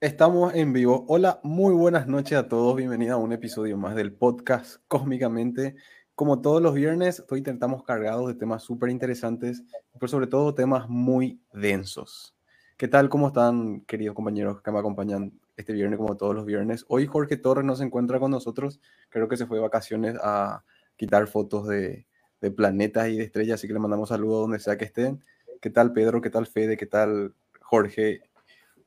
Estamos 0.00 0.54
en 0.54 0.72
vivo. 0.72 1.04
Hola, 1.08 1.40
muy 1.42 1.74
buenas 1.74 2.06
noches 2.06 2.38
a 2.38 2.46
todos. 2.46 2.76
Bienvenidos 2.76 3.14
a 3.14 3.16
un 3.16 3.32
episodio 3.32 3.76
más 3.76 3.96
del 3.96 4.12
podcast 4.12 4.76
Cósmicamente. 4.86 5.74
Como 6.14 6.40
todos 6.40 6.62
los 6.62 6.72
viernes, 6.74 7.24
hoy 7.28 7.38
intentamos 7.38 7.82
cargados 7.82 8.28
de 8.28 8.34
temas 8.34 8.62
súper 8.62 8.90
interesantes, 8.90 9.64
pero 9.94 10.06
sobre 10.06 10.28
todo 10.28 10.54
temas 10.54 10.88
muy 10.88 11.40
densos. 11.52 12.36
¿Qué 12.76 12.86
tal? 12.86 13.08
¿Cómo 13.08 13.26
están, 13.26 13.80
queridos 13.86 14.14
compañeros 14.14 14.62
que 14.62 14.70
me 14.70 14.78
acompañan 14.78 15.32
este 15.56 15.72
viernes 15.72 15.96
como 15.98 16.16
todos 16.16 16.32
los 16.32 16.46
viernes? 16.46 16.84
Hoy 16.86 17.08
Jorge 17.08 17.36
Torres 17.36 17.64
no 17.64 17.74
se 17.74 17.82
encuentra 17.82 18.20
con 18.20 18.30
nosotros. 18.30 18.80
Creo 19.08 19.26
que 19.26 19.36
se 19.36 19.46
fue 19.46 19.56
de 19.56 19.62
vacaciones 19.62 20.14
a 20.22 20.62
quitar 20.96 21.26
fotos 21.26 21.66
de, 21.66 22.06
de 22.40 22.50
planetas 22.52 23.08
y 23.08 23.16
de 23.16 23.24
estrellas, 23.24 23.58
así 23.58 23.66
que 23.66 23.72
le 23.72 23.80
mandamos 23.80 24.10
saludos 24.10 24.42
donde 24.42 24.60
sea 24.60 24.78
que 24.78 24.84
estén. 24.84 25.24
¿Qué 25.60 25.70
tal 25.70 25.92
Pedro? 25.92 26.20
¿Qué 26.20 26.30
tal 26.30 26.46
Fede? 26.46 26.76
¿Qué 26.76 26.86
tal 26.86 27.34
Jorge 27.60 28.20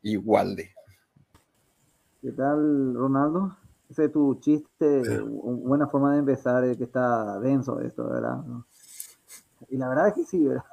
y 0.02 0.16
Walde? 0.16 0.74
¿Qué 2.22 2.32
tal, 2.34 2.94
Ronaldo? 2.94 3.58
Ese 3.90 4.06
es 4.06 4.12
tu 4.12 4.40
chiste, 4.40 5.02
buena 5.22 5.88
forma 5.88 6.14
de 6.14 6.20
empezar, 6.20 6.64
que 6.78 6.84
está 6.84 7.40
denso 7.40 7.82
esto, 7.82 8.08
¿verdad? 8.08 8.38
Y 9.70 9.78
la 9.78 9.90
verdad 9.90 10.10
es 10.10 10.14
que 10.14 10.24
sí, 10.26 10.46
¿verdad? 10.46 10.64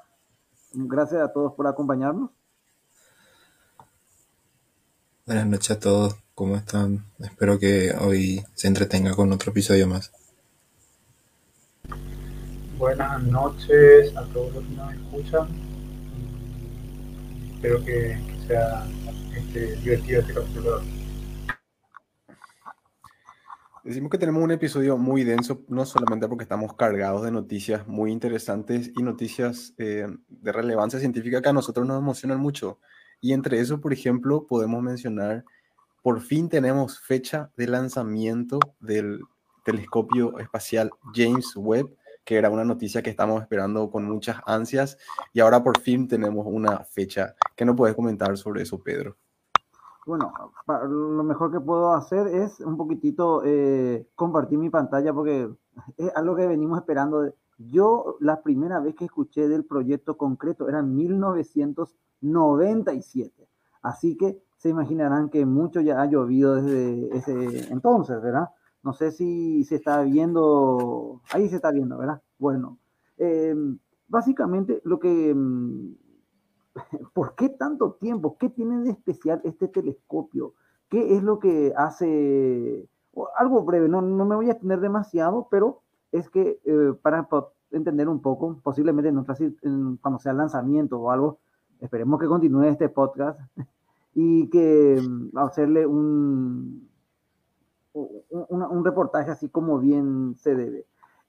Gracias 0.74 1.22
a 1.22 1.32
todos 1.32 1.54
por 1.54 1.66
acompañarnos. 1.66 2.30
Buenas 5.24 5.46
noches 5.46 5.70
a 5.70 5.80
todos, 5.80 6.16
¿cómo 6.34 6.54
están? 6.54 7.06
Espero 7.18 7.58
que 7.58 7.94
hoy 7.98 8.44
se 8.52 8.68
entretenga 8.68 9.14
con 9.14 9.32
otro 9.32 9.50
episodio 9.50 9.86
más. 9.86 10.12
Buenas 12.76 13.22
noches 13.22 14.14
a 14.14 14.22
todos 14.34 14.52
los 14.52 14.64
que 14.64 14.74
nos 14.74 14.92
escuchan. 14.92 15.48
Espero 17.54 17.82
que, 17.86 18.20
sea 18.46 18.86
este, 19.34 19.76
divertido 19.76 20.20
este 20.20 20.34
capítulo. 20.34 20.97
Decimos 23.88 24.10
que 24.10 24.18
tenemos 24.18 24.42
un 24.42 24.50
episodio 24.50 24.98
muy 24.98 25.24
denso, 25.24 25.64
no 25.68 25.86
solamente 25.86 26.28
porque 26.28 26.42
estamos 26.42 26.74
cargados 26.74 27.24
de 27.24 27.30
noticias 27.30 27.88
muy 27.88 28.12
interesantes 28.12 28.92
y 28.94 29.02
noticias 29.02 29.72
eh, 29.78 30.06
de 30.28 30.52
relevancia 30.52 31.00
científica 31.00 31.40
que 31.40 31.48
a 31.48 31.54
nosotros 31.54 31.86
nos 31.86 31.98
emocionan 31.98 32.38
mucho. 32.38 32.80
Y 33.22 33.32
entre 33.32 33.60
eso, 33.60 33.80
por 33.80 33.94
ejemplo, 33.94 34.46
podemos 34.46 34.82
mencionar, 34.82 35.42
por 36.02 36.20
fin 36.20 36.50
tenemos 36.50 37.00
fecha 37.00 37.50
de 37.56 37.66
lanzamiento 37.66 38.58
del 38.78 39.22
telescopio 39.64 40.38
espacial 40.38 40.90
James 41.14 41.56
Webb, 41.56 41.88
que 42.26 42.36
era 42.36 42.50
una 42.50 42.66
noticia 42.66 43.02
que 43.02 43.08
estamos 43.08 43.40
esperando 43.40 43.90
con 43.90 44.04
muchas 44.04 44.36
ansias, 44.44 44.98
y 45.32 45.40
ahora 45.40 45.64
por 45.64 45.80
fin 45.80 46.06
tenemos 46.06 46.46
una 46.46 46.84
fecha. 46.84 47.36
¿Qué 47.56 47.64
nos 47.64 47.74
puedes 47.74 47.96
comentar 47.96 48.36
sobre 48.36 48.64
eso, 48.64 48.82
Pedro? 48.82 49.16
Bueno, 50.08 50.32
lo 50.88 51.22
mejor 51.22 51.52
que 51.52 51.60
puedo 51.60 51.92
hacer 51.92 52.26
es 52.28 52.60
un 52.60 52.78
poquitito 52.78 53.42
eh, 53.44 54.08
compartir 54.14 54.58
mi 54.58 54.70
pantalla 54.70 55.12
porque 55.12 55.50
es 55.98 56.16
algo 56.16 56.34
que 56.34 56.46
venimos 56.46 56.78
esperando. 56.78 57.30
Yo 57.58 58.16
la 58.20 58.40
primera 58.40 58.80
vez 58.80 58.94
que 58.94 59.04
escuché 59.04 59.48
del 59.48 59.66
proyecto 59.66 60.16
concreto 60.16 60.66
era 60.66 60.78
en 60.78 60.94
1997. 60.94 63.50
Así 63.82 64.16
que 64.16 64.40
se 64.56 64.70
imaginarán 64.70 65.28
que 65.28 65.44
mucho 65.44 65.82
ya 65.82 66.00
ha 66.00 66.06
llovido 66.06 66.54
desde 66.54 67.14
ese 67.14 67.70
entonces, 67.70 68.22
¿verdad? 68.22 68.48
No 68.82 68.94
sé 68.94 69.10
si 69.10 69.62
se 69.64 69.74
está 69.74 70.00
viendo, 70.00 71.20
ahí 71.34 71.50
se 71.50 71.56
está 71.56 71.70
viendo, 71.70 71.98
¿verdad? 71.98 72.22
Bueno, 72.38 72.78
eh, 73.18 73.54
básicamente 74.08 74.80
lo 74.84 74.98
que 74.98 75.34
mm, 75.34 76.07
¿por 77.14 77.34
qué 77.34 77.48
tanto 77.48 77.92
tiempo? 77.92 78.36
¿Qué 78.38 78.48
tiene 78.48 78.82
de 78.82 78.90
especial 78.90 79.40
este 79.44 79.68
telescopio? 79.68 80.54
¿Qué 80.88 81.16
es 81.16 81.22
lo 81.22 81.38
que 81.38 81.72
hace? 81.76 82.88
Algo 83.36 83.62
breve, 83.62 83.88
no, 83.88 84.00
no 84.00 84.24
me 84.24 84.36
voy 84.36 84.50
a 84.50 84.58
tener 84.58 84.80
demasiado, 84.80 85.48
pero 85.50 85.82
es 86.12 86.30
que 86.30 86.60
eh, 86.64 86.94
para 87.02 87.28
entender 87.70 88.08
un 88.08 88.20
poco, 88.20 88.60
posiblemente 88.62 89.08
en 89.08 89.18
otra, 89.18 89.36
cuando 90.00 90.18
sea 90.18 90.32
lanzamiento 90.32 90.98
o 90.98 91.10
algo, 91.10 91.38
esperemos 91.80 92.20
que 92.20 92.26
continúe 92.26 92.64
este 92.64 92.88
podcast 92.88 93.40
y 94.14 94.48
que 94.48 95.00
mm, 95.02 95.36
hacerle 95.36 95.86
un, 95.86 96.88
un, 97.92 98.62
un 98.62 98.84
reportaje 98.84 99.30
así 99.30 99.48
como 99.48 99.78
bien 99.78 100.34
se 100.36 100.54
debe. 100.54 100.86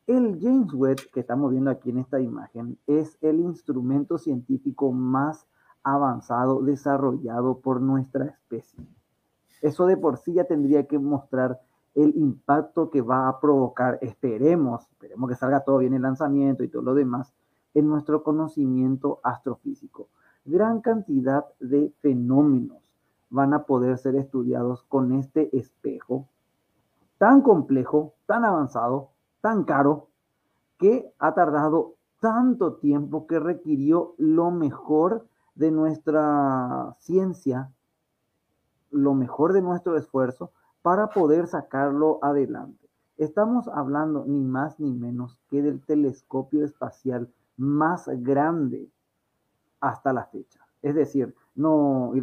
El 0.10 0.40
James 0.42 0.74
Webb 0.74 1.12
que 1.14 1.20
estamos 1.20 1.52
viendo 1.52 1.70
aquí 1.70 1.92
en 1.92 2.00
esta 2.00 2.20
imagen 2.20 2.80
es 2.88 3.16
el 3.22 3.40
instrumento 3.40 4.18
científico 4.18 4.92
más 4.92 5.46
avanzado 5.84 6.64
desarrollado 6.64 7.60
por 7.60 7.80
nuestra 7.80 8.26
especie. 8.26 8.84
Eso 9.62 9.86
de 9.86 9.98
por 9.98 10.18
sí 10.18 10.34
ya 10.34 10.46
tendría 10.46 10.88
que 10.88 10.98
mostrar 10.98 11.62
el 11.94 12.18
impacto 12.18 12.90
que 12.90 13.04
va 13.04 13.28
a 13.28 13.40
provocar, 13.40 14.00
esperemos, 14.02 14.90
esperemos 14.90 15.30
que 15.30 15.36
salga 15.36 15.60
todo 15.64 15.78
bien 15.78 15.94
el 15.94 16.02
lanzamiento 16.02 16.64
y 16.64 16.70
todo 16.70 16.82
lo 16.82 16.96
demás, 16.96 17.32
en 17.76 17.88
nuestro 17.88 18.24
conocimiento 18.24 19.20
astrofísico. 19.22 20.08
Gran 20.44 20.82
cantidad 20.82 21.46
de 21.60 21.94
fenómenos 22.00 22.82
van 23.30 23.54
a 23.54 23.62
poder 23.62 24.00
ser 24.00 24.16
estudiados 24.16 24.82
con 24.82 25.12
este 25.12 25.56
espejo 25.56 26.28
tan 27.20 27.44
complejo, 27.44 28.16
tan 28.26 28.44
avanzado, 28.44 29.12
tan 29.42 29.64
caro 29.64 30.10
que 30.78 31.12
ha 31.20 31.34
tardado 31.34 31.96
tanto 32.20 32.76
tiempo 32.76 33.28
que 33.28 33.40
requirió 33.40 34.16
lo 34.18 34.52
mejor 34.52 35.28
de 35.56 35.72
nuestra 35.72 36.96
ciencia, 37.00 37.72
lo 38.92 39.14
mejor 39.14 39.54
de 39.54 39.62
nuestro 39.62 39.98
esfuerzo 39.98 40.52
para 40.82 41.10
poder 41.10 41.48
sacarlo 41.48 42.20
adelante. 42.22 42.90
Estamos 43.18 43.68
hablando 43.68 44.24
ni 44.26 44.44
más 44.44 44.80
ni 44.80 44.94
menos 44.94 45.38
que 45.50 45.62
del 45.62 45.82
telescopio 45.82 46.64
espacial 46.64 47.30
más 47.58 48.08
grande 48.08 48.90
hasta 49.82 50.14
la 50.14 50.26
fecha. 50.26 50.66
Es 50.82 50.96
decir, 50.96 51.36
no 51.56 52.14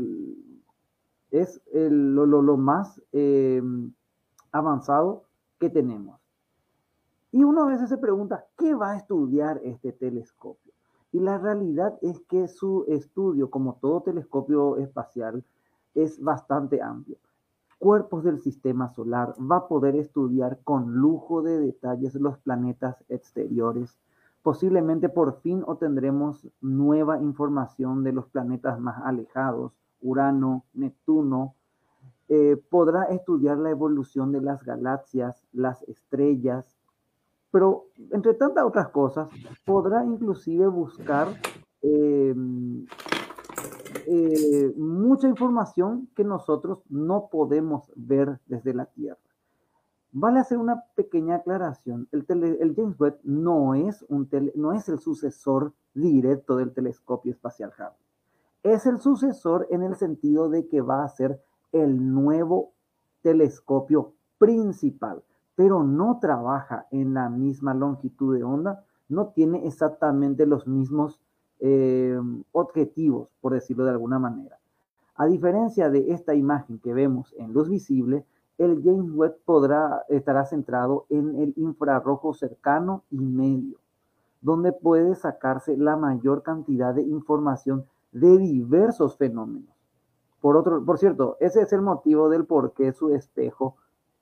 es 1.31 1.61
lo, 1.75 2.57
más 2.57 3.03
eh, 3.13 3.63
avanzado 4.53 5.25
que 5.59 5.69
tenemos. 5.69 6.26
Y 7.33 7.45
uno 7.45 7.65
a 7.65 7.67
veces 7.67 7.89
se 7.89 7.99
pregunta, 7.99 8.47
¿qué 8.57 8.75
va 8.75 8.93
a 8.93 8.97
estudiar 8.97 9.61
este 9.65 9.93
telescopio? 9.93 10.73
Y 11.13 11.21
la 11.21 11.39
realidad 11.39 11.99
es 12.03 12.21
que 12.21 12.49
su 12.49 12.85
estudio, 12.89 13.51
como 13.51 13.75
todo 13.81 14.03
telescopio 14.03 14.77
espacial, 14.77 15.45
es 15.95 16.21
bastante 16.23 16.83
amplio. 16.83 17.17
Cuerpos 17.79 18.25
del 18.25 18.39
sistema 18.39 18.89
solar 18.89 19.35
va 19.39 19.57
a 19.57 19.69
poder 19.69 19.97
estudiar 19.97 20.61
con 20.65 20.95
lujo 20.95 21.43
de 21.43 21.59
detalles 21.59 22.15
los 22.15 22.39
planetas 22.39 23.05
exteriores. 23.09 23.99
Posiblemente 24.43 25.09
por 25.09 25.41
fin 25.41 25.63
obtendremos 25.67 26.49
nueva 26.61 27.21
información 27.21 28.03
de 28.03 28.13
los 28.13 28.27
planetas 28.29 28.81
más 28.81 29.03
alejados, 29.05 29.73
Urano, 30.01 30.65
Neptuno. 30.73 31.55
Eh, 32.29 32.57
podrá 32.71 33.05
estudiar 33.05 33.59
la 33.59 33.71
evolución 33.71 34.33
de 34.33 34.41
las 34.41 34.65
galaxias, 34.65 35.47
las 35.53 35.83
estrellas, 35.83 36.76
pero 37.57 37.87
entre 38.11 38.35
tantas 38.35 38.65
otras 38.65 38.91
cosas, 38.91 39.31
podrá 39.65 40.05
inclusive 40.05 40.67
buscar 40.67 41.29
em, 41.81 42.85
eh, 44.07 44.75
mucha 44.77 45.27
información 45.27 46.07
que 46.15 46.23
nosotros 46.23 46.81
no 46.91 47.31
podemos 47.33 47.91
ver 47.97 48.41
desde 48.45 48.75
la 48.75 48.85
Tierra. 48.85 49.17
Vale 50.13 50.41
hacer 50.41 50.59
una 50.59 50.85
pequeña 50.97 51.37
aclaración. 51.37 52.07
El, 52.13 52.27
James 52.27 53.01
Webb 53.01 53.21
no 53.23 53.75
es, 53.75 54.05
un 54.11 54.29
no 54.55 54.75
es 54.75 54.91
el 54.91 54.99
sucesor 54.99 55.73
directo 55.95 56.59
del 56.59 56.75
telescopio 56.75 57.33
espacial 57.33 57.73
Hubble. 57.73 58.75
Es 58.75 58.85
el 58.85 58.99
sucesor 58.99 59.67
en 59.71 59.83
el 59.83 59.97
sentido 59.97 60.51
de 60.51 60.69
que 60.69 60.83
va 60.83 61.05
a 61.05 61.09
ser 61.09 61.43
el 61.73 62.13
nuevo 62.13 62.75
telescopio 63.23 64.13
principal 64.37 65.23
pero 65.57 65.83
no 65.83 66.19
trabaja 66.21 66.87
en 66.91 67.15
la 67.15 67.29
misma 67.29 67.75
longitud 67.75 68.37
de 68.37 68.45
onda, 68.45 68.85
no 69.09 69.29
tiene 69.29 69.67
exactamente 69.67 70.47
los 70.47 70.67
mismos 70.67 71.21
eh, 71.59 72.21
objetivos, 72.53 73.29
por 73.41 73.55
decirlo 73.55 73.85
de 73.85 73.91
alguna 73.93 74.19
manera. 74.19 74.59
A 75.17 75.27
diferencia 75.27 75.89
de 75.89 76.13
esta 76.13 76.35
imagen 76.35 76.79
que 76.79 76.93
vemos 76.93 77.35
en 77.39 77.55
luz 77.55 77.71
visible, 77.71 78.27
el 78.59 78.83
James 78.83 79.11
Webb 79.15 79.39
podrá, 79.45 80.05
estará 80.09 80.45
centrado 80.45 81.07
en 81.09 81.35
el 81.37 81.55
infrarrojo 81.57 82.35
cercano 82.35 83.05
y 83.11 83.19
medio, 83.19 83.79
donde 84.43 84.73
puede 84.73 85.15
sacarse 85.15 85.77
la 85.77 85.97
mayor 85.97 86.43
cantidad 86.43 86.95
de 86.95 87.03
información 87.03 87.87
de 88.13 88.37
diversos 88.37 89.17
fenómenos. 89.17 89.75
Por, 90.41 90.57
otro, 90.57 90.85
por 90.85 90.99
cierto, 90.99 91.37
ese 91.41 91.63
es 91.63 91.73
el 91.73 91.81
motivo 91.81 92.29
del 92.29 92.45
por 92.45 92.73
qué 92.73 92.93
su 92.93 93.11
espejo 93.15 93.77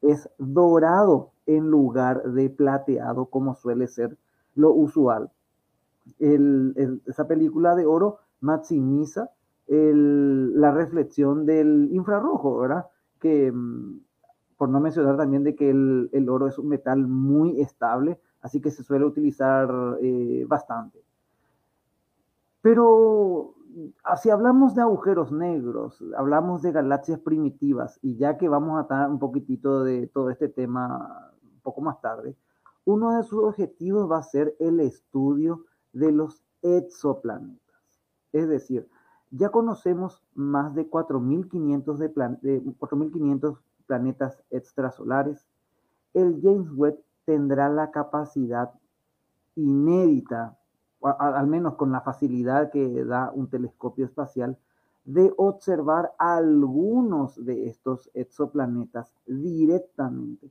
es 0.08 0.28
dorado 0.38 1.32
en 1.46 1.70
lugar 1.70 2.22
de 2.32 2.50
plateado 2.50 3.26
como 3.26 3.54
suele 3.54 3.86
ser 3.88 4.16
lo 4.54 4.72
usual. 4.72 5.30
esa 6.18 7.26
película 7.26 7.74
de 7.74 7.86
oro 7.86 8.18
maximiza 8.40 9.30
el, 9.66 10.60
la 10.60 10.70
reflexión 10.70 11.46
del 11.46 11.88
infrarrojo, 11.92 12.58
¿verdad? 12.58 12.86
Que, 13.18 13.50
mm, 13.50 14.00
por 14.56 14.68
no 14.68 14.80
mencionar 14.80 15.16
también 15.16 15.44
de 15.44 15.54
que 15.54 15.70
el, 15.70 16.10
el 16.12 16.28
oro 16.28 16.46
es 16.46 16.58
un 16.58 16.68
metal 16.68 17.06
muy 17.06 17.60
estable, 17.60 18.20
así 18.42 18.60
que 18.60 18.70
se 18.70 18.82
suele 18.82 19.04
utilizar 19.04 19.68
eh, 20.02 20.44
bastante. 20.46 21.02
Pero 22.60 23.54
si 24.16 24.30
hablamos 24.30 24.74
de 24.74 24.82
agujeros 24.82 25.32
negros, 25.32 26.02
hablamos 26.16 26.62
de 26.62 26.72
galaxias 26.72 27.18
primitivas, 27.20 27.98
y 28.02 28.16
ya 28.16 28.36
que 28.36 28.48
vamos 28.48 28.78
a 28.78 28.82
estar 28.82 29.10
un 29.10 29.18
poquitito 29.18 29.84
de 29.84 30.06
todo 30.08 30.30
este 30.30 30.48
tema 30.48 31.32
un 31.42 31.60
poco 31.60 31.80
más 31.80 32.00
tarde, 32.00 32.36
uno 32.84 33.16
de 33.16 33.22
sus 33.22 33.42
objetivos 33.42 34.10
va 34.10 34.18
a 34.18 34.22
ser 34.22 34.54
el 34.58 34.80
estudio 34.80 35.64
de 35.92 36.12
los 36.12 36.44
exoplanetas. 36.62 37.60
Es 38.32 38.48
decir, 38.48 38.88
ya 39.30 39.48
conocemos 39.48 40.22
más 40.34 40.74
de 40.74 40.88
4.500 40.88 41.96
de, 41.96 42.08
plan 42.08 42.38
de 42.42 42.62
4.500 42.62 43.58
planetas 43.86 44.42
extrasolares. 44.50 45.46
El 46.12 46.40
James 46.42 46.70
Webb 46.72 47.02
tendrá 47.24 47.68
la 47.68 47.90
capacidad 47.90 48.72
inédita, 49.56 50.58
al 51.04 51.46
menos 51.46 51.74
con 51.74 51.92
la 51.92 52.00
facilidad 52.00 52.70
que 52.70 53.04
da 53.04 53.30
un 53.34 53.48
telescopio 53.48 54.06
espacial, 54.06 54.56
de 55.04 55.32
observar 55.36 56.12
algunos 56.18 57.44
de 57.44 57.68
estos 57.68 58.10
exoplanetas 58.14 59.12
directamente 59.26 60.50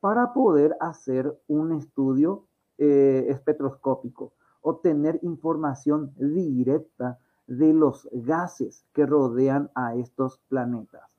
para 0.00 0.32
poder 0.32 0.76
hacer 0.80 1.38
un 1.46 1.72
estudio 1.72 2.44
eh, 2.76 3.26
espectroscópico, 3.28 4.32
obtener 4.62 5.20
información 5.22 6.12
directa 6.16 7.18
de 7.46 7.72
los 7.72 8.08
gases 8.12 8.84
que 8.92 9.06
rodean 9.06 9.70
a 9.74 9.94
estos 9.94 10.40
planetas. 10.48 11.14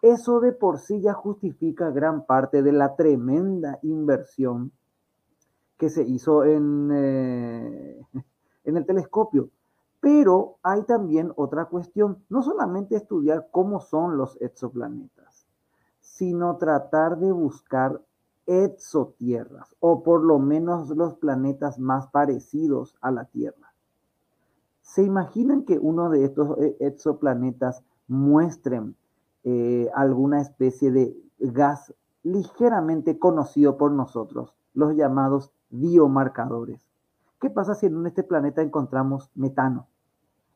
Eso 0.00 0.40
de 0.40 0.52
por 0.52 0.78
sí 0.78 1.00
ya 1.00 1.12
justifica 1.12 1.90
gran 1.90 2.26
parte 2.26 2.62
de 2.62 2.72
la 2.72 2.96
tremenda 2.96 3.78
inversión 3.82 4.72
que 5.78 5.90
se 5.90 6.02
hizo 6.02 6.44
en, 6.44 6.90
eh, 6.92 8.06
en 8.64 8.76
el 8.76 8.86
telescopio. 8.86 9.50
Pero 10.00 10.58
hay 10.62 10.82
también 10.82 11.32
otra 11.36 11.66
cuestión, 11.66 12.22
no 12.28 12.42
solamente 12.42 12.96
estudiar 12.96 13.48
cómo 13.50 13.80
son 13.80 14.18
los 14.18 14.40
exoplanetas, 14.40 15.46
sino 16.00 16.56
tratar 16.58 17.18
de 17.18 17.32
buscar 17.32 18.02
exotierras, 18.46 19.74
o 19.80 20.02
por 20.02 20.22
lo 20.22 20.38
menos 20.38 20.90
los 20.90 21.14
planetas 21.14 21.78
más 21.78 22.08
parecidos 22.08 22.96
a 23.00 23.10
la 23.10 23.24
Tierra. 23.24 23.72
¿Se 24.82 25.02
imaginan 25.02 25.64
que 25.64 25.78
uno 25.78 26.10
de 26.10 26.24
estos 26.24 26.58
eh, 26.58 26.76
exoplanetas 26.80 27.82
muestren 28.06 28.96
eh, 29.44 29.88
alguna 29.94 30.40
especie 30.42 30.90
de 30.90 31.16
gas 31.38 31.94
ligeramente 32.22 33.18
conocido 33.18 33.76
por 33.76 33.92
nosotros, 33.92 34.54
los 34.72 34.94
llamados 34.94 35.52
biomarcadores. 35.74 36.80
¿Qué 37.40 37.50
pasa 37.50 37.74
si 37.74 37.86
en 37.86 38.06
este 38.06 38.22
planeta 38.22 38.62
encontramos 38.62 39.30
metano, 39.34 39.88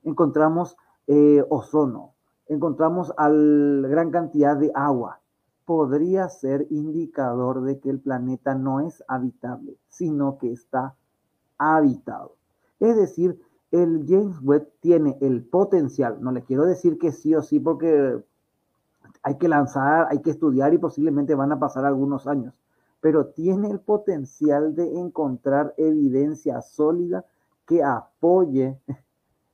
encontramos 0.05 0.77
eh, 1.07 1.45
ozono, 1.51 2.15
encontramos 2.47 3.13
gran 3.17 4.11
cantidad 4.11 4.57
de 4.57 4.73
agua? 4.75 5.21
Podría 5.65 6.29
ser 6.29 6.67
indicador 6.71 7.63
de 7.63 7.79
que 7.79 7.91
el 7.91 8.01
planeta 8.01 8.55
no 8.55 8.81
es 8.81 9.05
habitable, 9.07 9.77
sino 9.89 10.39
que 10.39 10.53
está 10.53 10.95
habitado. 11.59 12.37
Es 12.81 12.97
decir, 12.97 13.39
el 13.71 14.07
James 14.09 14.37
Webb 14.43 14.71
tiene 14.81 15.19
el 15.21 15.45
potencial, 15.45 16.19
no 16.23 16.33
le 16.33 16.43
quiero 16.43 16.65
decir 16.65 16.99
que 16.99 17.13
sí 17.13 17.35
o 17.35 17.43
sí 17.43 17.61
porque 17.61 18.25
hay 19.23 19.37
que 19.37 19.49
lanzar, 19.49 20.07
hay 20.11 20.23
que 20.23 20.31
estudiar 20.31 20.73
y 20.73 20.79
posiblemente 20.79 21.35
van 21.35 21.53
a 21.53 21.59
pasar 21.59 21.85
algunos 21.85 22.27
años, 22.27 22.59
pero 23.01 23.27
tiene 23.27 23.71
el 23.71 23.81
potencial 23.81 24.75
de 24.75 24.99
encontrar 24.99 25.75
evidencia 25.77 26.61
sólida 26.63 27.25
que 27.67 27.83
apoye 27.83 28.81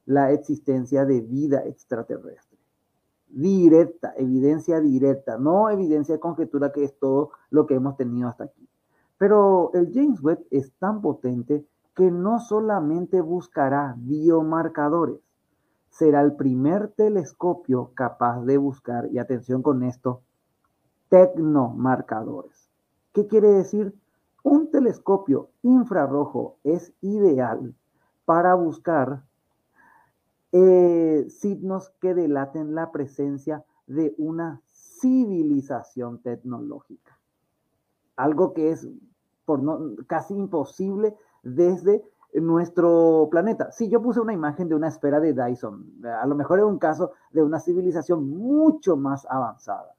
la 0.07 0.33
existencia 0.33 1.05
de 1.05 1.21
vida 1.21 1.65
extraterrestre. 1.67 2.59
Directa, 3.29 4.15
evidencia 4.17 4.81
directa, 4.81 5.39
no 5.39 5.69
evidencia 5.69 6.15
de 6.15 6.21
conjetura 6.21 6.73
que 6.73 6.85
es 6.85 6.99
todo 6.99 7.31
lo 7.51 7.67
que 7.67 7.75
hemos 7.75 7.97
tenido 7.97 8.29
hasta 8.29 8.45
aquí. 8.45 8.69
Pero 9.19 9.73
el 9.75 9.93
James 9.93 10.23
Webb 10.23 10.47
es 10.51 10.73
tan 10.79 11.01
potente 11.01 11.67
que 11.95 12.11
no 12.11 12.39
solamente 12.41 13.21
buscará 13.21 13.95
biomarcadores, 13.99 15.21
será 15.91 16.23
el 16.23 16.35
primer 16.35 16.89
telescopio 16.89 17.93
capaz 17.95 18.43
de 18.45 18.57
buscar, 18.57 19.09
y 19.13 19.19
atención 19.19 19.63
con 19.63 19.85
esto, 19.85 20.23
tecnomarcadores. 21.09 22.64
¿Qué 23.15 23.29
quiere 23.29 23.49
decir? 23.49 23.95
Un 24.43 24.71
telescopio 24.71 25.49
infrarrojo 25.63 26.59
es 26.65 26.93
ideal 27.01 27.73
para 28.25 28.55
buscar 28.55 29.23
eh, 30.51 31.27
signos 31.31 31.91
que 32.01 32.13
delaten 32.13 32.75
la 32.75 32.91
presencia 32.91 33.65
de 33.87 34.15
una 34.19 34.61
civilización 34.73 36.23
tecnológica. 36.23 37.17
Algo 38.17 38.53
que 38.53 38.73
es 38.73 38.89
por 39.45 39.63
no, 39.63 39.95
casi 40.09 40.35
imposible 40.35 41.15
desde 41.45 42.03
nuestro 42.35 43.29
planeta. 43.31 43.71
Si 43.71 43.89
yo 43.89 44.03
puse 44.03 44.19
una 44.19 44.33
imagen 44.33 44.69
de 44.69 44.75
una 44.75 44.89
esfera 44.89 45.21
de 45.21 45.35
Dyson, 45.35 46.05
a 46.05 46.27
lo 46.27 46.35
mejor 46.35 46.59
es 46.59 46.65
un 46.65 46.79
caso 46.79 47.13
de 47.31 47.45
una 47.45 47.61
civilización 47.61 48.29
mucho 48.29 48.97
más 48.97 49.25
avanzada. 49.31 49.95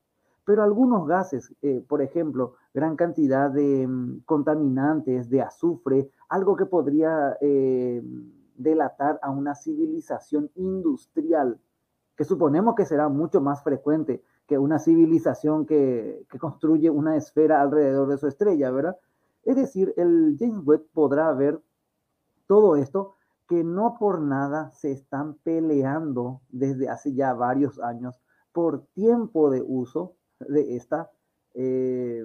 Pero 0.46 0.64
algunos 0.64 1.08
gases, 1.08 1.54
eh, 1.62 1.84
por 1.88 2.02
ejemplo, 2.02 2.56
gran 2.74 2.96
cantidad 2.96 3.50
de 3.50 3.88
mm, 3.88 4.22
contaminantes, 4.26 5.30
de 5.30 5.42
azufre, 5.42 6.12
algo 6.30 6.56
que 6.56 6.68
podría 6.68 7.36
eh, 7.42 8.04
delatar 8.56 9.20
a 9.22 9.32
una 9.32 9.56
civilización 9.56 10.52
industrial, 10.56 11.60
que 12.16 12.24
suponemos 12.24 12.76
que 12.76 12.86
será 12.86 13.10
mucho 13.10 13.42
más 13.42 13.64
frecuente 13.64 14.24
que 14.48 14.58
una 14.58 14.78
civilización 14.78 15.66
que, 15.66 16.26
que 16.30 16.40
construye 16.40 16.90
una 16.90 17.16
esfera 17.18 17.62
alrededor 17.62 18.08
de 18.08 18.18
su 18.18 18.28
estrella, 18.28 18.70
¿verdad? 18.70 18.96
Es 19.44 19.56
decir, 19.56 19.94
el 19.98 20.38
James 20.40 20.64
Webb 20.64 20.86
podrá 20.94 21.34
ver 21.34 21.60
todo 22.48 22.76
esto 22.76 23.16
que 23.48 23.64
no 23.64 23.98
por 24.00 24.22
nada 24.22 24.72
se 24.72 24.92
están 24.92 25.36
peleando 25.44 26.42
desde 26.50 26.90
hace 26.90 27.14
ya 27.14 27.34
varios 27.34 27.80
años 27.80 28.20
por 28.52 28.86
tiempo 28.94 29.50
de 29.50 29.62
uso 29.62 30.16
de, 30.48 30.76
esta, 30.76 31.12
eh, 31.54 32.24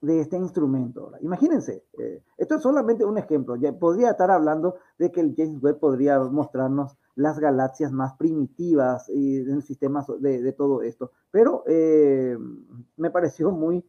de 0.00 0.20
este 0.20 0.36
instrumento. 0.36 1.12
Imagínense, 1.20 1.84
eh, 1.98 2.22
esto 2.36 2.56
es 2.56 2.62
solamente 2.62 3.04
un 3.04 3.18
ejemplo. 3.18 3.56
Ya 3.56 3.72
podría 3.72 4.10
estar 4.10 4.30
hablando 4.30 4.76
de 4.98 5.10
que 5.10 5.20
el 5.20 5.34
James 5.36 5.62
Webb 5.62 5.78
podría 5.78 6.18
mostrarnos 6.20 6.96
las 7.14 7.38
galaxias 7.38 7.92
más 7.92 8.14
primitivas 8.14 9.08
y 9.08 9.38
en 9.38 9.50
el 9.50 9.62
sistema 9.62 10.04
de, 10.18 10.42
de, 10.42 10.52
todo 10.52 10.82
esto, 10.82 11.12
pero 11.30 11.64
eh, 11.66 12.36
me 12.96 13.10
pareció 13.10 13.50
muy 13.50 13.84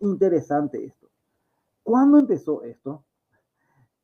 interesante 0.00 0.84
esto. 0.84 1.08
¿Cuándo 1.82 2.18
empezó 2.18 2.62
esto? 2.62 3.04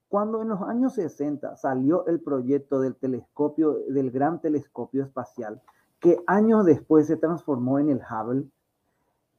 Cuando 0.09 0.41
en 0.41 0.49
los 0.49 0.63
años 0.63 0.95
60 0.95 1.57
salió 1.57 2.07
el 2.07 2.21
proyecto 2.21 2.81
del 2.81 2.97
telescopio, 2.97 3.81
del 3.89 4.11
gran 4.11 4.41
telescopio 4.41 5.03
espacial, 5.03 5.61
que 6.01 6.23
años 6.27 6.65
después 6.65 7.07
se 7.07 7.17
transformó 7.17 7.79
en 7.79 7.91
el 7.91 8.01
Hubble, 8.01 8.49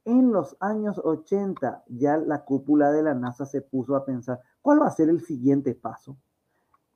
en 0.04 0.32
los 0.32 0.56
años 0.60 0.98
80 1.04 1.84
ya 1.88 2.16
la 2.16 2.44
cúpula 2.44 2.90
de 2.92 3.02
la 3.02 3.14
NASA 3.14 3.44
se 3.44 3.60
puso 3.60 3.94
a 3.94 4.04
pensar 4.04 4.40
cuál 4.62 4.80
va 4.80 4.86
a 4.86 4.90
ser 4.90 5.08
el 5.10 5.20
siguiente 5.20 5.74
paso. 5.74 6.16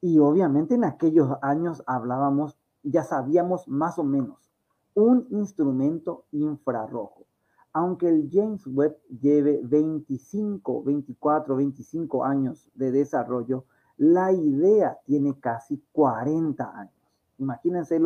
Y 0.01 0.19
obviamente 0.19 0.75
en 0.75 0.85
aquellos 0.85 1.29
años 1.43 1.83
hablábamos, 1.87 2.59
ya 2.83 3.05
sabíamos 3.05 3.69
más 3.69 3.99
o 3.99 4.05
menos, 4.05 4.51
un 4.95 5.27
instrumento 5.31 6.25
infrarrojo. 6.33 7.27
Aunque 7.75 8.09
el 8.09 8.29
James 8.31 8.67
Webb 8.67 8.99
lleve 9.21 9.61
25, 9.63 10.83
24, 10.83 11.57
25 11.57 12.25
años 12.25 12.69
de 12.75 12.93
desarrollo, 12.93 13.65
la 13.97 14.33
idea 14.33 14.99
tiene 15.05 15.39
casi 15.39 15.83
40 15.93 16.79
años. 16.79 16.95
Imagínense 17.39 18.01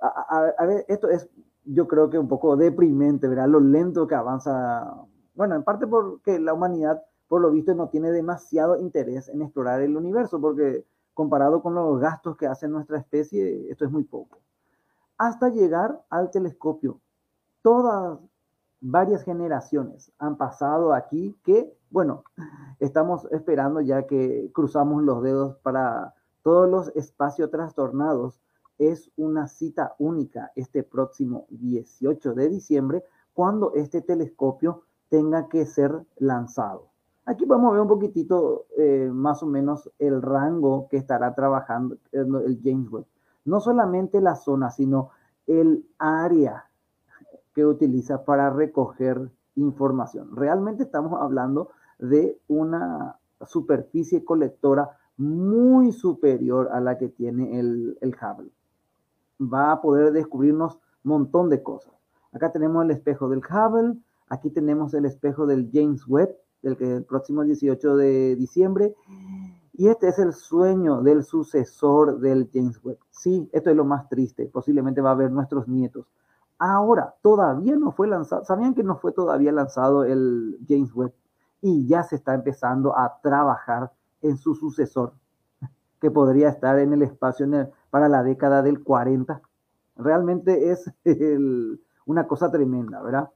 A, 0.00 0.64
ver, 0.66 0.84
esto 0.88 1.08
es, 1.08 1.28
yo 1.64 1.88
creo 1.88 2.08
que 2.08 2.18
un 2.18 2.28
poco 2.28 2.56
deprimente, 2.56 3.26
¿verdad? 3.28 3.48
Lo 3.48 3.60
lento 3.60 4.06
que 4.06 4.14
avanza. 4.14 4.94
Bueno, 5.34 5.56
en 5.56 5.64
parte 5.64 5.86
porque 5.86 6.38
la 6.38 6.54
humanidad, 6.54 7.02
por 7.26 7.40
lo 7.40 7.50
visto, 7.50 7.74
no 7.74 7.88
tiene 7.88 8.10
demasiado 8.12 8.76
interés 8.76 9.28
en 9.28 9.42
explorar 9.42 9.80
el 9.82 9.96
universo, 9.96 10.40
porque 10.40 10.86
comparado 11.14 11.62
con 11.62 11.74
los 11.74 11.98
gastos 12.00 12.36
que 12.36 12.46
hace 12.46 12.68
nuestra 12.68 12.98
especie, 12.98 13.70
esto 13.70 13.84
es 13.84 13.90
muy 13.90 14.04
poco. 14.04 14.38
Hasta 15.16 15.48
llegar 15.48 16.00
al 16.10 16.30
telescopio. 16.30 17.00
Todas, 17.60 18.20
varias 18.80 19.24
generaciones 19.24 20.12
han 20.18 20.36
pasado 20.36 20.92
aquí 20.92 21.36
que, 21.42 21.76
bueno, 21.90 22.22
estamos 22.78 23.26
esperando 23.32 23.80
ya 23.80 24.06
que 24.06 24.50
cruzamos 24.52 25.02
los 25.02 25.22
dedos 25.22 25.56
para 25.58 26.14
todos 26.42 26.68
los 26.70 26.96
espacios 26.96 27.50
trastornados 27.50 28.40
es 28.78 29.10
una 29.16 29.48
cita 29.48 29.94
única 29.98 30.52
este 30.54 30.82
próximo 30.82 31.46
18 31.50 32.34
de 32.34 32.48
diciembre 32.48 33.04
cuando 33.34 33.74
este 33.74 34.00
telescopio 34.00 34.82
tenga 35.08 35.48
que 35.48 35.66
ser 35.66 36.06
lanzado. 36.16 36.88
Aquí 37.26 37.44
vamos 37.44 37.68
a 37.68 37.72
ver 37.72 37.82
un 37.82 37.88
poquitito 37.88 38.66
eh, 38.76 39.10
más 39.12 39.42
o 39.42 39.46
menos 39.46 39.90
el 39.98 40.22
rango 40.22 40.88
que 40.88 40.96
estará 40.96 41.34
trabajando 41.34 41.98
el 42.12 42.60
James 42.64 42.90
Webb. 42.90 43.06
No 43.44 43.60
solamente 43.60 44.20
la 44.20 44.34
zona, 44.34 44.70
sino 44.70 45.10
el 45.46 45.84
área 45.98 46.64
que 47.54 47.66
utiliza 47.66 48.24
para 48.24 48.50
recoger 48.50 49.30
información. 49.56 50.34
Realmente 50.36 50.84
estamos 50.84 51.20
hablando 51.20 51.70
de 51.98 52.40
una 52.48 53.18
superficie 53.46 54.24
colectora 54.24 54.96
muy 55.16 55.92
superior 55.92 56.70
a 56.72 56.80
la 56.80 56.96
que 56.96 57.08
tiene 57.08 57.58
el, 57.58 57.98
el 58.00 58.14
Hubble. 58.14 58.50
Va 59.40 59.72
a 59.72 59.80
poder 59.80 60.12
descubrirnos 60.12 60.78
un 61.04 61.10
montón 61.10 61.48
de 61.48 61.62
cosas. 61.62 61.92
Acá 62.32 62.52
tenemos 62.52 62.84
el 62.84 62.90
espejo 62.90 63.28
del 63.28 63.40
Hubble, 63.40 63.98
aquí 64.28 64.50
tenemos 64.50 64.94
el 64.94 65.04
espejo 65.04 65.46
del 65.46 65.70
James 65.72 66.06
Webb, 66.06 66.36
del 66.62 66.76
que 66.76 66.96
el 66.96 67.04
próximo 67.04 67.44
18 67.44 67.96
de 67.96 68.36
diciembre. 68.36 68.94
Y 69.72 69.88
este 69.88 70.08
es 70.08 70.18
el 70.18 70.32
sueño 70.32 71.02
del 71.02 71.22
sucesor 71.22 72.18
del 72.18 72.50
James 72.52 72.80
Webb. 72.82 72.98
Sí, 73.10 73.48
esto 73.52 73.70
es 73.70 73.76
lo 73.76 73.84
más 73.84 74.08
triste. 74.08 74.46
Posiblemente 74.46 75.00
va 75.00 75.10
a 75.10 75.12
haber 75.12 75.30
nuestros 75.30 75.68
nietos. 75.68 76.06
Ahora, 76.58 77.14
todavía 77.22 77.76
no 77.76 77.92
fue 77.92 78.08
lanzado. 78.08 78.44
¿Sabían 78.44 78.74
que 78.74 78.82
no 78.82 78.96
fue 78.96 79.12
todavía 79.12 79.52
lanzado 79.52 80.04
el 80.04 80.58
James 80.68 80.92
Webb? 80.92 81.14
Y 81.60 81.86
ya 81.86 82.02
se 82.02 82.16
está 82.16 82.34
empezando 82.34 82.96
a 82.96 83.20
trabajar 83.22 83.92
en 84.22 84.36
su 84.36 84.54
sucesor, 84.56 85.12
que 86.00 86.10
podría 86.10 86.48
estar 86.48 86.78
en 86.80 86.92
el 86.92 87.02
espacio 87.02 87.46
para 87.90 88.08
la 88.08 88.22
década 88.22 88.62
del 88.62 88.82
40. 88.82 89.40
Realmente 89.96 90.70
es 90.70 90.90
una 92.06 92.26
cosa 92.26 92.50
tremenda, 92.50 93.02
¿verdad? 93.02 93.30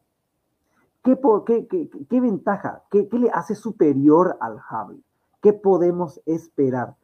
¿Qué, 1.03 2.21
ventaja, 2.21 2.85
qué, 2.91 3.09
le 3.11 3.31
hace 3.31 3.57
superior 3.57 4.37
al 4.41 4.59
Hubble? 4.59 5.03
¿Qué 5.41 5.53
podemos 5.53 6.21
esperar? 6.27 6.95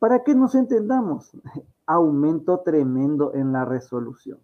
Para 0.00 0.24
que 0.24 0.34
nos 0.34 0.56
entendamos, 0.56 1.30
aumento 1.86 2.60
tremendo 2.60 3.32
en 3.34 3.52
la 3.52 3.64
resolución. 3.64 4.38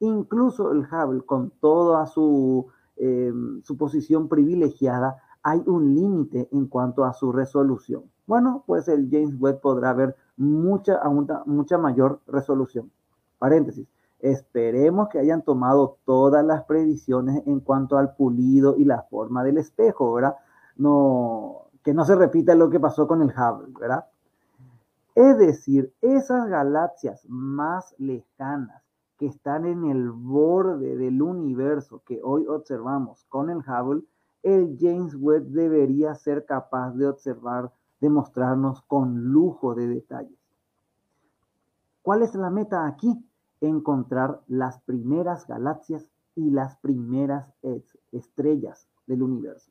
Incluso 0.00 0.72
el 0.72 0.86
Hubble, 0.90 1.22
con 1.26 1.50
toda 1.60 2.06
su, 2.06 2.68
em, 2.96 3.62
su 3.62 3.76
posición 3.76 4.28
privilegiada, 4.28 5.22
hay 5.42 5.62
un 5.66 5.94
límite 5.94 6.48
en 6.52 6.66
cuanto 6.66 7.04
a 7.04 7.12
su 7.12 7.32
resolución. 7.32 8.04
Bueno, 8.26 8.64
pues 8.66 8.88
el 8.88 9.10
James 9.10 9.38
Webb 9.38 9.60
podrá 9.60 9.92
ver 9.92 10.16
mucha, 10.36 11.00
mucha 11.46 11.78
mayor 11.78 12.20
resolución. 12.26 12.90
Paréntesis. 13.38 13.86
Esperemos 14.20 15.08
que 15.08 15.18
hayan 15.18 15.42
tomado 15.42 15.98
todas 16.04 16.44
las 16.44 16.62
previsiones 16.64 17.42
en 17.46 17.58
cuanto 17.58 17.98
al 17.98 18.14
pulido 18.14 18.76
y 18.76 18.84
la 18.84 19.02
forma 19.02 19.42
del 19.42 19.58
espejo, 19.58 20.12
¿verdad? 20.12 20.36
No, 20.76 21.62
que 21.82 21.92
no 21.92 22.04
se 22.04 22.14
repita 22.14 22.54
lo 22.54 22.70
que 22.70 22.78
pasó 22.78 23.08
con 23.08 23.20
el 23.22 23.30
Hubble, 23.30 23.74
¿verdad? 23.78 24.06
Es 25.14 25.36
decir, 25.38 25.92
esas 26.00 26.48
galaxias 26.48 27.26
más 27.28 27.94
lejanas 27.98 28.82
que 29.18 29.26
están 29.26 29.66
en 29.66 29.84
el 29.84 30.10
borde 30.10 30.96
del 30.96 31.20
universo 31.20 32.02
que 32.06 32.20
hoy 32.22 32.46
observamos 32.46 33.26
con 33.28 33.50
el 33.50 33.58
Hubble, 33.58 34.02
el 34.42 34.76
James 34.80 35.14
Webb 35.14 35.44
debería 35.48 36.14
ser 36.14 36.44
capaz 36.44 36.92
de 36.92 37.06
observar, 37.06 37.70
de 38.02 38.10
mostrarnos 38.10 38.82
con 38.82 39.26
lujo 39.32 39.76
de 39.76 39.86
detalles. 39.86 40.36
¿Cuál 42.02 42.22
es 42.22 42.34
la 42.34 42.50
meta 42.50 42.84
aquí? 42.84 43.24
Encontrar 43.60 44.40
las 44.48 44.80
primeras 44.80 45.46
galaxias 45.46 46.10
y 46.34 46.50
las 46.50 46.76
primeras 46.78 47.54
estrellas 48.10 48.88
del 49.06 49.22
universo. 49.22 49.70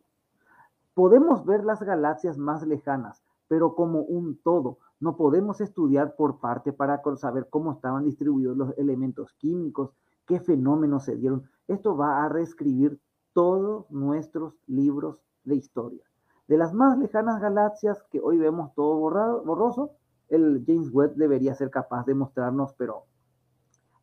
Podemos 0.93 1.43
ver 1.43 1.65
las 1.65 1.83
galaxias 1.83 2.37
más 2.37 2.65
lejanas, 2.65 3.21
pero 3.49 3.75
como 3.75 3.99
un 3.99 4.37
todo. 4.37 4.77
No 5.01 5.17
podemos 5.17 5.59
estudiar 5.59 6.15
por 6.15 6.39
parte 6.39 6.71
para 6.71 7.01
saber 7.17 7.49
cómo 7.49 7.73
estaban 7.73 8.05
distribuidos 8.05 8.55
los 8.55 8.77
elementos 8.77 9.33
químicos, 9.39 9.91
qué 10.25 10.39
fenómenos 10.39 11.03
se 11.03 11.17
dieron. 11.17 11.43
Esto 11.67 11.97
va 11.97 12.23
a 12.23 12.29
reescribir 12.29 12.97
todos 13.33 13.91
nuestros 13.91 14.53
libros 14.67 15.19
de 15.43 15.55
historia. 15.55 16.05
De 16.51 16.57
las 16.57 16.73
más 16.73 16.97
lejanas 16.97 17.39
galaxias 17.39 18.03
que 18.11 18.19
hoy 18.19 18.37
vemos 18.37 18.73
todo 18.75 18.97
borroso, 18.97 19.91
el 20.27 20.65
James 20.67 20.89
Webb 20.91 21.15
debería 21.15 21.55
ser 21.55 21.69
capaz 21.69 22.05
de 22.05 22.13
mostrarnos, 22.13 22.73
pero 22.73 23.05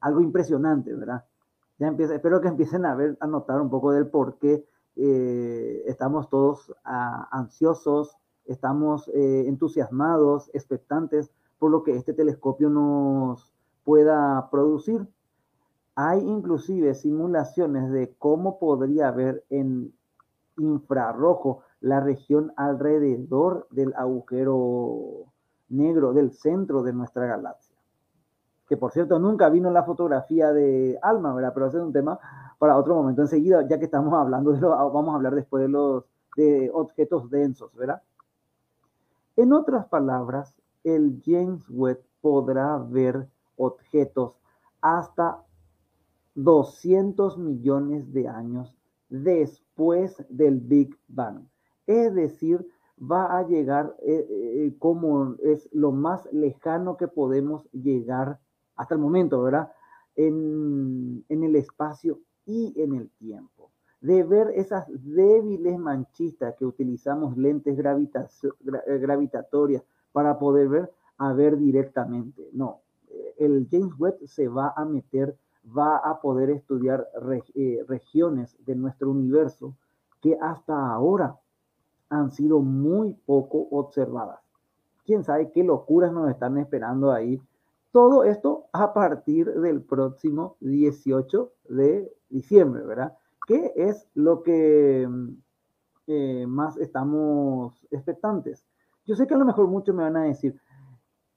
algo 0.01 0.23
impresionante, 0.23 0.95
¿verdad? 0.95 1.27
Ya 1.79 1.89
empieza, 1.89 2.15
espero 2.15 2.41
que 2.41 2.49
empiecen 2.49 2.87
a 2.87 2.95
ver, 2.95 3.19
a 3.21 3.27
notar 3.27 3.61
un 3.61 3.69
poco 3.69 3.93
del 3.93 4.07
por 4.07 4.39
qué 4.39 4.67
eh, 4.97 5.83
estamos 5.85 6.31
todos 6.31 6.75
ah, 6.87 7.29
ansiosos, 7.33 8.17
estamos 8.47 9.09
eh, 9.09 9.45
entusiasmados, 9.47 10.49
expectantes 10.55 11.31
por 11.59 11.71
lo 11.71 11.83
que 11.83 11.97
este 11.97 12.15
telescopio 12.15 12.71
nos 12.71 13.53
pueda 13.85 14.49
producir. 14.51 15.07
Hay 15.97 16.21
inclusive 16.21 16.95
simulaciones 16.95 17.91
de 17.91 18.15
cómo 18.17 18.59
podría 18.59 19.11
ver 19.11 19.45
en 19.51 19.93
infrarrojo 20.57 21.61
la 21.81 22.01
región 22.01 22.53
alrededor 22.57 23.67
del 23.71 23.95
agujero 23.97 25.33
negro 25.69 26.13
del 26.13 26.33
centro 26.33 26.83
de 26.83 26.93
nuestra 26.93 27.27
galaxia. 27.27 27.77
Que 28.69 28.77
por 28.77 28.93
cierto 28.93 29.19
nunca 29.19 29.49
vino 29.49 29.71
la 29.71 29.85
fotografía 29.85 30.53
de 30.53 30.99
Alma, 31.03 31.35
¿verdad? 31.35 31.53
Pero 31.55 31.67
ese 31.67 31.79
es 31.79 31.83
un 31.83 31.93
tema 31.93 32.19
para 32.59 32.77
otro 32.77 32.95
momento. 32.95 33.23
Enseguida, 33.23 33.67
ya 33.67 33.79
que 33.79 33.87
estamos 33.87 34.13
hablando 34.13 34.53
de 34.53 34.61
lo, 34.61 34.71
vamos 34.71 35.13
a 35.13 35.17
hablar 35.17 35.35
después 35.35 35.63
de 35.63 35.69
los 35.69 36.05
de 36.37 36.71
objetos 36.73 37.31
densos, 37.31 37.75
¿verdad? 37.75 38.03
En 39.37 39.53
otras 39.53 39.87
palabras, 39.87 40.55
el 40.85 41.21
James 41.25 41.65
Webb 41.69 42.03
podrá 42.21 42.79
ver 42.79 43.29
objetos 43.57 44.35
hasta 44.81 45.43
200 46.35 47.39
millones 47.39 48.13
de 48.13 48.29
años 48.29 48.77
después 49.09 50.25
del 50.29 50.61
Big 50.61 50.97
Bang. 51.09 51.45
Es 51.89 52.15
decir, 52.15 52.65
va 53.01 53.37
a 53.37 53.45
llegar 53.45 53.97
eh, 54.03 54.25
eh, 54.31 54.77
como 54.79 55.35
es 55.43 55.69
lo 55.73 55.91
más 55.91 56.33
lejano 56.33 56.97
que 56.97 57.09
podemos 57.09 57.69
llegar 57.73 58.39
hasta 58.77 58.95
el 58.95 59.01
momento, 59.01 59.43
¿verdad? 59.43 59.73
En, 60.15 61.25
en 61.29 61.43
el 61.43 61.57
espacio 61.57 62.21
y 62.47 62.81
en 62.81 62.95
el 62.95 63.11
tiempo. 63.19 63.73
De 64.01 64.23
ver 64.23 64.53
esas 64.55 64.87
débiles 64.89 65.77
manchistas 65.79 66.55
que 66.55 66.65
utilizamos 66.65 67.37
lentes 67.37 67.77
eh, 67.77 68.99
gravitatorias 69.01 69.83
para 70.13 70.39
poder 70.39 70.69
ver, 70.69 70.93
a 71.17 71.33
ver 71.33 71.59
directamente. 71.59 72.49
No, 72.53 72.83
el 73.39 73.67
James 73.69 73.99
Webb 73.99 74.25
se 74.27 74.47
va 74.47 74.73
a 74.77 74.85
meter 74.85 75.37
va 75.77 75.99
a 75.99 76.21
poder 76.21 76.51
estudiar 76.51 77.09
eh, 77.55 77.85
regiones 77.89 78.57
de 78.65 78.75
nuestro 78.75 79.11
universo 79.11 79.75
que 80.21 80.37
hasta 80.41 80.93
ahora 80.93 81.39
han 82.11 82.31
sido 82.31 82.61
muy 82.61 83.15
poco 83.27 83.69
observadas. 83.71 84.41
Quién 85.05 85.25
sabe 85.25 85.51
qué 85.53 85.65
locuras 85.65 86.13
nos 86.13 86.31
están 86.31 86.59
esperando 86.59 87.13
ahí. 87.13 87.41
Todo 87.93 88.25
esto 88.25 88.67
a 88.73 88.93
partir 88.93 89.53
del 89.61 89.83
próximo 89.83 90.57
18 90.61 91.53
de 91.71 92.13
diciembre, 92.29 92.85
¿verdad? 92.85 93.17
¿Qué 93.47 93.73
es 93.77 94.07
lo 94.15 94.43
que 94.43 95.09
eh, 96.07 96.47
más 96.47 96.77
estamos 96.77 97.87
expectantes? 97.91 98.65
Yo 99.07 99.17
sé 99.17 99.27
que 99.27 99.35
a 99.35 99.39
lo 99.39 99.47
mejor 99.47 99.69
muchos 99.69 99.95
me 99.95 100.03
van 100.03 100.17
a 100.19 100.25
decir, 100.25 100.61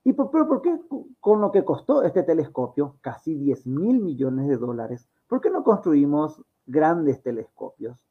¿Y 0.04 0.14
por, 0.14 0.32
pero 0.32 0.48
por 0.48 0.62
qué 0.62 0.80
con 1.20 1.42
lo 1.42 1.52
que 1.52 1.64
costó 1.64 2.02
este 2.02 2.24
telescopio, 2.24 2.98
casi 3.02 3.36
10 3.36 3.68
mil 3.68 4.00
millones 4.00 4.48
de 4.48 4.58
dólares, 4.58 5.08
por 5.28 5.42
qué 5.42 5.50
no 5.50 5.64
construimos 5.64 6.42
grandes 6.66 7.22
telescopios? 7.22 8.04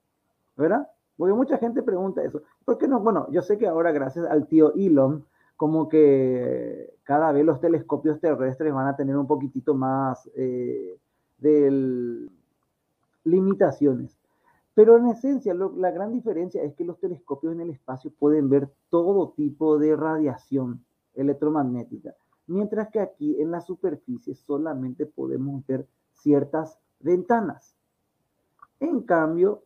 ¿Verdad? 0.56 0.88
Porque 1.20 1.34
mucha 1.34 1.58
gente 1.58 1.82
pregunta 1.82 2.24
eso. 2.24 2.40
¿Por 2.64 2.78
qué 2.78 2.88
no? 2.88 2.98
Bueno, 2.98 3.26
yo 3.30 3.42
sé 3.42 3.58
que 3.58 3.66
ahora 3.66 3.92
gracias 3.92 4.24
al 4.24 4.46
tío 4.46 4.72
Elon, 4.74 5.26
como 5.54 5.86
que 5.86 6.94
cada 7.04 7.30
vez 7.30 7.44
los 7.44 7.60
telescopios 7.60 8.18
terrestres 8.20 8.72
van 8.72 8.86
a 8.86 8.96
tener 8.96 9.14
un 9.18 9.26
poquitito 9.26 9.74
más 9.74 10.30
eh, 10.34 10.98
de 11.36 12.26
limitaciones. 13.24 14.18
Pero 14.72 14.96
en 14.96 15.08
esencia, 15.08 15.52
la 15.52 15.90
gran 15.90 16.10
diferencia 16.10 16.62
es 16.62 16.74
que 16.74 16.86
los 16.86 16.98
telescopios 16.98 17.52
en 17.52 17.60
el 17.60 17.68
espacio 17.68 18.10
pueden 18.18 18.48
ver 18.48 18.70
todo 18.88 19.34
tipo 19.36 19.78
de 19.78 19.96
radiación 19.96 20.82
electromagnética, 21.12 22.14
mientras 22.46 22.88
que 22.88 23.00
aquí 23.00 23.38
en 23.42 23.50
la 23.50 23.60
superficie 23.60 24.34
solamente 24.34 25.04
podemos 25.04 25.66
ver 25.66 25.86
ciertas 26.14 26.78
ventanas. 26.98 27.76
En 28.78 29.02
cambio, 29.02 29.64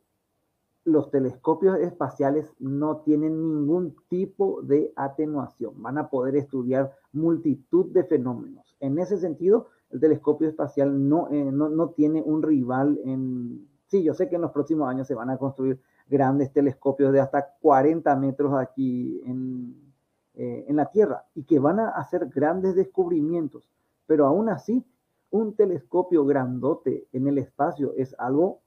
los 0.84 1.10
telescopios 1.10 1.78
espaciales 1.78 2.52
no 2.58 2.98
tienen 2.98 3.40
ningún 3.40 3.96
tipo 4.08 4.60
de 4.62 4.92
atenuación, 4.96 5.82
van 5.82 5.98
a 5.98 6.10
poder 6.10 6.36
estudiar 6.36 6.94
multitud 7.12 7.86
de 7.92 8.04
fenómenos. 8.04 8.76
En 8.80 8.98
ese 8.98 9.18
sentido, 9.18 9.68
el 9.90 10.00
telescopio 10.00 10.48
espacial 10.48 11.08
no, 11.08 11.28
eh, 11.30 11.50
no, 11.50 11.68
no, 11.68 11.90
tiene 11.90 12.22
un 12.22 12.42
rival 12.42 13.00
en... 13.04 13.66
Sí, 13.86 14.02
yo 14.02 14.12
sé 14.12 14.28
que 14.28 14.36
en 14.36 14.42
los 14.42 14.50
próximos 14.50 14.88
años 14.88 15.06
se 15.06 15.14
van 15.14 15.30
a 15.30 15.38
construir 15.38 15.80
grandes 16.08 16.52
telescopios 16.52 17.12
de 17.12 17.20
hasta 17.20 17.54
40 17.60 18.14
metros 18.16 18.52
aquí 18.54 19.22
en, 19.24 19.92
eh, 20.34 20.66
en 20.68 20.76
la 20.76 20.90
Tierra 20.90 21.24
y 21.34 21.44
que 21.44 21.58
van 21.58 21.80
a 21.80 21.90
hacer 21.90 22.26
grandes 22.26 22.74
descubrimientos, 22.74 23.70
pero 24.06 24.26
aún 24.26 24.48
así, 24.48 24.84
un 25.30 25.54
telescopio 25.56 26.24
grandote 26.24 27.08
en 27.12 27.26
el 27.26 27.38
espacio 27.38 27.92
es 27.96 28.14
algo 28.18 28.60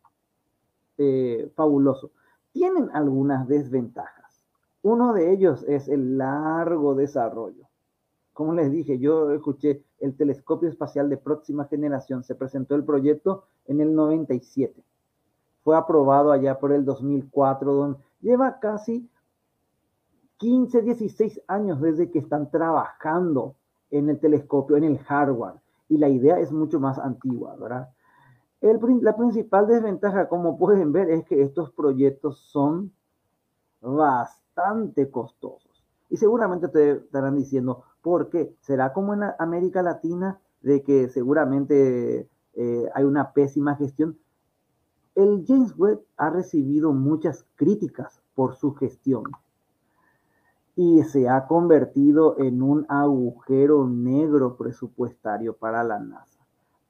eh, 0.98 1.52
fabuloso. 1.56 2.12
Tienen 2.52 2.90
algunas 2.94 3.48
desventajas. 3.48 4.42
Uno 4.82 5.14
de 5.14 5.32
ellos 5.32 5.64
es 5.68 5.88
el 5.88 6.18
largo 6.18 6.96
desarrollo. 6.96 7.68
Como 8.34 8.54
les 8.54 8.72
dije, 8.72 9.00
yo 9.00 9.32
escuché 9.32 9.84
el 10.00 10.16
telescopio 10.16 10.70
espacial 10.70 11.10
de 11.10 11.18
próxima 11.18 11.66
generación. 11.66 12.24
Se 12.24 12.36
presentó 12.36 12.76
el 12.76 12.84
proyecto 12.84 13.46
en 13.66 13.82
el 13.82 13.96
97. 13.96 14.84
Fue 15.64 15.76
aprobado 15.76 16.32
allá 16.32 16.60
por 16.60 16.72
el 16.72 16.86
2004, 16.86 17.74
donde 17.74 18.00
lleva 18.22 18.60
casi 18.60 19.10
15, 20.38 20.84
16 20.84 21.42
años 21.48 21.82
desde 21.82 22.12
que 22.12 22.20
están 22.20 22.50
trabajando 22.52 23.56
en 23.90 24.10
el 24.10 24.20
telescopio, 24.20 24.78
en 24.78 24.84
el 24.84 25.00
hardware. 25.00 25.56
Y 25.90 25.98
la 25.98 26.10
idea 26.10 26.40
es 26.40 26.52
mucho 26.52 26.80
más 26.80 27.00
antigua, 27.00 27.56
¿verdad? 27.56 27.90
La 28.62 29.16
principal 29.16 29.68
desventaja, 29.68 30.28
como 30.28 30.58
pueden 30.58 30.92
ver, 30.92 31.12
es 31.12 31.26
que 31.26 31.42
estos 31.42 31.72
proyectos 31.72 32.40
son 32.40 32.92
bastante 33.82 35.12
costosos. 35.12 35.86
Y 36.10 36.18
seguramente 36.18 36.68
te 36.70 36.92
estarán 36.92 37.36
diciendo, 37.36 37.84
¿por 38.02 38.30
qué? 38.30 38.56
¿Será 38.62 38.94
como 38.94 39.14
en 39.14 39.22
América 39.38 39.84
Latina 39.84 40.40
de 40.62 40.82
que 40.82 41.10
seguramente 41.10 42.30
eh, 42.54 42.90
hay 42.94 43.04
una 43.04 43.34
pésima 43.34 43.76
gestión? 43.76 44.18
El 45.14 45.46
James 45.48 45.78
Webb 45.78 46.02
ha 46.16 46.30
recibido 46.30 46.94
muchas 46.94 47.46
críticas 47.56 48.22
por 48.36 48.56
su 48.56 48.74
gestión 48.74 49.24
y 50.76 51.04
se 51.04 51.28
ha 51.28 51.48
convertido 51.48 52.38
en 52.38 52.62
un 52.62 52.86
agujero 52.88 53.88
negro 53.88 54.58
presupuestario 54.58 55.58
para 55.58 55.84
la 55.84 56.00
NASA. 56.00 56.37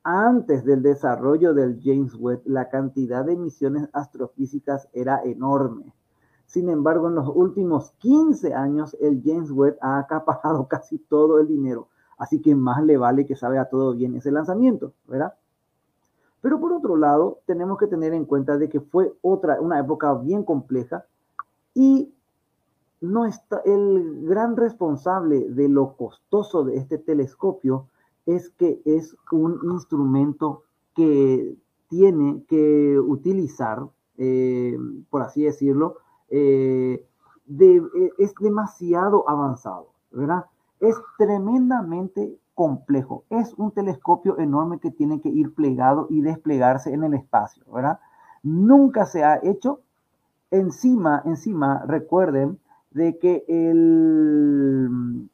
Antes 0.09 0.63
del 0.63 0.83
desarrollo 0.83 1.53
del 1.53 1.81
James 1.83 2.15
Webb, 2.15 2.43
la 2.45 2.69
cantidad 2.69 3.25
de 3.25 3.35
misiones 3.35 3.89
astrofísicas 3.91 4.87
era 4.93 5.21
enorme. 5.21 5.93
Sin 6.45 6.69
embargo, 6.69 7.09
en 7.09 7.15
los 7.15 7.27
últimos 7.27 7.91
15 7.97 8.53
años, 8.53 8.95
el 9.01 9.21
James 9.21 9.51
Webb 9.51 9.77
ha 9.81 9.99
acaparado 9.99 10.65
casi 10.69 10.97
todo 10.97 11.39
el 11.39 11.49
dinero. 11.49 11.89
Así 12.17 12.39
que 12.39 12.55
más 12.55 12.81
le 12.85 12.95
vale 12.95 13.25
que 13.25 13.35
salga 13.35 13.65
todo 13.65 13.95
bien 13.95 14.15
ese 14.15 14.31
lanzamiento, 14.31 14.93
¿verdad? 15.07 15.33
Pero 16.39 16.57
por 16.61 16.71
otro 16.71 16.95
lado, 16.95 17.39
tenemos 17.45 17.77
que 17.77 17.87
tener 17.87 18.13
en 18.13 18.23
cuenta 18.23 18.57
de 18.57 18.69
que 18.69 18.79
fue 18.79 19.13
otra, 19.21 19.59
una 19.59 19.77
época 19.77 20.13
bien 20.13 20.45
compleja 20.45 21.03
y 21.73 22.13
no 23.01 23.25
está, 23.25 23.59
el 23.65 24.25
gran 24.25 24.55
responsable 24.55 25.49
de 25.49 25.67
lo 25.67 25.97
costoso 25.97 26.63
de 26.63 26.77
este 26.77 26.97
telescopio 26.97 27.89
es 28.27 28.49
que 28.51 28.81
es 28.85 29.15
un 29.31 29.59
instrumento 29.71 30.63
que 30.93 31.55
tiene 31.87 32.43
que 32.47 32.99
utilizar, 32.99 33.87
eh, 34.17 34.77
por 35.09 35.21
así 35.21 35.43
decirlo, 35.43 35.97
eh, 36.29 37.05
eh, 37.59 38.11
es 38.17 38.35
demasiado 38.39 39.27
avanzado, 39.29 39.87
¿verdad? 40.11 40.45
Es 40.81 40.95
tremendamente 41.17 42.37
complejo. 42.53 43.23
Es 43.29 43.53
un 43.53 43.71
telescopio 43.71 44.37
enorme 44.39 44.79
que 44.79 44.91
tiene 44.91 45.21
que 45.21 45.29
ir 45.29 45.53
plegado 45.53 46.07
y 46.09 46.21
desplegarse 46.21 46.93
en 46.93 47.05
el 47.05 47.13
espacio, 47.13 47.63
¿verdad? 47.71 47.99
Nunca 48.43 49.05
se 49.05 49.23
ha 49.23 49.39
hecho. 49.41 49.79
Encima, 50.51 51.21
encima, 51.25 51.83
recuerden 51.87 52.59
de 52.91 53.17
que 53.17 53.45
el... 53.47 55.29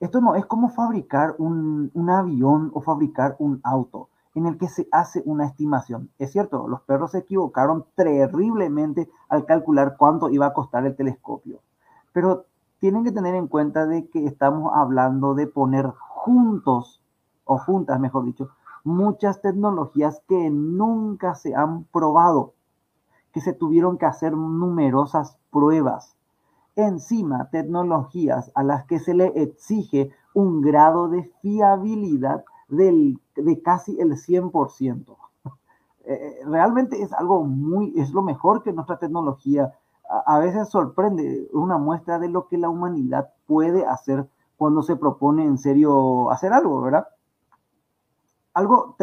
esto 0.00 0.20
no 0.20 0.36
es 0.36 0.46
como 0.46 0.68
fabricar 0.68 1.34
un, 1.38 1.90
avión 2.08 2.70
o 2.72 2.80
fabricar 2.80 3.36
un 3.38 3.60
auto 3.64 4.08
en 4.34 4.46
el 4.46 4.56
que 4.56 4.68
se 4.68 4.88
hace 4.92 5.22
una 5.24 5.46
estimación. 5.46 6.10
Es 6.18 6.30
cierto, 6.30 6.68
los 6.68 6.82
perros 6.82 7.12
se 7.12 7.18
equivocaron 7.18 7.84
terriblemente 7.96 9.10
al 9.28 9.44
calcular 9.44 9.96
cuánto 9.96 10.30
iba 10.30 10.46
a 10.46 10.52
costar 10.52 10.86
el 10.86 10.94
telescopio, 10.94 11.60
pero 12.12 12.44
tienen 12.78 13.02
que 13.02 13.10
tener 13.10 13.34
en 13.34 13.48
cuenta 13.48 13.86
de 13.86 14.08
que 14.08 14.26
estamos 14.26 14.72
hablando 14.74 15.34
de 15.34 15.48
poner 15.48 15.86
juntos, 15.98 17.02
o 17.44 17.58
juntas, 17.58 17.98
mejor 17.98 18.24
dicho, 18.24 18.50
muchas 18.84 19.40
tecnologías 19.40 20.22
que 20.28 20.50
nunca 20.50 21.34
se 21.34 21.56
han 21.56 21.84
probado, 21.84 22.54
que 23.32 23.40
se 23.40 23.52
tuvieron 23.52 23.98
que 23.98 24.06
hacer 24.06 24.36
numerosas 24.36 25.38
pruebas. 25.50 26.17
Encima, 26.78 27.50
tecnologías 27.50 28.52
a 28.54 28.62
las 28.62 28.84
que 28.84 29.00
se 29.00 29.12
le 29.12 29.26
exige 29.42 30.12
un 30.32 30.60
grado 30.60 31.08
de 31.08 31.24
fiabilidad 31.42 32.44
del, 32.68 33.20
de 33.34 33.60
casi 33.62 34.00
el 34.00 34.12
100%. 34.12 35.16
Eh, 36.10 36.40
realmente 36.46 37.02
es 37.02 37.12
algo 37.12 37.44
muy, 37.44 37.92
es 38.00 38.12
lo 38.12 38.22
mejor 38.22 38.62
que 38.62 38.72
nuestra 38.72 38.98
tecnología 38.98 39.74
a, 40.08 40.38
veces 40.38 40.70
sorprende 40.70 41.50
una 41.52 41.76
muestra 41.76 42.18
de 42.18 42.30
lo 42.30 42.48
que 42.48 42.56
la 42.56 42.70
humanidad 42.70 43.28
puede 43.46 43.84
hacer 43.84 44.26
cuando 44.56 44.82
se 44.82 44.96
propone 44.96 45.44
en 45.44 45.58
serio 45.58 46.30
hacer 46.30 46.54
algo, 46.54 46.80
¿verdad? 46.80 47.08
Algo 48.54 48.96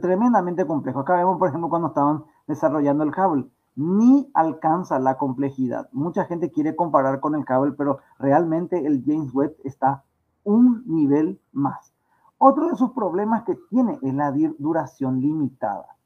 tremendamente 0.00 0.66
complejo. 0.66 0.98
Acá 0.98 1.14
vemos, 1.14 1.38
por 1.38 1.50
ejemplo, 1.50 1.68
cuando 1.68 1.86
estaban 1.86 2.24
desarrollando 2.48 3.04
el 3.04 3.12
cable, 3.12 3.48
ni 3.80 4.30
alcanza 4.34 4.98
la 4.98 5.16
complejidad. 5.16 5.88
Mucha 5.92 6.26
gente 6.26 6.50
quiere 6.50 6.76
comparar 6.76 7.18
con 7.18 7.34
el 7.34 7.46
cable, 7.46 7.72
pero 7.72 8.00
realmente 8.18 8.86
el 8.86 9.02
James 9.06 9.32
Webb 9.32 9.56
está 9.64 10.04
un 10.44 10.82
nivel 10.86 11.40
más. 11.52 11.94
Otro 12.36 12.68
de 12.68 12.76
sus 12.76 12.90
problemas 12.90 13.44
que 13.44 13.56
tiene 13.70 13.98
es 14.02 14.12
la 14.12 14.34
duración 14.58 15.22
limitada. 15.22 15.96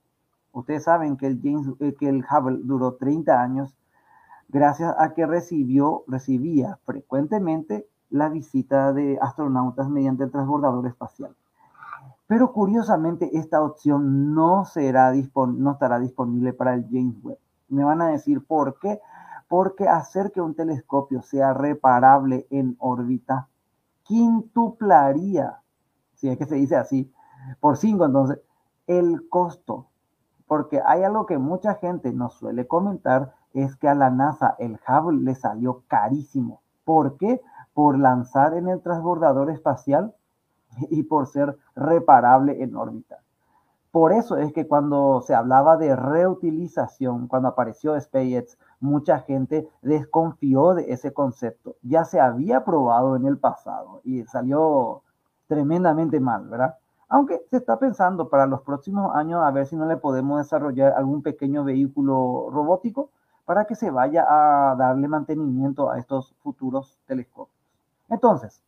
Ustedes 0.52 0.84
saben 0.84 1.16
que 1.16 1.26
el, 1.26 1.40
James, 1.42 1.66
eh, 1.80 1.96
que 1.98 2.08
el 2.08 2.24
Hubble 2.24 2.60
duró 2.62 2.94
30 2.94 3.42
años 3.42 3.74
gracias 4.48 4.94
a 4.96 5.12
que 5.12 5.26
recibió, 5.26 6.04
recibía 6.06 6.78
frecuentemente 6.84 7.88
la 8.08 8.28
visita 8.28 8.92
de 8.92 9.18
astronautas 9.20 9.88
mediante 9.88 10.22
el 10.22 10.30
transbordador 10.30 10.86
espacial. 10.86 11.34
Pero 12.28 12.52
curiosamente 12.52 13.36
esta 13.36 13.62
opción 13.62 14.32
no, 14.32 14.64
será 14.64 15.12
no 15.12 15.72
estará 15.72 15.98
disponible 15.98 16.52
para 16.52 16.74
el 16.74 16.84
James 16.88 17.16
Webb. 17.24 17.38
Me 17.68 17.84
van 17.84 18.02
a 18.02 18.08
decir 18.08 18.44
por 18.46 18.78
qué. 18.78 19.00
Porque 19.48 19.88
hacer 19.88 20.32
que 20.32 20.40
un 20.40 20.54
telescopio 20.54 21.22
sea 21.22 21.52
reparable 21.52 22.46
en 22.50 22.76
órbita 22.78 23.48
quintuplaría 24.04 25.60
si 26.14 26.28
es 26.28 26.38
que 26.38 26.46
se 26.46 26.54
dice 26.54 26.76
así, 26.76 27.12
por 27.60 27.76
cinco, 27.76 28.06
entonces, 28.06 28.40
el 28.86 29.28
costo. 29.28 29.88
Porque 30.46 30.80
hay 30.84 31.02
algo 31.02 31.26
que 31.26 31.38
mucha 31.38 31.74
gente 31.74 32.12
nos 32.12 32.34
suele 32.34 32.66
comentar, 32.66 33.34
es 33.52 33.76
que 33.76 33.88
a 33.88 33.94
la 33.94 34.10
NASA 34.10 34.56
el 34.58 34.78
Hubble 34.86 35.22
le 35.22 35.34
salió 35.34 35.82
carísimo. 35.86 36.62
¿Por 36.84 37.16
qué? 37.16 37.40
Por 37.72 37.98
lanzar 37.98 38.54
en 38.54 38.68
el 38.68 38.80
transbordador 38.80 39.50
espacial 39.50 40.14
y 40.90 41.02
por 41.04 41.26
ser 41.26 41.58
reparable 41.74 42.62
en 42.62 42.76
órbita. 42.76 43.23
Por 43.94 44.12
eso 44.12 44.38
es 44.38 44.52
que 44.52 44.66
cuando 44.66 45.20
se 45.20 45.36
hablaba 45.36 45.76
de 45.76 45.94
reutilización, 45.94 47.28
cuando 47.28 47.46
apareció 47.50 47.94
SpaceX, 48.00 48.58
mucha 48.80 49.20
gente 49.20 49.70
desconfió 49.82 50.74
de 50.74 50.92
ese 50.92 51.12
concepto. 51.12 51.76
Ya 51.80 52.04
se 52.04 52.18
había 52.18 52.64
probado 52.64 53.14
en 53.14 53.24
el 53.24 53.38
pasado 53.38 54.00
y 54.02 54.24
salió 54.24 55.02
tremendamente 55.46 56.18
mal, 56.18 56.48
¿verdad? 56.48 56.74
Aunque 57.08 57.46
se 57.50 57.58
está 57.58 57.78
pensando 57.78 58.28
para 58.28 58.46
los 58.46 58.62
próximos 58.62 59.14
años 59.14 59.44
a 59.44 59.52
ver 59.52 59.64
si 59.64 59.76
no 59.76 59.86
le 59.86 59.96
podemos 59.96 60.38
desarrollar 60.38 60.94
algún 60.94 61.22
pequeño 61.22 61.62
vehículo 61.62 62.48
robótico 62.50 63.10
para 63.44 63.64
que 63.64 63.76
se 63.76 63.92
vaya 63.92 64.26
a 64.28 64.74
darle 64.74 65.06
mantenimiento 65.06 65.88
a 65.88 66.00
estos 66.00 66.34
futuros 66.42 66.98
telescopios. 67.06 67.56
Entonces, 68.08 68.60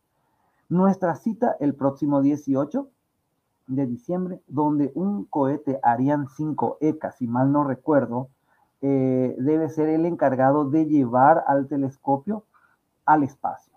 nuestra 0.69 1.15
cita 1.15 1.57
el 1.59 1.75
próximo 1.75 2.21
18 2.21 2.87
de 3.67 3.85
diciembre, 3.85 4.41
donde 4.47 4.91
un 4.95 5.25
cohete 5.25 5.79
Ariane 5.83 6.27
5 6.35 6.77
ECA, 6.81 7.11
si 7.11 7.27
mal 7.27 7.51
no 7.51 7.63
recuerdo, 7.63 8.29
eh, 8.81 9.35
debe 9.39 9.69
ser 9.69 9.89
el 9.89 10.05
encargado 10.05 10.69
de 10.69 10.85
llevar 10.85 11.43
al 11.47 11.67
telescopio 11.67 12.43
al 13.05 13.23
espacio. 13.23 13.73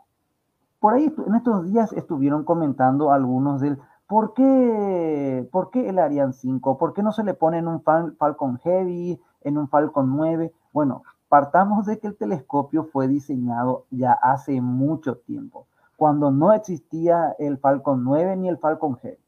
Por 0.78 0.94
ahí 0.94 1.14
en 1.26 1.34
estos 1.34 1.64
días 1.64 1.92
estuvieron 1.92 2.44
comentando 2.44 3.12
algunos 3.12 3.60
del 3.60 3.78
por 4.06 4.34
qué, 4.34 5.48
por 5.52 5.70
qué 5.70 5.88
el 5.88 5.98
Ariane 5.98 6.32
5, 6.32 6.78
por 6.78 6.94
qué 6.94 7.02
no 7.02 7.12
se 7.12 7.22
le 7.22 7.34
pone 7.34 7.58
en 7.58 7.68
un 7.68 7.82
Falcon 7.82 8.58
Heavy, 8.58 9.20
en 9.42 9.58
un 9.58 9.68
Falcon 9.68 10.16
9. 10.16 10.52
Bueno, 10.72 11.02
partamos 11.28 11.86
de 11.86 11.98
que 11.98 12.08
el 12.08 12.16
telescopio 12.16 12.84
fue 12.84 13.08
diseñado 13.08 13.84
ya 13.90 14.12
hace 14.12 14.60
mucho 14.60 15.16
tiempo. 15.18 15.66
cuando 15.96 16.30
no 16.30 16.54
existía 16.54 17.36
el 17.38 17.58
Falcon 17.58 18.02
9 18.04 18.34
ni 18.36 18.48
el 18.48 18.56
Falcon 18.56 18.96
G. 18.96 19.18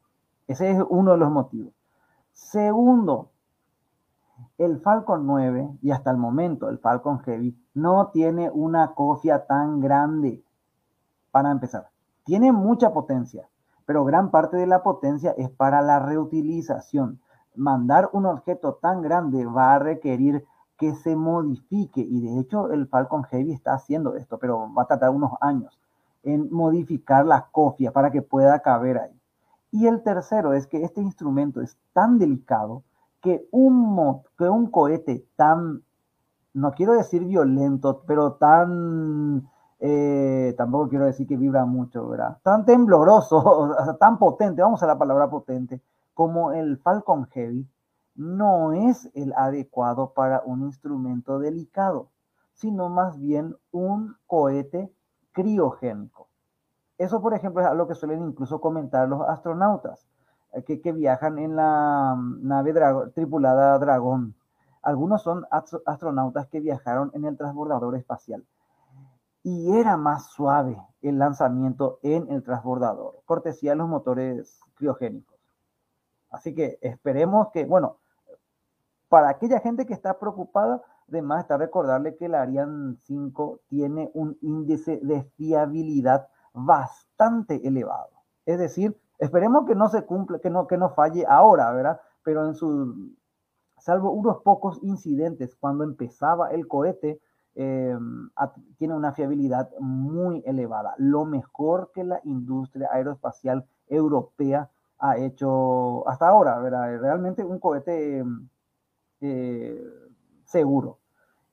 Ese 0.53 0.71
es 0.71 0.85
uno 0.91 1.13
de 1.13 1.17
los 1.17 1.31
motivos. 1.31 1.73
Segundo, 2.35 3.31
el 4.59 4.81
Falcon 4.81 5.27
9 5.27 5.79
y 5.81 5.93
hasta 5.93 6.11
el 6.11 6.19
momento 6.19 6.69
el 6.69 6.79
Falcon 6.79 7.21
Heavy 7.21 7.57
no 7.73 8.09
tiene 8.09 8.51
una 8.51 8.93
cofia 8.93 9.47
tan 9.47 9.81
grande 9.81 10.45
para 11.31 11.51
empezar. 11.51 11.89
Tiene 12.25 12.53
mucha 12.53 12.93
potencia, 12.93 13.49
pero 13.87 14.05
gran 14.05 14.31
parte 14.31 14.59
de 14.59 14.67
la 14.67 14.83
potencia 14.83 15.31
es 15.39 15.49
para 15.49 15.81
la 15.81 16.01
reutilización. 16.01 17.19
Mandar 17.57 18.11
un 18.13 18.27
objeto 18.27 18.75
tan 18.75 19.01
grande 19.01 19.47
va 19.47 19.73
a 19.73 19.79
requerir 19.79 20.45
que 20.77 20.95
se 20.97 21.17
modifique 21.17 22.03
y 22.03 22.21
de 22.21 22.41
hecho 22.41 22.71
el 22.73 22.89
Falcon 22.89 23.25
Heavy 23.25 23.55
está 23.55 23.73
haciendo 23.73 24.17
esto, 24.17 24.37
pero 24.37 24.71
va 24.75 24.83
a 24.83 24.87
tardar 24.87 25.09
unos 25.09 25.33
años 25.41 25.81
en 26.23 26.53
modificar 26.53 27.25
la 27.25 27.49
cofia 27.51 27.91
para 27.91 28.11
que 28.11 28.21
pueda 28.21 28.61
caber 28.61 28.99
ahí. 28.99 29.22
Y 29.73 29.87
el 29.87 30.03
tercero 30.03 30.53
es 30.53 30.67
que 30.67 30.85
este 30.85 31.01
instrumento 31.01 31.63
es 31.63 31.79
tan 31.95 32.19
delicado 32.19 32.85
que 33.23 33.49
un, 33.51 34.23
cohete 34.71 35.27
tan, 35.35 35.83
no 36.53 36.73
quiero 36.73 36.93
decir 36.93 37.25
violento, 37.25 38.03
pero 38.07 38.35
tan, 38.35 39.49
eh, 39.81 40.55
tampoco 40.59 40.91
quiero 40.91 41.07
decir 41.07 41.27
que 41.27 41.39
vibra 41.39 41.65
mucho, 41.65 42.07
¿verdad? 42.07 42.39
Tan 42.43 42.67
tembloroso, 42.67 43.75
tan 43.99 44.19
potente, 44.19 44.61
vamos 44.61 44.83
a 44.83 44.87
la 44.87 44.99
palabra 44.99 45.31
potente, 45.31 45.81
como 46.13 46.53
el 46.53 46.77
Falcon 46.77 47.27
Heavy, 47.29 47.67
no 48.15 48.73
es 48.75 49.11
el 49.15 49.33
adecuado 49.33 50.13
para 50.13 50.43
un 50.45 50.65
instrumento 50.65 51.39
delicado, 51.39 52.11
sino 52.53 52.91
más 52.91 53.19
bien 53.19 53.57
un 53.71 54.17
cohete 54.27 54.93
criogénico. 55.33 56.29
Eso, 57.03 57.21
por 57.21 57.35
ejemplo, 57.35 57.63
es 57.63 57.69
algo 57.69 57.89
que 57.89 57.95
suelen 57.95 58.23
incluso 58.23 58.61
comentar 58.61 59.09
los 59.09 59.23
astronautas. 59.29 60.07
Eh, 60.53 60.81
que, 60.81 60.93
viajan 60.93 61.39
en 61.39 61.57
la 61.57 62.15
mm, 62.17 62.47
nave 62.47 62.75
tripulada 63.15 63.79
Dragón. 63.79 64.35
Algunos 64.83 65.23
son 65.23 65.45
astronautas 65.87 66.49
que 66.49 66.61
viajaron 66.61 67.11
en 67.15 67.25
el 67.25 67.37
transbordador 67.37 67.97
espacial. 67.97 68.45
Y 69.43 69.77
era 69.77 69.97
más 69.97 70.27
suave 70.27 70.81
el 71.01 71.19
lanzamiento 71.19 71.99
en 72.03 72.31
el 72.31 72.43
transbordador, 72.43 73.23
cortesía 73.25 73.73
de 73.73 73.77
los 73.77 73.89
motores 73.89 74.61
criogénicos. 74.75 75.37
Así 76.31 76.55
que 76.55 76.79
esperemos 76.81 77.49
que, 77.53 77.65
bueno, 77.65 77.99
para 79.09 79.29
aquella 79.29 79.61
gente 79.61 79.87
que 79.87 79.95
está 79.95 80.19
preocupada, 80.19 80.83
además 81.09 81.43
está 81.43 81.57
recordarle 81.57 82.17
que 82.17 82.27
el 82.27 82.35
Ariane 82.35 82.97
5 82.97 83.61
tiene 83.69 84.11
un 84.15 84.39
índice 84.41 84.99
de 85.03 85.25
fiabilidad 85.37 86.29
bastante 86.53 87.67
elevado. 87.67 88.11
Es 88.45 88.59
decir, 88.59 88.97
Esperemos 89.23 89.67
que 89.67 89.77
no 89.77 89.89
se 89.89 90.05
cumpla, 90.05 90.41
que 90.41 90.51
no, 90.51 90.67
que 90.67 90.77
no 90.77 90.91
falle 90.91 91.25
ahora, 91.29 91.71
¿verdad? 91.71 92.01
Pero 92.25 92.45
en 92.45 92.57
su, 92.57 93.15
salvo 93.79 94.11
unos 94.11 94.43
pocos 94.43 94.81
incidentes 94.83 95.55
cuando 95.55 95.85
empezaba 95.85 96.51
el 96.51 96.67
cohete, 96.67 97.21
eh, 97.55 97.97
tiene 98.79 98.95
una 98.97 99.13
fiabilidad 99.13 99.71
muy 99.79 100.43
elevada, 100.45 100.95
lo 100.99 101.25
mejor 101.25 101.93
que 101.95 102.03
la 102.03 102.21
industria 102.25 102.89
aeroespacial 102.91 103.65
europea 103.87 104.69
ha 104.99 105.17
hecho 105.19 106.09
hasta 106.09 106.27
ahora, 106.27 106.59
¿verdad? 106.59 106.99
Realmente 106.99 107.45
un 107.45 107.61
cohete 107.61 108.25
eh, 109.21 109.85
seguro. 110.47 110.99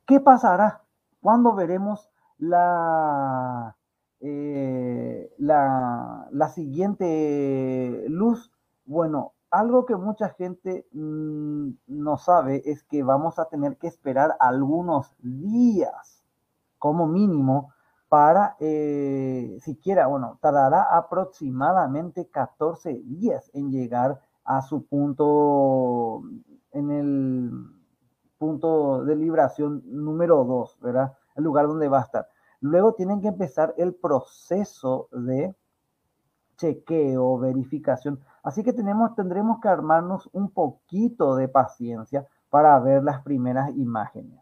¿Qué 0.07 0.19
pasará? 0.19 0.81
¿Cuándo 1.21 1.53
veremos 1.53 2.09
la, 2.39 3.75
eh, 4.21 5.34
la, 5.38 6.27
siguiente 6.53 8.05
luz, 8.10 8.51
bueno, 8.86 9.34
algo 9.49 9.86
que 9.86 9.95
mucha 9.95 10.29
gente 10.29 10.88
mm, 10.91 11.69
no 11.88 12.17
sabe 12.17 12.62
es 12.65 12.84
que 12.84 13.03
vamos 13.03 13.39
a 13.39 13.45
tener 13.45 13.77
que 13.77 13.88
esperar 13.88 14.36
algunos 14.39 15.15
días 15.19 16.23
como 16.77 17.08
mínimo 17.08 17.73
para 18.10 18.55
eh, 18.60 19.58
siquiera, 19.62 20.08
bueno, 20.08 20.39
tardará 20.41 20.84
aproximadamente 20.97 22.27
14 22.27 23.03
días 23.05 23.49
en 23.53 23.71
llegar 23.71 24.19
a 24.43 24.62
su 24.63 24.86
punto, 24.88 26.23
en 26.71 26.89
el 26.89 27.51
punto 28.39 29.05
de 29.05 29.15
libración 29.15 29.84
número 29.86 30.43
2, 30.43 30.79
¿verdad? 30.82 31.13
El 31.36 31.43
lugar 31.43 31.67
donde 31.67 31.88
va 31.88 31.99
a 31.99 32.03
estar. 32.03 32.27
Luego 32.61 32.93
tienen 32.93 33.21
que 33.21 33.29
empezar 33.29 33.73
el 33.77 33.93
proceso 33.95 35.07
de 35.11 35.55
chequeo, 36.57 37.37
verificación. 37.39 38.19
Así 38.43 38.63
que 38.63 38.73
tenemos, 38.73 39.15
tendremos 39.15 39.59
que 39.61 39.69
armarnos 39.69 40.29
un 40.33 40.51
poquito 40.51 41.35
de 41.35 41.47
paciencia 41.47 42.27
para 42.49 42.79
ver 42.79 43.03
las 43.03 43.21
primeras 43.21 43.69
imágenes. 43.75 44.39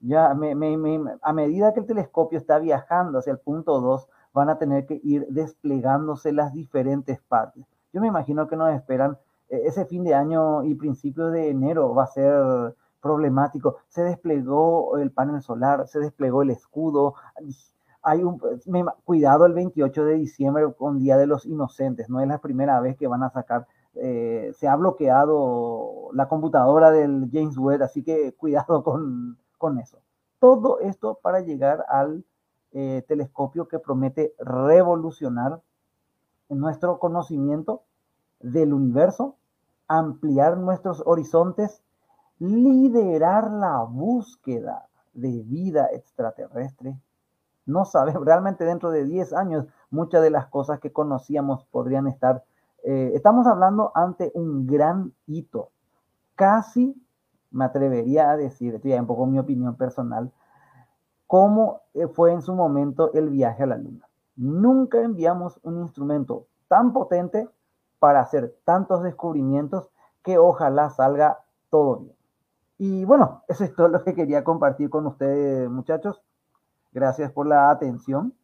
Ya 0.00 0.30
a 0.30 1.32
medida 1.32 1.72
que 1.72 1.80
el 1.80 1.86
telescopio 1.86 2.38
está 2.38 2.58
viajando 2.58 3.18
hacia 3.18 3.32
el 3.32 3.38
punto 3.38 3.80
2, 3.80 4.08
van 4.34 4.50
a 4.50 4.58
tener 4.58 4.86
que 4.86 5.00
ir 5.02 5.26
desplegándose 5.28 6.32
las 6.32 6.52
diferentes 6.52 7.20
partes. 7.22 7.64
Yo 7.92 8.00
me 8.00 8.08
imagino 8.08 8.48
que 8.48 8.56
nos 8.56 8.74
esperan 8.74 9.16
eh, 9.48 9.62
ese 9.64 9.86
fin 9.86 10.04
de 10.04 10.14
año 10.14 10.64
y 10.64 10.74
principios 10.74 11.32
de 11.32 11.48
enero 11.50 11.94
va 11.94 12.04
a 12.04 12.08
ser 12.08 12.74
problemático. 13.04 13.76
Se 13.88 14.02
desplegó 14.02 14.96
el 14.96 15.12
panel 15.12 15.42
solar, 15.42 15.86
se 15.86 16.00
desplegó 16.00 16.42
el 16.42 16.50
escudo. 16.50 17.14
Hay 18.02 18.24
un 18.24 18.40
cuidado 19.04 19.44
el 19.44 19.52
28 19.52 20.04
de 20.06 20.14
diciembre 20.14 20.72
con 20.72 20.98
Día 20.98 21.18
de 21.18 21.26
los 21.26 21.44
Inocentes. 21.44 22.08
No 22.08 22.20
es 22.20 22.26
la 22.26 22.38
primera 22.38 22.80
vez 22.80 22.96
que 22.96 23.06
van 23.06 23.22
a 23.22 23.30
sacar. 23.30 23.66
Eh, 23.94 24.52
se 24.56 24.66
ha 24.66 24.74
bloqueado 24.74 26.08
la 26.14 26.28
computadora 26.28 26.90
del 26.90 27.28
James 27.30 27.58
Webb, 27.58 27.82
así 27.82 28.02
que 28.02 28.32
cuidado 28.32 28.82
con, 28.82 29.36
con 29.58 29.78
eso. 29.78 29.98
Todo 30.38 30.80
esto 30.80 31.18
para 31.22 31.40
llegar 31.40 31.84
al 31.88 32.24
eh, 32.72 33.04
telescopio 33.06 33.68
que 33.68 33.78
promete 33.78 34.34
revolucionar 34.38 35.60
nuestro 36.48 36.98
conocimiento 36.98 37.82
del 38.40 38.72
universo, 38.72 39.36
ampliar 39.88 40.56
nuestros 40.56 41.02
horizontes 41.04 41.82
liderar 42.38 43.50
la 43.50 43.82
búsqueda 43.82 44.86
de 45.12 45.42
vida 45.42 45.88
extraterrestre. 45.92 46.96
No 47.66 47.84
sabemos, 47.84 48.24
realmente 48.26 48.64
dentro 48.64 48.90
de 48.90 49.04
10 49.04 49.32
años 49.32 49.66
muchas 49.90 50.22
de 50.22 50.30
las 50.30 50.46
cosas 50.46 50.80
que 50.80 50.92
conocíamos 50.92 51.64
podrían 51.66 52.06
estar, 52.06 52.44
eh, 52.82 53.12
estamos 53.14 53.46
hablando 53.46 53.92
ante 53.94 54.30
un 54.34 54.66
gran 54.66 55.12
hito. 55.26 55.70
Casi 56.34 57.00
me 57.50 57.64
atrevería 57.64 58.30
a 58.30 58.36
decir, 58.36 58.74
esto 58.74 58.88
ya 58.88 59.00
un 59.00 59.06
poco 59.06 59.26
mi 59.26 59.38
opinión 59.38 59.76
personal, 59.76 60.32
cómo 61.26 61.82
eh, 61.94 62.08
fue 62.08 62.32
en 62.32 62.42
su 62.42 62.54
momento 62.54 63.12
el 63.14 63.30
viaje 63.30 63.62
a 63.62 63.66
la 63.66 63.76
Luna. 63.76 64.08
Nunca 64.36 65.00
enviamos 65.00 65.60
un 65.62 65.80
instrumento 65.80 66.46
tan 66.66 66.92
potente 66.92 67.48
para 68.00 68.20
hacer 68.20 68.54
tantos 68.64 69.02
descubrimientos 69.02 69.90
que 70.22 70.38
ojalá 70.38 70.90
salga 70.90 71.38
todo 71.70 71.96
bien. 71.96 72.16
Y 72.78 73.04
bueno, 73.04 73.44
eso 73.48 73.64
es 73.64 73.74
todo 73.74 73.88
lo 73.88 74.02
que 74.02 74.14
quería 74.14 74.42
compartir 74.42 74.90
con 74.90 75.06
ustedes, 75.06 75.68
muchachos. 75.70 76.20
Gracias 76.92 77.32
por 77.32 77.46
la 77.46 77.70
atención. 77.70 78.34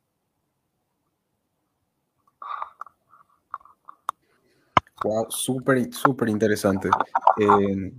Wow, 5.03 5.27
súper, 5.31 5.93
súper 5.93 6.29
interesante. 6.29 6.91
Eh, 7.39 7.93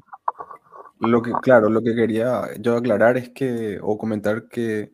lo 0.99 1.21
que, 1.21 1.31
claro, 1.41 1.69
lo 1.69 1.81
que 1.81 1.95
quería 1.95 2.49
yo 2.59 2.77
aclarar 2.77 3.17
es 3.17 3.29
que, 3.29 3.79
o 3.81 3.97
comentar 3.97 4.47
que 4.47 4.93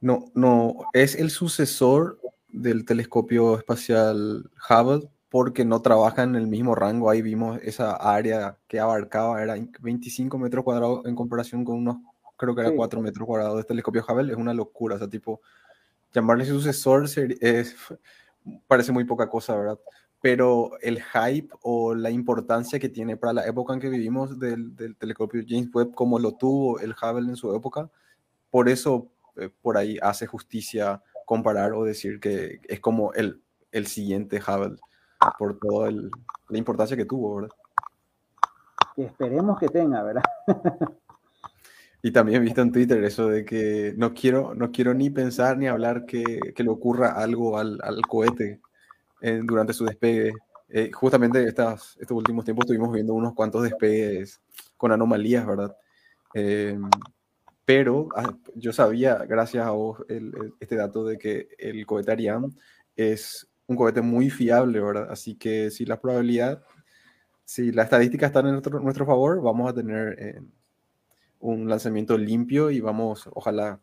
no, 0.00 0.26
no, 0.34 0.76
es 0.92 1.16
el 1.16 1.30
sucesor 1.30 2.20
del 2.48 2.84
telescopio 2.84 3.56
espacial 3.58 4.50
Hubble, 4.68 5.08
porque 5.32 5.64
no 5.64 5.80
trabaja 5.80 6.24
en 6.24 6.34
el 6.36 6.46
mismo 6.46 6.74
rango. 6.74 7.08
Ahí 7.08 7.22
vimos 7.22 7.58
esa 7.62 7.96
área 7.96 8.58
que 8.68 8.78
abarcaba, 8.78 9.42
era 9.42 9.56
25 9.80 10.36
metros 10.36 10.62
cuadrados 10.62 11.06
en 11.06 11.14
comparación 11.14 11.64
con 11.64 11.76
unos, 11.76 11.96
creo 12.36 12.54
que 12.54 12.60
era 12.60 12.70
4 12.76 13.00
metros 13.00 13.26
cuadrados 13.26 13.56
de 13.56 13.64
telescopio 13.64 14.04
Hubble. 14.06 14.30
Es 14.30 14.38
una 14.38 14.52
locura, 14.52 14.96
o 14.96 14.98
sea, 14.98 15.08
tipo, 15.08 15.40
llamarle 16.12 16.44
sucesor 16.44 17.08
es, 17.40 17.74
parece 18.68 18.92
muy 18.92 19.04
poca 19.04 19.30
cosa, 19.30 19.56
¿verdad? 19.56 19.78
Pero 20.20 20.72
el 20.82 21.02
hype 21.02 21.48
o 21.62 21.94
la 21.94 22.10
importancia 22.10 22.78
que 22.78 22.90
tiene 22.90 23.16
para 23.16 23.32
la 23.32 23.46
época 23.46 23.72
en 23.72 23.80
que 23.80 23.88
vivimos 23.88 24.38
del, 24.38 24.76
del 24.76 24.96
telescopio 24.96 25.42
James 25.48 25.70
Webb, 25.72 25.94
como 25.94 26.18
lo 26.18 26.32
tuvo 26.32 26.78
el 26.78 26.92
Hubble 26.92 27.30
en 27.30 27.36
su 27.36 27.56
época, 27.56 27.90
por 28.50 28.68
eso 28.68 29.08
eh, 29.36 29.48
por 29.62 29.78
ahí 29.78 29.96
hace 30.02 30.26
justicia 30.26 31.02
comparar 31.24 31.72
o 31.72 31.84
decir 31.84 32.20
que 32.20 32.60
es 32.68 32.80
como 32.80 33.14
el, 33.14 33.40
el 33.70 33.86
siguiente 33.86 34.38
Hubble 34.46 34.76
por 35.38 35.58
toda 35.58 35.90
la 35.90 36.58
importancia 36.58 36.96
que 36.96 37.04
tuvo, 37.04 37.36
¿verdad? 37.36 37.50
Que 38.94 39.04
esperemos 39.04 39.58
que 39.58 39.68
tenga, 39.68 40.02
¿verdad? 40.02 40.22
Y 42.02 42.10
también 42.10 42.42
he 42.42 42.44
visto 42.44 42.60
en 42.60 42.72
Twitter 42.72 43.02
eso 43.04 43.28
de 43.28 43.44
que 43.44 43.94
no 43.96 44.12
quiero, 44.12 44.54
no 44.54 44.72
quiero 44.72 44.92
ni 44.92 45.08
pensar 45.08 45.56
ni 45.56 45.68
hablar 45.68 46.04
que, 46.04 46.24
que 46.54 46.64
le 46.64 46.70
ocurra 46.70 47.12
algo 47.12 47.58
al, 47.58 47.78
al 47.82 48.02
cohete 48.02 48.60
eh, 49.20 49.40
durante 49.44 49.72
su 49.72 49.84
despegue. 49.84 50.32
Eh, 50.68 50.90
justamente 50.90 51.44
estas, 51.44 51.96
estos 52.00 52.16
últimos 52.16 52.44
tiempos 52.44 52.64
estuvimos 52.64 52.92
viendo 52.92 53.14
unos 53.14 53.34
cuantos 53.34 53.62
despegues 53.62 54.40
con 54.76 54.90
anomalías, 54.90 55.46
¿verdad? 55.46 55.76
Eh, 56.34 56.76
pero 57.64 58.08
ah, 58.16 58.34
yo 58.56 58.72
sabía, 58.72 59.18
gracias 59.18 59.64
a 59.64 59.70
vos, 59.70 60.04
el, 60.08 60.34
el, 60.34 60.54
este 60.58 60.74
dato 60.74 61.04
de 61.04 61.18
que 61.18 61.50
el 61.56 61.86
cohete 61.86 62.10
Ariane 62.10 62.48
es 62.96 63.48
un 63.66 63.76
cohete 63.76 64.00
muy 64.00 64.30
fiable, 64.30 64.80
¿verdad? 64.80 65.08
Así 65.10 65.34
que 65.34 65.70
si 65.70 65.84
la 65.84 66.00
probabilidad, 66.00 66.62
si 67.44 67.72
la 67.72 67.82
estadística 67.84 68.26
está 68.26 68.40
en 68.40 68.52
nuestro, 68.52 68.80
nuestro 68.80 69.06
favor, 69.06 69.42
vamos 69.42 69.70
a 69.70 69.74
tener 69.74 70.16
eh, 70.18 70.40
un 71.40 71.68
lanzamiento 71.68 72.16
limpio 72.16 72.70
y 72.70 72.80
vamos, 72.80 73.28
ojalá, 73.32 73.80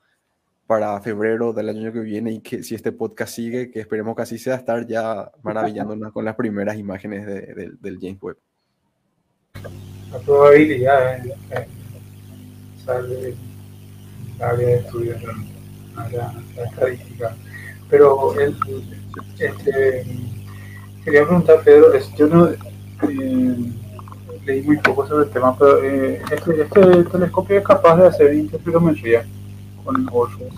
para 0.67 1.01
febrero 1.01 1.51
del 1.51 1.69
año 1.69 1.91
que 1.91 1.99
viene 1.99 2.31
y 2.31 2.39
que 2.41 2.61
si 2.61 2.75
este 2.75 2.91
podcast 2.91 3.33
sigue, 3.33 3.71
que 3.71 3.79
esperemos 3.79 4.15
que 4.15 4.21
así 4.21 4.37
sea, 4.37 4.55
estar 4.55 4.85
ya 4.85 5.31
maravillándonos 5.41 6.11
con 6.11 6.23
las 6.23 6.35
primeras 6.35 6.77
imágenes 6.77 7.25
de, 7.25 7.41
de, 7.53 7.71
del 7.79 7.97
James 7.99 8.21
Webb. 8.21 8.37
La 10.11 10.19
probabilidad 10.19 11.25
es, 11.25 11.33
es 11.49 11.67
sale 12.85 13.35
área 14.39 14.67
de 14.67 14.75
estudio, 14.75 15.15
la, 15.95 16.33
la 16.55 16.63
estadística. 16.63 17.35
Pero 17.89 18.39
el, 18.39 18.55
este, 19.39 20.05
quería 21.03 21.25
preguntar, 21.25 21.61
Pedro, 21.63 21.93
es, 21.93 22.13
yo 22.15 22.27
no 22.27 22.47
eh, 22.47 23.73
leí 24.45 24.61
muy 24.63 24.77
poco 24.77 25.07
sobre 25.07 25.25
el 25.25 25.31
tema, 25.31 25.55
pero 25.57 25.83
eh, 25.83 26.21
este, 26.31 26.61
este, 26.61 27.03
telescopio 27.05 27.57
es 27.57 27.63
capaz 27.63 27.97
de 27.97 28.07
hacer 28.07 28.33
interferometría 28.33 29.25
con 29.83 30.07
Orpheus. 30.11 30.53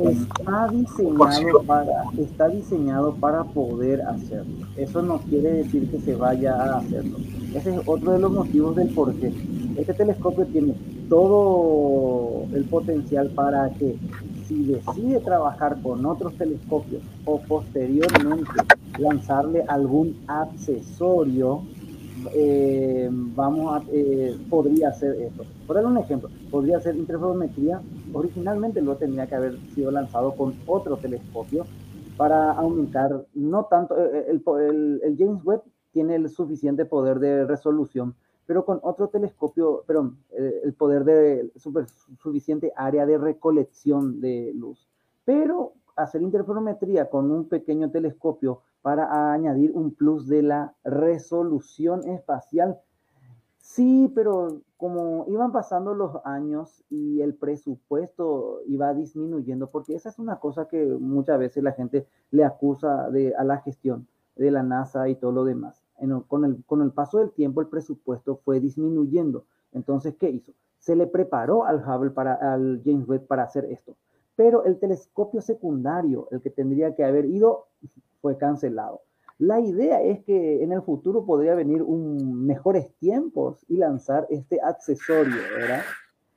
Está 0.00 0.68
diseñado, 0.68 1.62
para, 1.66 2.04
está 2.18 2.48
diseñado 2.48 3.14
para 3.16 3.44
poder 3.44 4.00
hacerlo. 4.02 4.66
Eso 4.76 5.02
no 5.02 5.18
quiere 5.18 5.52
decir 5.52 5.90
que 5.90 6.00
se 6.00 6.14
vaya 6.14 6.54
a 6.54 6.78
hacerlo. 6.78 7.18
Ese 7.54 7.74
es 7.74 7.80
otro 7.84 8.12
de 8.12 8.18
los 8.18 8.32
motivos 8.32 8.74
del 8.74 8.88
por 8.94 9.12
qué. 9.14 9.30
Este 9.76 9.92
telescopio 9.92 10.46
tiene 10.46 10.74
todo 11.10 12.46
el 12.54 12.64
potencial 12.64 13.28
para 13.30 13.68
que 13.74 13.96
decide 14.64 15.20
trabajar 15.20 15.80
con 15.82 16.04
otros 16.06 16.34
telescopios 16.34 17.02
o 17.24 17.40
posteriormente 17.40 18.50
lanzarle 18.98 19.64
algún 19.68 20.22
accesorio, 20.26 21.62
eh, 22.34 23.08
vamos 23.10 23.74
a, 23.74 23.84
eh, 23.92 24.36
podría 24.50 24.88
hacer 24.88 25.14
esto. 25.20 25.44
Por 25.66 25.76
dar 25.76 25.86
un 25.86 25.98
ejemplo, 25.98 26.28
podría 26.50 26.80
ser 26.80 26.96
interferometría. 26.96 27.80
Originalmente 28.12 28.80
lo 28.80 28.96
tendría 28.96 29.26
que 29.26 29.34
haber 29.34 29.58
sido 29.74 29.90
lanzado 29.90 30.34
con 30.34 30.54
otro 30.66 30.96
telescopio 30.96 31.66
para 32.16 32.52
aumentar, 32.52 33.26
no 33.34 33.64
tanto, 33.64 33.98
eh, 33.98 34.26
el, 34.28 34.42
el, 34.60 35.00
el 35.02 35.16
James 35.18 35.42
Webb 35.44 35.62
tiene 35.92 36.16
el 36.16 36.28
suficiente 36.28 36.84
poder 36.84 37.18
de 37.18 37.46
resolución 37.46 38.14
pero 38.46 38.64
con 38.64 38.80
otro 38.82 39.08
telescopio, 39.08 39.84
perdón, 39.86 40.18
eh, 40.30 40.60
el 40.64 40.74
poder 40.74 41.04
de 41.04 41.52
super, 41.56 41.86
suficiente 42.18 42.72
área 42.76 43.06
de 43.06 43.18
recolección 43.18 44.20
de 44.20 44.52
luz. 44.54 44.88
Pero 45.24 45.74
hacer 45.96 46.22
interferometría 46.22 47.08
con 47.08 47.30
un 47.30 47.48
pequeño 47.48 47.90
telescopio 47.90 48.62
para 48.80 49.32
añadir 49.32 49.72
un 49.74 49.94
plus 49.94 50.26
de 50.26 50.42
la 50.42 50.74
resolución 50.84 52.08
espacial. 52.08 52.80
Sí, 53.58 54.10
pero 54.14 54.60
como 54.76 55.24
iban 55.28 55.52
pasando 55.52 55.94
los 55.94 56.16
años 56.24 56.82
y 56.90 57.20
el 57.20 57.34
presupuesto 57.34 58.60
iba 58.66 58.92
disminuyendo, 58.92 59.70
porque 59.70 59.94
esa 59.94 60.08
es 60.08 60.18
una 60.18 60.40
cosa 60.40 60.66
que 60.66 60.84
muchas 60.84 61.38
veces 61.38 61.62
la 61.62 61.72
gente 61.72 62.08
le 62.32 62.44
acusa 62.44 63.06
a 63.06 63.44
la 63.44 63.58
gestión 63.58 64.08
de 64.34 64.50
la 64.50 64.64
NASA 64.64 65.08
y 65.08 65.14
todo 65.14 65.30
lo 65.30 65.44
demás 65.44 65.81
con, 66.28 66.44
el, 66.44 66.64
con 66.64 66.82
el 66.82 66.90
paso 66.90 67.18
del 67.18 67.30
tiempo 67.30 67.60
el 67.60 67.68
presupuesto 67.68 68.40
fue 68.44 68.60
disminuyendo. 68.60 69.44
Entonces, 69.72 70.14
¿qué 70.18 70.30
hizo? 70.30 70.52
Se 70.78 70.96
le 70.96 71.06
preparó 71.06 71.64
al 71.64 71.76
Hubble, 71.76 72.10
para, 72.10 72.34
al 72.34 72.82
James 72.84 73.08
Webb 73.08 73.26
para 73.26 73.44
hacer 73.44 73.64
esto. 73.66 73.96
Pero 74.34 74.64
el 74.64 74.78
telescopio 74.78 75.40
secundario, 75.40 76.28
el 76.30 76.40
que 76.40 76.50
tendría 76.50 76.94
que 76.94 77.04
haber 77.04 77.26
ido, 77.26 77.66
fue 78.20 78.36
cancelado. 78.36 79.02
La 79.38 79.60
idea 79.60 80.00
es 80.02 80.22
que 80.24 80.62
en 80.62 80.72
el 80.72 80.82
futuro 80.82 81.24
podría 81.24 81.54
venir 81.54 81.82
un 81.82 82.46
mejores 82.46 82.88
tiempos 82.98 83.64
y 83.68 83.76
lanzar 83.76 84.26
este 84.30 84.60
accesorio, 84.60 85.36
¿verdad? 85.56 85.82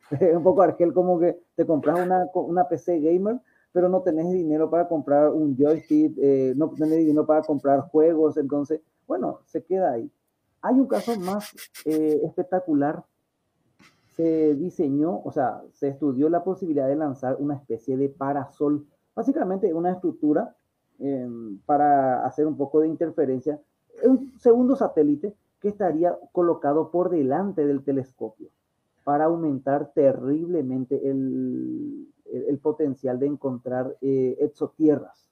un 0.35 0.43
poco 0.43 0.61
Argel 0.61 0.93
como 0.93 1.19
que 1.19 1.39
te 1.55 1.65
compras 1.65 1.99
una, 1.99 2.27
una 2.33 2.67
PC 2.67 2.99
gamer, 2.99 3.39
pero 3.71 3.89
no 3.89 4.01
tenés 4.01 4.31
dinero 4.31 4.69
para 4.69 4.87
comprar 4.87 5.29
un 5.29 5.55
joystick, 5.57 6.17
eh, 6.17 6.53
no 6.55 6.69
tenés 6.69 6.99
dinero 6.99 7.25
para 7.25 7.41
comprar 7.41 7.81
juegos, 7.89 8.37
entonces 8.37 8.81
bueno, 9.07 9.39
se 9.45 9.63
queda 9.63 9.93
ahí. 9.93 10.11
Hay 10.61 10.75
un 10.75 10.87
caso 10.87 11.19
más 11.19 11.51
eh, 11.85 12.21
espectacular. 12.23 13.03
Se 14.15 14.55
diseñó, 14.55 15.21
o 15.23 15.31
sea, 15.31 15.61
se 15.73 15.89
estudió 15.89 16.29
la 16.29 16.43
posibilidad 16.43 16.87
de 16.87 16.95
lanzar 16.95 17.35
una 17.39 17.55
especie 17.55 17.97
de 17.97 18.09
parasol, 18.09 18.85
básicamente 19.13 19.73
una 19.73 19.91
estructura 19.91 20.55
eh, 20.99 21.29
para 21.65 22.25
hacer 22.25 22.47
un 22.47 22.55
poco 22.55 22.79
de 22.79 22.87
interferencia, 22.87 23.59
un 24.03 24.33
segundo 24.39 24.75
satélite 24.75 25.35
que 25.59 25.67
estaría 25.69 26.17
colocado 26.31 26.91
por 26.91 27.09
delante 27.09 27.65
del 27.65 27.83
telescopio 27.83 28.49
para 29.03 29.25
aumentar 29.25 29.91
terriblemente 29.93 31.07
el 31.07 32.07
potencial 32.61 33.19
de 33.19 33.27
encontrar 33.27 33.95
eh, 34.01 34.37
exotierras 34.39 35.29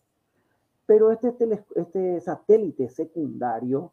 pero 0.86 1.12
este, 1.12 1.34
este 1.76 2.22
satélite 2.22 2.90
secundario 2.90 3.92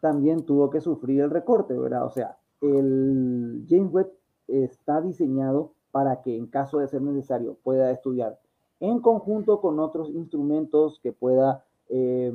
también 0.00 0.44
tuvo 0.44 0.70
que 0.70 0.80
sufrir 0.80 1.20
el 1.22 1.30
recorte, 1.30 1.74
¿verdad? 1.74 2.04
O 2.04 2.10
sea, 2.10 2.38
el 2.60 3.64
James 3.68 3.92
Webb 3.92 4.12
está 4.48 5.00
diseñado 5.00 5.72
para 5.90 6.22
que 6.22 6.36
en 6.36 6.46
caso 6.46 6.78
de 6.78 6.88
ser 6.88 7.02
necesario 7.02 7.56
pueda 7.62 7.90
estudiar 7.90 8.38
en 8.80 9.00
conjunto 9.00 9.60
con 9.60 9.80
otros 9.80 10.10
instrumentos 10.10 11.00
que 11.02 11.12
pueda 11.12 11.64
eh, 11.88 12.32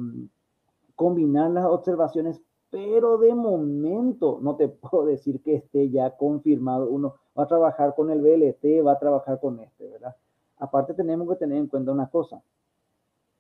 combinar 0.96 1.52
las 1.52 1.66
observaciones, 1.66 2.42
pero 2.70 3.18
de 3.18 3.36
momento 3.36 4.40
no 4.42 4.56
te 4.56 4.68
puedo 4.70 5.06
decir 5.06 5.42
que 5.42 5.56
esté 5.56 5.90
ya 5.90 6.16
confirmado. 6.18 6.90
Uno 6.90 7.16
va 7.38 7.44
a 7.44 7.48
trabajar 7.48 7.96
con 7.96 8.10
el 8.10 8.22
BLT, 8.22 8.86
va 8.86 8.94
a 8.94 9.00
trabajar 9.00 9.40
con 9.40 9.60
este, 9.60 9.88
¿verdad? 9.88 10.16
Aparte 10.58 10.94
tenemos 10.94 11.28
que 11.30 11.36
tener 11.36 11.58
en 11.58 11.68
cuenta 11.68 11.92
una 11.92 12.08
cosa, 12.10 12.42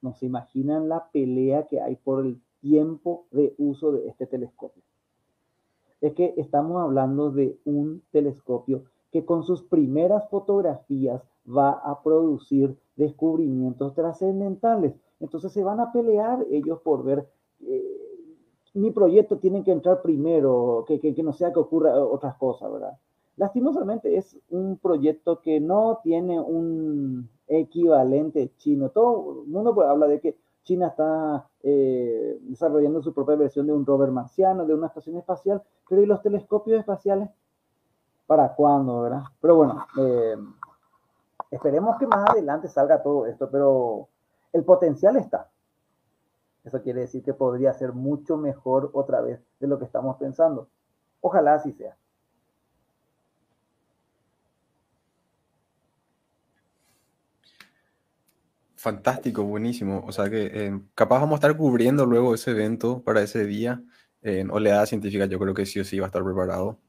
no 0.01 0.13
se 0.13 0.25
imaginan 0.25 0.89
la 0.89 1.09
pelea 1.11 1.67
que 1.67 1.81
hay 1.81 1.95
por 1.95 2.25
el 2.25 2.41
tiempo 2.61 3.25
de 3.31 3.53
uso 3.57 3.91
de 3.91 4.07
este 4.07 4.27
telescopio. 4.27 4.83
Es 5.99 6.13
que 6.13 6.33
estamos 6.37 6.81
hablando 6.81 7.31
de 7.31 7.59
un 7.65 8.01
telescopio 8.11 8.83
que 9.11 9.25
con 9.25 9.43
sus 9.43 9.61
primeras 9.63 10.29
fotografías 10.29 11.21
va 11.47 11.71
a 11.71 12.01
producir 12.01 12.77
descubrimientos 12.95 13.93
trascendentales. 13.93 14.93
Entonces 15.19 15.51
se 15.51 15.63
van 15.63 15.79
a 15.79 15.91
pelear 15.91 16.45
ellos 16.49 16.79
por 16.81 17.03
ver, 17.03 17.27
eh, 17.61 18.01
mi 18.73 18.91
proyecto 18.91 19.37
tiene 19.37 19.63
que 19.63 19.71
entrar 19.71 20.01
primero, 20.01 20.85
que, 20.87 20.99
que, 20.99 21.23
no 21.23 21.33
sea 21.33 21.51
que 21.51 21.59
ocurra 21.59 21.93
otras 22.03 22.35
cosas, 22.35 22.71
¿verdad? 22.71 22.97
Lastimosamente 23.35 24.17
es 24.17 24.37
un 24.49 24.77
proyecto 24.77 25.41
que 25.41 25.59
no 25.59 25.99
tiene 26.03 26.39
un 26.39 27.29
equivalente 27.51 28.53
chino. 28.57 28.89
Todo 28.89 29.43
el 29.43 29.47
mundo 29.49 29.75
pues, 29.75 29.87
habla 29.87 30.07
de 30.07 30.19
que 30.21 30.37
China 30.63 30.87
está 30.87 31.47
eh, 31.63 32.39
desarrollando 32.41 33.01
su 33.01 33.13
propia 33.13 33.35
versión 33.35 33.67
de 33.67 33.73
un 33.73 33.85
rover 33.85 34.11
marciano, 34.11 34.65
de 34.65 34.73
una 34.73 34.87
estación 34.87 35.17
espacial, 35.17 35.61
pero 35.89 36.01
¿y 36.01 36.05
los 36.05 36.21
telescopios 36.21 36.79
espaciales? 36.79 37.29
¿Para 38.25 38.55
cuándo, 38.55 39.01
verdad? 39.01 39.23
Pero 39.41 39.55
bueno, 39.55 39.85
eh, 39.99 40.37
esperemos 41.49 41.97
que 41.97 42.07
más 42.07 42.29
adelante 42.29 42.69
salga 42.69 43.03
todo 43.03 43.25
esto, 43.25 43.49
pero 43.49 44.07
el 44.53 44.63
potencial 44.63 45.17
está. 45.17 45.49
Eso 46.63 46.81
quiere 46.81 47.01
decir 47.01 47.23
que 47.23 47.33
podría 47.33 47.73
ser 47.73 47.91
mucho 47.91 48.37
mejor 48.37 48.91
otra 48.93 49.19
vez 49.19 49.41
de 49.59 49.67
lo 49.67 49.79
que 49.79 49.85
estamos 49.85 50.15
pensando. 50.17 50.69
Ojalá 51.19 51.55
así 51.55 51.73
sea. 51.73 51.97
Fantástico, 58.81 59.43
buenísimo. 59.43 60.03
O 60.07 60.11
sea 60.11 60.27
que 60.27 60.49
eh, 60.51 60.81
capaz 60.95 61.19
vamos 61.19 61.33
a 61.33 61.35
estar 61.35 61.55
cubriendo 61.55 62.07
luego 62.07 62.33
ese 62.33 62.49
evento 62.49 63.03
para 63.03 63.21
ese 63.21 63.45
día. 63.45 63.83
En 64.23 64.49
Oleada 64.49 64.87
Científica 64.87 65.27
yo 65.27 65.37
creo 65.37 65.53
que 65.53 65.67
sí 65.67 65.79
o 65.79 65.85
sí 65.85 65.99
va 65.99 66.07
a 66.07 66.09
estar 66.09 66.23
preparado. 66.23 66.79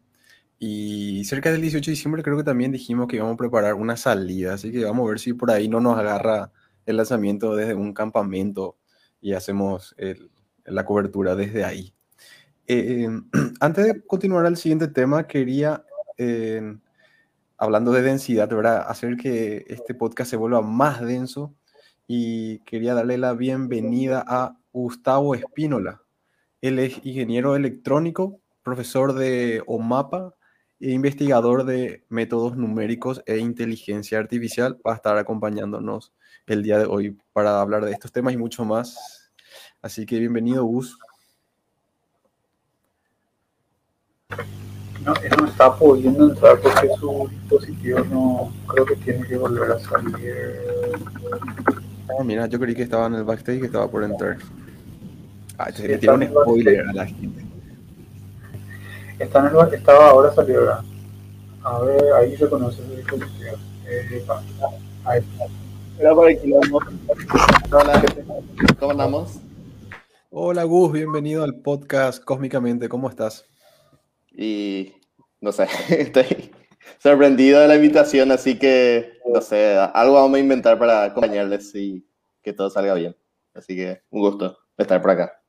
Y 0.58 1.22
cerca 1.26 1.52
del 1.52 1.60
18 1.60 1.90
de 1.90 1.92
diciembre 1.92 2.22
creo 2.22 2.38
que 2.38 2.44
también 2.44 2.72
dijimos 2.72 3.08
que 3.08 3.16
íbamos 3.16 3.34
a 3.34 3.36
preparar 3.36 3.74
una 3.74 3.98
salida. 3.98 4.54
Así 4.54 4.72
que 4.72 4.82
vamos 4.86 5.06
a 5.06 5.10
ver 5.10 5.18
si 5.18 5.34
por 5.34 5.50
ahí 5.50 5.68
no 5.68 5.80
nos 5.80 5.98
agarra 5.98 6.50
el 6.86 6.96
lanzamiento 6.96 7.54
desde 7.56 7.74
un 7.74 7.92
campamento 7.92 8.78
y 9.20 9.34
hacemos 9.34 9.94
el, 9.98 10.30
la 10.64 10.86
cobertura 10.86 11.34
desde 11.36 11.62
ahí. 11.62 11.92
Eh, 12.68 13.06
antes 13.60 13.84
de 13.84 14.02
continuar 14.06 14.46
al 14.46 14.56
siguiente 14.56 14.88
tema, 14.88 15.26
quería... 15.26 15.84
Eh, 16.16 16.74
hablando 17.58 17.92
de 17.92 18.02
densidad, 18.02 18.48
¿verdad? 18.48 18.86
Hacer 18.88 19.16
que 19.16 19.66
este 19.68 19.94
podcast 19.94 20.30
se 20.30 20.36
vuelva 20.36 20.62
más 20.62 21.00
denso 21.00 21.54
y 22.06 22.60
quería 22.60 22.94
darle 22.94 23.18
la 23.18 23.34
bienvenida 23.34 24.24
a 24.26 24.56
Gustavo 24.72 25.34
Espínola. 25.34 26.02
Él 26.60 26.78
es 26.78 27.04
ingeniero 27.04 27.56
electrónico, 27.56 28.40
profesor 28.62 29.12
de 29.12 29.62
OMAPA 29.66 30.34
e 30.80 30.90
investigador 30.90 31.64
de 31.64 32.04
métodos 32.08 32.56
numéricos 32.56 33.22
e 33.26 33.38
inteligencia 33.38 34.18
artificial. 34.18 34.78
Va 34.86 34.92
a 34.92 34.96
estar 34.96 35.16
acompañándonos 35.16 36.12
el 36.46 36.62
día 36.62 36.78
de 36.78 36.86
hoy 36.86 37.18
para 37.32 37.60
hablar 37.60 37.84
de 37.84 37.92
estos 37.92 38.12
temas 38.12 38.34
y 38.34 38.36
mucho 38.36 38.64
más. 38.64 39.30
Así 39.80 40.06
que 40.06 40.18
bienvenido, 40.18 40.64
Gus. 40.64 40.98
No, 45.04 45.14
él 45.16 45.32
no 45.36 45.46
está 45.46 45.76
pudiendo 45.76 46.28
entrar 46.30 46.60
porque 46.60 46.88
su 46.98 47.28
dispositivo 47.28 48.00
no 48.04 48.52
creo 48.68 48.86
que 48.86 48.96
tiene 48.96 49.26
que 49.26 49.36
volver 49.36 49.72
a 49.72 49.78
salir. 49.80 50.62
Oh, 52.14 52.24
mira, 52.24 52.46
yo 52.46 52.58
creí 52.58 52.74
que 52.74 52.82
estaba 52.82 53.06
en 53.06 53.14
el 53.14 53.24
backstage 53.24 53.56
y 53.56 53.60
que 53.60 53.66
estaba 53.66 53.88
por 53.88 54.04
entrar. 54.04 54.38
Ah, 55.58 55.70
te 55.72 55.82
quería 55.82 56.00
tirar 56.00 56.16
un 56.16 56.26
spoiler 56.26 56.88
a 56.88 56.92
la 56.92 57.06
gente. 57.06 57.42
Está 59.18 59.40
en 59.40 59.56
el, 59.56 59.74
estaba 59.74 60.10
ahora 60.10 60.32
salió. 60.34 60.72
A 61.64 61.80
ver, 61.80 62.12
ahí 62.14 62.36
se 62.36 62.48
conoce 62.48 62.82
dispositivo. 62.96 63.56
Eh, 63.86 64.24
ahí 65.04 65.18
está. 65.18 65.62
Hola, 67.70 68.04
¿cómo 68.78 68.90
andamos? 68.90 69.38
Hola 70.30 70.64
Gus, 70.64 70.92
bienvenido 70.92 71.44
al 71.44 71.60
podcast 71.60 72.24
Cósmicamente, 72.24 72.88
¿cómo 72.88 73.08
estás? 73.08 73.44
Y 74.32 74.94
no 75.40 75.52
sé, 75.52 75.68
estoy 75.90 76.50
sorprendido 76.98 77.60
de 77.60 77.68
la 77.68 77.76
invitación, 77.76 78.32
así 78.32 78.58
que 78.58 79.18
no 79.32 79.40
sé, 79.40 79.76
algo 79.76 80.14
vamos 80.14 80.36
a 80.36 80.40
inventar 80.40 80.78
para 80.78 81.04
acompañarles 81.04 81.74
y 81.74 82.06
que 82.42 82.52
todo 82.52 82.70
salga 82.70 82.94
bien. 82.94 83.16
Así 83.54 83.76
que 83.76 84.02
un 84.10 84.20
gusto 84.20 84.58
estar 84.76 85.00
por 85.00 85.10
acá. 85.10 85.40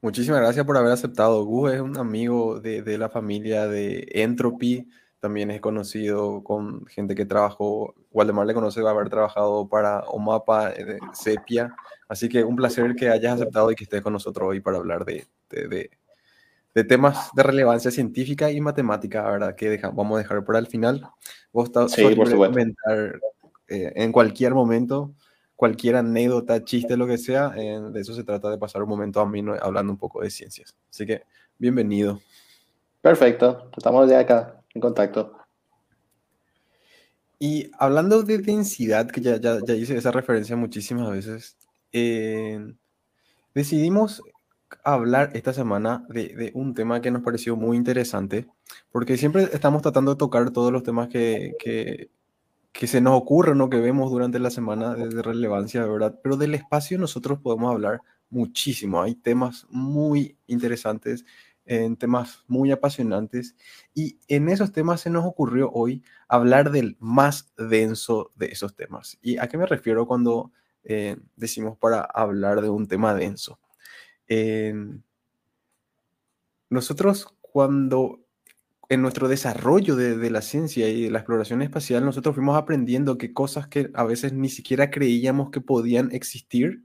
Muchísimas 0.00 0.40
gracias 0.40 0.64
por 0.64 0.76
haber 0.76 0.92
aceptado. 0.92 1.44
Gus 1.44 1.72
es 1.72 1.80
un 1.80 1.96
amigo 1.98 2.60
de, 2.60 2.82
de 2.82 2.98
la 2.98 3.08
familia 3.08 3.66
de 3.66 4.06
Entropy 4.12 4.88
también 5.20 5.50
es 5.50 5.60
conocido 5.60 6.42
con 6.44 6.86
gente 6.86 7.14
que 7.14 7.26
trabajó, 7.26 7.94
Waldemar 8.12 8.46
le 8.46 8.54
conoce 8.54 8.82
va 8.82 8.90
a 8.90 8.92
haber 8.92 9.08
trabajado 9.08 9.68
para 9.68 10.00
OMAPA, 10.00 10.70
eh, 10.70 10.98
Sepia, 11.12 11.74
así 12.08 12.28
que 12.28 12.44
un 12.44 12.56
placer 12.56 12.94
que 12.94 13.08
hayas 13.08 13.34
aceptado 13.34 13.70
y 13.70 13.74
que 13.74 13.84
estés 13.84 14.00
con 14.00 14.12
nosotros 14.12 14.48
hoy 14.48 14.60
para 14.60 14.78
hablar 14.78 15.04
de, 15.04 15.26
de, 15.50 15.68
de, 15.68 15.90
temas 16.84 17.30
de 17.34 17.42
relevancia 17.42 17.90
científica 17.90 18.50
y 18.50 18.60
matemática, 18.60 19.22
¿verdad? 19.30 19.54
Que 19.54 19.78
vamos 19.92 20.16
a 20.16 20.22
dejar 20.22 20.44
para 20.44 20.58
el 20.58 20.66
final. 20.66 21.08
Vos 21.52 21.66
estás 21.66 21.92
sí, 21.92 22.02
por 22.14 22.34
comentar 22.34 23.20
eh, 23.68 23.92
en 23.96 24.12
cualquier 24.12 24.54
momento, 24.54 25.14
cualquier 25.56 25.96
anécdota, 25.96 26.64
chiste, 26.64 26.96
lo 26.96 27.06
que 27.06 27.18
sea, 27.18 27.52
eh, 27.56 27.80
de 27.90 28.00
eso 28.00 28.14
se 28.14 28.24
trata 28.24 28.50
de 28.50 28.58
pasar 28.58 28.82
un 28.82 28.88
momento 28.88 29.20
a 29.20 29.26
mí 29.26 29.42
hablando 29.60 29.92
un 29.92 29.98
poco 29.98 30.22
de 30.22 30.30
ciencias. 30.30 30.76
Así 30.90 31.04
que, 31.04 31.22
bienvenido. 31.58 32.20
Perfecto, 33.00 33.70
estamos 33.76 34.08
ya 34.08 34.20
acá 34.20 34.62
en 34.74 34.80
contacto. 34.80 35.36
Y 37.38 37.70
hablando 37.78 38.22
de 38.22 38.38
densidad, 38.38 39.08
que 39.10 39.20
ya, 39.20 39.36
ya, 39.36 39.58
ya 39.64 39.74
hice 39.74 39.96
esa 39.96 40.10
referencia 40.10 40.56
muchísimas 40.56 41.10
veces, 41.10 41.56
eh, 41.92 42.74
decidimos 43.54 44.22
hablar 44.84 45.30
esta 45.34 45.52
semana 45.52 46.06
de, 46.08 46.50
un 46.54 46.74
tema 46.74 47.00
que 47.00 47.10
nos 47.10 47.22
pareció 47.22 47.56
muy 47.56 47.76
interesante, 47.76 48.46
porque 48.90 49.16
siempre 49.16 49.48
estamos 49.52 49.82
tratando 49.82 50.12
de 50.14 50.18
tocar 50.18 50.50
todos 50.50 50.72
los 50.72 50.82
temas 50.82 51.08
que, 51.08 52.10
se 52.72 53.00
nos 53.00 53.14
ocurren 53.20 53.60
o 53.60 53.70
que 53.70 53.80
vemos 53.80 54.10
durante 54.10 54.38
la 54.38 54.50
semana 54.50 54.94
de, 54.94 55.22
relevancia, 55.22 55.84
¿verdad? 55.84 56.18
Pero 56.22 56.36
del 56.36 56.54
espacio 56.54 56.98
nosotros 56.98 57.40
podemos 57.40 57.72
hablar 57.72 58.00
muchísimo. 58.30 59.02
Hay 59.02 59.14
temas 59.14 59.66
muy 59.70 60.36
interesantes 60.46 61.24
temas 61.98 62.44
muy 62.46 62.70
apasionantes 62.70 63.54
y 63.94 64.18
en 64.28 64.48
esos 64.48 64.72
temas 64.72 65.02
se 65.02 65.10
nos 65.10 65.24
ocurrió 65.26 65.70
hoy 65.70 66.02
hablar 66.26 66.70
del 66.70 66.96
más 66.98 67.52
denso 67.56 68.30
de 68.36 68.46
esos 68.46 68.74
temas. 68.74 69.18
¿Y 69.20 69.38
a 69.38 69.48
qué 69.48 69.58
me 69.58 69.66
refiero 69.66 70.06
cuando 70.06 70.50
eh, 70.84 71.16
decimos 71.36 71.76
para 71.76 72.00
hablar 72.00 72.62
de 72.62 72.70
un 72.70 72.86
tema 72.86 73.14
denso? 73.14 73.58
Nosotros 76.70 77.34
cuando 77.40 78.20
en 78.90 79.02
nuestro 79.02 79.28
desarrollo 79.28 79.96
de, 79.96 80.16
de, 80.16 80.30
la 80.30 80.40
ciencia 80.40 80.88
y 80.88 81.04
de 81.04 81.10
la 81.10 81.18
exploración 81.18 81.60
espacial, 81.62 82.04
nosotros 82.04 82.34
fuimos 82.34 82.56
aprendiendo 82.56 83.18
que 83.18 83.34
cosas 83.34 83.68
que 83.68 83.90
a 83.94 84.04
veces 84.04 84.32
ni 84.32 84.48
siquiera 84.48 84.90
creíamos 84.90 85.50
que 85.50 85.60
podían 85.60 86.10
existir, 86.12 86.84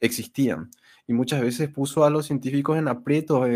existían. 0.00 0.70
Y 1.08 1.12
muchas 1.12 1.40
veces 1.40 1.68
puso 1.68 2.04
a 2.04 2.10
los 2.10 2.26
científicos 2.26 2.78
en 2.78 2.86
aprietos, 2.86 3.48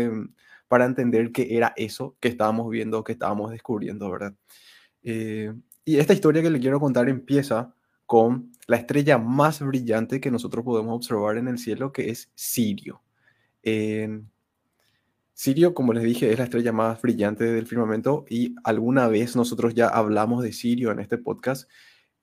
para 0.67 0.85
entender 0.85 1.31
qué 1.31 1.55
era 1.55 1.73
eso 1.75 2.17
que 2.19 2.27
estábamos 2.27 2.69
viendo, 2.69 3.03
que 3.03 3.13
estábamos 3.13 3.51
descubriendo, 3.51 4.09
¿verdad? 4.11 4.33
Eh, 5.03 5.53
y 5.83 5.97
esta 5.97 6.13
historia 6.13 6.41
que 6.41 6.49
le 6.49 6.59
quiero 6.59 6.79
contar 6.79 7.07
empieza 7.09 7.73
con 8.05 8.51
la 8.67 8.77
estrella 8.77 9.17
más 9.17 9.61
brillante 9.61 10.19
que 10.19 10.31
nosotros 10.31 10.65
podemos 10.65 10.95
observar 10.95 11.37
en 11.37 11.47
el 11.47 11.59
cielo, 11.59 11.91
que 11.91 12.09
es 12.09 12.31
Sirio. 12.35 13.04
Sirio, 15.33 15.73
como 15.73 15.91
les 15.91 16.03
dije, 16.03 16.31
es 16.31 16.37
la 16.37 16.45
estrella 16.45 16.71
más 16.71 17.01
brillante 17.01 17.43
del 17.43 17.67
firmamento 17.67 18.25
y 18.29 18.55
alguna 18.63 19.07
vez 19.09 19.35
nosotros 19.35 19.73
ya 19.73 19.87
hablamos 19.87 20.41
de 20.43 20.53
Sirio 20.53 20.91
en 20.91 20.99
este 20.99 21.17
podcast. 21.17 21.69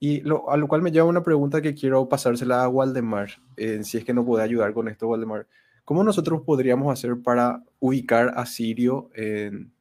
Y 0.00 0.22
a 0.22 0.56
lo 0.56 0.66
cual 0.66 0.82
me 0.82 0.90
lleva 0.90 1.06
una 1.06 1.22
pregunta 1.22 1.60
que 1.62 1.74
quiero 1.74 2.08
pasársela 2.08 2.64
a 2.64 2.68
Waldemar, 2.68 3.30
eh, 3.56 3.84
si 3.84 3.98
es 3.98 4.04
que 4.04 4.14
no 4.14 4.24
puede 4.24 4.42
ayudar 4.42 4.72
con 4.72 4.88
esto, 4.88 5.08
Waldemar. 5.08 5.46
¿Cómo 5.84 6.02
nosotros 6.02 6.42
podríamos 6.42 6.92
hacer 6.92 7.20
para 7.22 7.62
ubicar 7.80 8.32
a 8.34 8.46
Sirio 8.46 9.10
en, 9.14 9.72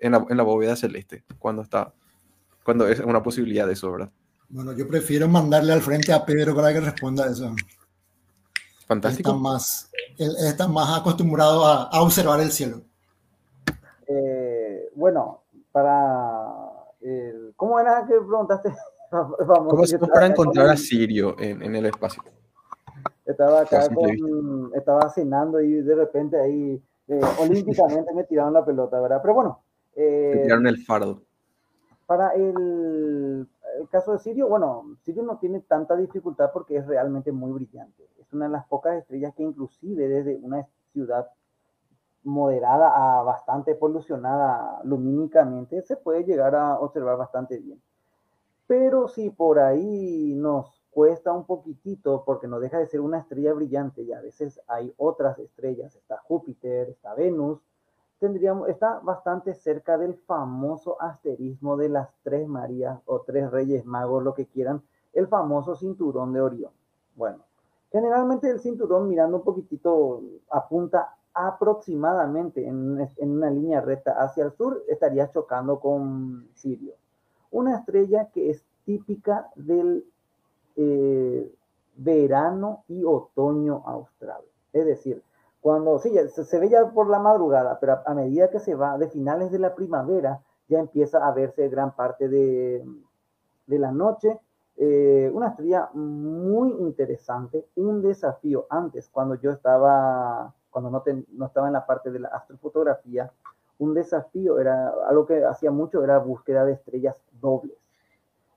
la, 0.00 0.42
bóveda 0.42 0.74
celeste 0.74 1.24
cuando 1.38 1.62
está, 1.62 1.94
cuando 2.64 2.88
es 2.88 2.98
una 3.00 3.22
posibilidad 3.22 3.66
de 3.66 3.74
eso, 3.74 3.92
¿verdad? 3.92 4.10
Bueno, 4.48 4.72
yo 4.76 4.88
prefiero 4.88 5.28
mandarle 5.28 5.72
al 5.72 5.80
frente 5.80 6.12
a 6.12 6.24
Pedro 6.24 6.56
para 6.56 6.72
que 6.72 6.80
responda 6.80 7.30
eso. 7.30 7.54
Fantástico. 8.90 9.30
Está 9.30 9.40
más, 9.40 9.92
él 10.18 10.34
está 10.48 10.66
más 10.66 10.98
acostumbrado 10.98 11.64
a, 11.64 11.84
a 11.84 12.02
observar 12.02 12.40
el 12.40 12.50
cielo. 12.50 12.80
Eh, 14.08 14.90
bueno, 14.96 15.44
para 15.70 16.44
el, 17.00 17.52
¿cómo 17.54 17.78
era 17.78 18.04
que 18.04 18.14
preguntaste? 18.14 18.74
Vamos, 19.12 19.68
¿Cómo 19.68 19.84
hacemos 19.84 20.08
para 20.08 20.26
encontrar 20.26 20.70
a 20.70 20.76
Sirio 20.76 21.36
en, 21.38 21.62
en 21.62 21.76
el 21.76 21.86
espacio? 21.86 22.24
Estaba 23.24 23.60
acá 23.60 23.88
con, 23.94 24.72
estaba 24.74 25.08
cenando 25.08 25.60
y 25.60 25.82
de 25.82 25.94
repente 25.94 26.40
ahí 26.40 26.82
eh, 27.06 27.20
olímpicamente 27.38 28.12
me 28.12 28.24
tiraron 28.24 28.54
la 28.54 28.64
pelota, 28.64 29.00
¿verdad? 29.00 29.20
Pero 29.22 29.34
bueno. 29.34 29.62
Eh, 29.94 30.32
me 30.34 30.42
tiraron 30.42 30.66
el 30.66 30.84
fardo. 30.84 31.22
Para 32.06 32.30
el, 32.30 33.46
el, 33.78 33.88
caso 33.88 34.12
de 34.12 34.18
Sirio, 34.18 34.48
bueno, 34.48 34.96
Sirio 35.02 35.22
no 35.22 35.38
tiene 35.38 35.60
tanta 35.60 35.96
dificultad 35.96 36.50
porque 36.52 36.76
es 36.76 36.86
realmente 36.86 37.32
muy 37.32 37.52
brillante. 37.52 38.08
Es 38.18 38.32
una 38.32 38.46
de 38.46 38.52
las 38.52 38.66
pocas 38.66 38.96
estrellas 38.96 39.34
que 39.34 39.42
inclusive 39.42 40.08
desde 40.08 40.36
una 40.36 40.66
ciudad 40.92 41.28
moderada 42.22 43.18
a 43.18 43.22
bastante 43.22 43.74
polucionada 43.74 44.80
lumínicamente 44.84 45.82
se 45.82 45.96
puede 45.96 46.24
llegar 46.24 46.54
a 46.54 46.78
observar 46.78 47.16
bastante 47.16 47.58
bien. 47.58 47.80
Pero 48.66 49.08
si 49.08 49.30
por 49.30 49.58
ahí 49.58 50.34
nos 50.34 50.80
cuesta 50.90 51.32
un 51.32 51.44
poquitito 51.44 52.24
porque 52.24 52.46
no 52.46 52.60
deja 52.60 52.78
de 52.78 52.86
ser 52.86 53.00
una 53.00 53.18
estrella 53.18 53.52
brillante 53.52 54.02
y 54.02 54.12
a 54.12 54.20
veces 54.20 54.60
hay 54.66 54.92
otras 54.96 55.38
estrellas, 55.38 55.94
está 55.96 56.18
Júpiter, 56.18 56.90
está 56.90 57.14
Venus, 57.14 57.60
tendríamos, 58.20 58.68
está 58.68 59.00
bastante 59.00 59.54
cerca 59.54 59.98
del 59.98 60.14
famoso 60.14 61.00
asterismo 61.00 61.76
de 61.76 61.88
las 61.88 62.08
tres 62.22 62.46
Marías 62.46 63.00
o 63.06 63.22
tres 63.22 63.50
Reyes 63.50 63.84
Magos, 63.84 64.22
lo 64.22 64.34
que 64.34 64.46
quieran, 64.46 64.82
el 65.14 65.26
famoso 65.26 65.74
cinturón 65.74 66.32
de 66.32 66.40
Orión. 66.40 66.70
Bueno, 67.16 67.38
generalmente 67.90 68.48
el 68.48 68.60
cinturón 68.60 69.08
mirando 69.08 69.38
un 69.38 69.42
poquitito 69.42 70.22
apunta 70.50 71.16
aproximadamente 71.32 72.66
en, 72.66 73.08
una 73.18 73.50
línea 73.50 73.80
recta 73.80 74.12
hacia 74.22 74.44
el 74.44 74.52
sur, 74.52 74.84
estaría 74.88 75.30
chocando 75.30 75.80
con 75.80 76.48
Sirio. 76.54 76.94
Una 77.50 77.78
estrella 77.78 78.28
que 78.32 78.50
es 78.50 78.64
típica 78.84 79.48
del 79.54 80.04
eh, 80.76 81.52
verano 81.96 82.84
y 82.88 83.04
otoño 83.04 83.82
austral. 83.86 84.42
Es 84.72 84.84
decir, 84.84 85.22
cuando, 85.60 85.98
sí, 85.98 86.10
se, 86.34 86.44
se, 86.44 86.58
ve 86.58 86.68
ya 86.70 86.90
por 86.90 87.08
la 87.08 87.18
madrugada, 87.18 87.78
pero 87.80 87.92
a, 87.92 88.02
a, 88.06 88.14
medida 88.14 88.48
que 88.48 88.60
se 88.60 88.74
va 88.74 88.96
de 88.96 89.08
finales 89.08 89.50
de 89.50 89.58
la 89.58 89.74
primavera, 89.74 90.40
ya 90.68 90.78
empieza 90.78 91.26
a 91.26 91.32
verse 91.32 91.68
gran 91.68 91.94
parte 91.94 92.28
de, 92.28 92.84
de 93.66 93.78
la 93.78 93.90
noche. 93.90 94.38
Eh, 94.76 95.30
una 95.34 95.48
estrella 95.48 95.90
muy 95.92 96.70
interesante, 96.70 97.66
un 97.76 98.00
desafío 98.00 98.66
antes, 98.70 99.08
cuando 99.10 99.34
yo 99.34 99.50
estaba, 99.50 100.54
cuando 100.70 100.90
no, 100.90 101.02
te, 101.02 101.24
no 101.32 101.46
estaba 101.46 101.66
en 101.66 101.74
la 101.74 101.84
parte 101.84 102.10
de 102.10 102.20
la 102.20 102.28
astrofotografía, 102.28 103.30
un 103.78 103.94
desafío, 103.94 104.58
era 104.58 104.92
algo 105.08 105.26
que 105.26 105.44
hacía 105.44 105.70
mucho, 105.70 106.02
era 106.02 106.18
búsqueda 106.18 106.64
de 106.64 106.72
estrellas 106.72 107.16
dobles. 107.40 107.76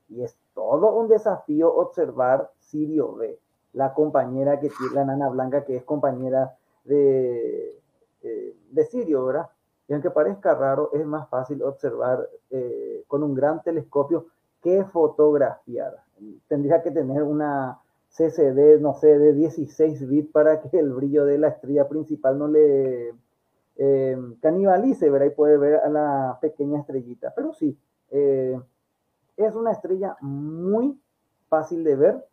Y 0.08 0.22
es 0.22 0.36
todo 0.54 0.94
un 0.94 1.08
desafío 1.08 1.74
observar 1.74 2.50
Sirio 2.58 3.14
B, 3.16 3.38
la 3.72 3.92
compañera 3.92 4.60
que 4.60 4.70
tiene, 4.70 4.94
la 4.94 5.04
nana 5.04 5.28
blanca 5.28 5.64
que 5.64 5.76
es 5.76 5.84
compañera 5.84 6.56
de, 6.84 7.80
eh, 8.22 8.56
de 8.70 8.84
Sirio, 8.84 9.26
¿verdad? 9.26 9.48
Y 9.88 9.92
aunque 9.92 10.10
parezca 10.10 10.54
raro, 10.54 10.90
es 10.92 11.04
más 11.04 11.28
fácil 11.28 11.62
observar 11.62 12.28
eh, 12.50 13.04
con 13.06 13.22
un 13.22 13.34
gran 13.34 13.62
telescopio 13.62 14.26
que 14.62 14.84
fotografiar. 14.84 16.02
Tendría 16.48 16.82
que 16.82 16.90
tener 16.90 17.22
una 17.22 17.80
CCD, 18.08 18.80
no 18.80 18.94
sé, 18.94 19.18
de 19.18 19.34
16 19.34 20.08
bits 20.08 20.30
para 20.30 20.60
que 20.60 20.78
el 20.78 20.92
brillo 20.92 21.24
de 21.26 21.38
la 21.38 21.48
estrella 21.48 21.86
principal 21.86 22.38
no 22.38 22.48
le 22.48 23.12
eh, 23.76 24.16
canibalice, 24.40 25.10
¿verdad? 25.10 25.26
Y 25.26 25.30
puede 25.30 25.58
ver 25.58 25.76
a 25.76 25.88
la 25.90 26.38
pequeña 26.40 26.80
estrellita. 26.80 27.34
Pero 27.34 27.52
sí, 27.52 27.76
es 28.10 29.54
una 29.54 29.72
estrella 29.72 30.16
muy 30.20 30.98
fácil 31.48 31.84
de 31.84 31.96
ver. 31.96 32.24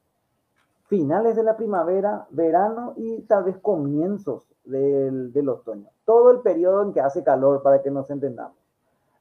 Finales 0.91 1.37
de 1.37 1.43
la 1.43 1.55
primavera, 1.55 2.27
verano 2.31 2.91
y 2.97 3.21
tal 3.21 3.45
vez 3.45 3.57
comienzos 3.59 4.45
del, 4.65 5.31
del 5.31 5.47
otoño. 5.47 5.87
Todo 6.03 6.31
el 6.31 6.41
periodo 6.41 6.83
en 6.83 6.91
que 6.91 6.99
hace 6.99 7.23
calor, 7.23 7.63
para 7.63 7.81
que 7.81 7.89
nos 7.89 8.09
entendamos. 8.09 8.57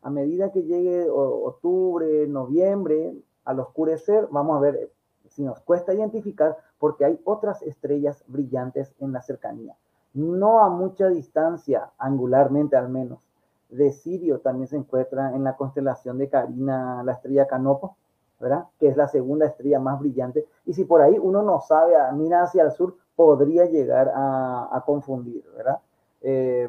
A 0.02 0.10
medida 0.10 0.50
que 0.50 0.64
llegue 0.64 1.08
octubre, 1.08 2.26
noviembre, 2.26 3.14
al 3.44 3.60
oscurecer, 3.60 4.26
vamos 4.32 4.56
a 4.56 4.60
ver 4.62 4.90
si 5.28 5.44
nos 5.44 5.60
cuesta 5.60 5.94
identificar 5.94 6.56
porque 6.80 7.04
hay 7.04 7.20
otras 7.22 7.62
estrellas 7.62 8.24
brillantes 8.26 8.92
en 8.98 9.12
la 9.12 9.22
cercanía. 9.22 9.76
No 10.12 10.64
a 10.64 10.70
mucha 10.70 11.06
distancia, 11.06 11.92
angularmente 11.98 12.74
al 12.74 12.88
menos. 12.88 13.20
De 13.68 13.92
Sirio 13.92 14.40
también 14.40 14.66
se 14.66 14.76
encuentra 14.76 15.36
en 15.36 15.44
la 15.44 15.56
constelación 15.56 16.18
de 16.18 16.28
Carina 16.28 17.04
la 17.04 17.12
estrella 17.12 17.46
Canopo, 17.46 17.96
¿verdad? 18.40 18.64
Que 18.78 18.88
es 18.88 18.96
la 18.96 19.06
segunda 19.06 19.46
estrella 19.46 19.78
más 19.78 20.00
brillante. 20.00 20.46
Y 20.66 20.72
si 20.72 20.84
por 20.84 21.02
ahí 21.02 21.18
uno 21.18 21.42
no 21.42 21.60
sabe, 21.60 21.94
mira 22.14 22.42
hacia 22.42 22.64
el 22.64 22.72
sur, 22.72 22.96
podría 23.14 23.66
llegar 23.66 24.10
a, 24.14 24.82
confundir, 24.86 25.44
¿verdad? 25.54 25.78
Eh, 26.22 26.68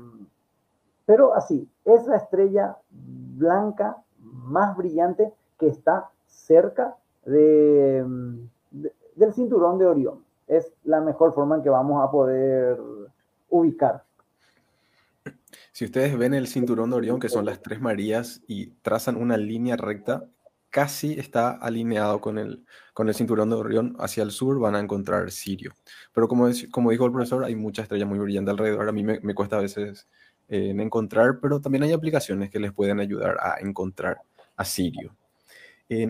pero 1.06 1.34
así, 1.34 1.68
es 1.86 2.06
la 2.06 2.18
estrella 2.18 2.78
blanca 2.90 3.98
más 4.20 4.78
brillante 4.78 5.34
que 5.58 5.68
está 5.68 6.10
cerca 6.28 6.96
de, 7.26 8.06
del 9.16 9.34
cinturón 9.34 9.78
de 9.78 9.86
Orión. 9.88 10.24
Es 10.48 10.74
la 10.84 11.00
mejor 11.02 11.34
forma 11.34 11.56
en 11.56 11.64
que 11.64 11.70
vamos 11.70 12.04
a 12.04 12.12
poder 12.12 12.78
ubicar. 13.50 14.04
Si 15.72 15.86
ustedes 15.86 16.18
ven 16.18 16.34
el 16.34 16.48
cinturón 16.48 16.90
de 16.90 16.98
Orión, 16.98 17.20
que 17.20 17.30
son 17.30 17.46
las 17.46 17.62
tres 17.62 17.80
Marías, 17.80 18.42
y 18.48 18.68
trazan 18.82 19.16
una 19.16 19.38
línea 19.38 19.78
recta, 19.78 20.26
casi 20.72 21.14
está 21.20 21.52
alineado 21.52 22.22
con 22.22 22.40
el, 22.40 22.66
con 22.94 23.08
el 23.10 23.14
cinturón 23.14 23.50
de 23.50 23.58
Orión 23.58 23.96
hacia 24.00 24.24
el 24.24 24.32
sur, 24.32 24.60
van 24.60 24.76
a 24.76 24.80
encontrar 24.80 25.30
Sirio. 25.30 25.74
Pero 26.14 26.28
como, 26.28 26.50
como 26.72 26.92
dijo 26.92 27.06
el 27.06 27.12
profesor, 27.12 27.44
hay 27.44 27.56
muchas 27.56 27.84
estrellas 27.84 28.08
muy 28.08 28.18
brillantes 28.18 28.54
alrededor. 28.54 28.90
A 28.90 28.92
mí 28.92 29.04
me, 29.04 29.20
me 29.20 29.36
cuesta 29.36 29.58
a 29.58 29.62
veces 29.62 30.08
eh, 30.48 30.72
en 30.72 30.82
encontrar, 30.82 31.40
pero 31.42 31.62
también 31.62 31.84
hay 31.84 31.94
aplicaciones 31.94 32.50
que 32.50 32.60
les 32.60 32.74
pueden 32.74 33.00
ayudar 33.00 33.38
a 33.40 33.60
encontrar 33.62 34.18
a 34.58 34.66
Sirio. 34.66 35.16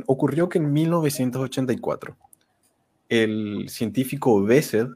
Ocurrió 0.05 0.47
que 0.47 0.59
en 0.59 0.71
1984 0.71 2.15
el 3.09 3.67
científico 3.67 4.43
Bessel 4.43 4.95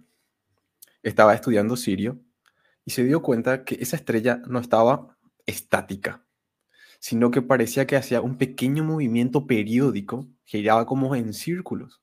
estaba 1.02 1.34
estudiando 1.34 1.76
Sirio 1.76 2.20
y 2.86 2.92
se 2.92 3.04
dio 3.04 3.22
cuenta 3.22 3.64
que 3.66 3.76
esa 3.82 3.96
estrella 3.96 4.42
no 4.48 4.60
estaba 4.60 5.18
estática, 5.46 6.25
sino 7.06 7.30
que 7.30 7.44
parecía 7.44 7.86
que 7.86 7.98
hacía 7.98 8.20
un 8.20 8.36
pequeño 8.36 8.84
movimiento 8.84 9.46
periódico, 9.46 10.28
giraba 10.44 10.88
como 10.88 11.16
en 11.16 11.34
círculos. 11.34 12.02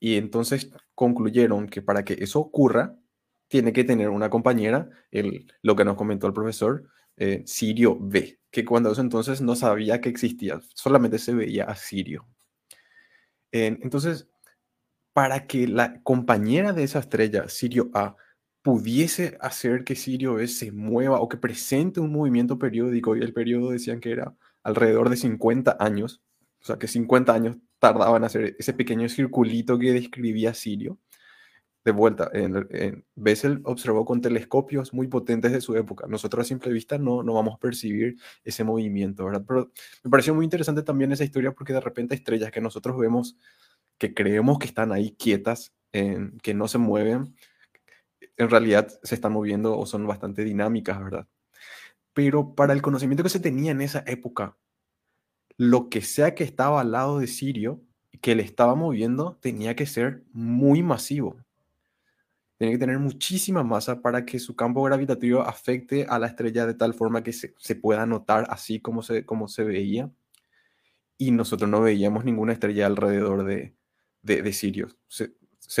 Y 0.00 0.16
entonces 0.16 0.70
concluyeron 0.94 1.66
que 1.68 1.82
para 1.82 2.02
que 2.02 2.14
eso 2.14 2.40
ocurra, 2.40 2.96
tiene 3.48 3.74
que 3.74 3.84
tener 3.84 4.08
una 4.08 4.30
compañera, 4.30 4.88
el, 5.10 5.52
lo 5.60 5.76
que 5.76 5.84
nos 5.84 5.96
comentó 5.96 6.26
el 6.26 6.32
profesor, 6.32 6.88
eh, 7.18 7.42
Sirio 7.44 7.98
B, 8.00 8.40
que 8.50 8.64
cuando 8.64 8.90
eso 8.90 9.02
entonces 9.02 9.42
no 9.42 9.54
sabía 9.54 10.00
que 10.00 10.08
existía, 10.08 10.62
solamente 10.72 11.18
se 11.18 11.34
veía 11.34 11.64
a 11.64 11.76
Sirio. 11.76 12.26
entonces, 13.52 14.30
para 15.12 15.46
que 15.46 15.68
la 15.68 16.02
compañera 16.02 16.72
de 16.72 16.84
esa 16.84 17.00
estrella, 17.00 17.50
Sirio 17.50 17.90
A, 17.92 18.16
pudiese 18.66 19.38
hacer 19.40 19.84
que 19.84 19.94
Sirio 19.94 20.44
se 20.48 20.72
mueva 20.72 21.20
o 21.20 21.28
que 21.28 21.36
presente 21.36 22.00
un 22.00 22.10
movimiento 22.10 22.58
periódico, 22.58 23.14
y 23.14 23.20
el 23.20 23.32
periodo 23.32 23.70
decían 23.70 24.00
que 24.00 24.10
era 24.10 24.34
alrededor 24.64 25.08
de 25.08 25.16
50 25.16 25.76
años, 25.78 26.20
o 26.60 26.64
sea 26.64 26.76
que 26.76 26.88
50 26.88 27.32
años 27.32 27.58
tardaban 27.78 28.22
en 28.22 28.24
hacer 28.24 28.56
ese 28.58 28.72
pequeño 28.72 29.08
circulito 29.08 29.78
que 29.78 29.92
describía 29.92 30.52
Sirio. 30.52 30.98
De 31.84 31.92
vuelta, 31.92 32.28
en, 32.32 33.04
Bessel 33.14 33.60
observó 33.62 34.04
con 34.04 34.20
telescopios 34.20 34.92
muy 34.92 35.06
potentes 35.06 35.52
de 35.52 35.60
su 35.60 35.76
época. 35.76 36.08
Nosotros 36.08 36.44
a 36.44 36.48
simple 36.48 36.72
vista 36.72 36.98
no, 36.98 37.22
no 37.22 37.34
vamos 37.34 37.54
a 37.54 37.58
percibir 37.60 38.16
ese 38.42 38.64
movimiento, 38.64 39.26
¿verdad? 39.26 39.44
Pero 39.46 39.70
me 40.02 40.10
pareció 40.10 40.34
muy 40.34 40.44
interesante 40.44 40.82
también 40.82 41.12
esa 41.12 41.22
historia 41.22 41.52
porque 41.52 41.72
de 41.72 41.80
repente 41.80 42.16
estrellas 42.16 42.50
que 42.50 42.60
nosotros 42.60 42.98
vemos 42.98 43.36
que 43.96 44.12
creemos 44.12 44.58
que 44.58 44.66
están 44.66 44.90
ahí 44.90 45.12
quietas, 45.12 45.72
que 45.92 46.52
no 46.52 46.66
se 46.66 46.78
mueven, 46.78 47.36
en 48.36 48.50
realidad 48.50 48.88
se 49.02 49.14
están 49.14 49.32
moviendo 49.32 49.78
o 49.78 49.86
son 49.86 50.06
bastante 50.06 50.44
dinámicas, 50.44 51.02
¿verdad? 51.02 51.26
Pero 52.12 52.54
para 52.54 52.72
el 52.72 52.82
conocimiento 52.82 53.22
que 53.22 53.28
se 53.28 53.40
tenía 53.40 53.72
en 53.72 53.80
esa 53.80 54.02
época, 54.06 54.56
lo 55.56 55.88
que 55.88 56.02
sea 56.02 56.34
que 56.34 56.44
estaba 56.44 56.80
al 56.80 56.92
lado 56.92 57.18
de 57.18 57.26
Sirio, 57.26 57.82
que 58.20 58.34
le 58.34 58.42
estaba 58.42 58.74
moviendo, 58.74 59.38
tenía 59.40 59.76
que 59.76 59.86
ser 59.86 60.22
muy 60.32 60.82
masivo. 60.82 61.36
Tenía 62.58 62.74
que 62.74 62.78
tener 62.78 62.98
muchísima 62.98 63.62
masa 63.62 64.00
para 64.00 64.24
que 64.24 64.38
su 64.38 64.56
campo 64.56 64.82
gravitativo 64.82 65.42
afecte 65.42 66.06
a 66.08 66.18
la 66.18 66.26
estrella 66.26 66.66
de 66.66 66.74
tal 66.74 66.94
forma 66.94 67.22
que 67.22 67.32
se, 67.32 67.54
pueda 67.76 68.06
notar 68.06 68.46
así 68.48 68.80
como 68.80 69.02
se, 69.02 69.26
como 69.26 69.46
se 69.48 69.64
veía. 69.64 70.10
Y 71.18 71.30
nosotros 71.30 71.68
no 71.68 71.80
veíamos 71.82 72.24
ninguna 72.24 72.52
estrella 72.52 72.86
alrededor 72.86 73.44
de, 73.44 73.74
de, 74.22 74.52
Sirio. 74.52 74.88
Se, 75.08 75.34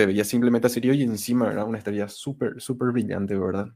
veía 0.06 0.24
simplemente 0.24 0.66
a 0.66 0.70
Sirio 0.70 0.94
y 0.94 1.02
encima 1.02 1.50
era 1.50 1.64
una 1.64 1.78
estrella 1.78 2.08
súper, 2.08 2.60
súper 2.60 2.90
brillante, 2.92 3.36
¿verdad? 3.38 3.68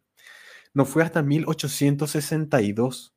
No 0.75 0.85
fue 0.85 1.03
hasta 1.03 1.23
1862 1.23 3.15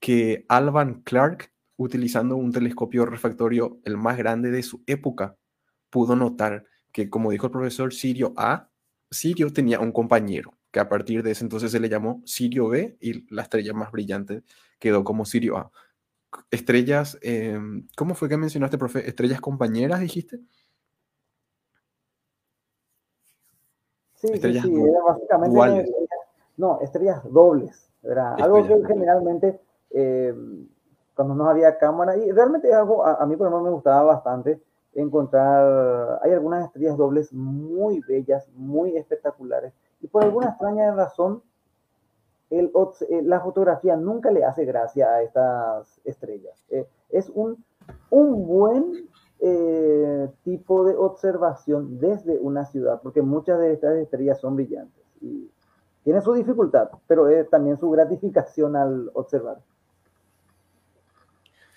que 0.00 0.44
Alvan 0.48 1.02
Clark, 1.02 1.52
utilizando 1.76 2.36
un 2.36 2.52
telescopio 2.52 3.06
refractorio 3.06 3.80
el 3.84 3.96
más 3.96 4.16
grande 4.18 4.50
de 4.50 4.62
su 4.62 4.82
época, 4.86 5.36
pudo 5.90 6.16
notar 6.16 6.66
que, 6.92 7.10
como 7.10 7.30
dijo 7.30 7.46
el 7.46 7.52
profesor 7.52 7.94
Sirio 7.94 8.34
A, 8.36 8.70
Sirio 9.10 9.52
tenía 9.52 9.80
un 9.80 9.92
compañero, 9.92 10.56
que 10.70 10.80
a 10.80 10.88
partir 10.88 11.22
de 11.22 11.32
ese 11.32 11.44
entonces 11.44 11.72
se 11.72 11.80
le 11.80 11.88
llamó 11.88 12.22
Sirio 12.24 12.68
B 12.68 12.96
y 13.00 13.32
la 13.34 13.42
estrella 13.42 13.72
más 13.74 13.92
brillante 13.92 14.42
quedó 14.78 15.04
como 15.04 15.24
Sirio 15.24 15.58
A. 15.58 15.70
Estrellas, 16.50 17.18
em, 17.22 17.88
¿cómo 17.96 18.14
fue 18.14 18.28
que 18.28 18.36
mencionaste, 18.36 18.78
profe? 18.78 19.08
¿Estrellas 19.08 19.40
compañeras, 19.40 20.00
dijiste? 20.00 20.40
Sí, 24.20 24.28
sí, 24.36 24.60
sí, 24.60 24.84
básicamente 25.06 25.86
no, 26.58 26.78
estrellas 26.82 27.22
dobles, 27.32 27.90
¿verdad? 28.02 28.36
algo 28.38 28.66
que 28.66 28.86
generalmente 28.86 29.58
eh, 29.90 30.34
cuando 31.14 31.34
no 31.34 31.48
había 31.48 31.78
cámara, 31.78 32.18
y 32.18 32.30
realmente 32.30 32.68
es 32.68 32.74
algo, 32.74 33.04
a, 33.04 33.24
mí 33.24 33.34
por 33.36 33.46
lo 33.46 33.52
menos 33.52 33.64
me 33.64 33.70
gustaba 33.70 34.02
bastante 34.02 34.60
encontrar, 34.92 36.20
hay 36.22 36.32
algunas 36.32 36.66
estrellas 36.66 36.98
dobles 36.98 37.32
muy 37.32 38.00
bellas, 38.00 38.46
muy 38.54 38.94
espectaculares, 38.94 39.72
y 40.02 40.06
por 40.06 40.22
alguna 40.22 40.50
extraña 40.50 40.92
razón, 40.92 41.42
el, 42.50 42.70
eh, 43.08 43.22
la 43.22 43.40
fotografía 43.40 43.96
nunca 43.96 44.30
le 44.30 44.44
hace 44.44 44.66
gracia 44.66 45.08
a 45.08 45.22
estas 45.22 46.00
estrellas. 46.04 46.66
Eh, 46.68 46.86
es 47.08 47.30
un, 47.30 47.64
un 48.10 48.46
buen 48.46 49.08
eh, 49.42 50.28
tipo 50.44 50.84
de 50.84 50.94
observación 50.96 51.98
desde 51.98 52.38
una 52.38 52.66
ciudad, 52.66 53.00
porque 53.02 53.22
muchas 53.22 53.58
de 53.58 53.72
estas 53.72 53.96
estrellas 53.96 54.38
son 54.40 54.56
brillantes 54.56 55.02
y 55.20 55.50
tiene 56.04 56.20
su 56.20 56.32
dificultad, 56.32 56.90
pero 57.06 57.28
es 57.28 57.48
también 57.48 57.78
su 57.78 57.90
gratificación 57.90 58.76
al 58.76 59.10
observar. 59.14 59.58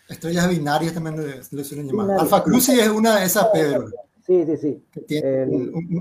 Estrellas 0.10 0.50
binarias 0.50 0.94
también 0.94 1.16
le, 1.18 1.64
suelen 1.64 1.88
llamar. 1.88 2.20
Alfa 2.20 2.44
Crucis 2.44 2.80
es 2.80 2.90
una 2.90 3.18
de 3.18 3.26
esas, 3.26 3.46
Pedro. 3.48 3.88
Sí, 4.26 4.46
sí, 4.46 4.58
sí. 4.58 4.86
Que 4.92 5.02
tiene 5.02 5.46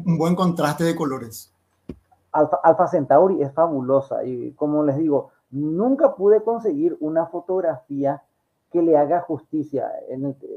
un, 0.05 0.19
buen 0.19 0.35
contraste 0.35 0.85
de 0.85 0.95
colores. 0.95 1.53
Alfa, 2.33 2.59
Alfa 2.63 2.89
Centauri 2.89 3.43
es 3.43 3.53
fabulosa 3.53 4.25
y 4.25 4.53
como 4.53 4.85
les 4.85 4.97
digo, 4.97 5.31
nunca 5.51 6.15
pude 6.15 6.43
conseguir 6.43 6.97
una 7.01 7.27
fotografía 7.27 8.23
que 8.73 8.83
le 8.83 8.97
haga 8.97 9.21
justicia. 9.21 9.91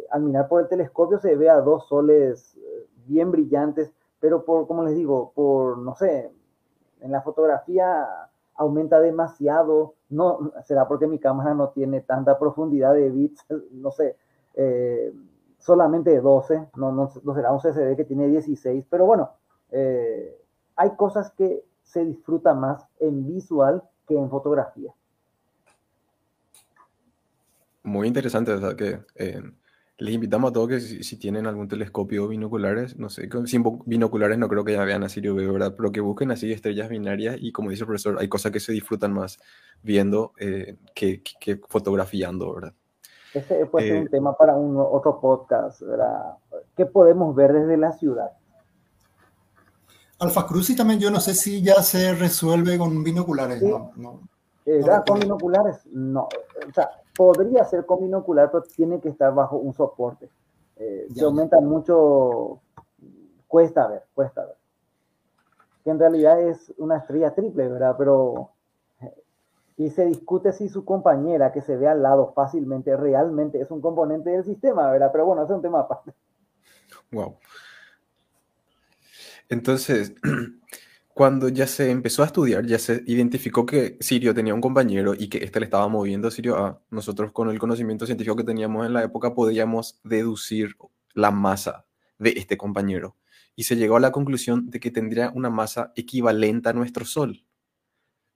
Al 0.09 0.22
mirar 0.22 0.47
por 0.47 0.61
el 0.61 0.68
telescopio 0.68 1.20
se 1.20 1.36
ve 1.36 1.49
a 1.49 1.61
dos 1.61 1.88
soles 1.88 2.57
eh, 2.57 2.88
bien 3.05 3.32
brillantes, 3.32 3.91
pero 4.20 4.45
por, 4.45 4.68
como 4.68 4.84
les 4.84 4.95
digo, 4.95 5.32
por, 5.36 5.78
no 5.78 5.95
sé, 5.95 6.32
en 7.01 7.11
la 7.11 7.22
fotografía 7.22 8.07
aumenta 8.55 8.99
demasiado 8.99 9.95
no, 10.09 10.51
será 10.63 10.88
porque 10.88 11.07
mi 11.07 11.20
cámara 11.20 11.53
no 11.53 11.70
tiene 11.70 12.01
tanta 12.01 12.38
profundidad 12.38 12.93
de 12.93 13.09
bits, 13.09 13.45
no 13.72 13.91
sé, 13.91 14.18
eh, 14.53 15.13
solamente 15.59 16.20
12, 16.20 16.70
no, 16.76 16.91
no, 16.91 17.09
será 17.34 17.51
un 17.51 17.59
CCD 17.59 17.95
que 17.95 18.05
tiene 18.05 18.28
16, 18.28 18.86
pero 18.89 19.05
bueno, 19.05 19.32
eh, 19.72 20.39
hay 20.76 20.91
cosas 20.91 21.32
que 21.32 21.66
se 21.84 22.05
disfrutan 22.05 22.59
más 22.59 22.88
en 22.99 23.26
visual 23.26 23.84
que 24.07 24.18
en 24.18 24.30
fotografía. 24.30 24.93
Muy 27.86 28.07
interesante, 28.07 28.51
o 28.51 28.59
sea 28.59 28.75
que 28.75 28.99
eh, 29.15 29.41
les 29.99 30.13
invitamos 30.13 30.49
a 30.49 30.53
todos 30.53 30.69
que 30.69 30.79
si, 30.79 31.17
tienen 31.17 31.45
algún 31.45 31.67
telescopio 31.67 32.27
binoculares, 32.27 32.97
no 32.97 33.09
sé, 33.09 33.29
sin 33.45 33.63
binoculares 33.86 34.39
no 34.39 34.49
creo 34.49 34.65
que 34.65 34.73
ya 34.73 34.83
vean 34.83 35.03
a 35.03 35.09
Sirio 35.09 35.36
B, 35.36 35.47
¿verdad? 35.47 35.75
Pero 35.77 35.91
que 35.91 36.01
busquen 36.01 36.31
así 36.31 36.51
estrellas 36.51 36.89
binarias 36.89 37.38
y 37.39 37.51
como 37.51 37.69
dice 37.69 37.83
el 37.83 37.88
profesor, 37.88 38.17
hay 38.19 38.27
cosas 38.27 38.51
que 38.51 38.59
se 38.59 38.71
disfrutan 38.71 39.13
más 39.13 39.39
viendo 39.83 40.33
eh, 40.39 40.77
que, 40.95 41.21
que, 41.39 41.61
fotografiando, 41.69 42.55
¿verdad? 42.55 42.73
Ese 43.36 43.65
puede 43.67 43.88
ser 43.88 43.97
un 44.01 44.07
eh, 44.07 44.09
tema 44.09 44.36
para 44.36 44.55
un 44.55 44.77
otro 44.77 45.19
podcast, 45.21 45.81
¿verdad? 45.81 46.38
¿Qué 46.75 46.88
podemos 46.88 47.36
ver 47.36 47.53
desde 47.53 47.77
la 47.77 47.91
ciudad? 47.91 48.31
Alfa 50.17 50.47
Cruz 50.47 50.75
también 50.75 50.99
yo 50.99 51.11
no 51.11 51.19
sé 51.19 51.36
si 51.36 51.61
ya 51.61 51.83
se 51.83 52.15
resuelve 52.15 52.79
con 52.79 53.03
binoculares, 53.03 53.61
¿no? 53.61 53.91
no, 53.95 54.21
eh, 54.65 54.81
con 55.05 55.19
binoculares, 55.19 55.86
no. 55.86 56.23
O 56.23 56.73
sea, 56.73 56.89
podría 57.16 57.63
ser 57.66 57.86
con 57.86 58.01
binocular, 58.01 58.51
pero 58.51 58.63
tiene 58.63 58.99
que 58.99 59.09
estar 59.09 59.34
bajo 59.34 59.57
un 59.57 59.74
soporte. 59.74 60.30
Eh, 60.78 61.07
se 61.13 61.24
aumenta 61.24 61.59
mucho, 61.61 62.61
cuesta 63.47 63.88
ver, 63.88 64.03
cuesta 64.13 64.45
ver. 64.45 64.55
Que 65.84 65.91
en 65.91 65.99
realidad 65.99 66.41
es 66.41 66.74
una 66.78 66.97
estrella 66.97 67.34
triple, 67.34 67.68
¿verdad? 67.70 67.95
Pero, 67.97 68.51
eh, 69.01 69.13
y 69.78 69.89
se 69.89 70.05
discute 70.05 70.51
si 70.51 70.68
su 70.68 70.84
compañera 70.84 71.53
que 71.53 71.61
se 71.61 71.78
ve 71.78 71.88
al 71.88 72.03
lado 72.03 72.34
fácilmente 72.34 72.97
realmente 72.97 73.61
es 73.61 73.72
un 73.72 73.82
componente 73.82 74.32
del 74.32 74.43
sistema, 74.43 74.91
¿verdad? 74.91 75.09
Pero 75.11 75.26
bueno, 75.26 75.43
es 75.43 75.49
un 75.49 75.61
tema 75.61 75.82
aparte. 75.82 76.13
Wow. 77.11 77.38
Entonces, 79.47 80.13
cuando 81.16 81.47
ya 81.47 81.66
se 81.66 81.91
empezó 81.91 82.24
a 82.24 82.26
estudiar, 82.26 82.66
ya 82.66 82.78
se 82.78 83.01
identificó 83.07 83.66
que 83.66 83.95
Sirio 84.01 84.34
tenía 84.34 84.53
un 84.53 84.59
compañero 84.59 85.13
y 85.18 85.30
que 85.30 85.38
éste 85.38 85.61
le 85.61 85.63
estaba 85.63 85.88
moviendo 85.88 86.28
a 86.28 86.32
Sirio 86.32 86.57
A, 86.57 86.84
nosotros 86.89 87.32
con 87.32 87.49
el 87.49 87.57
conocimiento 87.57 88.05
científico 88.05 88.36
que 88.36 88.43
teníamos 88.43 88.86
en 88.86 88.91
la 88.91 89.01
época 89.01 89.34
podíamos 89.34 90.01
deducir 90.03 90.76
la 91.13 91.32
masa 91.32 91.86
de 92.20 92.32
este 92.32 92.57
compañero. 92.57 93.16
Y 93.55 93.63
se 93.63 93.78
llegó 93.78 93.95
a 93.95 94.01
la 94.01 94.11
conclusión 94.11 94.70
de 94.70 94.82
que 94.82 94.91
tendría 94.91 95.32
una 95.34 95.49
masa 95.49 95.93
equivalente 95.95 96.68
a 96.68 96.74
nuestro 96.74 97.05
Sol. 97.05 97.45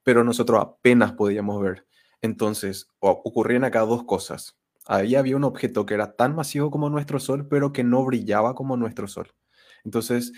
Pero 0.03 0.23
nosotros 0.23 0.61
apenas 0.61 1.11
podíamos 1.11 1.61
ver. 1.61 1.85
Entonces, 2.21 2.87
ocurrían 2.99 3.65
acá 3.65 3.81
dos 3.81 4.05
cosas. 4.05 4.57
Ahí 4.85 5.15
había 5.15 5.35
un 5.35 5.43
objeto 5.43 5.85
que 5.85 5.95
era 5.95 6.15
tan 6.15 6.33
masivo 6.33 6.71
como 6.71 6.89
nuestro 6.89 7.19
Sol, 7.19 7.45
pero 7.49 7.73
que 7.73 7.83
no 7.83 8.05
brillaba 8.05 8.55
como 8.55 8.77
nuestro 8.77 9.09
Sol. 9.09 9.33
Entonces, 9.83 10.31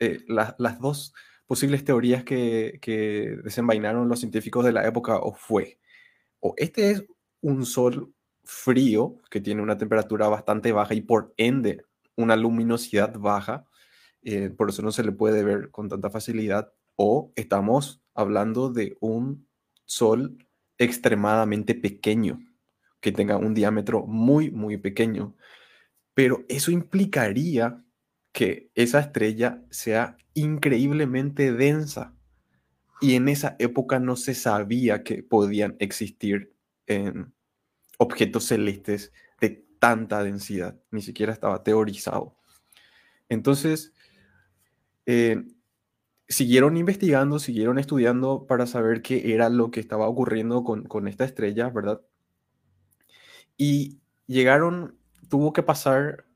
eh, 0.00 0.22
las 0.28 0.78
dos 0.78 1.14
posibles 1.52 1.84
teorías 1.84 2.24
que, 2.24 2.78
que 2.80 3.36
desenvainaron 3.44 4.08
los 4.08 4.20
científicos 4.20 4.64
de 4.64 4.72
la 4.72 4.86
época 4.88 5.18
o 5.18 5.34
fue, 5.34 5.78
o 6.40 6.54
este 6.56 6.92
es 6.92 7.04
un 7.42 7.66
sol 7.66 8.14
frío 8.42 9.20
que 9.30 9.42
tiene 9.42 9.60
una 9.60 9.76
temperatura 9.76 10.28
bastante 10.28 10.72
baja 10.72 10.94
y 10.94 11.02
por 11.02 11.34
ende 11.36 11.84
una 12.16 12.36
luminosidad 12.36 13.18
baja, 13.18 13.66
eh, 14.22 14.48
por 14.48 14.70
eso 14.70 14.80
no 14.80 14.92
se 14.92 15.04
le 15.04 15.12
puede 15.12 15.44
ver 15.44 15.70
con 15.70 15.90
tanta 15.90 16.08
facilidad, 16.08 16.72
o 16.96 17.34
estamos 17.36 18.02
hablando 18.14 18.70
de 18.70 18.96
un 19.00 19.46
sol 19.84 20.38
extremadamente 20.78 21.74
pequeño, 21.74 22.40
que 23.02 23.12
tenga 23.12 23.36
un 23.36 23.52
diámetro 23.52 24.06
muy, 24.06 24.50
muy 24.50 24.78
pequeño. 24.78 25.36
Pero 26.14 26.46
eso 26.48 26.70
implicaría 26.70 27.81
que 28.32 28.70
esa 28.74 29.00
estrella 29.00 29.62
sea 29.70 30.16
increíblemente 30.34 31.52
densa. 31.52 32.14
Y 33.00 33.14
en 33.14 33.28
esa 33.28 33.56
época 33.58 33.98
no 33.98 34.16
se 34.16 34.34
sabía 34.34 35.02
que 35.02 35.22
podían 35.22 35.76
existir 35.78 36.54
objetos 37.98 38.44
celestes 38.44 39.12
de 39.40 39.64
tanta 39.78 40.22
densidad, 40.22 40.78
ni 40.90 41.02
siquiera 41.02 41.32
estaba 41.32 41.62
teorizado. 41.62 42.36
Entonces, 43.28 43.92
eh, 45.06 45.42
siguieron 46.28 46.76
investigando, 46.76 47.38
siguieron 47.38 47.78
estudiando 47.78 48.46
para 48.46 48.66
saber 48.66 49.02
qué 49.02 49.32
era 49.32 49.48
lo 49.48 49.70
que 49.70 49.80
estaba 49.80 50.08
ocurriendo 50.08 50.64
con, 50.64 50.84
con 50.84 51.08
esta 51.08 51.24
estrella, 51.24 51.70
¿verdad? 51.70 52.02
Y 53.56 54.00
llegaron, 54.26 54.98
tuvo 55.28 55.52
que 55.52 55.62
pasar 55.62 56.26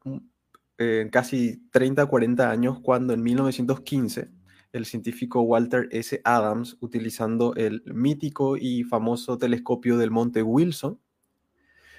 eh, 0.79 1.09
casi 1.11 1.69
30, 1.71 2.05
40 2.07 2.51
años, 2.51 2.81
cuando 2.81 3.15
en 3.15 3.23
1915 3.23 4.31
el 4.73 4.85
científico 4.85 5.41
Walter 5.41 5.89
S. 5.91 6.21
Adams, 6.25 6.77
utilizando 6.81 7.55
el 7.55 7.83
mítico 7.87 8.59
y 8.59 8.85
famoso 8.85 9.39
telescopio 9.39 9.97
del 9.97 10.11
Monte 10.11 10.43
Wilson, 10.43 11.01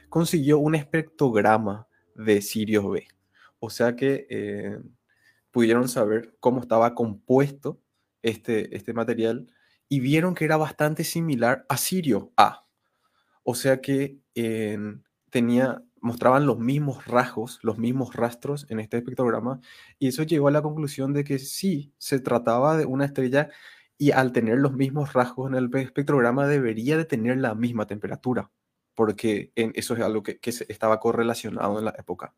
consiguió 0.09 0.59
un 0.59 0.75
espectrograma 0.75 1.87
de 2.13 2.41
Sirius 2.41 2.89
B. 2.91 3.07
O 3.59 3.71
sea 3.71 3.95
que 3.95 4.27
eh, 4.29 4.77
pudieron 5.49 5.87
saber 5.87 6.35
cómo 6.39 6.61
estaba 6.61 6.93
compuesto 6.93 7.81
este, 8.21 8.75
este 8.75 8.93
material 8.93 9.47
y 9.89 10.01
vieron 10.01 10.35
que 10.35 10.45
era 10.45 10.57
bastante 10.57 11.03
similar 11.03 11.65
a 11.67 11.77
Sirio 11.77 12.31
A. 12.37 12.67
O 13.43 13.55
sea 13.55 13.81
que 13.81 14.19
tenía 15.31 15.81
mostraban 16.01 16.45
los 16.45 16.59
mismos 16.59 17.05
rasgos, 17.05 17.59
los 17.63 17.77
mismos 17.77 18.15
rastros 18.15 18.65
en 18.69 18.79
este 18.79 18.97
espectrograma, 18.97 19.59
y 19.99 20.07
eso 20.07 20.23
llegó 20.23 20.47
a 20.47 20.51
la 20.51 20.61
conclusión 20.61 21.13
de 21.13 21.23
que 21.23 21.39
sí, 21.39 21.93
se 21.97 22.19
trataba 22.19 22.77
de 22.77 22.85
una 22.85 23.05
estrella 23.05 23.49
y 23.97 24.11
al 24.11 24.31
tener 24.31 24.59
los 24.59 24.73
mismos 24.73 25.13
rasgos 25.13 25.49
en 25.49 25.55
el 25.55 25.69
espectrograma 25.75 26.47
debería 26.47 26.97
de 26.97 27.05
tener 27.05 27.37
la 27.37 27.55
misma 27.55 27.87
temperatura, 27.87 28.51
porque 28.95 29.51
en, 29.55 29.71
eso 29.75 29.95
es 29.95 30.01
algo 30.01 30.23
que, 30.23 30.39
que 30.39 30.49
estaba 30.49 30.99
correlacionado 30.99 31.79
en 31.79 31.85
la 31.85 31.95
época. 31.97 32.35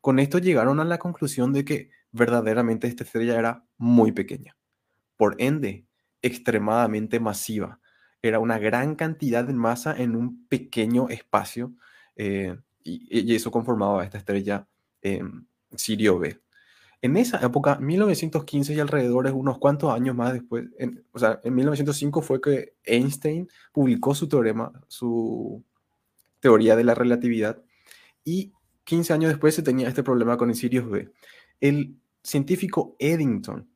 Con 0.00 0.18
esto 0.18 0.38
llegaron 0.38 0.80
a 0.80 0.84
la 0.84 0.98
conclusión 0.98 1.52
de 1.52 1.64
que 1.64 1.90
verdaderamente 2.10 2.88
esta 2.88 3.04
estrella 3.04 3.38
era 3.38 3.64
muy 3.76 4.12
pequeña, 4.12 4.56
por 5.16 5.36
ende, 5.38 5.86
extremadamente 6.22 7.20
masiva. 7.20 7.80
Era 8.22 8.38
una 8.38 8.58
gran 8.58 8.94
cantidad 8.94 9.44
de 9.44 9.52
masa 9.52 9.94
en 9.96 10.16
un 10.16 10.46
pequeño 10.46 11.08
espacio. 11.08 11.74
Eh, 12.16 12.56
y, 12.84 13.34
eso 13.34 13.50
conformaba 13.50 14.04
esta 14.04 14.18
estrella 14.18 14.66
Sirio 15.76 16.18
B. 16.18 16.40
En 17.00 17.16
esa 17.16 17.38
época, 17.44 17.78
1915 17.78 18.74
y 18.74 18.80
alrededor, 18.80 19.26
unos 19.32 19.58
cuantos 19.58 19.92
años 19.92 20.14
más 20.14 20.32
después, 20.32 20.66
en, 20.78 21.04
o 21.10 21.18
sea, 21.18 21.40
en 21.42 21.54
1905 21.54 22.22
fue 22.22 22.40
que 22.40 22.74
Einstein 22.84 23.48
publicó 23.72 24.14
su 24.14 24.28
teorema, 24.28 24.72
su 24.86 25.64
teoría 26.38 26.76
de 26.76 26.84
la 26.84 26.94
relatividad, 26.94 27.60
y 28.24 28.52
15 28.84 29.12
años 29.14 29.30
después 29.30 29.54
se 29.54 29.62
tenía 29.62 29.88
este 29.88 30.04
problema 30.04 30.36
con 30.36 30.50
el 30.50 30.54
Sirius 30.54 30.88
B. 30.88 31.10
El 31.60 31.96
científico 32.22 32.94
Eddington 33.00 33.68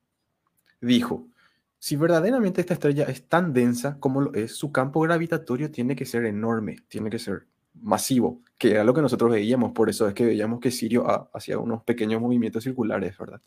dijo, 0.81 1.29
si 1.81 1.97
verdaderamente 1.97 2.61
esta 2.61 2.75
estrella 2.75 3.05
es 3.05 3.29
tan 3.29 3.53
densa 3.53 3.99
como 3.99 4.21
lo 4.21 4.35
es, 4.35 4.55
su 4.55 4.71
campo 4.71 5.01
gravitatorio 5.01 5.73
tiene 5.73 5.97
que 5.97 6.05
ser 6.07 6.25
enorme, 6.27 6.77
tiene 6.89 7.11
que 7.11 7.19
ser 7.19 7.49
masivo, 7.81 8.43
que 8.59 8.73
era 8.73 8.85
lo 8.85 8.95
que 8.95 9.03
nosotros 9.03 9.31
veíamos, 9.31 9.73
por 9.73 9.89
eso 9.91 10.09
es 10.09 10.15
que 10.15 10.25
veíamos 10.25 10.61
que 10.61 10.71
Sirio 10.71 11.07
hacía 11.35 11.59
unos 11.59 11.83
pequeños 11.85 12.21
movimientos 12.21 12.65
circulares, 12.65 13.17
¿verdad? 13.19 13.41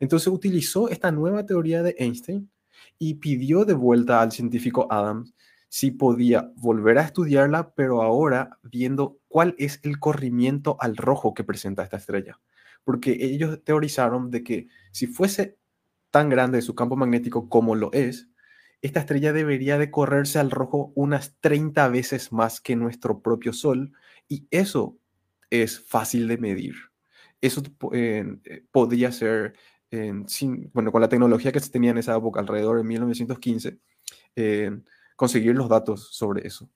Entonces 0.00 0.28
utilizó 0.28 0.88
esta 0.88 1.10
nueva 1.10 1.44
teoría 1.44 1.82
de 1.82 1.94
Einstein 1.98 2.50
y 2.98 3.14
pidió 3.14 3.64
de 3.64 3.74
vuelta 3.74 4.20
al 4.20 4.32
científico 4.32 4.86
Adams 4.90 5.34
si 5.68 5.90
podía 5.90 6.50
volver 6.56 6.98
a 6.98 7.02
estudiarla, 7.02 7.74
pero 7.74 8.02
ahora 8.02 8.58
viendo 8.62 9.18
cuál 9.28 9.54
es 9.58 9.80
el 9.82 9.98
corrimiento 9.98 10.76
al 10.80 10.96
rojo 10.96 11.34
que 11.34 11.44
presenta 11.44 11.82
esta 11.82 11.98
estrella. 11.98 12.40
Porque 12.84 13.18
ellos 13.20 13.62
teorizaron 13.64 14.30
de 14.30 14.42
que 14.42 14.68
si 14.92 15.06
fuese 15.06 15.58
tan 16.10 16.30
grande 16.30 16.62
su 16.62 16.74
campo 16.74 16.96
magnético 16.96 17.48
como 17.48 17.74
lo 17.74 17.92
es, 17.92 18.28
esta 18.82 19.00
estrella 19.00 19.32
debería 19.32 19.78
de 19.78 19.90
correrse 19.90 20.38
al 20.38 20.50
rojo 20.50 20.92
unas 20.94 21.36
30 21.40 21.88
veces 21.88 22.32
más 22.32 22.60
que 22.60 22.76
nuestro 22.76 23.20
propio 23.20 23.52
Sol 23.52 23.92
y 24.28 24.46
eso 24.50 24.98
es 25.50 25.80
fácil 25.80 26.28
de 26.28 26.38
medir. 26.38 26.74
Eso 27.40 27.62
eh, 27.92 28.24
eh, 28.44 28.64
podría 28.70 29.12
ser, 29.12 29.54
sin, 30.26 30.70
bueno, 30.74 30.92
con 30.92 31.00
la 31.00 31.08
tecnología 31.08 31.52
que 31.52 31.60
se 31.60 31.70
tenía 31.70 31.92
en 31.92 31.98
esa 31.98 32.16
época, 32.16 32.40
alrededor 32.40 32.76
de 32.78 32.84
1915, 32.84 33.78
conseguir 35.16 35.54
los 35.56 35.68
datos 35.68 36.08
sobre 36.12 36.46
eso. 36.46 36.70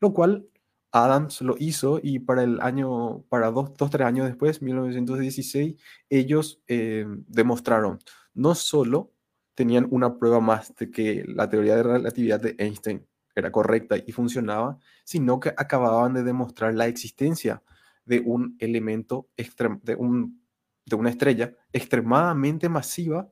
Lo 0.00 0.12
cual 0.12 0.46
Adams 0.92 1.40
lo 1.40 1.56
hizo 1.58 2.00
y 2.02 2.18
para 2.18 2.44
el 2.44 2.60
año, 2.60 3.22
para 3.30 3.50
dos, 3.50 3.74
dos 3.76 3.90
tres 3.90 4.06
años 4.06 4.26
después, 4.26 4.60
1916, 4.60 5.76
ellos 6.10 6.62
eh, 6.68 7.06
demostraron 7.26 7.98
no 8.34 8.54
solo 8.54 9.10
tenían 9.54 9.86
una 9.90 10.18
prueba 10.18 10.40
más 10.40 10.74
de 10.76 10.90
que 10.90 11.24
la 11.26 11.48
teoría 11.48 11.76
de 11.76 11.82
relatividad 11.82 12.40
de 12.40 12.54
Einstein 12.58 13.06
era 13.34 13.50
correcta 13.50 13.96
y 14.04 14.12
funcionaba, 14.12 14.78
sino 15.04 15.40
que 15.40 15.50
acababan 15.56 16.14
de 16.14 16.22
demostrar 16.22 16.74
la 16.74 16.86
existencia 16.86 17.62
de 18.04 18.20
un 18.20 18.56
elemento, 18.58 19.28
de, 19.82 19.94
un, 19.94 20.42
de 20.84 20.96
una 20.96 21.10
estrella 21.10 21.54
extremadamente 21.72 22.68
masiva 22.68 23.30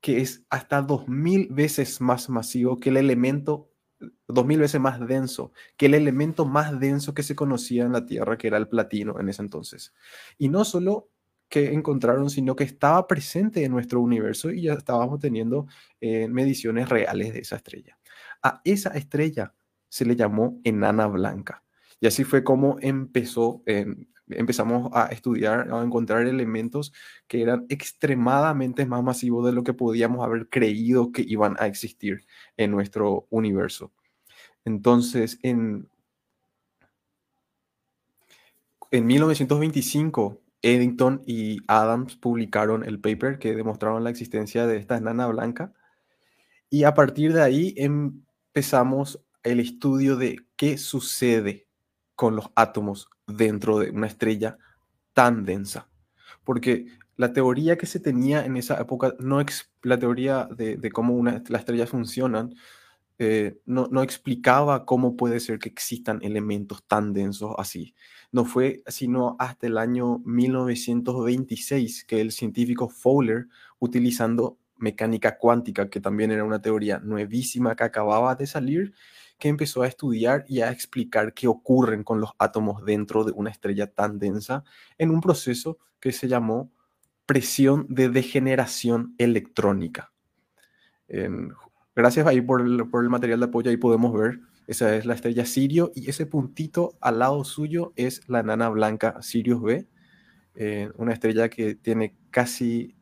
que 0.00 0.20
es 0.20 0.44
hasta 0.50 0.82
2000 0.82 1.48
veces 1.50 2.00
más 2.00 2.28
masivo 2.28 2.78
que 2.78 2.90
el 2.90 2.96
elemento, 2.96 3.72
2000 4.28 4.60
veces 4.60 4.80
más 4.80 5.04
denso, 5.06 5.52
que 5.76 5.86
el 5.86 5.94
elemento 5.94 6.44
más 6.44 6.78
denso 6.78 7.14
que 7.14 7.22
se 7.22 7.34
conocía 7.34 7.84
en 7.84 7.92
la 7.92 8.06
Tierra, 8.06 8.38
que 8.38 8.46
era 8.46 8.58
el 8.58 8.68
platino 8.68 9.18
en 9.18 9.28
ese 9.28 9.42
entonces. 9.42 9.94
Y 10.38 10.48
no 10.48 10.64
solo 10.64 11.10
que 11.48 11.72
encontraron, 11.72 12.30
sino 12.30 12.56
que 12.56 12.64
estaba 12.64 13.06
presente 13.06 13.64
en 13.64 13.72
nuestro 13.72 14.00
universo 14.00 14.50
y 14.50 14.62
ya 14.62 14.74
estábamos 14.74 15.20
teniendo 15.20 15.66
eh, 16.00 16.28
mediciones 16.28 16.88
reales 16.88 17.32
de 17.32 17.40
esa 17.40 17.56
estrella. 17.56 17.98
A 18.42 18.60
esa 18.64 18.90
estrella 18.90 19.54
se 19.88 20.04
le 20.04 20.16
llamó 20.16 20.60
enana 20.64 21.06
blanca. 21.06 21.62
Y 22.00 22.06
así 22.06 22.24
fue 22.24 22.44
como 22.44 22.76
empezó, 22.80 23.62
empezamos 24.28 24.90
a 24.92 25.06
estudiar, 25.06 25.72
a 25.72 25.82
encontrar 25.82 26.26
elementos 26.26 26.92
que 27.26 27.42
eran 27.42 27.64
extremadamente 27.68 28.84
más 28.84 29.02
masivos 29.02 29.46
de 29.46 29.52
lo 29.52 29.62
que 29.64 29.72
podíamos 29.72 30.24
haber 30.24 30.48
creído 30.48 31.12
que 31.12 31.22
iban 31.22 31.56
a 31.58 31.66
existir 31.66 32.26
en 32.56 32.70
nuestro 32.72 33.26
universo. 33.30 33.92
Entonces, 34.64 35.38
en, 35.42 35.88
en 38.90 39.06
1925, 39.06 40.40
Eddington 40.66 41.22
y 41.26 41.58
Adams 41.68 42.16
publicaron 42.16 42.84
el 42.84 43.00
paper 43.00 43.38
que 43.38 43.54
demostraron 43.54 44.02
la 44.02 44.10
existencia 44.10 44.66
de 44.66 44.78
esta 44.78 44.96
enana 44.96 45.28
blanca. 45.28 45.72
Y 46.68 46.82
a 46.82 46.94
partir 46.94 47.32
de 47.32 47.42
ahí 47.42 47.74
empezamos 47.76 49.22
el 49.44 49.60
estudio 49.60 50.16
de 50.16 50.40
qué 50.56 50.76
sucede 50.76 51.68
con 52.16 52.34
los 52.34 52.50
átomos 52.56 53.08
dentro 53.28 53.78
de 53.78 53.90
una 53.90 54.08
estrella 54.08 54.58
tan 55.12 55.44
densa. 55.44 55.88
Porque 56.42 56.86
la 57.16 57.32
teoría 57.32 57.78
que 57.78 57.86
se 57.86 58.00
tenía 58.00 58.44
en 58.44 58.56
esa 58.56 58.80
época, 58.80 59.14
no 59.20 59.38
la 59.82 59.98
teoría 60.00 60.48
de, 60.50 60.90
cómo 60.90 61.22
las 61.24 61.60
estrellas 61.60 61.90
funcionan, 61.90 62.54
eh, 63.18 63.58
no, 63.64 63.88
no, 63.90 64.02
explicaba 64.02 64.84
cómo 64.84 65.16
puede 65.16 65.40
ser 65.40 65.58
que 65.58 65.70
existan 65.70 66.20
elementos 66.22 66.84
tan 66.86 67.12
densos 67.14 67.54
así. 67.58 67.94
No 68.30 68.44
fue 68.44 68.82
sino 68.88 69.36
hasta 69.38 69.66
el 69.66 69.78
año 69.78 70.18
1926 70.24 72.04
que 72.04 72.20
el 72.20 72.32
científico 72.32 72.88
Fowler, 72.88 73.48
utilizando 73.78 74.58
mecánica 74.76 75.38
cuántica, 75.38 75.88
que 75.88 76.00
también 76.00 76.30
era 76.30 76.44
una 76.44 76.60
teoría 76.60 76.98
nuevísima 76.98 77.74
que 77.74 77.84
acababa 77.84 78.34
de 78.34 78.46
salir, 78.46 78.92
que 79.38 79.48
empezó 79.48 79.82
a 79.82 79.88
estudiar 79.88 80.44
y 80.48 80.60
a 80.60 80.70
explicar 80.70 81.32
qué 81.32 81.48
ocurren 81.48 82.04
con 82.04 82.20
los 82.20 82.30
átomos 82.38 82.84
dentro 82.84 83.24
de 83.24 83.32
una 83.32 83.50
estrella 83.50 83.86
tan 83.86 84.18
densa 84.18 84.64
en 84.98 85.10
un 85.10 85.20
proceso 85.20 85.78
que 86.00 86.12
se 86.12 86.28
llamó 86.28 86.70
presión 87.26 87.86
de 87.88 88.08
degeneración 88.08 89.14
electrónica. 89.18 90.12
Gracias 91.96 92.26
ahí 92.26 92.40
por 92.40 92.60
el, 92.60 92.88
por 92.88 93.02
el 93.02 93.10
material 93.10 93.40
de 93.40 93.46
apoyo, 93.46 93.70
ahí 93.70 93.76
podemos 93.76 94.12
ver, 94.12 94.40
esa 94.66 94.94
es 94.94 95.06
la 95.06 95.14
estrella 95.14 95.46
Sirio 95.46 95.90
y 95.94 96.10
ese 96.10 96.26
puntito 96.26 96.94
al 97.00 97.18
lado 97.20 97.42
suyo 97.44 97.92
es 97.96 98.22
la 98.28 98.42
nana 98.42 98.68
blanca 98.68 99.20
Sirius 99.22 99.62
B, 99.62 99.86
eh, 100.54 100.90
una 100.96 101.12
estrella 101.12 101.48
que 101.48 101.74
tiene 101.74 102.14
casi 102.30 102.94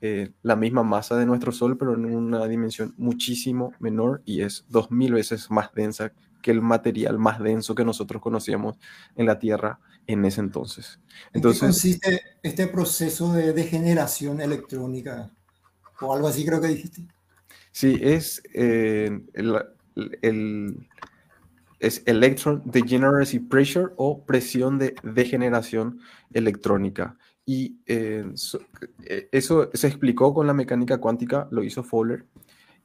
eh, 0.00 0.30
la 0.42 0.56
misma 0.56 0.82
masa 0.82 1.16
de 1.16 1.26
nuestro 1.26 1.52
Sol, 1.52 1.78
pero 1.78 1.94
en 1.94 2.04
una 2.04 2.46
dimensión 2.46 2.94
muchísimo 2.96 3.72
menor 3.78 4.22
y 4.24 4.42
es 4.42 4.64
dos 4.68 4.90
mil 4.90 5.14
veces 5.14 5.50
más 5.50 5.72
densa 5.74 6.12
que 6.42 6.50
el 6.50 6.60
material 6.60 7.18
más 7.18 7.38
denso 7.38 7.74
que 7.74 7.84
nosotros 7.84 8.20
conocíamos 8.20 8.76
en 9.16 9.26
la 9.26 9.38
Tierra 9.38 9.78
en 10.08 10.24
ese 10.24 10.40
entonces. 10.40 10.98
Entonces, 11.32 11.62
¿En 11.62 11.68
qué 11.68 11.72
consiste 11.72 12.20
este 12.42 12.66
proceso 12.66 13.32
de 13.32 13.52
degeneración 13.52 14.40
electrónica? 14.40 15.30
O 16.00 16.12
algo 16.12 16.26
así 16.26 16.44
creo 16.44 16.60
que 16.60 16.66
dijiste. 16.66 17.06
Sí, 17.72 17.98
es 18.02 18.42
eh, 18.54 19.20
el, 19.32 20.88
es 21.80 22.02
Electron 22.06 22.62
Degeneracy 22.64 23.38
Pressure 23.38 23.92
o 23.96 24.24
presión 24.24 24.78
de 24.78 24.94
degeneración 25.02 26.00
electrónica. 26.32 27.16
Y 27.44 27.78
eh, 27.86 28.24
eh, 29.04 29.28
eso 29.32 29.70
se 29.72 29.88
explicó 29.88 30.32
con 30.32 30.46
la 30.46 30.54
mecánica 30.54 30.98
cuántica, 30.98 31.48
lo 31.50 31.62
hizo 31.64 31.82
Fowler. 31.82 32.26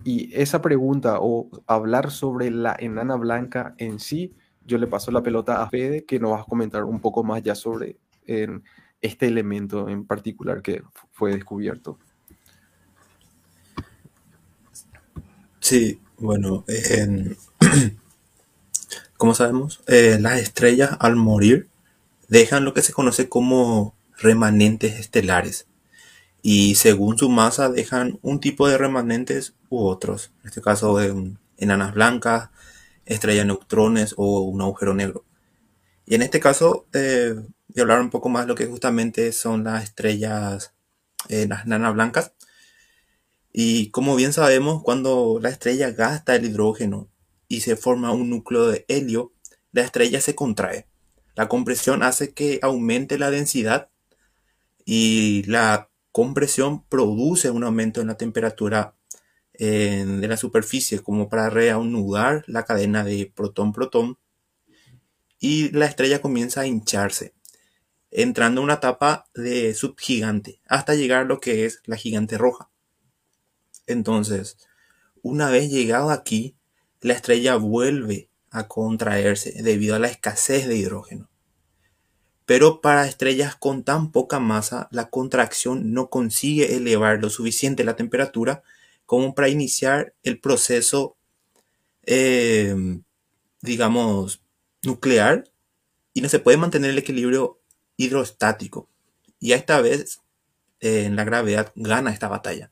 Y 0.04 0.34
esa 0.34 0.62
pregunta 0.62 1.18
o 1.20 1.50
hablar 1.68 2.12
sobre 2.12 2.50
la 2.50 2.76
enana 2.80 3.16
blanca 3.16 3.76
en 3.78 4.00
sí, 4.00 4.34
yo 4.66 4.78
le 4.78 4.88
paso 4.88 5.12
la 5.12 5.24
pelota 5.24 5.62
a 5.62 5.70
Fede, 5.70 6.06
que 6.06 6.20
nos 6.20 6.32
va 6.32 6.42
a 6.42 6.46
comentar 6.46 6.84
un 6.84 7.00
poco 7.00 7.24
más 7.24 7.42
ya 7.44 7.56
sobre 7.56 7.98
este 9.02 9.28
elemento 9.28 9.90
en 9.90 10.06
particular 10.06 10.62
que 10.62 10.84
fue 11.12 11.34
descubierto. 11.34 12.00
Sí, 15.68 16.00
bueno, 16.18 16.64
como 19.18 19.34
sabemos, 19.36 19.84
eh, 19.88 20.18
las 20.18 20.40
estrellas 20.40 20.96
al 21.02 21.18
morir 21.18 21.68
dejan 22.30 22.64
lo 22.64 22.74
que 22.74 22.82
se 22.82 22.94
conoce 22.94 23.28
como 23.28 23.94
remanentes 24.18 24.98
estelares 24.98 25.68
y 26.42 26.76
según 26.76 27.18
su 27.18 27.28
masa 27.28 27.68
dejan 27.68 28.18
un 28.22 28.40
tipo 28.40 28.70
de 28.70 28.78
remanentes 28.78 29.56
u 29.68 29.86
otros, 29.86 30.32
en 30.42 30.48
este 30.48 30.62
caso 30.62 31.02
enanas 31.58 31.94
blancas, 31.94 32.50
estrellas 33.06 33.46
neutrones 33.46 34.14
o 34.16 34.44
un 34.44 34.62
agujero 34.62 34.94
negro. 34.94 35.26
Y 36.06 36.16
en 36.16 36.22
este 36.22 36.40
caso 36.40 36.86
eh, 36.94 37.34
voy 37.36 37.80
a 37.80 37.82
hablar 37.82 38.00
un 38.00 38.10
poco 38.10 38.30
más 38.30 38.44
de 38.44 38.48
lo 38.48 38.56
que 38.56 38.68
justamente 38.68 39.34
son 39.34 39.66
las 39.66 39.84
estrellas, 39.84 40.72
eh, 41.28 41.46
las 41.46 41.66
enanas 41.66 41.94
blancas. 41.94 42.32
Y 43.60 43.90
como 43.90 44.16
bien 44.16 44.34
sabemos, 44.34 44.84
cuando 44.84 45.40
la 45.42 45.50
estrella 45.50 45.90
gasta 45.90 46.36
el 46.36 46.46
hidrógeno 46.46 47.10
y 47.48 47.62
se 47.62 47.76
forma 47.76 48.12
un 48.12 48.30
núcleo 48.30 48.68
de 48.68 48.86
helio, 48.88 49.34
la 49.72 49.82
estrella 49.82 50.22
se 50.22 50.36
contrae. 50.36 50.86
La 51.34 51.50
compresión 51.50 52.04
hace 52.04 52.36
que 52.36 52.60
aumente 52.62 53.18
la 53.18 53.32
densidad 53.32 53.90
y 54.86 55.42
la 55.48 55.90
compresión 56.12 56.84
produce 56.84 57.50
un 57.50 57.64
aumento 57.64 58.00
en 58.00 58.06
la 58.06 58.16
temperatura 58.16 58.96
de 59.54 60.28
la 60.28 60.38
superficie 60.38 61.00
como 61.00 61.28
para 61.28 61.50
reanudar 61.50 62.44
la 62.46 62.64
cadena 62.64 63.04
de 63.04 63.34
protón-protón 63.36 64.20
y 65.40 65.72
la 65.72 65.88
estrella 65.88 66.22
comienza 66.22 66.62
a 66.62 66.68
hincharse, 66.68 67.34
entrando 68.12 68.62
a 68.62 68.66
una 68.66 68.76
etapa 68.76 69.26
de 69.34 69.74
subgigante 69.74 70.62
hasta 70.68 70.94
llegar 70.94 71.22
a 71.22 71.26
lo 71.26 71.40
que 71.40 71.66
es 71.66 71.82
la 71.86 71.96
gigante 71.96 72.38
roja. 72.38 72.70
Entonces, 73.88 74.58
una 75.22 75.50
vez 75.50 75.72
llegado 75.72 76.12
aquí, 76.12 76.56
la 77.02 77.14
estrella 77.14 77.56
vuelve 77.56 78.30
a 78.52 78.68
contraerse 78.68 79.62
debido 79.64 79.96
a 79.96 80.00
la 80.00 80.08
escasez 80.08 80.68
de 80.68 80.78
hidrógeno. 80.78 81.30
Pero 82.46 82.80
para 82.80 83.08
estrellas 83.08 83.56
con 83.56 83.84
tan 83.84 84.12
poca 84.12 84.40
masa, 84.40 84.88
la 84.92 85.10
contracción 85.10 85.92
no 85.94 86.10
consigue 86.10 86.76
elevar 86.76 87.20
lo 87.20 87.30
suficiente 87.30 87.84
la 87.84 87.98
temperatura 87.98 88.64
como 89.06 89.36
para 89.36 89.50
iniciar 89.50 90.14
el 90.24 90.40
proceso, 90.40 91.18
em, 92.04 93.04
digamos, 93.62 94.42
nuclear 94.82 95.44
y 96.14 96.22
no 96.22 96.30
se 96.30 96.40
puede 96.40 96.58
mantener 96.58 96.92
el 96.92 96.98
equilibrio 96.98 97.60
hidrostático. 97.98 98.88
Y 99.40 99.52
esta 99.52 99.82
vez 99.82 100.22
en 100.80 101.16
la 101.16 101.26
gravedad 101.26 101.72
gana 101.76 102.12
esta 102.12 102.28
batalla. 102.28 102.72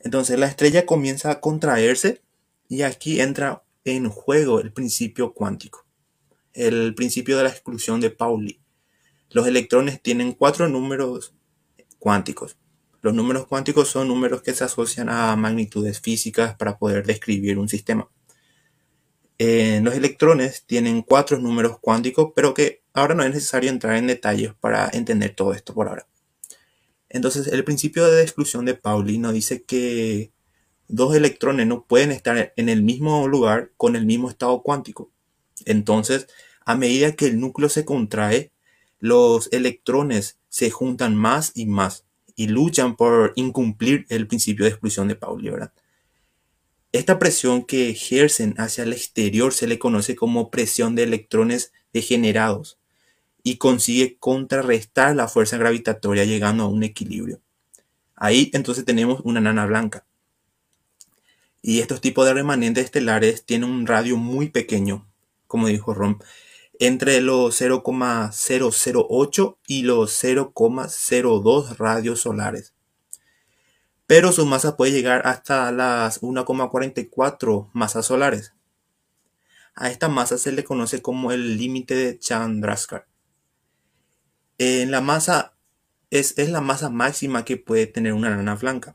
Entonces 0.00 0.38
la 0.38 0.46
estrella 0.46 0.86
comienza 0.86 1.30
a 1.30 1.40
contraerse 1.40 2.22
y 2.68 2.82
aquí 2.82 3.20
entra 3.20 3.62
en 3.84 4.08
juego 4.08 4.60
el 4.60 4.72
principio 4.72 5.32
cuántico 5.32 5.86
el 6.52 6.94
principio 6.94 7.36
de 7.36 7.44
la 7.44 7.50
exclusión 7.50 8.00
de 8.00 8.10
Pauli. 8.10 8.60
Los 9.30 9.46
electrones 9.46 10.02
tienen 10.02 10.32
cuatro 10.32 10.68
números 10.68 11.34
cuánticos. 11.98 12.56
Los 13.02 13.14
números 13.14 13.46
cuánticos 13.46 13.88
son 13.88 14.08
números 14.08 14.42
que 14.42 14.52
se 14.52 14.64
asocian 14.64 15.08
a 15.08 15.34
magnitudes 15.36 16.00
físicas 16.00 16.54
para 16.56 16.78
poder 16.78 17.06
describir 17.06 17.58
un 17.58 17.68
sistema. 17.68 18.08
Eh, 19.38 19.80
los 19.82 19.94
electrones 19.94 20.64
tienen 20.66 21.02
cuatro 21.02 21.38
números 21.38 21.78
cuánticos, 21.80 22.32
pero 22.34 22.52
que 22.52 22.82
ahora 22.92 23.14
no 23.14 23.22
es 23.22 23.30
necesario 23.30 23.70
entrar 23.70 23.96
en 23.96 24.06
detalles 24.06 24.52
para 24.60 24.90
entender 24.92 25.34
todo 25.34 25.54
esto 25.54 25.72
por 25.72 25.88
ahora. 25.88 26.06
Entonces, 27.10 27.48
el 27.48 27.64
principio 27.64 28.06
de 28.06 28.22
exclusión 28.22 28.64
de 28.64 28.74
Pauli 28.74 29.18
nos 29.18 29.34
dice 29.34 29.64
que 29.64 30.32
dos 30.86 31.14
electrones 31.14 31.66
no 31.66 31.84
pueden 31.84 32.12
estar 32.12 32.52
en 32.56 32.68
el 32.68 32.82
mismo 32.82 33.26
lugar 33.26 33.72
con 33.76 33.96
el 33.96 34.06
mismo 34.06 34.30
estado 34.30 34.62
cuántico. 34.62 35.10
Entonces, 35.66 36.28
a 36.64 36.76
medida 36.76 37.16
que 37.16 37.26
el 37.26 37.40
núcleo 37.40 37.68
se 37.68 37.84
contrae, 37.84 38.52
los 39.00 39.48
electrones 39.52 40.38
se 40.48 40.70
juntan 40.70 41.16
más 41.16 41.52
y 41.54 41.66
más 41.66 42.04
y 42.36 42.46
luchan 42.46 42.96
por 42.96 43.32
incumplir 43.34 44.06
el 44.08 44.28
principio 44.28 44.64
de 44.64 44.70
exclusión 44.70 45.08
de 45.08 45.16
Pauli, 45.16 45.50
Esta 46.92 47.18
presión 47.18 47.64
que 47.64 47.90
ejercen 47.90 48.54
hacia 48.56 48.84
el 48.84 48.92
exterior 48.92 49.52
se 49.52 49.66
le 49.66 49.78
conoce 49.78 50.14
como 50.14 50.50
presión 50.50 50.94
de 50.94 51.02
electrones 51.02 51.72
degenerados 51.92 52.79
y 53.42 53.56
consigue 53.56 54.16
contrarrestar 54.18 55.16
la 55.16 55.28
fuerza 55.28 55.56
gravitatoria 55.56 56.24
llegando 56.24 56.64
a 56.64 56.68
un 56.68 56.82
equilibrio. 56.82 57.40
Ahí 58.16 58.50
entonces 58.52 58.84
tenemos 58.84 59.20
una 59.24 59.40
nana 59.40 59.66
blanca. 59.66 60.04
Y 61.62 61.80
estos 61.80 62.00
tipos 62.00 62.26
de 62.26 62.34
remanentes 62.34 62.84
estelares 62.84 63.44
tienen 63.44 63.70
un 63.70 63.86
radio 63.86 64.16
muy 64.16 64.48
pequeño, 64.48 65.06
como 65.46 65.68
dijo 65.68 65.94
Rom, 65.94 66.18
entre 66.78 67.20
los 67.20 67.60
0,008 67.60 69.58
y 69.66 69.82
los 69.82 70.24
0,02 70.24 71.76
radios 71.76 72.20
solares. 72.20 72.72
Pero 74.06 74.32
su 74.32 74.46
masa 74.46 74.76
puede 74.76 74.92
llegar 74.92 75.26
hasta 75.26 75.70
las 75.70 76.22
1,44 76.22 77.68
masas 77.74 78.06
solares. 78.06 78.54
A 79.74 79.90
esta 79.90 80.08
masa 80.08 80.36
se 80.36 80.52
le 80.52 80.64
conoce 80.64 81.00
como 81.00 81.32
el 81.32 81.58
límite 81.58 81.94
de 81.94 82.18
Chandrasekhar. 82.18 83.09
En 84.62 84.90
la 84.90 85.00
masa 85.00 85.54
es, 86.10 86.34
es 86.36 86.50
la 86.50 86.60
masa 86.60 86.90
máxima 86.90 87.46
que 87.46 87.56
puede 87.56 87.86
tener 87.86 88.12
una 88.12 88.28
nana 88.28 88.56
blanca. 88.56 88.94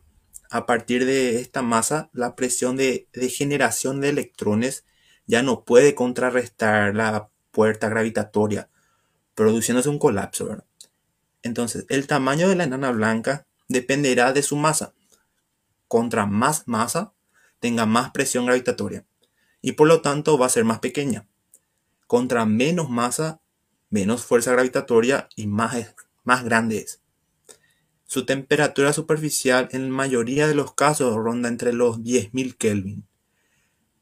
A 0.51 0.67
partir 0.67 1.05
de 1.05 1.41
esta 1.41 1.63
masa, 1.63 2.11
la 2.13 2.35
presión 2.35 2.77
de, 2.77 3.07
generación 3.35 3.99
de 3.99 4.09
electrones 4.09 4.85
ya 5.25 5.41
no 5.41 5.65
puede 5.65 5.95
contrarrestar 5.95 6.93
la 6.93 7.29
puerta 7.49 7.89
gravitatoria, 7.89 8.69
produciéndose 9.33 9.89
un 9.89 9.97
colapso. 9.97 10.63
Entonces, 11.41 11.87
el 11.89 12.05
tamaño 12.05 12.47
de 12.47 12.57
la 12.57 12.65
enana 12.65 12.91
blanca 12.91 13.47
dependerá 13.67 14.33
de 14.33 14.43
su 14.43 14.57
masa. 14.57 14.93
Contra 15.87 16.27
más 16.27 16.67
masa, 16.67 17.13
tenga 17.59 17.87
más 17.87 18.11
presión 18.11 18.45
gravitatoria 18.45 19.03
y 19.63 19.71
por 19.71 19.87
lo 19.87 20.01
tanto 20.01 20.37
va 20.37 20.45
a 20.45 20.49
ser 20.49 20.63
más 20.63 20.77
pequeña. 20.77 21.27
Contra 22.05 22.45
menos 22.45 22.91
masa, 22.91 23.41
menos 23.95 24.25
fuerza 24.25 24.51
gravitatoria 24.51 25.29
y 25.37 25.47
más, 25.47 25.95
más 26.25 26.43
grande 26.43 26.79
es. 26.79 26.99
Su 28.03 28.25
temperatura 28.25 28.91
superficial 28.91 29.69
en 29.71 29.83
la 29.83 29.95
mayoría 29.95 30.49
de 30.49 30.53
los 30.53 30.73
casos 30.73 31.15
ronda 31.15 31.47
entre 31.47 31.71
los 31.71 31.99
10.000 31.99 32.57
Kelvin, 32.57 33.07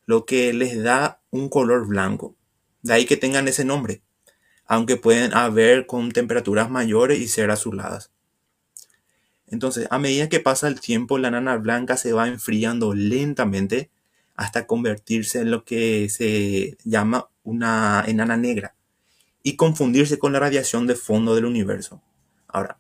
lo 0.08 0.26
que 0.26 0.52
les 0.52 0.82
da 0.82 1.22
un 1.30 1.48
color 1.48 1.88
blanco. 1.88 2.36
De 2.82 2.94
ahí 2.94 3.06
que 3.06 3.18
tengan 3.18 3.48
ese 3.48 3.66
nombre, 3.66 4.02
aunque 4.66 4.98
pueden 4.98 5.32
haber 5.36 5.86
con 5.86 6.12
temperaturas 6.12 6.72
mayores 6.72 7.20
y 7.20 7.28
ser 7.28 7.52
azuladas. 7.52 8.10
Entonces, 9.46 9.88
a 9.91 10.00
medida 10.00 10.28
que 10.28 10.39
pasa 10.39 10.68
el 10.68 10.82
tiempo, 10.82 11.20
la 11.20 11.30
nana 11.30 11.58
blanca 11.58 11.98
se 11.98 12.14
va 12.14 12.28
enfriando 12.28 12.96
lentamente 12.96 13.91
hasta 14.36 14.66
convertirse 14.66 15.41
en 15.41 15.52
lo 15.52 15.64
que 15.64 16.10
se 16.10 16.78
llama 16.84 17.30
una 17.44 18.04
enana 18.08 18.38
negra 18.38 18.74
y 19.44 19.56
confundirse 19.56 20.18
con 20.18 20.34
la 20.34 20.39
radiación 20.39 20.88
de 20.88 20.96
fondo 20.96 21.36
del 21.36 21.46
universo. 21.46 22.02
Ahora, 22.48 22.80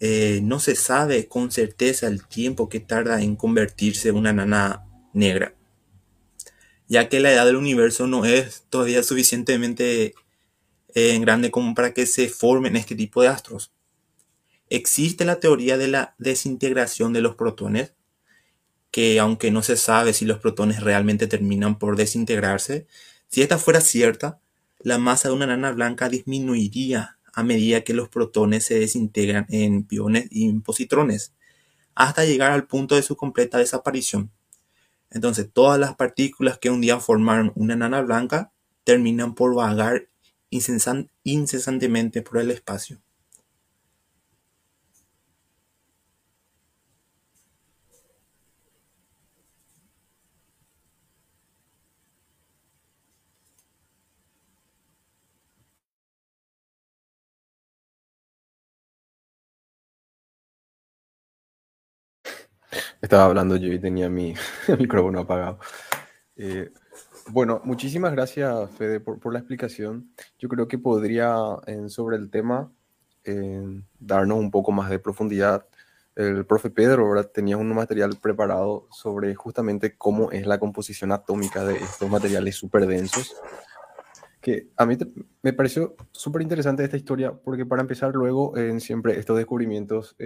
eh, 0.00 0.40
no 0.42 0.58
se 0.58 0.74
sabe 0.74 1.28
con 1.28 1.52
certeza 1.52 2.08
el 2.08 2.26
tiempo 2.26 2.68
que 2.68 2.80
tarda 2.80 3.22
en 3.22 3.36
convertirse 3.36 4.10
una 4.10 4.30
enana 4.30 4.84
negra 5.12 5.54
ya 6.88 7.08
que 7.08 7.20
la 7.20 7.32
edad 7.32 7.46
del 7.46 7.56
universo 7.56 8.06
no 8.06 8.24
es 8.24 8.64
todavía 8.68 9.02
suficientemente 9.02 10.14
eh, 10.94 11.18
grande 11.18 11.50
como 11.50 11.74
para 11.74 11.94
que 11.94 12.06
se 12.06 12.28
formen 12.28 12.76
este 12.76 12.94
tipo 12.94 13.22
de 13.22 13.28
astros. 13.28 13.72
Existe 14.70 15.24
la 15.24 15.40
teoría 15.40 15.76
de 15.78 15.88
la 15.88 16.14
desintegración 16.18 17.12
de 17.12 17.20
los 17.20 17.36
protones, 17.36 17.94
que 18.90 19.18
aunque 19.18 19.50
no 19.50 19.62
se 19.62 19.76
sabe 19.76 20.12
si 20.12 20.24
los 20.24 20.38
protones 20.38 20.82
realmente 20.82 21.26
terminan 21.26 21.78
por 21.78 21.96
desintegrarse, 21.96 22.86
si 23.28 23.42
esta 23.42 23.58
fuera 23.58 23.80
cierta, 23.80 24.40
la 24.84 24.98
masa 24.98 25.28
de 25.28 25.34
una 25.34 25.46
nana 25.46 25.72
blanca 25.72 26.10
disminuiría 26.10 27.18
a 27.32 27.42
medida 27.42 27.80
que 27.80 27.94
los 27.94 28.10
protones 28.10 28.66
se 28.66 28.78
desintegran 28.78 29.46
en 29.48 29.84
piones 29.84 30.28
y 30.30 30.52
positrones, 30.60 31.32
hasta 31.94 32.26
llegar 32.26 32.52
al 32.52 32.66
punto 32.66 32.94
de 32.94 33.02
su 33.02 33.16
completa 33.16 33.58
desaparición. 33.58 34.30
Entonces, 35.10 35.48
todas 35.50 35.80
las 35.80 35.96
partículas 35.96 36.58
que 36.58 36.68
un 36.68 36.82
día 36.82 37.00
formaron 37.00 37.50
una 37.54 37.76
nana 37.76 38.02
blanca 38.02 38.52
terminan 38.84 39.34
por 39.34 39.54
vagar 39.54 40.08
incesantemente 40.50 42.20
por 42.20 42.38
el 42.40 42.50
espacio. 42.50 43.00
Estaba 63.14 63.26
hablando 63.28 63.54
yo 63.54 63.72
y 63.72 63.78
tenía 63.78 64.10
mi 64.10 64.34
micrófono 64.76 65.20
apagado. 65.20 65.60
Eh, 66.34 66.72
bueno, 67.28 67.60
muchísimas 67.62 68.10
gracias, 68.10 68.68
Fede, 68.72 68.98
por, 68.98 69.32
la 69.32 69.38
explicación. 69.38 70.10
Yo 70.36 70.48
creo 70.48 70.66
que 70.66 70.78
podría, 70.78 71.36
sobre 71.86 72.16
el 72.16 72.28
tema, 72.28 72.72
darnos 74.00 74.38
un 74.40 74.50
poco 74.50 74.72
más 74.72 74.90
de 74.90 74.98
profundidad. 74.98 75.64
El 76.16 76.44
profe 76.44 76.70
Pedro 76.70 77.08
¿verdad? 77.08 77.30
tenía 77.32 77.56
un 77.56 77.72
material 77.72 78.18
preparado 78.20 78.88
sobre 78.90 79.32
justamente 79.36 79.96
cómo 79.96 80.32
es 80.32 80.44
la 80.44 80.58
composición 80.58 81.12
atómica 81.12 81.64
de 81.64 81.76
estos 81.76 82.10
materiales 82.10 82.56
súper 82.56 82.84
densos. 82.84 83.32
Que 84.40 84.70
a 84.76 84.86
mí 84.86 84.98
me 85.40 85.52
pareció 85.52 85.94
súper 86.10 86.42
interesante 86.42 86.82
esta 86.82 86.96
historia, 86.96 87.32
porque 87.32 87.64
para 87.64 87.80
empezar, 87.80 88.12
luego, 88.12 88.56
en 88.56 88.80
siempre 88.80 89.20
estos 89.20 89.36
descubrimientos 89.36 90.16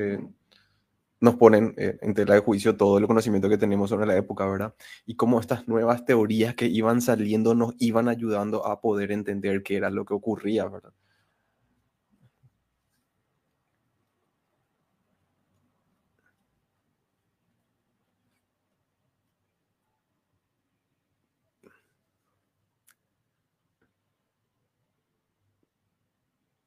nos 1.20 1.36
ponen 1.36 1.74
eh, 1.76 1.98
en 2.02 2.14
tela 2.14 2.34
de 2.34 2.40
juicio 2.40 2.76
todo 2.76 2.98
el 2.98 3.06
conocimiento 3.06 3.48
que 3.48 3.58
tenemos 3.58 3.90
sobre 3.90 4.06
la 4.06 4.16
época, 4.16 4.46
¿verdad? 4.46 4.74
Y 5.06 5.16
cómo 5.16 5.40
estas 5.40 5.66
nuevas 5.68 6.04
teorías 6.04 6.54
que 6.54 6.66
iban 6.66 7.00
saliendo 7.02 7.54
nos 7.54 7.74
iban 7.78 8.08
ayudando 8.08 8.66
a 8.66 8.80
poder 8.80 9.12
entender 9.12 9.62
qué 9.62 9.76
era 9.76 9.90
lo 9.90 10.04
que 10.04 10.14
ocurría, 10.14 10.66
¿verdad? 10.66 10.92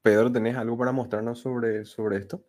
Pedro, 0.00 0.30
¿tenés 0.30 0.56
algo 0.56 0.78
para 0.78 0.92
mostrarnos 0.92 1.40
sobre, 1.40 1.84
sobre 1.84 2.18
esto? 2.18 2.44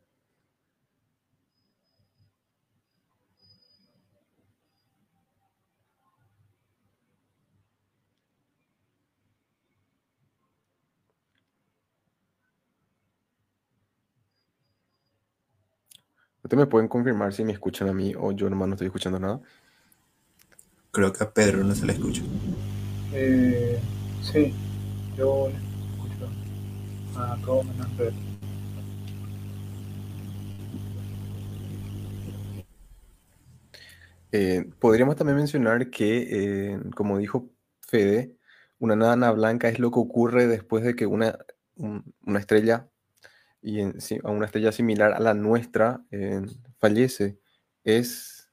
¿Ustedes 16.53 16.67
me 16.67 16.69
pueden 16.69 16.87
confirmar 16.87 17.33
si 17.33 17.43
me 17.43 17.51
escuchan 17.51 17.89
a 17.89 17.93
mí 17.93 18.13
o 18.15 18.31
yo 18.31 18.47
nomás 18.47 18.67
no 18.67 18.75
estoy 18.75 18.85
escuchando 18.85 19.19
nada? 19.19 19.41
Creo 20.91 21.11
que 21.11 21.23
a 21.23 21.31
Pedro 21.31 21.63
no 21.63 21.73
se 21.73 21.83
le 21.83 21.93
escucha. 21.93 22.21
Eh, 23.11 23.79
sí, 24.21 24.53
yo 25.17 25.49
escucho 25.49 26.29
a 27.17 27.35
todos 27.43 27.65
menos 27.65 27.87
Pedro. 27.97 28.13
Eh, 34.31 34.69
podríamos 34.77 35.15
también 35.15 35.37
mencionar 35.37 35.89
que, 35.89 36.27
eh, 36.73 36.79
como 36.95 37.17
dijo 37.17 37.49
Fede, 37.79 38.37
una 38.77 38.95
nana 38.95 39.31
blanca 39.31 39.69
es 39.69 39.79
lo 39.79 39.89
que 39.89 39.99
ocurre 39.99 40.45
después 40.45 40.83
de 40.83 40.95
que 40.95 41.07
una, 41.07 41.35
una 41.77 42.39
estrella 42.39 42.91
y 43.63 43.81
a 43.81 44.29
una 44.29 44.45
estrella 44.45 44.71
similar 44.71 45.13
a 45.13 45.19
la 45.19 45.33
nuestra 45.33 46.03
fallece, 46.79 47.39
es 47.83 48.51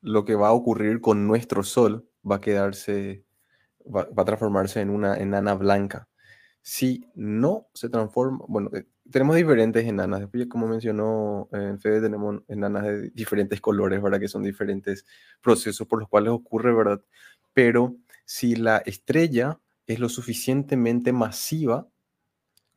lo 0.00 0.24
que 0.24 0.34
va 0.34 0.48
a 0.48 0.52
ocurrir 0.52 1.00
con 1.00 1.26
nuestro 1.26 1.62
Sol, 1.62 2.06
va 2.28 2.36
a 2.36 2.40
quedarse, 2.40 3.24
va, 3.86 4.08
a 4.16 4.24
transformarse 4.24 4.80
en 4.80 4.90
una 4.90 5.16
enana 5.16 5.54
blanca. 5.54 6.08
Si 6.60 7.06
no 7.14 7.68
se 7.74 7.88
transforma, 7.88 8.44
bueno, 8.48 8.70
eh, 8.74 8.86
tenemos 9.10 9.36
diferentes 9.36 9.86
enanas, 9.86 10.20
después 10.20 10.46
como 10.46 10.66
mencionó 10.66 11.48
en 11.52 11.78
Fede, 11.78 12.00
tenemos 12.00 12.42
enanas 12.48 12.84
de 12.84 13.10
diferentes 13.10 13.60
colores, 13.60 14.02
¿verdad? 14.02 14.18
Que 14.18 14.28
son 14.28 14.42
diferentes 14.42 15.06
procesos 15.40 15.86
por 15.86 16.00
los 16.00 16.08
cuales 16.08 16.30
ocurre, 16.30 16.74
¿verdad? 16.74 17.02
Pero 17.52 17.96
si 18.24 18.56
la 18.56 18.78
estrella 18.78 19.60
es 19.86 20.00
lo 20.00 20.08
suficientemente 20.08 21.12
masiva, 21.12 21.86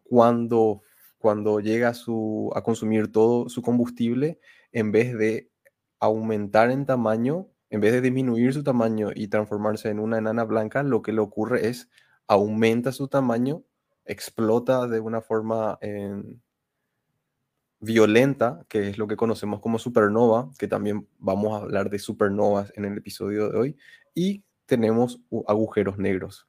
cuando 0.04 0.82
cuando 1.18 1.60
llega 1.60 1.90
a, 1.90 2.62
consumir 2.62 3.12
todo 3.12 3.50
su 3.50 3.62
combustible, 3.62 4.40
en 4.72 4.92
vez 4.92 5.18
de 5.18 5.50
aumentar 6.00 6.72
en 6.72 6.86
tamaño, 6.86 7.48
en 7.70 7.82
vez 7.82 7.94
de 7.94 8.02
disminuir 8.02 8.54
su 8.54 8.64
tamaño 8.64 9.10
y 9.14 9.28
transformarse 9.28 9.90
en 9.90 10.00
una 10.00 10.20
enana 10.20 10.44
blanca, 10.44 10.84
lo 10.84 11.02
que 11.02 11.14
le 11.14 11.22
ocurre 11.22 11.68
es 11.68 11.90
aumenta 12.28 12.92
su 12.92 13.08
tamaño, 13.08 13.64
explota 14.06 14.88
de 14.88 15.00
una 15.00 15.22
forma 15.22 15.78
en 15.82 16.42
violenta, 17.80 18.66
que 18.68 18.90
es 18.90 18.98
lo 18.98 19.08
que 19.08 19.16
conocemos 19.16 19.60
como 19.60 19.80
supernova, 19.80 20.50
que 20.58 20.68
también 20.68 21.08
vamos 21.20 21.54
a 21.54 21.64
hablar 21.64 21.90
de 21.90 22.00
supernovas 22.00 22.72
en 22.76 22.86
el 22.86 22.98
episodio 22.98 23.50
de 23.50 23.58
hoy, 23.58 23.78
y 24.14 24.44
tenemos 24.66 25.22
agujeros 25.48 25.98
negros. 25.98 26.48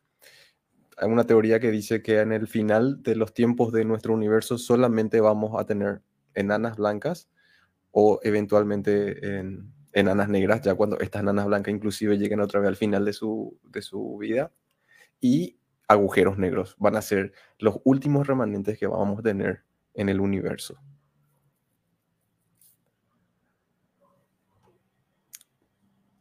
Hay 1.00 1.08
una 1.08 1.24
teoría 1.24 1.60
que 1.60 1.70
dice 1.70 2.02
que 2.02 2.20
en 2.20 2.32
el 2.32 2.48
final 2.48 3.02
de 3.02 3.14
los 3.14 3.32
tiempos 3.32 3.72
de 3.72 3.84
nuestro 3.84 4.14
universo 4.14 4.58
solamente 4.58 5.20
vamos 5.20 5.58
a 5.58 5.64
tener 5.64 6.02
enanas 6.34 6.76
blancas 6.76 7.28
o 7.92 8.18
eventualmente 8.22 9.38
en 9.38 9.72
enanas 9.92 10.28
negras, 10.28 10.60
ya 10.62 10.74
cuando 10.74 10.98
estas 11.00 11.22
enanas 11.22 11.46
blancas 11.46 11.74
inclusive 11.74 12.18
lleguen 12.18 12.40
otra 12.40 12.60
vez 12.60 12.68
al 12.68 12.76
final 12.76 13.04
de 13.04 13.12
su, 13.12 13.58
de 13.62 13.82
su 13.82 14.18
vida. 14.18 14.52
Y 15.20 15.58
agujeros 15.88 16.36
negros 16.38 16.76
van 16.78 16.96
a 16.96 17.02
ser 17.02 17.32
los 17.58 17.80
últimos 17.84 18.26
remanentes 18.26 18.78
que 18.78 18.86
vamos 18.86 19.18
a 19.20 19.22
tener 19.22 19.62
en 19.94 20.08
el 20.08 20.20
universo. 20.20 20.78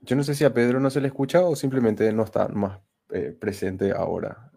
Yo 0.02 0.16
no 0.16 0.24
sé 0.24 0.36
si 0.36 0.46
a 0.46 0.54
Pedro 0.54 0.80
no 0.80 0.90
se 0.90 1.02
le 1.02 1.08
escucha 1.08 1.42
o 1.42 1.56
simplemente 1.56 2.12
no 2.14 2.24
está 2.24 2.48
más 2.48 2.80
eh, 3.10 3.36
presente 3.38 3.92
ahora. 3.92 4.52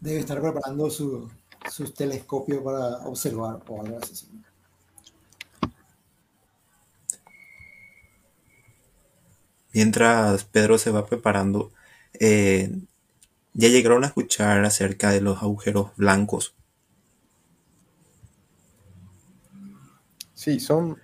Debe 0.00 0.20
estar 0.20 0.40
preparando 0.40 0.88
su, 0.90 1.30
sus 1.70 1.94
telescopios 1.94 2.62
para 2.62 3.06
observar 3.06 3.60
o 3.68 3.82
algo 3.82 3.98
así. 3.98 4.26
Mientras 9.72 10.44
Pedro 10.44 10.78
se 10.78 10.90
va 10.90 11.06
preparando, 11.06 11.70
eh, 12.18 12.72
ya 13.52 13.68
llegaron 13.68 14.02
a 14.02 14.08
escuchar 14.08 14.64
acerca 14.64 15.10
de 15.10 15.20
los 15.20 15.42
agujeros 15.42 15.94
blancos. 15.96 16.54
Sí, 20.34 20.58
son 20.58 20.96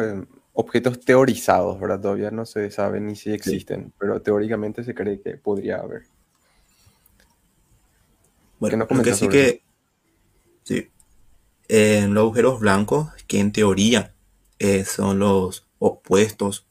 eh, 0.00 0.24
objetos 0.54 1.00
teorizados, 1.00 1.78
¿verdad? 1.80 2.00
Todavía 2.00 2.30
no 2.30 2.46
se 2.46 2.70
sabe 2.70 3.00
ni 3.00 3.16
si 3.16 3.32
existen, 3.32 3.92
pero 3.98 4.22
teóricamente 4.22 4.84
se 4.84 4.94
cree 4.94 5.20
que 5.20 5.36
podría 5.36 5.78
haber. 5.78 6.04
Bueno, 8.60 8.86
lo 8.88 9.02
que 9.02 9.14
sí 9.14 9.28
que... 9.28 9.64
Sí. 10.62 10.90
En 11.68 12.14
los 12.14 12.22
agujeros 12.22 12.60
blancos, 12.60 13.08
que 13.26 13.40
en 13.40 13.52
teoría 13.52 14.14
eh, 14.58 14.84
son 14.84 15.18
los 15.18 15.66
opuestos 15.78 16.66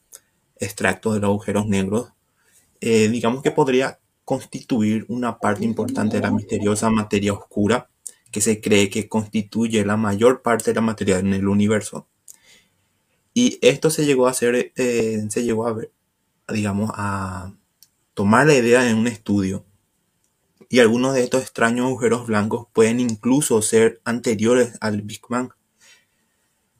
extractos 0.56 1.14
de 1.14 1.20
los 1.20 1.28
agujeros 1.28 1.66
negros, 1.66 2.12
eh, 2.80 3.08
digamos 3.08 3.42
que 3.42 3.50
podría 3.50 3.98
constituir 4.24 5.04
una 5.08 5.38
parte 5.38 5.64
importante 5.64 6.16
de 6.16 6.22
la 6.22 6.30
misteriosa 6.30 6.88
materia 6.88 7.32
oscura 7.32 7.90
que 8.30 8.40
se 8.40 8.60
cree 8.60 8.88
que 8.88 9.08
constituye 9.08 9.84
la 9.84 9.96
mayor 9.96 10.42
parte 10.42 10.70
de 10.70 10.76
la 10.76 10.80
materia 10.80 11.18
en 11.18 11.34
el 11.34 11.48
universo. 11.48 12.06
Y 13.34 13.58
esto 13.62 13.90
se 13.90 14.06
llegó 14.06 14.26
a 14.26 14.30
hacer, 14.30 14.72
eh, 14.76 15.26
se 15.28 15.42
llegó 15.42 15.66
a 15.66 15.72
ver, 15.72 15.90
digamos, 16.48 16.90
a 16.94 17.52
tomar 18.14 18.46
la 18.46 18.54
idea 18.54 18.88
en 18.88 18.96
un 18.96 19.06
estudio. 19.06 19.64
Y 20.72 20.78
algunos 20.78 21.14
de 21.14 21.24
estos 21.24 21.42
extraños 21.42 21.86
agujeros 21.86 22.28
blancos 22.28 22.68
pueden 22.72 23.00
incluso 23.00 23.60
ser 23.60 24.00
anteriores 24.04 24.78
al 24.80 25.02
Big 25.02 25.20
Bang, 25.28 25.50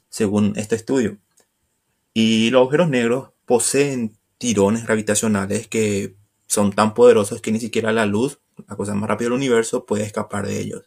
según 0.09 0.53
este 0.55 0.77
estudio. 0.77 1.19
Y 2.15 2.51
los 2.51 2.61
agujeros 2.61 2.89
negros 2.89 3.31
poseen 3.47 4.17
tirones 4.39 4.85
gravitacionales 4.85 5.67
que 5.67 6.15
son 6.47 6.73
tan 6.73 6.95
poderosos 6.95 7.43
que 7.43 7.51
ni 7.51 7.59
siquiera 7.59 7.91
la 7.91 8.07
luz, 8.07 8.39
la 8.69 8.77
cosa 8.77 8.95
más 8.95 9.09
rápida 9.09 9.27
del 9.27 9.39
universo, 9.39 9.87
puede 9.87 10.05
escapar 10.05 10.47
de 10.47 10.61
ellos. 10.61 10.85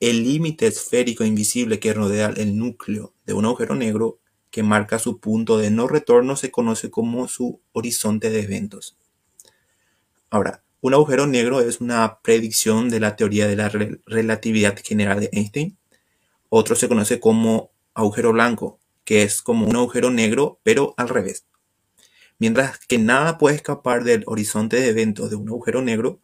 El 0.00 0.24
límite 0.24 0.66
esférico 0.66 1.24
invisible 1.24 1.78
que 1.78 1.94
rodea 1.94 2.34
el 2.36 2.58
núcleo 2.58 3.14
de 3.24 3.34
un 3.34 3.44
agujero 3.44 3.76
negro 3.76 4.18
que 4.50 4.64
marca 4.64 4.98
su 4.98 5.20
punto 5.20 5.58
de 5.58 5.70
no 5.70 5.86
retorno 5.86 6.34
se 6.34 6.50
conoce 6.50 6.90
como 6.90 7.28
su 7.28 7.60
horizonte 7.70 8.30
de 8.30 8.40
eventos. 8.40 8.96
Ahora, 10.28 10.64
un 10.80 10.94
agujero 10.94 11.26
negro 11.26 11.60
es 11.60 11.80
una 11.80 12.20
predicción 12.22 12.88
de 12.88 13.00
la 13.00 13.16
teoría 13.16 13.46
de 13.46 13.56
la 13.56 13.68
relatividad 13.68 14.78
general 14.82 15.20
de 15.20 15.28
Einstein. 15.32 15.76
Otro 16.48 16.74
se 16.74 16.88
conoce 16.88 17.20
como 17.20 17.70
agujero 17.94 18.32
blanco, 18.32 18.80
que 19.04 19.22
es 19.22 19.42
como 19.42 19.66
un 19.66 19.76
agujero 19.76 20.10
negro, 20.10 20.58
pero 20.62 20.94
al 20.96 21.08
revés. 21.08 21.46
Mientras 22.38 22.78
que 22.78 22.98
nada 22.98 23.36
puede 23.36 23.56
escapar 23.56 24.04
del 24.04 24.24
horizonte 24.26 24.80
de 24.80 24.88
eventos 24.88 25.28
de 25.28 25.36
un 25.36 25.48
agujero 25.48 25.82
negro, 25.82 26.20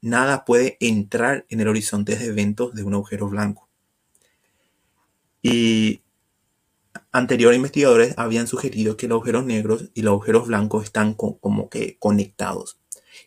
nada 0.00 0.44
puede 0.46 0.78
entrar 0.80 1.44
en 1.50 1.60
el 1.60 1.68
horizonte 1.68 2.16
de 2.16 2.26
eventos 2.26 2.74
de 2.74 2.84
un 2.84 2.94
agujero 2.94 3.28
blanco. 3.28 3.68
Y 5.42 6.00
anteriores 7.10 7.56
investigadores 7.56 8.14
habían 8.16 8.46
sugerido 8.46 8.96
que 8.96 9.08
los 9.08 9.16
agujeros 9.16 9.44
negros 9.44 9.90
y 9.92 10.00
los 10.00 10.12
agujeros 10.12 10.46
blancos 10.46 10.84
están 10.84 11.12
como 11.12 11.68
que 11.68 11.98
conectados. 11.98 12.81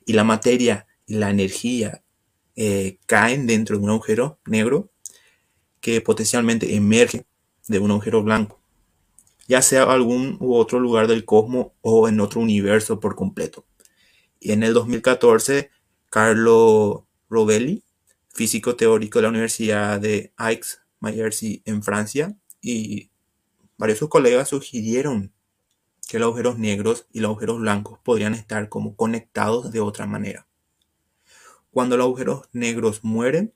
Y 0.05 0.13
la 0.13 0.23
materia 0.23 0.87
y 1.05 1.15
la 1.15 1.29
energía 1.29 2.03
eh, 2.55 2.99
caen 3.05 3.47
dentro 3.47 3.77
de 3.77 3.83
un 3.83 3.89
agujero 3.89 4.39
negro 4.45 4.91
que 5.81 6.01
potencialmente 6.01 6.75
emerge 6.75 7.25
de 7.67 7.79
un 7.79 7.91
agujero 7.91 8.23
blanco 8.23 8.61
ya 9.47 9.61
sea 9.61 9.83
algún 9.83 10.37
u 10.39 10.55
otro 10.55 10.79
lugar 10.79 11.07
del 11.07 11.25
cosmos 11.25 11.67
o 11.81 12.07
en 12.07 12.19
otro 12.19 12.41
universo 12.41 12.99
por 12.99 13.15
completo. 13.15 13.65
Y 14.39 14.51
en 14.51 14.63
el 14.63 14.73
2014, 14.73 15.69
Carlo 16.09 17.07
Rovelli, 17.29 17.83
físico 18.33 18.75
teórico 18.75 19.19
de 19.19 19.23
la 19.23 19.29
Universidad 19.29 19.99
de 19.99 20.33
Aix-Marseille 20.37 21.61
en 21.65 21.83
Francia, 21.83 22.35
y 22.61 23.11
varios 23.77 23.97
de 23.97 23.99
sus 23.99 24.09
colegas 24.09 24.49
sugirieron 24.49 25.31
que 26.07 26.19
los 26.19 26.27
agujeros 26.27 26.57
negros 26.57 27.07
y 27.11 27.19
los 27.19 27.29
agujeros 27.29 27.59
blancos 27.59 27.99
podrían 28.03 28.33
estar 28.33 28.69
como 28.69 28.95
conectados 28.95 29.71
de 29.71 29.79
otra 29.79 30.05
manera. 30.05 30.47
Cuando 31.71 31.97
los 31.97 32.05
agujeros 32.05 32.47
negros 32.53 33.03
mueren, 33.03 33.53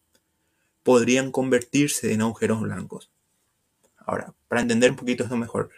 podrían 0.83 1.31
convertirse 1.31 2.13
en 2.13 2.21
agujeros 2.21 2.61
blancos. 2.61 3.11
Ahora, 3.97 4.33
para 4.47 4.61
entender 4.61 4.91
un 4.91 4.97
poquito 4.97 5.23
esto 5.23 5.37
mejor, 5.37 5.69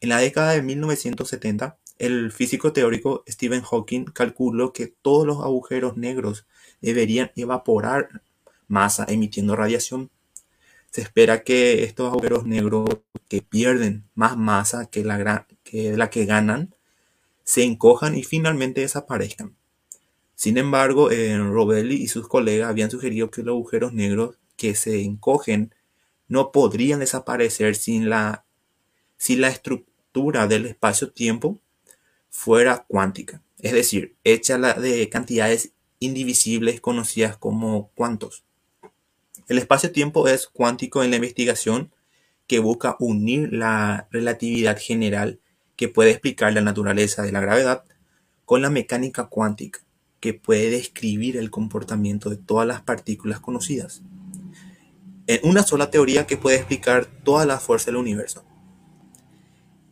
en 0.00 0.08
la 0.08 0.18
década 0.18 0.52
de 0.52 0.62
1970, 0.62 1.78
el 1.98 2.32
físico 2.32 2.72
teórico 2.72 3.24
Stephen 3.28 3.62
Hawking 3.62 4.04
calculó 4.06 4.72
que 4.72 4.86
todos 4.86 5.26
los 5.26 5.40
agujeros 5.40 5.96
negros 5.96 6.46
deberían 6.80 7.32
evaporar 7.36 8.22
masa 8.68 9.06
emitiendo 9.08 9.56
radiación. 9.56 10.10
Se 10.90 11.00
espera 11.00 11.42
que 11.42 11.84
estos 11.84 12.12
agujeros 12.12 12.46
negros 12.46 12.88
que 13.28 13.42
pierden 13.42 14.04
más 14.14 14.36
masa 14.36 14.86
que 14.86 15.04
la, 15.04 15.46
que 15.66 15.96
la 15.96 16.08
que 16.08 16.24
ganan 16.24 16.74
se 17.44 17.64
encojan 17.64 18.16
y 18.16 18.22
finalmente 18.22 18.80
desaparezcan. 18.80 19.56
Sin 20.34 20.56
embargo, 20.58 21.10
eh, 21.10 21.36
Rovelli 21.36 21.96
y 21.96 22.08
sus 22.08 22.28
colegas 22.28 22.70
habían 22.70 22.90
sugerido 22.90 23.30
que 23.30 23.42
los 23.42 23.54
agujeros 23.54 23.92
negros 23.92 24.36
que 24.56 24.74
se 24.74 25.02
encogen 25.02 25.74
no 26.28 26.52
podrían 26.52 27.00
desaparecer 27.00 27.74
sin 27.74 28.08
la, 28.08 28.44
si 29.16 29.36
la 29.36 29.48
estructura 29.48 30.46
del 30.46 30.66
espacio-tiempo 30.66 31.60
fuera 32.30 32.84
cuántica, 32.88 33.42
es 33.60 33.72
decir, 33.72 34.14
hecha 34.24 34.58
de 34.58 35.08
cantidades 35.08 35.72
indivisibles 36.00 36.80
conocidas 36.80 37.36
como 37.38 37.90
cuantos. 37.94 38.44
El 39.48 39.58
espacio-tiempo 39.58 40.28
es 40.28 40.46
cuántico 40.46 41.02
en 41.02 41.10
la 41.10 41.16
investigación 41.16 41.92
que 42.46 42.58
busca 42.58 42.96
unir 42.98 43.52
la 43.52 44.08
relatividad 44.10 44.78
general 44.78 45.40
que 45.76 45.88
puede 45.88 46.10
explicar 46.10 46.52
la 46.52 46.62
naturaleza 46.62 47.22
de 47.22 47.32
la 47.32 47.40
gravedad 47.40 47.84
con 48.44 48.62
la 48.62 48.70
mecánica 48.70 49.26
cuántica 49.26 49.80
que 50.20 50.34
puede 50.34 50.70
describir 50.70 51.36
el 51.36 51.50
comportamiento 51.50 52.30
de 52.30 52.36
todas 52.36 52.66
las 52.66 52.82
partículas 52.82 53.40
conocidas 53.40 54.02
en 55.26 55.40
una 55.42 55.62
sola 55.62 55.90
teoría 55.90 56.26
que 56.26 56.36
puede 56.36 56.56
explicar 56.56 57.06
toda 57.06 57.46
la 57.46 57.58
fuerza 57.58 57.86
del 57.86 57.96
universo. 57.96 58.44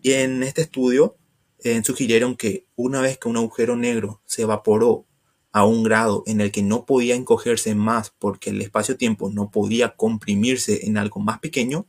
Y 0.03 0.13
en 0.13 0.43
este 0.43 0.63
estudio 0.63 1.17
eh, 1.59 1.83
sugirieron 1.85 2.37
que 2.37 2.67
una 2.77 3.01
vez 3.01 3.19
que 3.19 3.29
un 3.29 3.37
agujero 3.37 3.77
negro 3.77 4.23
se 4.27 4.43
evaporó 4.43 5.07
a 5.51 5.65
un 5.65 5.83
grado 5.83 6.25
en 6.27 6.41
el 6.41 6.53
que 6.53 6.63
no 6.63 6.85
podía 6.85 7.15
encogerse 7.15 7.75
más 7.75 8.11
porque 8.11 8.51
el 8.51 8.61
espacio-tiempo 8.61 9.31
no 9.31 9.51
podía 9.51 9.97
comprimirse 9.97 10.87
en 10.87 10.99
algo 10.99 11.21
más 11.21 11.39
pequeño, 11.39 11.87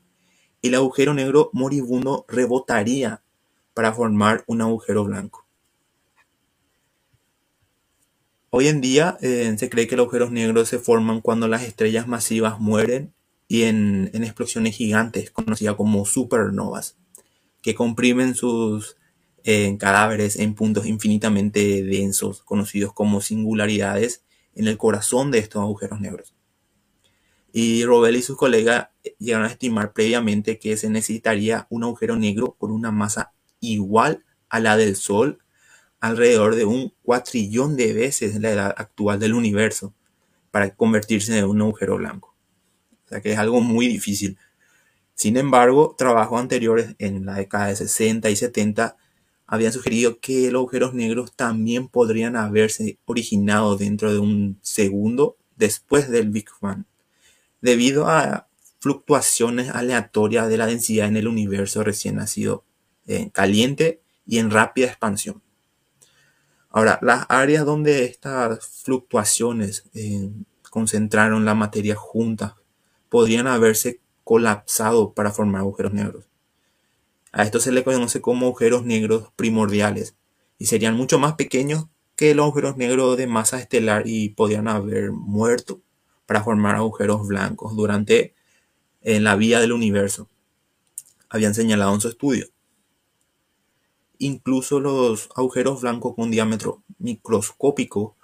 el 0.61 0.75
agujero 0.75 1.13
negro 1.13 1.49
moribundo 1.53 2.25
rebotaría 2.27 3.23
para 3.75 3.93
formar 3.93 4.43
un 4.47 4.61
agujero 4.61 5.03
blanco. 5.03 5.45
Hoy 8.49 8.69
en 8.69 8.79
día 8.79 9.17
eh, 9.21 9.53
se 9.59 9.69
cree 9.69 9.85
que 9.85 9.97
los 9.97 10.05
agujeros 10.05 10.31
negros 10.31 10.69
se 10.69 10.79
forman 10.79 11.19
cuando 11.19 11.49
las 11.49 11.63
estrellas 11.63 12.07
masivas 12.07 12.59
mueren 12.59 13.13
y 13.49 13.63
en, 13.63 14.09
explosiones 14.13 14.77
gigantes, 14.77 15.29
conocidas 15.29 15.75
como 15.75 16.05
supernovas, 16.05 16.97
que 17.61 17.75
comprimen 17.75 18.33
sus 18.33 18.95
eh, 19.43 19.75
cadáveres 19.77 20.39
en 20.39 20.55
puntos 20.55 20.85
infinitamente 20.85 21.83
densos, 21.83 22.41
conocidos 22.43 22.93
como 22.93 23.19
singularidades, 23.19 24.23
en 24.55 24.67
el 24.69 24.77
corazón 24.77 25.31
de 25.31 25.39
estos 25.39 25.61
agujeros 25.61 25.99
negros. 25.99 26.33
Y 27.51 27.83
Robel 27.83 28.15
y 28.15 28.21
sus 28.21 28.37
colegas 28.37 28.87
llegaron 29.19 29.47
a 29.47 29.51
estimar 29.51 29.91
previamente 29.91 30.59
que 30.59 30.77
se 30.77 30.89
necesitaría 30.89 31.67
un 31.69 31.83
agujero 31.83 32.15
negro 32.15 32.55
con 32.57 32.71
una 32.71 32.91
masa 32.91 33.34
igual 33.73 34.23
a 34.49 34.59
la 34.59 34.77
del 34.77 34.95
Sol 34.95 35.39
alrededor 35.99 36.55
de 36.55 36.65
un 36.65 36.93
cuatrillón 37.01 37.75
de 37.75 37.93
veces 37.93 38.39
la 38.39 38.51
edad 38.51 38.75
actual 38.77 39.19
del 39.19 39.33
universo 39.33 39.93
para 40.51 40.75
convertirse 40.75 41.37
en 41.37 41.45
un 41.45 41.61
agujero 41.61 41.97
blanco. 41.97 42.35
O 43.05 43.07
sea 43.07 43.21
que 43.21 43.33
es 43.33 43.39
algo 43.39 43.61
muy 43.61 43.87
difícil. 43.87 44.37
Sin 45.13 45.37
embargo, 45.37 45.95
trabajos 45.97 46.39
anteriores 46.39 46.95
en 46.99 47.25
la 47.25 47.35
década 47.35 47.67
de 47.67 47.75
60 47.75 48.29
y 48.29 48.35
70 48.35 48.97
habían 49.47 49.71
sugerido 49.71 50.19
que 50.19 50.51
los 50.51 50.61
agujeros 50.61 50.93
negros 50.93 51.33
también 51.35 51.87
podrían 51.87 52.35
haberse 52.35 52.99
originado 53.05 53.77
dentro 53.77 54.11
de 54.11 54.19
un 54.19 54.59
segundo 54.61 55.37
después 55.55 56.09
del 56.09 56.29
Big 56.29 56.47
Bang, 56.61 56.83
debido 57.61 58.07
a 58.07 58.47
fluctuaciones 58.79 59.69
aleatorias 59.69 60.49
de 60.49 60.57
la 60.57 60.67
densidad 60.67 61.07
en 61.07 61.17
el 61.17 61.27
universo 61.27 61.83
recién 61.83 62.15
nacido, 62.15 62.64
en 63.07 63.29
caliente 63.29 64.01
y 64.25 64.39
en 64.39 64.51
rápida 64.51 64.87
expansión. 64.87 65.41
Ahora, 66.69 66.99
las 67.01 67.25
áreas 67.29 67.65
donde 67.65 68.03
estas 68.05 68.65
fluctuaciones 68.83 69.85
eh, 69.93 70.29
concentraron 70.69 71.45
la 71.45 71.55
materia 71.55 71.95
junta 71.95 72.57
podrían 73.09 73.47
haberse 73.47 74.01
colapsado 74.25 75.13
para 75.13 75.31
formar 75.31 75.61
agujeros 75.61 75.93
negros. 75.93 76.25
A 77.31 77.43
esto 77.43 77.59
se 77.59 77.71
le 77.71 77.83
conoce 77.83 78.19
como 78.21 78.47
agujeros 78.47 78.83
negros 78.83 79.29
primordiales 79.35 80.15
y 80.57 80.65
serían 80.65 80.97
mucho 80.97 81.19
más 81.19 81.35
pequeños 81.35 81.85
que 82.15 82.33
los 82.35 82.43
agujeros 82.43 82.77
negros 82.77 83.17
de 83.17 83.27
masa 83.27 83.59
estelar 83.59 84.03
y 84.05 84.29
podrían 84.29 84.67
haber 84.67 85.11
muerto 85.11 85.81
para 86.25 86.43
formar 86.43 86.75
agujeros 86.75 87.27
blancos 87.27 87.75
durante 87.75 88.33
en 89.01 89.23
la 89.23 89.35
vida 89.35 89.59
del 89.59 89.71
universo. 89.71 90.29
Habían 91.29 91.53
señalado 91.53 91.93
en 91.93 92.01
su 92.01 92.09
estudio. 92.09 92.47
Incluso 94.19 94.79
los 94.79 95.29
agujeros 95.35 95.81
blancos 95.81 96.15
con 96.15 96.31
diámetro 96.31 96.83
microscópico 96.99 98.15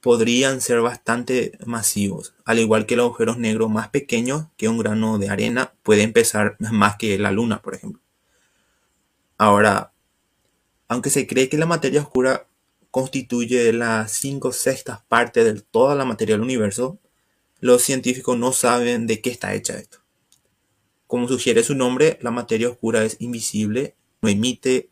podrían 0.00 0.60
ser 0.60 0.80
bastante 0.80 1.58
masivos, 1.64 2.34
al 2.44 2.58
igual 2.58 2.86
que 2.86 2.96
los 2.96 3.04
agujeros 3.04 3.38
negros 3.38 3.70
más 3.70 3.88
pequeños 3.88 4.46
que 4.56 4.68
un 4.68 4.78
grano 4.78 5.18
de 5.18 5.28
arena 5.28 5.74
pueden 5.82 6.12
pesar 6.12 6.56
más 6.58 6.96
que 6.96 7.18
la 7.18 7.30
luna, 7.30 7.62
por 7.62 7.74
ejemplo. 7.74 8.02
Ahora, 9.38 9.92
aunque 10.88 11.10
se 11.10 11.26
cree 11.26 11.48
que 11.48 11.56
la 11.56 11.66
materia 11.66 12.02
oscura 12.02 12.48
constituye 12.90 13.72
las 13.72 14.12
cinco 14.12 14.52
sextas 14.52 15.02
partes 15.08 15.44
de 15.44 15.60
toda 15.60 15.94
la 15.94 16.04
materia 16.04 16.34
del 16.34 16.42
universo, 16.42 16.98
los 17.60 17.82
científicos 17.82 18.36
no 18.36 18.52
saben 18.52 19.06
de 19.06 19.20
qué 19.20 19.30
está 19.30 19.54
hecha 19.54 19.74
esto. 19.74 19.98
Como 21.06 21.28
sugiere 21.28 21.62
su 21.62 21.74
nombre, 21.74 22.18
la 22.22 22.30
materia 22.30 22.68
oscura 22.68 23.04
es 23.04 23.16
invisible, 23.20 23.94
no 24.20 24.28
emite, 24.28 24.90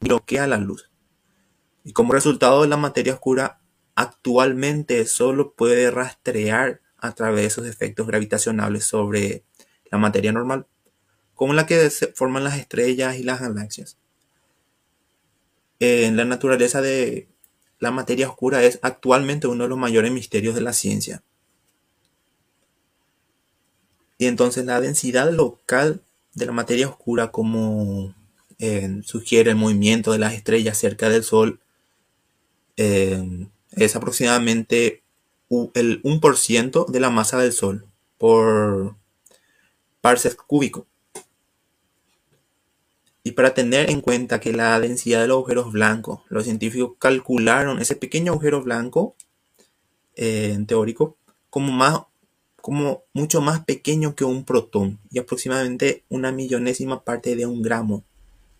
bloquea 0.00 0.46
la 0.46 0.58
luz. 0.58 0.90
Y 1.84 1.92
como 1.92 2.12
resultado, 2.12 2.66
la 2.66 2.76
materia 2.76 3.14
oscura 3.14 3.60
actualmente 3.94 5.06
solo 5.06 5.52
puede 5.54 5.90
rastrear 5.90 6.80
a 6.98 7.12
través 7.12 7.44
de 7.44 7.50
sus 7.50 7.66
efectos 7.66 8.06
gravitacionales 8.06 8.84
sobre 8.84 9.44
la 9.90 9.98
materia 9.98 10.32
normal 10.32 10.66
como 11.40 11.54
la 11.54 11.64
que 11.64 11.88
se 11.88 12.08
forman 12.08 12.44
las 12.44 12.58
estrellas 12.58 13.16
y 13.16 13.22
las 13.22 13.40
galaxias. 13.40 13.96
La 15.78 16.26
naturaleza 16.26 16.82
de 16.82 17.28
la 17.78 17.90
materia 17.90 18.28
oscura 18.28 18.62
es 18.62 18.78
actualmente 18.82 19.46
uno 19.46 19.64
de 19.64 19.70
los 19.70 19.78
mayores 19.78 20.12
misterios 20.12 20.54
de 20.54 20.60
la 20.60 20.74
ciencia. 20.74 21.22
Y 24.18 24.26
entonces 24.26 24.66
la 24.66 24.82
densidad 24.82 25.30
local 25.30 26.02
de 26.34 26.44
la 26.44 26.52
materia 26.52 26.86
oscura, 26.88 27.32
como 27.32 28.14
sugiere 29.04 29.50
el 29.50 29.56
movimiento 29.56 30.12
de 30.12 30.18
las 30.18 30.34
estrellas 30.34 30.78
cerca 30.78 31.08
del 31.08 31.24
Sol, 31.24 31.60
eh, 32.76 33.46
es 33.72 33.96
aproximadamente 33.96 35.02
el 35.74 36.02
1% 36.02 36.86
de 36.86 37.00
la 37.00 37.10
masa 37.10 37.38
del 37.38 37.52
Sol 37.52 37.86
por 38.18 38.96
parsec 40.00 40.36
cúbico. 40.46 40.86
Y 43.22 43.32
para 43.32 43.52
tener 43.52 43.90
en 43.90 44.00
cuenta 44.00 44.40
que 44.40 44.52
la 44.52 44.80
densidad 44.80 45.20
de 45.20 45.28
los 45.28 45.36
agujeros 45.36 45.72
blancos, 45.72 46.20
los 46.28 46.44
científicos 46.44 46.92
calcularon 46.98 47.80
ese 47.80 47.96
pequeño 47.96 48.32
agujero 48.32 48.62
blanco 48.62 49.14
eh, 50.16 50.52
en 50.54 50.66
teórico 50.66 51.16
como, 51.50 51.70
más, 51.72 52.00
como 52.60 53.04
mucho 53.12 53.40
más 53.40 53.64
pequeño 53.64 54.14
que 54.14 54.24
un 54.24 54.44
protón 54.44 54.98
y 55.10 55.18
aproximadamente 55.18 56.04
una 56.08 56.32
millonésima 56.32 57.04
parte 57.04 57.36
de 57.36 57.44
un 57.44 57.60
gramo, 57.60 58.04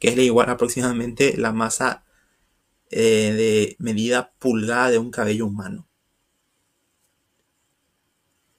que 0.01 0.09
es 0.09 0.19
igual 0.19 0.51
aproximadamente 0.51 1.37
la 1.37 1.53
masa 1.53 2.05
eh, 2.91 3.33
de 3.37 3.77
medida 3.79 4.33
pulgada 4.41 4.91
de 4.91 4.99
un 4.99 5.13
cabello 5.13 5.47
humano. 5.47 5.87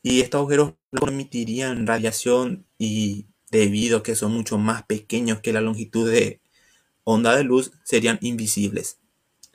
Y 0.04 0.22
estos 0.22 0.40
agujeros 0.40 0.74
emitirían 1.06 1.86
radiación 1.86 2.66
y 2.78 3.28
debido 3.52 4.00
a 4.00 4.04
que 4.04 4.16
son 4.16 4.32
mucho 4.34 4.58
más 4.58 4.84
pequeños 4.84 5.42
que 5.42 5.54
la 5.54 5.62
longitud 5.62 6.10
de 6.10 6.42
onda 7.04 7.36
de 7.36 7.44
luz, 7.44 7.72
serían 7.84 8.20
invisibles. 8.22 9.00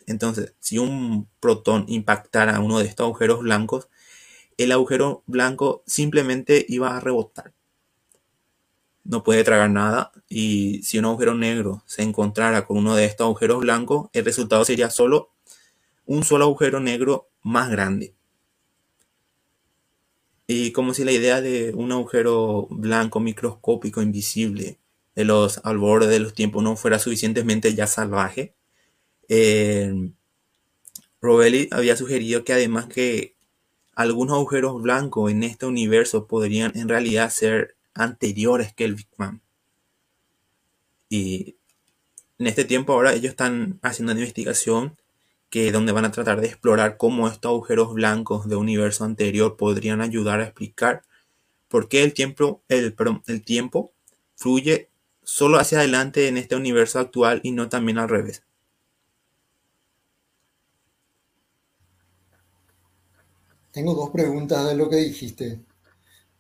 Entonces, 0.06 0.54
si 0.60 0.78
un 0.78 1.28
protón 1.40 1.84
impactara 1.88 2.60
uno 2.60 2.78
de 2.78 2.86
estos 2.86 3.04
agujeros 3.04 3.40
blancos, 3.40 3.88
el 4.56 4.72
agujero 4.72 5.22
blanco 5.26 5.82
simplemente 5.86 6.64
iba 6.68 6.96
a 6.96 7.00
rebotar. 7.00 7.55
No 9.08 9.22
puede 9.22 9.44
tragar 9.44 9.70
nada 9.70 10.12
y 10.28 10.82
si 10.82 10.98
un 10.98 11.04
agujero 11.04 11.34
negro 11.34 11.82
se 11.86 12.02
encontrara 12.02 12.66
con 12.66 12.78
uno 12.78 12.96
de 12.96 13.04
estos 13.04 13.26
agujeros 13.26 13.60
blancos, 13.60 14.08
el 14.12 14.24
resultado 14.24 14.64
sería 14.64 14.90
solo 14.90 15.30
un 16.06 16.24
solo 16.24 16.44
agujero 16.46 16.80
negro 16.80 17.28
más 17.42 17.70
grande. 17.70 18.14
Y 20.48 20.72
como 20.72 20.94
si 20.94 21.04
la 21.04 21.12
idea 21.12 21.40
de 21.40 21.72
un 21.74 21.90
agujero 21.92 22.68
blanco 22.70 23.20
microscópico 23.20 24.02
invisible 24.02 24.78
de 25.14 25.24
los 25.24 25.60
al 25.64 25.78
borde 25.78 26.06
de 26.08 26.20
los 26.20 26.34
tiempos 26.34 26.62
no 26.62 26.76
fuera 26.76 26.98
suficientemente 26.98 27.74
ya 27.74 27.86
salvaje, 27.86 28.54
eh, 29.28 30.10
Rovelli 31.20 31.68
había 31.72 31.96
sugerido 31.96 32.44
que 32.44 32.52
además 32.52 32.86
que 32.86 33.34
algunos 33.94 34.36
agujeros 34.36 34.80
blancos 34.82 35.30
en 35.30 35.42
este 35.42 35.66
universo 35.66 36.26
podrían 36.26 36.76
en 36.76 36.88
realidad 36.88 37.30
ser 37.30 37.75
anteriores 37.98 38.72
que 38.74 38.84
el 38.84 38.94
Big 38.94 39.08
Bang. 39.16 39.40
Y 41.08 41.56
en 42.38 42.46
este 42.46 42.64
tiempo 42.64 42.92
ahora 42.92 43.12
ellos 43.12 43.30
están 43.30 43.78
haciendo 43.82 44.12
una 44.12 44.20
investigación 44.20 44.96
que 45.50 45.72
donde 45.72 45.92
van 45.92 46.04
a 46.04 46.10
tratar 46.10 46.40
de 46.40 46.48
explorar 46.48 46.96
cómo 46.96 47.28
estos 47.28 47.50
agujeros 47.50 47.94
blancos 47.94 48.48
de 48.48 48.56
un 48.56 48.62
universo 48.62 49.04
anterior 49.04 49.56
podrían 49.56 50.00
ayudar 50.00 50.40
a 50.40 50.44
explicar 50.44 51.02
por 51.68 51.88
qué 51.88 52.02
el 52.02 52.14
tiempo, 52.14 52.62
el, 52.68 52.94
el 53.26 53.42
tiempo 53.44 53.92
fluye 54.34 54.90
solo 55.22 55.58
hacia 55.58 55.78
adelante 55.78 56.28
en 56.28 56.36
este 56.36 56.56
universo 56.56 56.98
actual 56.98 57.40
y 57.42 57.52
no 57.52 57.68
también 57.68 57.98
al 57.98 58.08
revés. 58.08 58.42
Tengo 63.72 63.94
dos 63.94 64.10
preguntas 64.10 64.66
de 64.66 64.74
lo 64.74 64.88
que 64.88 64.96
dijiste. 64.96 65.60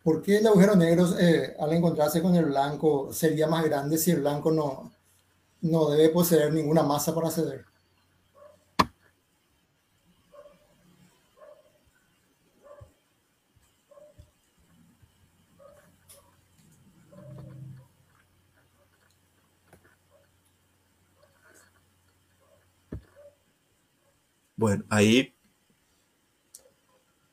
¿Por 0.06 0.22
qué 0.22 0.36
el 0.36 0.46
agujero 0.46 0.76
negro 0.76 1.18
eh, 1.18 1.56
al 1.58 1.72
encontrarse 1.72 2.22
con 2.22 2.36
el 2.36 2.44
blanco 2.44 3.12
sería 3.12 3.48
más 3.48 3.64
grande 3.64 3.98
si 3.98 4.12
el 4.12 4.20
blanco 4.20 4.52
no, 4.52 4.92
no 5.62 5.90
debe 5.90 6.10
poseer 6.10 6.52
ninguna 6.52 6.84
masa 6.84 7.12
para 7.12 7.28
ceder? 7.28 7.64
Bueno, 24.54 24.84
ahí, 24.88 25.34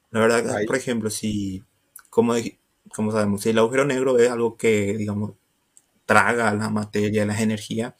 la 0.09 0.21
verdad, 0.21 0.55
Ahí. 0.55 0.65
por 0.65 0.75
ejemplo, 0.75 1.11
si, 1.11 1.63
como, 2.09 2.33
como 2.95 3.11
sabemos, 3.11 3.45
el 3.45 3.57
agujero 3.57 3.85
negro 3.85 4.17
es 4.19 4.29
algo 4.29 4.57
que, 4.57 4.95
digamos, 4.97 5.33
traga 6.05 6.53
la 6.53 6.69
materia, 6.69 7.25
las 7.25 7.41
energías, 7.41 7.93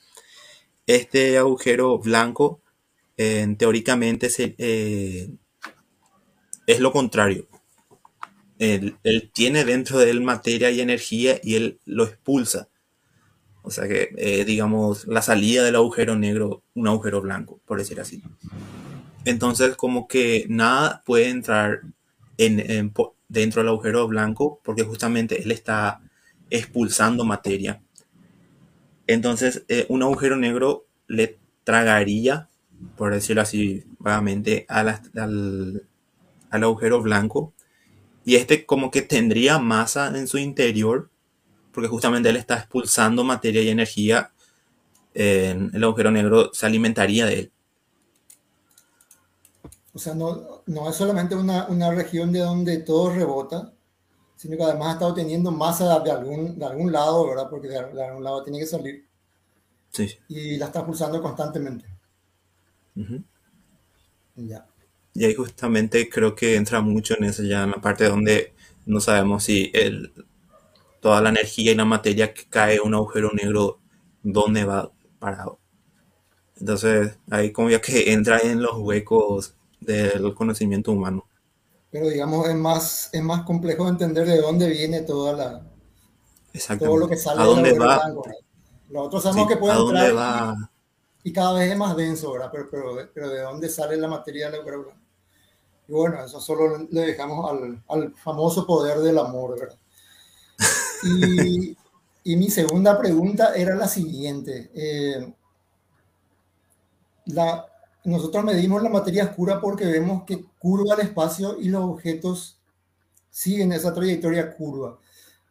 este 0.87 1.37
agujero 1.37 1.97
blanco 1.99 2.61
eh, 3.17 3.55
teóricamente 3.57 4.29
se, 4.29 4.55
eh, 4.57 5.29
es 6.67 6.79
lo 6.79 6.91
contrario. 6.91 7.47
Él, 8.59 8.97
él 9.03 9.31
tiene 9.33 9.65
dentro 9.65 9.99
de 9.99 10.09
él 10.09 10.21
materia 10.21 10.71
y 10.71 10.81
energía 10.81 11.39
y 11.43 11.55
él 11.55 11.79
lo 11.85 12.05
expulsa. 12.05 12.69
O 13.61 13.71
sea 13.71 13.87
que, 13.87 14.09
eh, 14.17 14.43
digamos, 14.45 15.07
la 15.07 15.21
salida 15.21 15.63
del 15.63 15.75
agujero 15.75 16.15
negro, 16.17 16.63
un 16.73 16.87
agujero 16.87 17.21
blanco, 17.21 17.61
por 17.65 17.79
decir 17.79 17.99
así. 17.99 18.21
Entonces, 19.25 19.75
como 19.75 20.07
que 20.07 20.45
nada 20.49 21.01
puede 21.05 21.29
entrar 21.29 21.81
en, 22.37 22.93
dentro 23.27 23.61
del 23.61 23.69
agujero 23.69 24.07
blanco 24.07 24.59
porque 24.63 24.83
justamente 24.83 25.41
él 25.43 25.51
está 25.51 26.01
expulsando 26.49 27.25
materia. 27.25 27.81
Entonces, 29.07 29.63
eh, 29.67 29.85
un 29.89 30.03
agujero 30.03 30.35
negro 30.37 30.85
le 31.07 31.37
tragaría, 31.63 32.49
por 32.97 33.13
decirlo 33.13 33.41
así 33.41 33.83
vagamente, 33.99 34.65
al, 34.69 35.01
al 36.49 36.63
agujero 36.63 37.01
blanco. 37.01 37.53
Y 38.25 38.35
este 38.35 38.65
como 38.65 38.91
que 38.91 39.01
tendría 39.01 39.59
masa 39.59 40.07
en 40.17 40.27
su 40.27 40.37
interior, 40.37 41.09
porque 41.73 41.89
justamente 41.89 42.29
él 42.29 42.37
está 42.37 42.57
expulsando 42.57 43.23
materia 43.23 43.61
y 43.61 43.69
energía. 43.69 44.31
eh, 45.15 45.55
el 45.73 45.83
agujero 45.83 46.11
negro 46.11 46.51
se 46.53 46.65
alimentaría 46.67 47.25
de 47.27 47.39
él. 47.39 47.51
O 49.93 49.99
sea, 49.99 50.13
no, 50.15 50.52
no 50.67 50.89
es 50.89 50.95
solamente 50.95 51.35
una, 51.35 51.67
una 51.67 51.91
región 51.91 52.31
de 52.31 52.39
donde 52.39 52.79
todo 52.79 53.11
rebota, 53.13 53.73
sino 54.37 54.57
que 54.57 54.63
además 54.63 54.95
está 54.95 55.07
obteniendo 55.07 55.51
masa 55.51 55.99
de 56.01 56.11
algún, 56.11 56.59
de 56.59 56.65
algún 56.65 56.91
lado, 56.91 57.27
¿verdad? 57.27 57.49
Porque 57.49 57.67
de, 57.69 57.75
de 57.93 58.05
algún 58.05 58.23
lado 58.25 58.43
tiene 58.43 58.59
que 58.59 58.67
salir 58.67 59.07
Sí. 59.91 60.19
y 60.27 60.57
la 60.57 60.65
está 60.65 60.85
pulsando 60.85 61.21
constantemente. 61.21 61.85
Ya. 64.35 64.65
Y 65.13 65.25
ahí 65.25 65.35
justamente 65.35 66.09
creo 66.09 66.35
que 66.35 66.55
entra 66.55 66.81
mucho 66.81 67.15
en 67.17 67.25
eso 67.25 67.43
ya 67.43 67.63
en 67.63 67.71
la 67.71 67.81
parte 67.81 68.05
donde 68.05 68.53
no 68.85 68.99
sabemos 68.99 69.43
si 69.43 69.69
el, 69.73 70.11
toda 71.01 71.21
la 71.21 71.29
energía 71.29 71.71
y 71.73 71.75
la 71.75 71.85
materia 71.85 72.33
que 72.33 72.45
cae 72.49 72.75
en 72.77 72.83
un 72.83 72.95
agujero 72.95 73.31
negro, 73.33 73.79
dónde 74.23 74.65
va 74.65 74.91
parado. 75.19 75.59
Entonces 76.59 77.17
ahí 77.31 77.51
como 77.51 77.69
ya 77.69 77.81
que 77.81 78.13
entra 78.13 78.39
en 78.39 78.61
los 78.61 78.77
huecos 78.77 79.55
del 79.85 80.33
conocimiento 80.35 80.91
humano. 80.91 81.27
Pero 81.91 82.09
digamos, 82.09 82.47
es 82.49 82.55
más, 82.55 83.09
es 83.13 83.23
más 83.23 83.43
complejo 83.43 83.85
de 83.85 83.91
entender 83.91 84.27
de 84.27 84.41
dónde 84.41 84.67
viene 84.67 85.01
toda 85.03 85.33
la, 85.33 85.71
todo 86.77 86.97
lo 86.97 87.07
que 87.09 87.17
sale 87.17 87.41
¿A 87.41 87.45
dónde 87.45 87.73
agujero 87.73 87.75
va? 87.75 87.95
blanco. 87.95 88.37
Nosotros 88.89 89.23
Sí, 89.23 89.23
sabemos 89.23 89.47
que 89.47 89.57
puede 89.57 89.73
¿a 89.73 89.75
dónde 89.75 90.09
entrar 90.09 90.15
va? 90.15 90.53
y, 90.53 90.69
y 91.23 91.33
cada 91.33 91.53
vez 91.59 91.71
es 91.71 91.77
más 91.77 91.95
denso, 91.97 92.31
¿verdad? 92.33 92.49
Pero, 92.51 92.69
pero, 92.69 93.09
pero 93.13 93.29
de 93.29 93.41
dónde 93.41 93.69
sale 93.69 93.97
la 93.97 94.07
materia 94.07 94.47
del 94.47 94.55
agujero 94.61 94.83
blanco. 94.85 95.01
Y 95.87 95.93
bueno, 95.93 96.23
eso 96.25 96.41
solo 96.41 96.77
le 96.91 97.01
dejamos 97.01 97.51
al, 97.51 97.83
al 97.89 98.15
famoso 98.15 98.65
poder 98.67 98.99
del 98.99 99.19
amor, 99.19 99.59
¿verdad? 99.59 99.79
Y, 101.01 101.77
y 102.23 102.35
mi 102.37 102.49
segunda 102.49 102.97
pregunta 102.99 103.53
era 103.55 103.75
la 103.75 103.87
siguiente. 103.87 104.71
Eh, 104.73 105.33
la, 107.25 107.65
nosotros 108.03 108.43
medimos 108.43 108.83
la 108.83 108.89
materia 108.89 109.25
oscura 109.25 109.61
porque 109.61 109.85
vemos 109.85 110.23
que 110.23 110.45
curva 110.59 110.95
el 110.95 111.01
espacio 111.01 111.59
y 111.59 111.69
los 111.69 111.83
objetos 111.83 112.59
siguen 113.29 113.71
esa 113.71 113.93
trayectoria 113.93 114.55
curva. 114.55 114.99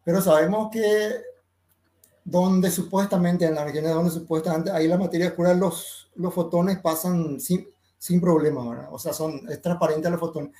Pero 0.05 0.20
sabemos 0.20 0.70
que 0.70 1.22
donde 2.24 2.70
supuestamente, 2.70 3.46
en 3.46 3.55
las 3.55 3.64
regiones 3.64 3.94
donde 3.94 4.11
supuestamente 4.11 4.70
hay 4.70 4.86
la 4.86 4.98
materia 4.98 5.28
oscura, 5.28 5.55
los, 5.55 6.11
los 6.14 6.32
fotones 6.32 6.78
pasan 6.78 7.40
sin, 7.40 7.66
sin 7.98 8.20
problema, 8.20 8.68
¿verdad? 8.68 8.88
O 8.92 8.98
sea, 8.98 9.12
son, 9.12 9.48
es 9.48 9.61
transparente 9.61 10.11
los 10.11 10.20
fotones. 10.20 10.53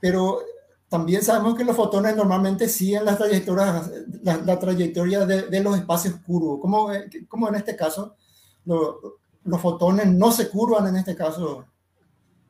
Pero 0.00 0.40
también 0.88 1.22
sabemos 1.22 1.56
que 1.56 1.64
los 1.64 1.76
fotones 1.76 2.16
normalmente 2.16 2.68
siguen 2.68 3.04
las 3.04 3.18
trayectorias, 3.18 3.90
la, 4.22 4.36
la 4.38 4.58
trayectoria 4.58 5.26
de, 5.26 5.42
de, 5.42 5.60
los 5.60 5.76
espacios 5.76 6.14
curvos. 6.26 6.60
Como, 6.60 6.90
como 7.28 7.48
en 7.48 7.54
este 7.56 7.76
caso, 7.76 8.16
lo, 8.64 9.21
los 9.44 9.60
fotones 9.60 10.06
no 10.06 10.32
se 10.32 10.48
curvan 10.48 10.86
en 10.88 10.96
este 10.96 11.16
caso 11.16 11.66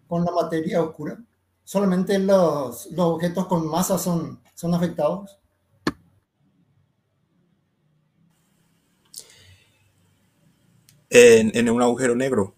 con 0.07 0.25
la 0.25 0.31
materia 0.31 0.83
oscura. 0.83 1.19
Solamente 1.65 2.19
los, 2.19 2.91
los 2.93 3.07
objetos 3.07 3.47
con 3.47 3.67
masa 3.67 3.99
son, 3.99 4.41
son 4.55 4.75
afectados. 4.75 5.39
En, 11.09 11.51
en, 11.55 11.69
un 11.69 11.83
agujero 11.83 12.15
negro. 12.15 12.55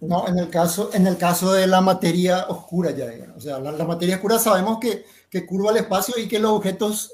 No, 0.00 0.26
en 0.26 0.38
el 0.38 0.50
caso, 0.50 0.90
en 0.92 1.06
el 1.06 1.16
caso 1.16 1.52
de 1.52 1.68
la 1.68 1.80
materia 1.80 2.46
oscura 2.48 2.90
ya. 2.90 3.06
O 3.36 3.40
sea, 3.40 3.60
la, 3.60 3.70
la 3.70 3.84
materia 3.84 4.16
oscura 4.16 4.38
sabemos 4.38 4.78
que, 4.80 5.04
que, 5.30 5.46
curva 5.46 5.70
el 5.70 5.78
espacio 5.78 6.14
y 6.18 6.26
que 6.26 6.40
los 6.40 6.50
objetos 6.50 7.12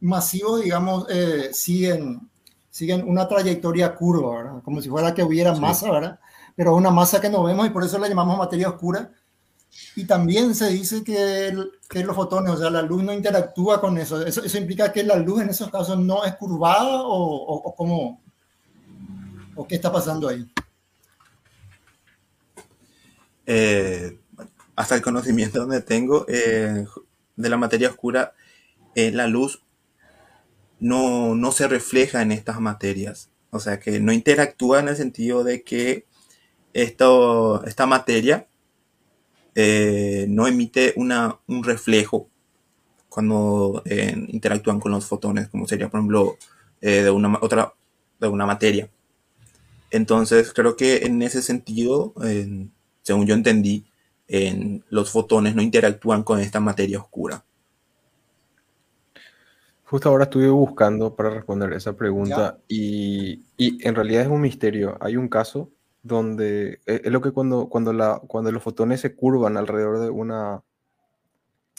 masivos, 0.00 0.62
digamos, 0.62 1.06
eh, 1.10 1.50
siguen, 1.52 2.30
siguen 2.74 3.04
una 3.06 3.28
trayectoria 3.28 3.94
curva, 3.94 4.36
¿verdad? 4.36 4.62
Como 4.64 4.82
si 4.82 4.88
fuera 4.88 5.14
que 5.14 5.22
hubiera 5.22 5.54
sí. 5.54 5.60
masa, 5.60 5.92
¿verdad? 5.92 6.18
Pero 6.56 6.74
una 6.74 6.90
masa 6.90 7.20
que 7.20 7.30
no 7.30 7.44
vemos 7.44 7.68
y 7.68 7.70
por 7.70 7.84
eso 7.84 7.98
la 7.98 8.08
llamamos 8.08 8.36
materia 8.36 8.68
oscura. 8.68 9.12
Y 9.94 10.06
también 10.06 10.56
se 10.56 10.70
dice 10.70 11.04
que, 11.04 11.46
el, 11.46 11.70
que 11.88 12.02
los 12.02 12.16
fotones, 12.16 12.54
o 12.54 12.56
sea, 12.56 12.70
la 12.70 12.82
luz 12.82 13.04
no 13.04 13.12
interactúa 13.12 13.80
con 13.80 13.96
eso. 13.96 14.26
Eso, 14.26 14.42
eso 14.42 14.58
implica 14.58 14.92
que 14.92 15.04
la 15.04 15.14
luz 15.14 15.42
en 15.42 15.50
esos 15.50 15.70
casos 15.70 16.00
no 16.00 16.24
es 16.24 16.34
curvada 16.34 17.02
o, 17.02 17.14
o, 17.14 17.54
o 17.54 17.74
cómo, 17.76 18.20
o 19.54 19.66
qué 19.68 19.76
está 19.76 19.92
pasando 19.92 20.28
ahí. 20.28 20.44
Eh, 23.46 24.18
hasta 24.74 24.96
el 24.96 25.02
conocimiento 25.02 25.60
donde 25.60 25.80
tengo 25.80 26.26
eh, 26.26 26.84
de 27.36 27.48
la 27.48 27.56
materia 27.56 27.88
oscura, 27.88 28.32
eh, 28.96 29.12
la 29.12 29.28
luz 29.28 29.62
no, 30.80 31.34
no, 31.34 31.52
se 31.52 31.68
refleja 31.68 32.22
en 32.22 32.32
estas 32.32 32.60
materias. 32.60 33.30
O 33.50 33.60
sea 33.60 33.78
que 33.80 34.00
no 34.00 34.12
interactúa 34.12 34.80
en 34.80 34.88
el 34.88 34.96
sentido 34.96 35.44
de 35.44 35.62
que 35.62 36.06
esto, 36.72 37.64
esta 37.64 37.86
materia 37.86 38.48
eh, 39.54 40.26
no 40.28 40.46
emite 40.48 40.92
una, 40.96 41.38
un 41.46 41.62
reflejo 41.62 42.28
cuando 43.08 43.82
eh, 43.86 44.14
interactúan 44.28 44.80
con 44.80 44.90
los 44.92 45.06
fotones, 45.06 45.48
como 45.48 45.68
sería, 45.68 45.88
por 45.88 46.00
ejemplo, 46.00 46.36
de, 46.80 47.08
una, 47.10 47.38
otra, 47.40 47.72
de 48.20 48.28
una 48.28 48.44
materia. 48.44 48.90
Entonces, 49.90 50.52
creo 50.52 50.76
que 50.76 51.06
en 51.06 51.22
ese 51.22 51.40
sentido, 51.40 52.12
según 53.02 53.26
yo 53.26 53.34
entendí, 53.34 53.86
los 54.88 55.10
fotones 55.10 55.54
no 55.54 55.62
interactúan 55.62 56.24
con 56.24 56.40
esta 56.40 56.58
materia 56.60 56.98
oscura. 56.98 57.44
Justo 59.94 60.08
ahora 60.08 60.24
estuve 60.24 60.48
buscando 60.48 61.14
para 61.14 61.30
responder 61.30 61.72
esa 61.72 61.96
pregunta 61.96 62.58
y, 62.66 63.44
y, 63.56 63.86
en 63.86 63.94
realidad 63.94 64.22
es 64.22 64.28
un 64.28 64.40
misterio. 64.40 64.98
Hay 65.00 65.16
un 65.16 65.28
caso 65.28 65.70
donde 66.02 66.80
eh, 66.86 67.02
es 67.04 67.12
lo 67.12 67.20
que 67.20 67.30
cuando, 67.30 67.68
cuando, 67.68 67.92
la, 67.92 68.20
cuando 68.26 68.50
los 68.50 68.60
fotones 68.60 69.00
se 69.00 69.14
curvan 69.14 69.56
alrededor 69.56 70.00
de 70.00 70.10
una 70.10 70.64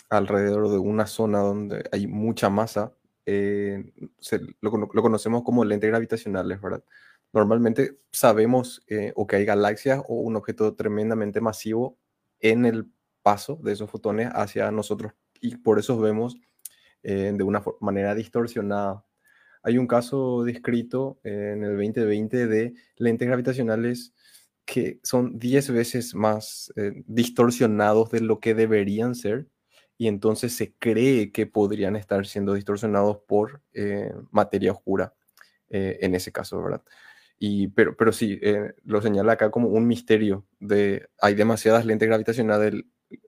alrededor 0.09 0.69
de 0.69 0.77
una 0.77 1.07
zona 1.07 1.39
donde 1.39 1.89
hay 1.91 2.07
mucha 2.07 2.49
masa, 2.49 2.93
eh, 3.25 3.91
se, 4.21 4.39
lo, 4.61 4.71
lo, 4.71 5.01
conocemos 5.01 5.43
como 5.43 5.65
lentes 5.65 5.89
gravitacionales, 5.89 6.61
¿verdad? 6.61 6.85
Normalmente 7.33 7.99
sabemos 8.11 8.81
eh, 8.87 9.11
o 9.17 9.27
que 9.27 9.35
hay 9.35 9.43
galaxias 9.43 10.01
o 10.07 10.21
un 10.21 10.37
objeto 10.37 10.73
tremendamente 10.73 11.41
masivo 11.41 11.97
en 12.39 12.65
el 12.65 12.89
paso 13.23 13.59
de 13.61 13.73
esos 13.73 13.91
fotones 13.91 14.29
hacia 14.31 14.71
nosotros 14.71 15.11
y 15.41 15.57
por 15.57 15.79
eso 15.79 15.99
vemos 15.99 16.37
eh, 17.05 17.31
de 17.33 17.43
una 17.43 17.63
manera 17.81 18.15
distorsionada. 18.15 19.05
Hay 19.61 19.77
un 19.77 19.87
caso 19.87 20.43
descrito 20.43 21.19
eh, 21.23 21.53
en 21.55 21.63
el 21.63 21.71
2020 21.71 22.47
de 22.47 22.73
lentes 22.97 23.27
gravitacionales 23.27 24.13
que 24.65 24.99
son 25.03 25.37
10 25.37 25.71
veces 25.71 26.15
más 26.15 26.73
eh, 26.75 27.03
distorsionados 27.05 28.09
de 28.09 28.21
lo 28.21 28.39
que 28.39 28.55
deberían 28.55 29.13
ser 29.13 29.47
y 29.97 30.07
entonces 30.07 30.55
se 30.55 30.73
cree 30.73 31.31
que 31.31 31.47
podrían 31.47 31.95
estar 31.95 32.25
siendo 32.25 32.53
distorsionados 32.55 33.17
por 33.27 33.61
eh, 33.73 34.11
materia 34.31 34.71
oscura 34.71 35.13
en 35.67 36.15
ese 36.15 36.31
caso, 36.31 36.61
¿verdad? 36.63 36.83
Y, 37.37 37.67
pero, 37.69 37.97
pero 37.97 38.13
sí, 38.13 38.39
lo 38.85 39.01
señala 39.01 39.33
acá 39.33 39.51
como 39.51 39.67
un 39.67 39.87
misterio 39.87 40.45
de 40.59 41.09
hay 41.19 41.33
demasiadas 41.33 41.85
lentes 41.85 42.07
gravitacionales, 42.07 42.85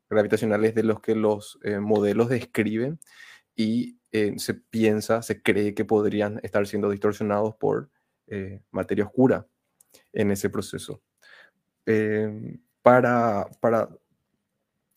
gravitacionales 0.09 0.73
de 0.75 0.83
los 0.83 1.01
que 1.01 1.13
los 1.15 1.59
modelos 1.81 2.29
describen 2.29 2.99
y 3.57 3.99
eh, 4.13 4.35
se 4.37 4.53
piensa, 4.53 5.21
se 5.21 5.41
cree 5.41 5.73
que 5.73 5.83
podrían 5.83 6.39
estar 6.43 6.65
siendo 6.65 6.89
distorsionados 6.89 7.55
por 7.55 7.89
eh, 8.27 8.61
materia 8.71 9.03
oscura 9.03 9.45
en 10.13 10.31
ese 10.31 10.49
proceso. 10.49 11.01
Eh, 11.85 12.59
para, 12.81 13.49
para 13.59 13.89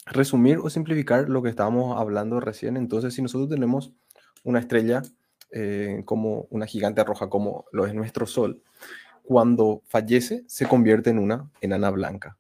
resumir 0.06 0.58
o 0.58 0.70
simplificar 0.70 1.28
lo 1.28 1.42
que 1.42 1.48
estábamos 1.48 2.00
hablando 2.00 2.38
recién, 2.38 2.76
entonces 2.76 3.14
si 3.14 3.22
nosotros 3.22 3.50
tenemos 3.50 3.92
una 4.44 4.60
estrella 4.60 5.02
como 6.04 6.46
una 6.50 6.64
gigante 6.64 7.02
roja 7.02 7.28
como 7.28 7.64
lo 7.72 7.84
es 7.84 7.92
nuestro 7.92 8.24
Sol, 8.24 8.62
cuando 9.24 9.82
fallece 9.86 10.44
se 10.46 10.66
convierte 10.66 11.10
en 11.10 11.18
una 11.18 11.50
enana 11.60 11.90
blanca. 11.90 12.38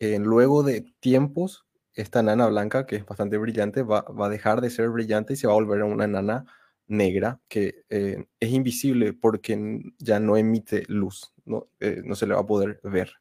Eh, 0.00 0.18
luego 0.18 0.64
de 0.64 0.80
tiempos, 0.98 1.64
esta 1.94 2.20
enana 2.20 2.46
blanca, 2.46 2.86
que 2.86 2.96
es 2.96 3.06
bastante 3.06 3.38
brillante, 3.38 3.82
va, 3.82 4.04
a 4.06 4.28
dejar 4.28 4.60
de 4.60 4.70
ser 4.70 4.88
brillante 4.90 5.34
y 5.34 5.36
se 5.36 5.46
va 5.46 5.52
a 5.52 5.56
volver 5.56 5.82
a 5.82 5.84
una 5.84 6.04
enana 6.04 6.46
negra 6.86 7.40
que 7.48 7.84
eh, 7.90 8.26
es 8.40 8.50
invisible 8.50 9.12
porque 9.12 9.80
ya 9.98 10.20
no 10.20 10.36
emite 10.36 10.84
luz, 10.88 11.34
no, 11.44 11.68
eh, 11.80 12.02
no 12.04 12.14
se 12.14 12.26
le 12.26 12.34
va 12.34 12.40
a 12.40 12.46
poder 12.46 12.80
ver. 12.82 13.12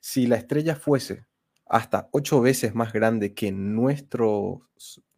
Si 0.00 0.26
la 0.26 0.36
estrella 0.36 0.76
fuese 0.76 1.26
hasta 1.66 2.08
ocho 2.12 2.40
veces 2.40 2.74
más 2.74 2.92
grande 2.92 3.34
que, 3.34 3.50
nuestro, 3.52 4.68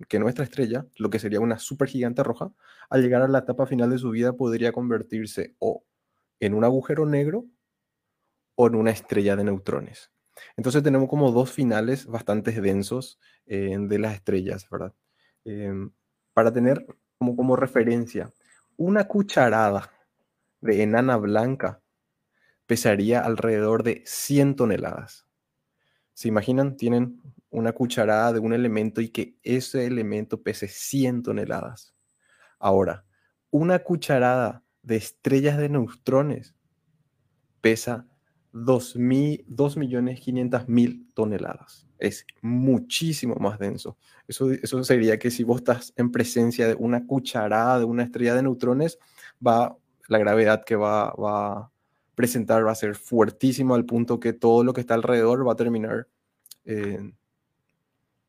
que 0.09 0.19
nuestra 0.19 0.45
estrella, 0.45 0.87
lo 0.97 1.11
que 1.11 1.19
sería 1.19 1.41
una 1.41 1.59
supergigante 1.59 2.23
roja, 2.23 2.53
al 2.89 3.03
llegar 3.03 3.23
a 3.23 3.29
la 3.29 3.41
etapa 3.41 3.67
final 3.67 3.91
de 3.91 3.99
su 3.99 4.11
vida 4.11 4.33
podría 4.33 4.73
convertirse 4.73 5.55
o 5.59 5.85
en 6.41 6.55
un 6.55 6.65
agujero 6.65 7.05
negro 7.05 7.47
o 8.55 8.67
en 8.67 8.75
una 8.77 8.91
estrella 8.91 9.37
de 9.37 9.45
neutrones. 9.45 10.11
Entonces 10.57 10.83
tenemos 10.83 11.09
como 11.09 11.33
dos 11.33 11.51
finales 11.53 12.07
bastante 12.07 12.61
densos 12.61 13.19
eh, 13.47 13.77
de 13.79 13.99
las 13.99 14.15
estrellas, 14.15 14.69
¿verdad? 14.71 14.95
Em, 15.45 15.91
para 16.33 16.53
tener 16.53 16.87
como, 17.19 17.37
como 17.37 17.57
referencia, 17.57 18.33
una 18.77 19.05
cucharada 19.09 19.93
de 20.61 20.83
enana 20.83 21.17
blanca 21.17 21.83
pesaría 22.67 23.21
alrededor 23.21 23.83
de 23.83 24.03
100 24.05 24.57
toneladas. 24.57 25.27
¿Se 26.13 26.29
imaginan? 26.29 26.77
Tienen 26.77 27.23
una 27.51 27.73
cucharada 27.73 28.33
de 28.33 28.41
un 28.41 28.53
elemento 28.53 29.01
y 29.01 29.09
que 29.09 29.39
ese 29.43 29.87
elemento 29.87 30.43
pese 30.43 30.69
100 30.69 31.23
toneladas. 31.23 31.95
Ahora, 32.59 33.07
una 33.51 33.79
cucharada 33.79 34.65
de 34.83 34.97
estrellas 34.97 35.57
de 35.59 35.69
neutrones 35.69 36.55
pesa 37.61 38.07
2.500.000 38.53 41.07
toneladas. 41.15 41.87
Es 41.99 42.27
muchísimo 42.43 43.37
más 43.37 43.59
denso. 43.59 43.97
Eso, 44.27 44.51
eso 44.51 44.85
sería 44.85 45.19
que 45.19 45.31
si 45.31 45.45
vos 45.45 45.59
estás 45.59 45.93
en 45.97 46.13
presencia 46.13 46.69
de 46.69 46.75
una 46.75 47.07
cucharada 47.07 47.79
de 47.79 47.85
una 47.85 48.05
estrella 48.05 48.35
de 48.35 48.43
neutrones, 48.43 48.99
va, 49.45 49.77
la 50.09 50.19
gravedad 50.19 50.65
que 50.65 50.77
va, 50.77 51.13
va 51.13 51.53
a 51.53 51.71
presentar 52.15 52.67
va 52.67 52.73
a 52.73 52.77
ser 52.77 52.95
fuertísimo 52.95 53.75
al 53.75 53.85
punto 53.85 54.21
que 54.21 54.33
todo 54.33 54.65
lo 54.65 54.73
que 54.73 54.81
está 54.81 54.95
alrededor 54.95 55.47
va 55.47 55.53
a 55.53 55.57
terminar 55.57 56.09
eh, 56.65 57.13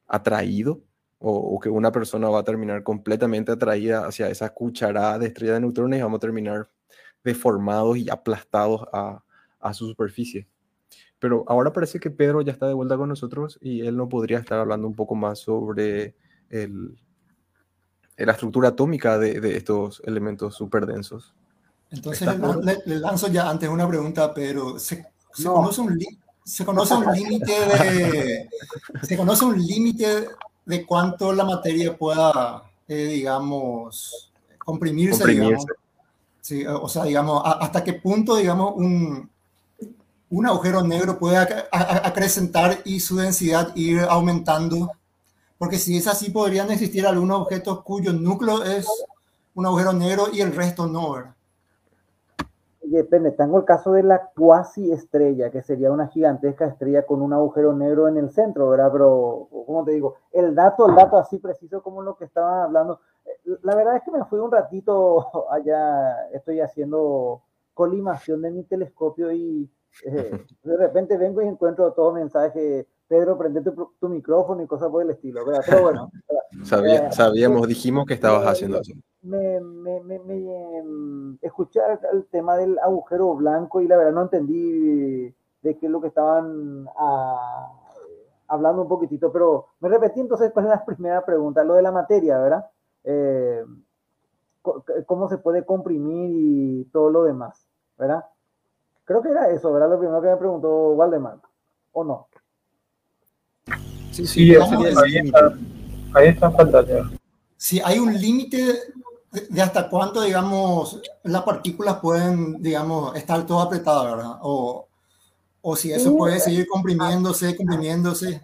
atraído 0.07 0.81
o, 1.19 1.31
o, 1.31 1.59
que 1.59 1.69
una 1.69 1.91
persona 1.91 2.29
va 2.29 2.39
a 2.39 2.43
terminar 2.43 2.83
completamente 2.83 3.51
atraída 3.51 4.07
hacia 4.07 4.29
esa 4.29 4.49
cucharada 4.53 5.19
de 5.19 5.27
estrella 5.27 5.53
de 5.53 5.59
neutrones 5.61 5.99
y 5.99 6.03
vamos 6.03 6.17
a 6.17 6.21
terminar 6.21 6.69
deformados 7.23 7.97
y 7.97 8.09
aplastados 8.09 8.83
a, 8.93 9.23
a 9.59 9.73
su 9.73 9.87
superficie. 9.87 10.47
Pero 11.19 11.43
ahora 11.47 11.73
parece 11.73 11.99
que 11.99 12.11
Pedro 12.11 12.41
ya 12.41 12.53
está 12.53 12.67
de 12.67 12.73
vuelta 12.73 12.97
con 12.97 13.09
nosotros 13.09 13.59
y 13.61 13.81
él 13.81 13.97
no 13.97 14.07
podría 14.07 14.39
estar 14.39 14.59
hablando 14.59 14.87
un 14.87 14.95
poco 14.95 15.15
más 15.15 15.39
sobre 15.39 16.15
el, 16.49 16.97
la 18.17 18.31
estructura 18.31 18.69
atómica 18.69 19.17
de, 19.17 19.41
de 19.41 19.57
estos 19.57 20.01
elementos 20.05 20.55
súper 20.55 20.85
densos. 20.85 21.33
Entonces 21.91 22.27
le, 22.63 22.77
le, 22.85 22.99
lanzo 22.99 23.27
ya 23.27 23.49
antes 23.49 23.67
una 23.67 23.87
pregunta 23.87 24.25
a 24.25 24.33
Pedro. 24.33 24.79
¿Se, 24.79 25.05
se 25.33 25.43
no. 25.43 25.55
conoce 25.55 25.81
un, 25.81 25.99
se 26.43 26.65
conoce 26.65 26.93
un 26.93 27.13
límite 27.13 27.51
de 27.51 28.49
se 29.03 29.17
conoce 29.17 29.45
un 29.45 29.57
límite 29.57 30.27
de 30.65 30.85
cuánto 30.85 31.33
la 31.33 31.43
materia 31.43 31.97
pueda, 31.97 32.63
eh, 32.87 33.05
digamos, 33.05 34.31
comprimirse, 34.59 35.19
comprimirse. 35.19 35.49
Digamos. 35.49 35.65
Sí, 36.41 36.65
o 36.65 36.87
sea, 36.87 37.03
digamos, 37.03 37.41
a, 37.43 37.53
hasta 37.53 37.83
qué 37.83 37.93
punto, 37.93 38.35
digamos, 38.35 38.73
un, 38.75 39.29
un 40.29 40.45
agujero 40.45 40.83
negro 40.83 41.17
puede 41.17 41.37
acrecentar 41.37 42.77
y 42.85 42.99
su 42.99 43.17
densidad 43.17 43.75
ir 43.75 44.01
aumentando, 44.01 44.91
porque 45.57 45.77
si 45.77 45.97
es 45.97 46.07
así, 46.07 46.29
podrían 46.29 46.71
existir 46.71 47.05
algunos 47.05 47.41
objetos 47.41 47.83
cuyo 47.83 48.13
núcleo 48.13 48.63
es 48.63 48.87
un 49.55 49.65
agujero 49.65 49.93
negro 49.93 50.27
y 50.31 50.41
el 50.41 50.55
resto 50.55 50.87
no, 50.87 51.13
¿verdad? 51.13 51.35
Depende, 52.81 53.31
tengo 53.31 53.59
el 53.59 53.65
caso 53.65 53.91
de 53.91 54.01
la 54.01 54.31
cuasi 54.35 54.91
estrella, 54.91 55.51
que 55.51 55.61
sería 55.61 55.91
una 55.91 56.07
gigantesca 56.07 56.65
estrella 56.65 57.05
con 57.05 57.21
un 57.21 57.33
agujero 57.33 57.73
negro 57.73 58.07
en 58.07 58.17
el 58.17 58.31
centro, 58.31 58.69
¿verdad? 58.69 58.89
Pero, 58.91 59.47
como 59.51 59.83
te 59.83 59.91
digo, 59.91 60.15
el 60.31 60.55
dato, 60.55 60.89
el 60.89 60.95
dato 60.95 61.17
así 61.17 61.37
preciso 61.37 61.83
como 61.83 62.01
lo 62.01 62.17
que 62.17 62.25
estaban 62.25 62.61
hablando, 62.61 62.99
eh, 63.25 63.57
la 63.61 63.75
verdad 63.75 63.97
es 63.97 64.03
que 64.03 64.11
me 64.11 64.25
fui 64.25 64.39
un 64.39 64.51
ratito 64.51 65.27
allá, 65.51 66.29
estoy 66.31 66.61
haciendo 66.61 67.43
colimación 67.75 68.41
de 68.41 68.51
mi 68.51 68.63
telescopio 68.63 69.31
y 69.31 69.69
eh, 70.05 70.45
de 70.63 70.77
repente 70.77 71.17
vengo 71.17 71.41
y 71.41 71.47
encuentro 71.47 71.91
todo 71.93 72.13
mensaje, 72.13 72.87
Pedro, 73.07 73.37
prende 73.37 73.61
tu, 73.61 73.91
tu 73.99 74.09
micrófono 74.09 74.61
y 74.61 74.67
cosas 74.67 74.89
por 74.89 75.01
el 75.01 75.09
estilo, 75.11 75.45
¿verdad? 75.45 75.63
Pero 75.65 75.81
bueno. 75.81 76.11
Sabía, 76.63 77.07
eh, 77.07 77.11
sabíamos, 77.11 77.67
dijimos 77.67 78.05
que 78.05 78.13
estabas 78.13 78.43
me, 78.43 78.49
haciendo 78.51 78.81
eso. 78.81 78.93
Me, 79.21 79.59
me, 79.59 80.01
me, 80.01 80.19
me 80.19 81.37
escuché 81.41 81.79
el 82.11 82.25
tema 82.25 82.57
del 82.57 82.77
agujero 82.79 83.33
blanco 83.35 83.81
y 83.81 83.87
la 83.87 83.97
verdad 83.97 84.13
no 84.13 84.23
entendí 84.23 85.33
de 85.61 85.77
qué 85.77 85.85
es 85.85 85.91
lo 85.91 86.01
que 86.01 86.07
estaban 86.07 86.87
a, 86.87 86.93
ah, 86.97 87.79
hablando 88.47 88.81
un 88.81 88.87
poquitito, 88.87 89.31
pero 89.31 89.67
me 89.79 89.89
repetí 89.89 90.19
entonces 90.19 90.51
cuál 90.51 90.65
es 90.65 90.71
la 90.71 90.85
primera 90.85 91.25
pregunta, 91.25 91.63
lo 91.63 91.75
de 91.75 91.81
la 91.81 91.91
materia, 91.91 92.39
¿verdad? 92.39 92.65
Eh, 93.03 93.63
cómo 95.05 95.29
se 95.29 95.37
puede 95.37 95.65
comprimir 95.65 96.29
y 96.31 96.85
todo 96.85 97.09
lo 97.09 97.23
demás, 97.23 97.67
¿verdad? 97.97 98.25
Creo 99.09 99.23
que 99.23 99.29
era 99.29 99.49
eso, 99.49 99.73
¿verdad? 99.73 99.89
Lo 99.89 99.97
primero 99.97 100.21
que 100.21 100.27
me 100.27 100.37
preguntó 100.37 100.89
Waldemar, 100.89 101.37
¿o 101.93 102.03
no? 102.03 102.27
Sí, 104.11 104.27
sí, 104.27 104.27
sí 104.27 104.55
ahí, 104.55 105.17
está, 105.17 105.51
ahí 106.13 106.27
está 106.27 106.45
en 106.45 106.53
pantalla. 106.55 107.09
Sí, 107.57 107.81
hay 107.83 107.97
un 107.97 108.13
límite 108.13 108.75
de 109.49 109.61
hasta 109.63 109.89
cuánto, 109.89 110.21
digamos, 110.21 111.01
las 111.23 111.41
partículas 111.41 111.95
pueden, 111.95 112.61
digamos, 112.61 113.15
estar 113.15 113.43
todo 113.47 113.61
apretadas, 113.61 114.15
¿verdad? 114.15 114.37
O, 114.43 114.85
o 115.61 115.75
si 115.75 115.91
eso 115.91 116.15
puede 116.15 116.39
seguir 116.39 116.67
comprimiéndose, 116.67 117.57
comprimiéndose 117.57 118.43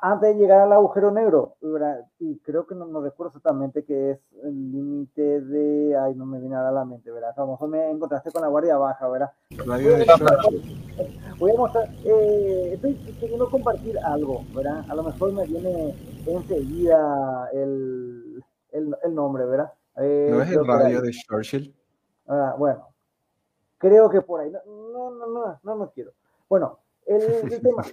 antes 0.00 0.34
de 0.34 0.40
llegar 0.40 0.62
al 0.62 0.72
agujero 0.72 1.10
negro, 1.10 1.56
y 2.18 2.38
creo 2.38 2.66
que 2.66 2.74
no, 2.74 2.86
no 2.86 3.02
recuerdo 3.02 3.28
exactamente 3.28 3.84
qué 3.84 4.12
es 4.12 4.18
el 4.42 4.72
límite 4.72 5.42
de, 5.42 5.94
ay, 5.96 6.14
no 6.14 6.24
me 6.24 6.40
viene 6.40 6.56
a 6.56 6.70
la 6.70 6.84
mente, 6.86 7.10
¿verdad? 7.10 7.34
Famoso 7.34 7.66
me 7.66 7.90
encontraste 7.90 8.32
con 8.32 8.40
la 8.40 8.48
guardia 8.48 8.78
baja, 8.78 9.06
¿verdad? 9.08 9.32
Voy 11.38 11.50
a 11.50 11.56
mostrar, 11.56 11.88
eh, 12.02 12.70
estoy 12.74 12.94
queriendo 13.20 13.50
compartir 13.50 13.98
algo, 13.98 14.42
¿verdad? 14.54 14.84
A 14.88 14.94
lo 14.94 15.02
mejor 15.02 15.32
me 15.32 15.44
viene 15.46 15.94
enseguida 16.26 17.50
el, 17.52 18.42
el, 18.72 18.96
el 19.02 19.14
nombre, 19.14 19.44
¿verdad? 19.44 19.72
Eh, 19.96 20.28
¿No 20.30 20.40
es 20.40 20.50
el 20.50 20.66
radio 20.66 21.02
de 21.02 21.10
Churchill? 21.10 21.74
Ah, 22.26 22.54
bueno, 22.56 22.88
creo 23.76 24.08
que 24.08 24.22
por 24.22 24.40
ahí, 24.40 24.50
no, 24.50 24.60
no, 24.64 25.10
no, 25.10 25.26
no, 25.26 25.60
no, 25.62 25.76
no 25.76 25.90
quiero. 25.90 26.12
Bueno, 26.48 26.78
el, 27.06 27.20
el 27.20 27.60
tema 27.62 27.84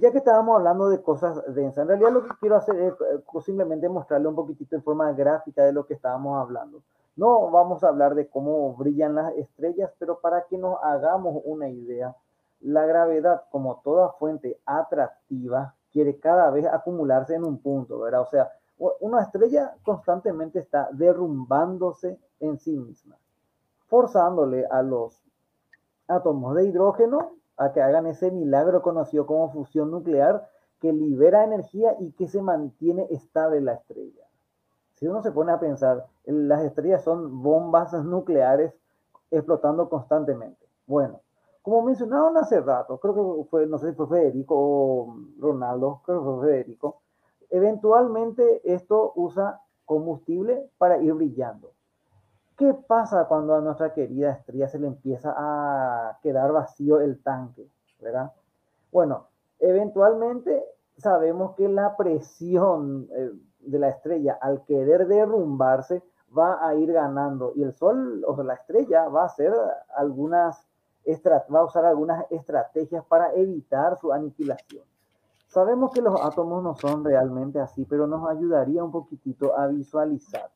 ya 0.00 0.10
que 0.10 0.18
estábamos 0.18 0.56
hablando 0.56 0.88
de 0.88 1.02
cosas 1.02 1.42
densas, 1.54 1.82
en 1.82 1.88
realidad 1.88 2.12
lo 2.12 2.24
que 2.24 2.34
quiero 2.40 2.56
hacer 2.56 2.76
es 2.80 2.92
eh, 2.94 3.40
simplemente 3.42 3.88
mostrarle 3.88 4.28
un 4.28 4.34
poquitito 4.34 4.76
en 4.76 4.82
forma 4.82 5.12
gráfica 5.12 5.62
de 5.64 5.72
lo 5.72 5.86
que 5.86 5.94
estábamos 5.94 6.40
hablando. 6.40 6.82
No 7.16 7.50
vamos 7.50 7.82
a 7.82 7.88
hablar 7.88 8.14
de 8.14 8.28
cómo 8.28 8.74
brillan 8.74 9.16
las 9.16 9.34
estrellas, 9.34 9.92
pero 9.98 10.20
para 10.20 10.44
que 10.44 10.56
nos 10.56 10.78
hagamos 10.82 11.42
una 11.44 11.68
idea, 11.68 12.14
la 12.60 12.86
gravedad, 12.86 13.42
como 13.50 13.80
toda 13.84 14.12
fuente 14.12 14.58
atractiva, 14.64 15.74
quiere 15.92 16.18
cada 16.18 16.50
vez 16.50 16.66
acumularse 16.66 17.34
en 17.34 17.44
un 17.44 17.58
punto, 17.58 17.98
¿verdad? 17.98 18.22
O 18.22 18.26
sea, 18.26 18.52
una 19.00 19.22
estrella 19.22 19.74
constantemente 19.84 20.60
está 20.60 20.88
derrumbándose 20.92 22.18
en 22.40 22.58
sí 22.58 22.76
misma, 22.76 23.16
forzándole 23.88 24.64
a 24.70 24.82
los 24.82 25.20
átomos 26.06 26.54
de 26.54 26.66
hidrógeno 26.66 27.37
a 27.58 27.72
que 27.72 27.82
hagan 27.82 28.06
ese 28.06 28.30
milagro 28.30 28.82
conocido 28.82 29.26
como 29.26 29.50
fusión 29.50 29.90
nuclear 29.90 30.48
que 30.80 30.92
libera 30.92 31.44
energía 31.44 31.96
y 31.98 32.12
que 32.12 32.28
se 32.28 32.40
mantiene 32.40 33.06
estable 33.10 33.60
la 33.60 33.74
estrella. 33.74 34.24
Si 34.94 35.06
uno 35.06 35.22
se 35.22 35.32
pone 35.32 35.52
a 35.52 35.60
pensar, 35.60 36.06
las 36.24 36.62
estrellas 36.62 37.02
son 37.02 37.42
bombas 37.42 37.92
nucleares 38.04 38.72
explotando 39.30 39.88
constantemente. 39.88 40.66
Bueno, 40.86 41.20
como 41.62 41.82
mencionaron 41.82 42.36
hace 42.36 42.60
rato, 42.60 42.98
creo 42.98 43.14
que 43.14 43.44
fue, 43.50 43.66
no 43.66 43.78
sé 43.78 43.90
si 43.90 43.96
fue 43.96 44.08
Federico 44.08 44.54
o 44.56 45.16
Ronaldo, 45.38 46.00
creo 46.04 46.20
que 46.20 46.24
fue 46.24 46.46
Federico, 46.48 47.02
eventualmente 47.50 48.62
esto 48.64 49.12
usa 49.16 49.60
combustible 49.84 50.70
para 50.78 50.98
ir 50.98 51.12
brillando. 51.14 51.72
¿Qué 52.58 52.74
pasa 52.74 53.26
cuando 53.26 53.54
a 53.54 53.60
nuestra 53.60 53.94
querida 53.94 54.32
estrella 54.32 54.66
se 54.66 54.80
le 54.80 54.88
empieza 54.88 55.32
a 55.36 56.18
quedar 56.20 56.50
vacío 56.50 57.00
el 57.00 57.22
tanque? 57.22 57.70
¿Verdad? 58.00 58.32
Bueno, 58.90 59.28
eventualmente 59.60 60.64
sabemos 60.96 61.54
que 61.54 61.68
la 61.68 61.96
presión 61.96 63.08
eh, 63.14 63.30
de 63.60 63.78
la 63.78 63.90
estrella 63.90 64.38
al 64.40 64.64
querer 64.64 65.06
derrumbarse 65.06 66.02
va 66.36 66.66
a 66.66 66.74
ir 66.74 66.92
ganando 66.92 67.52
y 67.54 67.62
el 67.62 67.74
sol 67.74 68.24
o 68.26 68.42
la 68.42 68.54
estrella 68.54 69.08
va 69.08 69.22
a 69.22 69.26
hacer 69.26 69.54
algunas 69.96 70.66
va 71.54 71.60
a 71.60 71.64
usar 71.64 71.84
algunas 71.84 72.26
estrategias 72.30 73.04
para 73.04 73.32
evitar 73.34 73.96
su 73.98 74.12
aniquilación. 74.12 74.84
Sabemos 75.46 75.92
que 75.92 76.02
los 76.02 76.20
átomos 76.20 76.62
no 76.64 76.74
son 76.74 77.04
realmente 77.04 77.60
así, 77.60 77.84
pero 77.84 78.08
nos 78.08 78.28
ayudaría 78.28 78.82
un 78.82 78.90
poquitito 78.90 79.56
a 79.56 79.68
visualizar. 79.68 80.50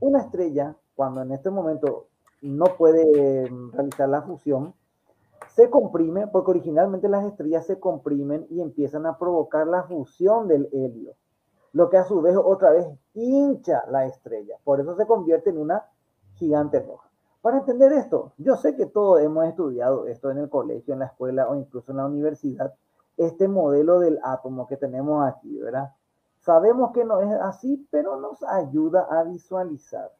Una 0.00 0.20
estrella, 0.20 0.76
cuando 0.94 1.22
en 1.22 1.32
este 1.32 1.50
momento 1.50 2.08
no 2.42 2.64
puede 2.76 3.50
mm, 3.50 3.72
realizar 3.72 4.08
la 4.08 4.22
fusión, 4.22 4.74
se 5.54 5.70
comprime, 5.70 6.26
porque 6.26 6.50
originalmente 6.50 7.08
las 7.08 7.24
estrellas 7.24 7.66
se 7.66 7.78
comprimen 7.78 8.46
y 8.50 8.60
empiezan 8.60 9.06
a 9.06 9.18
provocar 9.18 9.66
la 9.66 9.84
fusión 9.84 10.48
del 10.48 10.68
helio, 10.72 11.14
lo 11.72 11.90
que 11.90 11.96
a 11.96 12.04
su 12.04 12.20
vez 12.20 12.36
otra 12.36 12.70
vez 12.70 12.86
hincha 13.14 13.84
la 13.88 14.06
estrella. 14.06 14.56
Por 14.64 14.80
eso 14.80 14.96
se 14.96 15.06
convierte 15.06 15.50
en 15.50 15.58
una 15.58 15.84
gigante 16.34 16.80
roja. 16.80 17.08
Para 17.40 17.58
entender 17.58 17.92
esto, 17.92 18.32
yo 18.38 18.56
sé 18.56 18.74
que 18.74 18.86
todos 18.86 19.20
hemos 19.20 19.46
estudiado 19.46 20.06
esto 20.06 20.30
en 20.30 20.38
el 20.38 20.48
colegio, 20.48 20.94
en 20.94 21.00
la 21.00 21.06
escuela 21.06 21.48
o 21.48 21.54
incluso 21.54 21.92
en 21.92 21.98
la 21.98 22.06
universidad, 22.06 22.74
este 23.16 23.48
modelo 23.48 24.00
del 24.00 24.18
átomo 24.22 24.66
que 24.66 24.76
tenemos 24.76 25.24
aquí, 25.26 25.58
¿verdad? 25.58 25.92
Sabemos 26.44 26.92
que 26.92 27.06
no 27.06 27.20
es 27.20 27.32
así, 27.40 27.88
pero 27.90 28.20
nos 28.20 28.42
ayuda 28.42 29.08
a 29.10 29.24
visualizar. 29.24 30.12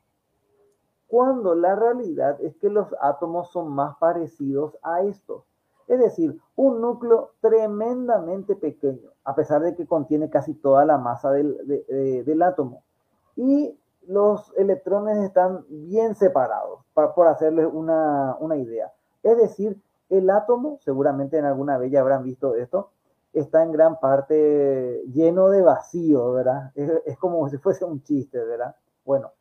Cuando 1.06 1.54
la 1.54 1.74
realidad 1.76 2.40
es 2.40 2.56
que 2.56 2.70
los 2.70 2.88
átomos 2.98 3.50
son 3.50 3.68
más 3.68 3.98
parecidos 3.98 4.78
a 4.82 5.02
esto. 5.02 5.44
Es 5.86 5.98
decir, 5.98 6.40
un 6.56 6.80
núcleo 6.80 7.32
tremendamente 7.42 8.56
pequeño, 8.56 9.10
a 9.22 9.34
pesar 9.34 9.60
de 9.60 9.74
que 9.74 9.86
contiene 9.86 10.30
casi 10.30 10.54
toda 10.54 10.86
la 10.86 10.96
masa 10.96 11.30
del, 11.30 11.58
del 12.24 12.42
átomo. 12.42 12.82
Y 13.36 13.78
los 14.06 14.50
electrones 14.56 15.18
están 15.18 15.66
bien 15.68 16.14
separados, 16.14 16.80
para, 16.94 17.14
por 17.14 17.26
hacerles 17.26 17.68
una, 17.70 18.34
una 18.40 18.56
idea. 18.56 18.90
Es 19.22 19.36
decir, 19.36 19.78
el 20.08 20.30
átomo, 20.30 20.78
seguramente 20.80 21.36
en 21.36 21.44
alguna 21.44 21.76
vez 21.76 21.92
ya 21.92 22.00
habrán 22.00 22.22
visto 22.22 22.54
esto, 22.54 22.92
está 23.34 23.64
en 23.64 23.72
gran 23.72 23.98
parte 23.98 25.02
lleno 25.12 25.48
de 25.50 25.60
vacío, 25.60 26.32
¿verdad? 26.32 26.72
Es, 26.74 27.18
como 27.18 27.48
si 27.48 27.58
fuese 27.58 27.84
un 27.84 28.02
chiste, 28.02 28.42
¿verdad? 28.42 28.76
Bueno, 29.04 29.32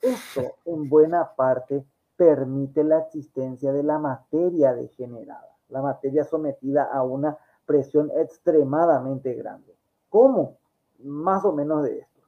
esto 0.00 0.54
en 0.64 0.88
buena 0.88 1.34
parte 1.34 1.84
permite 2.16 2.84
la 2.84 3.00
existencia 3.00 3.72
de 3.72 3.82
la 3.82 3.98
materia 3.98 4.72
degenerada, 4.72 5.56
la 5.68 5.82
materia 5.82 6.24
sometida 6.24 6.84
a 6.84 7.02
una 7.02 7.36
presión 7.66 8.10
extremadamente 8.16 9.34
grande. 9.34 9.76
¿Cómo? 10.08 10.56
Más 11.02 11.44
o 11.44 11.52
menos 11.52 11.82
de 11.82 11.98
esto. 11.98 12.20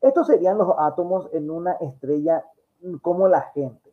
Estos 0.00 0.26
serían 0.26 0.56
los 0.56 0.74
átomos 0.78 1.28
en 1.32 1.50
una 1.50 1.72
estrella 1.74 2.44
como 3.02 3.28
la 3.28 3.42
gente. 3.42 3.92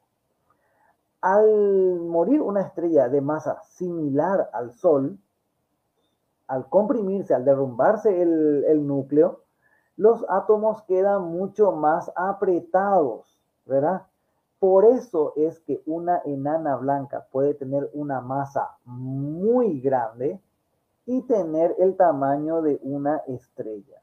Al 1.20 2.00
morir 2.00 2.42
una 2.42 2.62
estrella 2.62 3.10
de 3.10 3.20
masa 3.20 3.62
similar 3.64 4.50
al 4.54 4.72
Sol, 4.72 5.18
al 6.48 6.70
comprimirse, 6.70 7.34
al 7.34 7.46
derrumbarse 7.46 8.22
el, 8.22 8.88
núcleo, 8.88 9.42
los 9.98 10.26
átomos 10.30 10.82
quedan 10.84 11.24
mucho 11.24 11.72
más 11.72 12.12
apretados, 12.16 13.40
¿verdad? 13.66 14.04
Por 14.60 14.86
eso 14.86 15.34
es 15.36 15.60
que 15.60 15.82
una 15.86 16.22
enana 16.26 16.76
blanca 16.78 17.28
puede 17.32 17.54
tener 17.54 17.90
una 17.94 18.22
masa 18.22 18.78
muy 18.86 19.80
grande 19.82 20.40
y 21.06 21.22
tener 21.24 21.76
el 21.80 21.96
tamaño 21.96 22.62
de 22.62 22.80
una 22.82 23.18
estrella. 23.28 24.02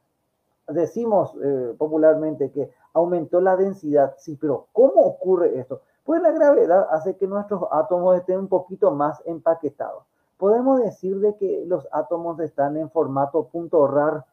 Decimos 0.69 1.37
eh, 1.43 1.75
popularmente 1.77 2.51
que 2.51 2.71
aumentó 2.93 3.41
la 3.41 3.57
densidad, 3.57 4.15
sí, 4.19 4.37
pero 4.41 4.69
¿cómo 4.73 5.03
ocurre 5.03 5.59
esto? 5.59 5.83
Pues 6.05 6.23
la 6.23 6.31
gravedad 6.31 6.89
hace 6.91 7.16
que 7.16 7.27
nuestros 7.27 7.62
átomos 7.71 8.16
estén 8.16 8.39
un 8.39 8.49
poquito 8.49 8.91
más 8.91 9.23
empaquetados 9.27 10.05
podemos 10.36 10.81
decir 10.81 11.19
de 11.20 11.36
que 11.36 11.65
los 11.66 11.86
átomos 11.93 12.39
están 12.40 12.77
en 12.77 12.90
formato 12.90 13.48
punto 13.48 13.86
rar 13.86 14.24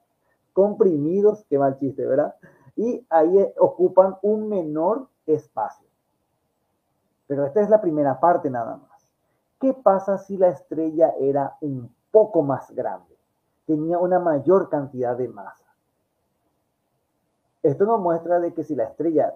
comprimidos, 0.53 1.45
qué 1.49 1.57
mal 1.57 1.77
chiste, 1.77 2.05
¿verdad? 2.05 2.35
Y 2.75 3.05
ahí 3.09 3.37
eh, 3.37 3.53
ocupan 3.59 4.17
un 4.21 4.49
menor 4.49 5.07
espacio. 5.25 5.87
Pero 7.27 7.45
esta 7.45 7.61
es 7.61 7.69
la 7.69 7.81
primera 7.81 8.19
parte 8.19 8.49
nada 8.49 8.77
más. 8.77 9.11
¿Qué 9.59 9.73
pasa 9.73 10.17
si 10.17 10.37
la 10.37 10.49
estrella 10.49 11.13
era 11.19 11.57
un 11.61 11.93
poco 12.11 12.41
más 12.41 12.71
grande? 12.71 13.15
Tenía 13.65 13.99
una 13.99 14.19
mayor 14.19 14.69
cantidad 14.69 15.15
de 15.15 15.29
masa. 15.29 15.65
Esto 17.63 17.85
nos 17.85 17.99
muestra 17.99 18.39
de 18.39 18.53
que 18.53 18.63
si 18.63 18.75
la 18.75 18.85
estrella 18.85 19.35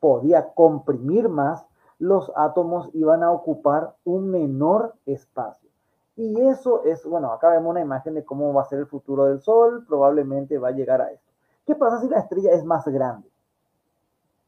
podía 0.00 0.54
comprimir 0.54 1.28
más, 1.28 1.66
los 1.98 2.32
átomos 2.36 2.88
iban 2.94 3.22
a 3.22 3.32
ocupar 3.32 3.94
un 4.04 4.30
menor 4.30 4.94
espacio. 5.06 5.70
Y 6.16 6.40
eso 6.42 6.84
es, 6.84 7.04
bueno, 7.04 7.32
acá 7.32 7.50
vemos 7.50 7.70
una 7.70 7.80
imagen 7.80 8.14
de 8.14 8.24
cómo 8.24 8.52
va 8.52 8.62
a 8.62 8.66
ser 8.66 8.78
el 8.78 8.86
futuro 8.86 9.24
del 9.24 9.40
Sol, 9.40 9.84
probablemente 9.86 10.58
va 10.58 10.68
a 10.68 10.72
llegar 10.72 11.00
a 11.00 11.10
esto. 11.10 11.32
¿Qué 11.66 11.74
pasa 11.74 12.00
si 12.00 12.08
la 12.08 12.20
estrella 12.20 12.52
es 12.52 12.64
más 12.64 12.86
grande? 12.86 13.28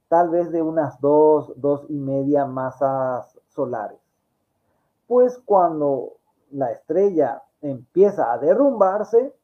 Tal 0.09 0.29
vez 0.29 0.53
de 0.53 0.63
unas 0.63 1.01
dos, 1.01 1.53
dos 1.57 1.85
y 1.89 1.99
media 1.99 2.47
masas 2.47 3.37
solares. 3.49 3.99
Pues 5.09 5.41
cuando 5.45 6.13
la 6.53 6.71
estrella 6.71 7.43
empieza 7.61 8.33
a 8.33 8.39
derrumbarse, 8.39 9.35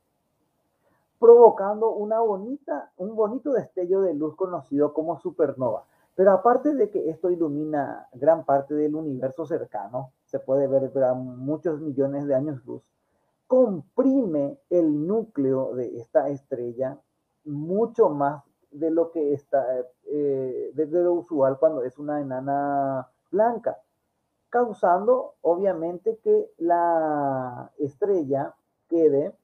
provocando 1.18 1.90
una 1.90 2.20
bonita, 2.20 2.90
un 2.96 3.14
bonito 3.16 3.52
destello 3.52 4.00
de 4.02 4.14
luz 4.14 4.36
conocido 4.36 4.92
como 4.92 5.18
supernova. 5.18 5.84
Pero 6.14 6.32
aparte 6.32 6.74
de 6.74 6.90
que 6.90 7.10
esto 7.10 7.30
ilumina 7.30 8.08
gran 8.12 8.44
parte 8.44 8.74
del 8.74 8.94
universo 8.94 9.46
cercano, 9.46 10.10
se 10.32 10.40
puede 10.40 10.66
ver 10.66 10.90
a 11.04 11.12
muchos 11.12 11.80
millones 11.82 12.26
de 12.26 12.34
años 12.34 12.64
luz, 12.64 12.82
comprime 13.46 14.58
el 14.70 15.06
núcleo 15.06 15.74
de 15.74 15.98
esta 15.98 16.30
estrella 16.30 16.98
mucho 17.44 18.08
más 18.08 18.42
de 18.70 18.90
lo 18.90 19.12
que 19.12 19.34
está, 19.34 19.62
eh, 20.06 20.70
de 20.72 20.86
lo 20.86 21.12
usual 21.12 21.58
cuando 21.58 21.82
es 21.82 21.98
una 21.98 22.22
enana 22.22 23.10
blanca, 23.30 23.76
causando 24.48 25.34
obviamente 25.42 26.16
que 26.24 26.50
la 26.56 27.70
estrella 27.76 28.54
quede 28.88 29.36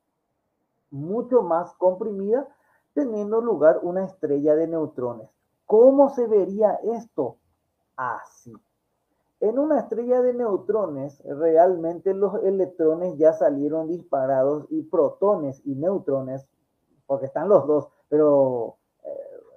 mucho 0.91 1.43
más 1.43 1.75
comprimida, 1.75 2.49
teniendo 2.95 3.43
lugar 3.43 3.81
una 3.83 4.07
estrella 4.07 4.55
de 4.55 4.69
neutrones. 4.69 5.29
¿Cómo 5.67 6.09
se 6.09 6.27
vería 6.27 6.81
esto? 6.83 7.37
Así. 7.95 8.55
En 9.41 9.59
una 9.59 9.79
estrella 9.79 10.21
de 10.21 10.35
neutrones, 10.35 11.23
realmente 11.25 12.13
los 12.13 12.43
electrones 12.43 13.17
ya 13.19 13.33
salieron 13.33 13.87
disparados 13.87 14.67
y 14.69 14.83
protones 14.83 15.63
y 15.65 15.77
neutrones, 15.77 16.49
porque 17.07 17.27
están 17.27 17.49
los 17.49 17.67
dos, 17.67 17.89
pero 18.09 18.79
eh, 19.05 19.11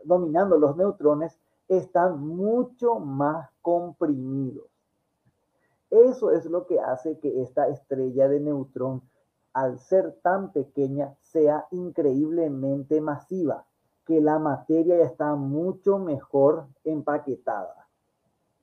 dominando 0.04 0.58
los 0.58 0.78
neutrones, 0.78 1.40
están 1.68 2.20
mucho 2.20 3.00
más 3.00 3.50
comprimidos. 3.62 4.68
Eso 5.90 6.32
es 6.32 6.46
lo 6.46 6.68
que 6.68 6.80
hace 6.80 7.18
que 7.18 7.42
esta 7.42 7.68
estrella 7.68 8.30
de 8.30 8.40
neutrón, 8.40 9.02
al 9.52 9.80
ser 9.80 10.14
tan 10.22 10.52
pequeña, 10.52 11.16
sea 11.22 11.66
increíblemente 11.72 13.02
masiva 13.02 13.66
que 14.06 14.22
la 14.22 14.38
materia 14.38 14.98
ya 14.98 15.06
está 15.06 15.36
mucho 15.36 15.98
mejor 15.98 16.68
empaquetada. 16.84 17.81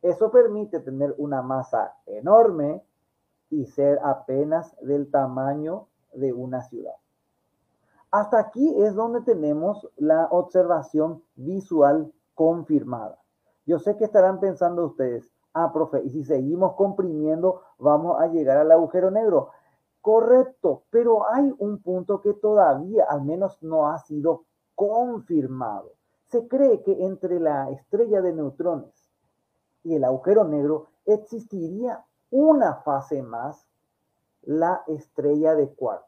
Eso 0.02 0.30
permite 0.30 0.78
tener 0.80 1.14
una 1.18 1.42
masa 1.42 1.96
enorme 2.06 2.82
y 3.50 3.66
ser 3.66 3.98
apenas 4.02 4.76
del 4.80 5.10
tamaño 5.10 5.88
de 6.12 6.32
una 6.32 6.62
ciudad. 6.62 6.94
Hasta 8.10 8.38
aquí 8.38 8.82
es 8.82 8.94
donde 8.94 9.20
tenemos 9.22 9.88
la 9.96 10.28
observación 10.30 11.22
visual 11.34 12.12
confirmada. 12.34 13.18
Yo 13.66 13.78
sé 13.78 13.96
que 13.96 14.04
estarán 14.04 14.40
pensando 14.40 14.86
ustedes, 14.86 15.30
ah, 15.52 15.72
profe, 15.72 16.02
y 16.04 16.10
si 16.10 16.24
seguimos 16.24 16.74
comprimiendo, 16.74 17.62
vamos 17.78 18.20
a 18.20 18.28
llegar 18.28 18.56
al 18.56 18.70
agujero 18.70 19.10
negro. 19.10 19.50
Correcto, 20.00 20.84
pero 20.90 21.30
hay 21.30 21.54
un 21.58 21.82
punto 21.82 22.22
que 22.22 22.32
todavía 22.32 23.04
al 23.10 23.22
menos 23.22 23.62
no 23.62 23.88
ha 23.88 23.98
sido 23.98 24.44
confirmado. 24.74 25.92
Se 26.24 26.46
cree 26.46 26.82
que 26.82 27.04
entre 27.04 27.40
la 27.40 27.68
estrella 27.70 28.22
de 28.22 28.32
neutrones 28.32 28.97
y 29.82 29.94
el 29.94 30.04
agujero 30.04 30.44
negro 30.44 30.88
existiría 31.06 32.04
una 32.30 32.74
fase 32.76 33.22
más, 33.22 33.66
la 34.42 34.82
estrella 34.86 35.54
de 35.54 35.68
quartz. 35.74 36.06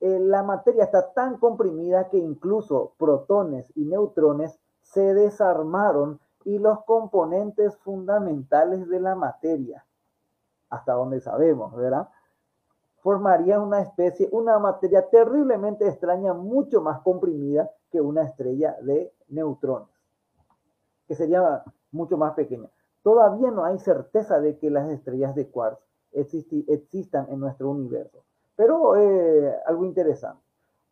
Eh, 0.00 0.18
la 0.18 0.42
materia 0.42 0.84
está 0.84 1.12
tan 1.12 1.38
comprimida 1.38 2.08
que 2.08 2.18
incluso 2.18 2.94
protones 2.98 3.66
y 3.74 3.84
neutrones 3.84 4.58
se 4.82 5.14
desarmaron 5.14 6.20
y 6.44 6.58
los 6.58 6.84
componentes 6.84 7.76
fundamentales 7.78 8.88
de 8.88 9.00
la 9.00 9.14
materia, 9.14 9.84
hasta 10.68 10.92
donde 10.92 11.20
sabemos, 11.20 11.74
¿verdad? 11.74 12.08
formaría 13.04 13.60
una 13.60 13.82
especie, 13.82 14.30
una 14.32 14.58
materia 14.58 15.06
terriblemente 15.10 15.86
extraña, 15.86 16.32
mucho 16.32 16.80
más 16.80 17.02
comprimida 17.02 17.70
que 17.90 18.00
una 18.00 18.22
estrella 18.22 18.78
de 18.80 19.12
neutrones, 19.28 19.93
que 21.06 21.14
sería 21.14 21.62
mucho 21.92 22.16
más 22.16 22.34
pequeña. 22.34 22.68
todavía 23.02 23.50
no 23.50 23.64
hay 23.64 23.78
certeza 23.78 24.40
de 24.40 24.56
que 24.58 24.70
las 24.70 24.90
estrellas 24.90 25.34
de 25.34 25.48
quarks 25.48 25.78
existan 26.12 27.26
en 27.28 27.40
nuestro 27.40 27.70
universo. 27.70 28.24
Pero 28.56 28.96
eh, 28.96 29.54
algo 29.66 29.84
interesante. 29.84 30.42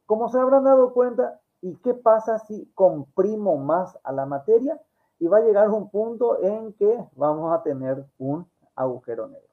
Como 0.04 0.28
se 0.28 0.38
habrán 0.38 0.64
dado 0.64 0.92
cuenta, 0.92 1.40
¿y 1.62 1.76
qué 1.76 1.94
pasa 1.94 2.38
si 2.38 2.70
comprimo 2.74 3.56
más 3.56 3.98
a 4.02 4.12
la 4.12 4.26
materia? 4.26 4.78
Y 5.18 5.28
va 5.28 5.38
a 5.38 5.42
llegar 5.42 5.70
un 5.70 5.88
punto 5.88 6.42
en 6.42 6.72
que 6.74 7.02
vamos 7.16 7.52
a 7.54 7.62
tener 7.62 8.04
un 8.18 8.46
agujero 8.74 9.28
negro. 9.28 9.48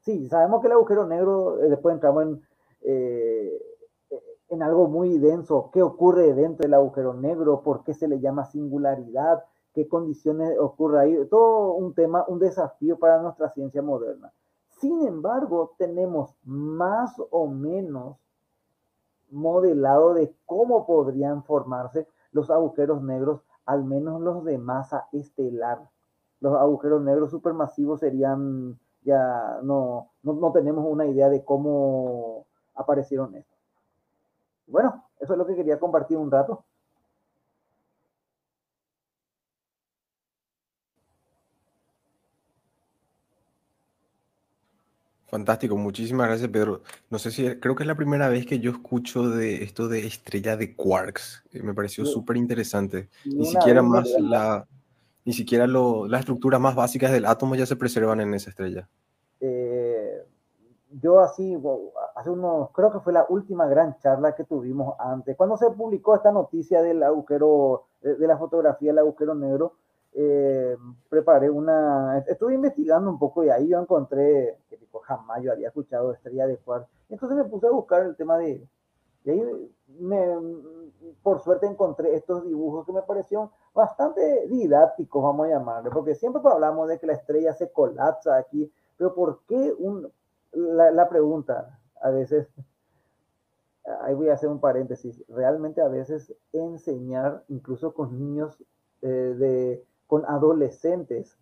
Sí, 0.00 0.28
sabemos 0.28 0.60
que 0.60 0.68
el 0.68 0.74
agujero 0.74 1.06
negro, 1.06 1.60
eh, 1.60 1.68
después 1.68 1.94
entramos 1.94 2.22
en, 2.24 2.42
eh, 2.82 3.75
en 4.48 4.62
algo 4.62 4.88
muy 4.88 5.18
denso. 5.18 5.70
¿Qué 5.72 5.82
ocurre 5.82 6.34
dentro 6.34 6.64
del 6.64 6.74
agujero 6.74 7.14
negro? 7.14 7.62
¿Por 7.62 7.82
qué 7.84 7.94
se 7.94 8.08
le 8.08 8.20
llama 8.20 8.44
singularidad? 8.44 9.44
¿Qué 9.72 9.88
condiciones 9.88 10.56
ocurre 10.58 11.00
ahí? 11.00 11.26
Todo 11.28 11.72
un 11.74 11.94
tema, 11.94 12.24
un 12.28 12.38
desafío 12.38 12.98
para 12.98 13.20
nuestra 13.20 13.50
ciencia 13.50 13.82
moderna. 13.82 14.32
Sin 14.68 15.06
embargo, 15.06 15.74
tenemos 15.78 16.34
más 16.44 17.20
o 17.30 17.46
menos 17.46 18.16
modelado 19.30 20.14
de 20.14 20.34
cómo 20.44 20.86
podrían 20.86 21.42
formarse 21.44 22.06
los 22.32 22.50
agujeros 22.50 23.02
negros, 23.02 23.40
al 23.64 23.84
menos 23.84 24.20
los 24.20 24.44
de 24.44 24.58
masa 24.58 25.08
estelar. 25.12 25.88
Los 26.40 26.54
agujeros 26.54 27.02
negros 27.02 27.30
supermasivos 27.30 28.00
serían, 28.00 28.78
ya 29.02 29.58
no, 29.62 30.10
no, 30.22 30.52
tenemos 30.52 30.84
una 30.86 31.06
idea 31.06 31.28
de 31.28 31.44
cómo 31.44 32.46
aparecieron 32.74 33.34
estos. 33.34 33.55
Bueno, 34.66 35.08
eso 35.20 35.32
es 35.32 35.38
lo 35.38 35.46
que 35.46 35.54
quería 35.54 35.78
compartir 35.78 36.16
un 36.16 36.30
rato. 36.30 36.64
Fantástico, 45.28 45.76
muchísimas 45.76 46.28
gracias 46.28 46.48
Pedro. 46.50 46.82
No 47.10 47.18
sé 47.18 47.32
si 47.32 47.56
creo 47.56 47.74
que 47.74 47.82
es 47.82 47.86
la 47.86 47.96
primera 47.96 48.28
vez 48.28 48.46
que 48.46 48.60
yo 48.60 48.70
escucho 48.70 49.28
de 49.28 49.64
esto 49.64 49.88
de 49.88 50.06
estrella 50.06 50.56
de 50.56 50.76
quarks. 50.76 51.44
Eh, 51.52 51.62
me 51.62 51.74
pareció 51.74 52.06
súper 52.06 52.36
interesante. 52.36 53.08
Ni 53.24 53.44
siquiera 53.44 53.82
más 53.82 54.08
la, 54.20 54.66
ni 55.24 55.32
siquiera 55.32 55.66
lo, 55.66 56.06
las 56.06 56.20
estructuras 56.20 56.60
más 56.60 56.76
básicas 56.76 57.10
del 57.10 57.26
átomo 57.26 57.56
ya 57.56 57.66
se 57.66 57.74
preservan 57.74 58.20
en 58.20 58.34
esa 58.34 58.50
estrella. 58.50 58.88
Eh, 60.96 61.00
yo 61.02 61.20
así, 61.20 61.56
hace 62.14 62.30
unos, 62.30 62.70
creo 62.70 62.90
que 62.92 63.00
fue 63.00 63.12
la 63.12 63.26
última 63.28 63.66
gran 63.66 63.98
charla 63.98 64.34
que 64.34 64.44
tuvimos 64.44 64.94
antes, 64.98 65.36
cuando 65.36 65.56
se 65.56 65.70
publicó 65.70 66.16
esta 66.16 66.32
noticia 66.32 66.82
del 66.82 67.02
agujero, 67.02 67.84
de 68.00 68.26
la 68.26 68.38
fotografía 68.38 68.90
del 68.90 68.98
agujero 68.98 69.34
negro, 69.34 69.74
eh, 70.12 70.76
preparé 71.10 71.50
una, 71.50 72.24
estuve 72.26 72.54
investigando 72.54 73.10
un 73.10 73.18
poco 73.18 73.44
y 73.44 73.50
ahí 73.50 73.68
yo 73.68 73.78
encontré, 73.78 74.58
que 74.68 74.78
tipo 74.78 75.00
jamás 75.00 75.42
yo 75.42 75.52
había 75.52 75.68
escuchado 75.68 76.12
Estrella 76.12 76.46
de 76.46 76.56
Quark, 76.58 76.88
entonces 77.10 77.36
me 77.36 77.44
puse 77.44 77.66
a 77.66 77.70
buscar 77.70 78.02
el 78.02 78.16
tema 78.16 78.38
de, 78.38 78.66
y 79.24 79.30
ahí 79.30 79.74
me, 79.98 80.26
por 81.22 81.40
suerte 81.40 81.66
encontré 81.66 82.14
estos 82.14 82.44
dibujos 82.44 82.86
que 82.86 82.92
me 82.92 83.02
parecieron 83.02 83.50
bastante 83.74 84.46
didácticos, 84.48 85.22
vamos 85.22 85.46
a 85.46 85.50
llamarle, 85.50 85.90
porque 85.90 86.14
siempre 86.14 86.40
hablamos 86.44 86.88
de 86.88 86.98
que 86.98 87.06
la 87.06 87.12
estrella 87.12 87.52
se 87.52 87.70
colapsa 87.70 88.36
aquí, 88.36 88.72
pero 88.96 89.14
¿por 89.14 89.40
qué 89.46 89.74
un, 89.78 90.10
la, 90.56 91.08
pregunta 91.08 91.78
a 92.00 92.10
veces, 92.10 92.48
ahí 94.02 94.14
voy 94.14 94.28
a 94.28 94.34
hacer 94.34 94.48
un 94.48 94.60
paréntesis, 94.60 95.22
realmente 95.28 95.80
a 95.80 95.88
veces 95.88 96.34
enseñar 96.52 97.44
incluso 97.48 97.94
con 97.94 98.18
niños 98.18 98.62
eh, 99.02 99.06
de 99.06 99.84
con 100.06 100.24
adolescentes 100.24 101.36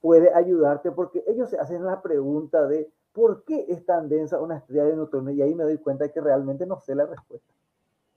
puede 0.00 0.32
ayudarte 0.32 0.90
porque 0.90 1.22
ellos 1.26 1.50
se 1.50 1.58
hacen 1.58 1.84
la 1.84 2.00
pregunta 2.00 2.66
de 2.66 2.90
¿por 3.12 3.44
qué 3.44 3.66
es 3.68 3.84
tan 3.84 4.08
densa 4.08 4.40
una 4.40 4.58
estrella 4.58 4.84
de 4.84 4.96
neutrones? 4.96 5.36
Y 5.36 5.42
ahí 5.42 5.54
me 5.54 5.64
doy 5.64 5.78
cuenta 5.78 6.08
que 6.08 6.20
realmente 6.20 6.66
no 6.66 6.78
sé 6.80 6.94
la 6.94 7.06
respuesta. 7.06 7.52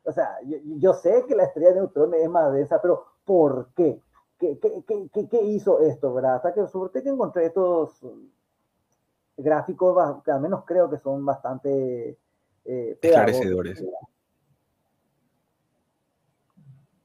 O 0.04 0.12
sea, 0.12 0.38
yo, 0.44 0.94
sé 0.94 1.26
que 1.28 1.36
la 1.36 1.44
estrella 1.44 1.70
de 1.70 1.76
neutrones 1.82 2.22
es 2.22 2.30
más 2.30 2.54
densa, 2.54 2.82
pero 2.82 3.06
¿por 3.26 3.68
qué? 3.76 4.02
¿Qué, 4.40 4.58
qué, 4.60 5.28
qué, 5.30 5.44
hizo 5.44 5.82
esto, 5.82 6.14
verdad? 6.14 6.36
Hasta 6.36 6.54
que 6.54 6.66
suerte 6.68 7.04
que 7.04 7.10
encontré 7.10 7.46
estos 7.46 8.04
gráficos 9.38 10.24
que 10.24 10.32
al 10.32 10.42
menos 10.42 10.64
creo 10.66 10.90
que 10.90 10.98
son 10.98 11.26
bastante 11.26 12.18
eh, 12.66 12.98
esclarecedores. 13.02 13.84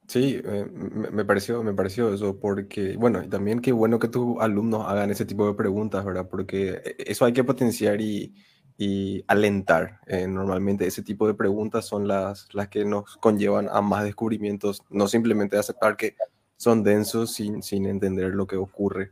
Sí, 0.09 0.41
eh, 0.45 0.67
me, 0.71 1.25
pareció, 1.25 1.65
me 1.65 1.75
pareció 1.75 2.15
eso, 2.15 2.39
porque, 2.39 2.97
bueno, 2.97 3.23
y 3.25 3.29
también 3.29 3.61
qué 3.61 3.73
bueno 3.73 3.99
que 3.99 4.07
tus 4.07 4.41
alumnos 4.41 4.87
hagan 4.87 5.11
ese 5.11 5.27
tipo 5.27 5.47
de 5.49 5.55
preguntas, 5.55 6.05
¿verdad? 6.05 6.29
Porque 6.31 6.81
eh, 6.85 6.97
eso 6.99 7.25
hay 7.25 7.33
que 7.33 7.43
potenciar 7.43 8.01
y, 8.01 8.33
y 8.79 9.25
alentar. 9.27 10.01
Eh, 10.07 10.29
normalmente 10.29 10.87
ese 10.87 11.03
tipo 11.03 11.27
de 11.27 11.35
preguntas 11.35 11.87
son 11.87 12.07
las, 12.07 12.49
las 12.55 12.69
que 12.69 12.85
nos 12.85 13.17
conllevan 13.17 13.69
a 13.71 13.81
más 13.81 14.05
descubrimientos, 14.05 14.83
no 14.91 15.09
simplemente 15.09 15.57
aceptar 15.57 15.97
que 15.97 16.15
son 16.57 16.85
densos 16.85 17.33
sin, 17.33 17.63
sin 17.63 17.87
entender 17.87 18.33
lo 18.33 18.47
que 18.47 18.57
ocurre. 18.57 19.11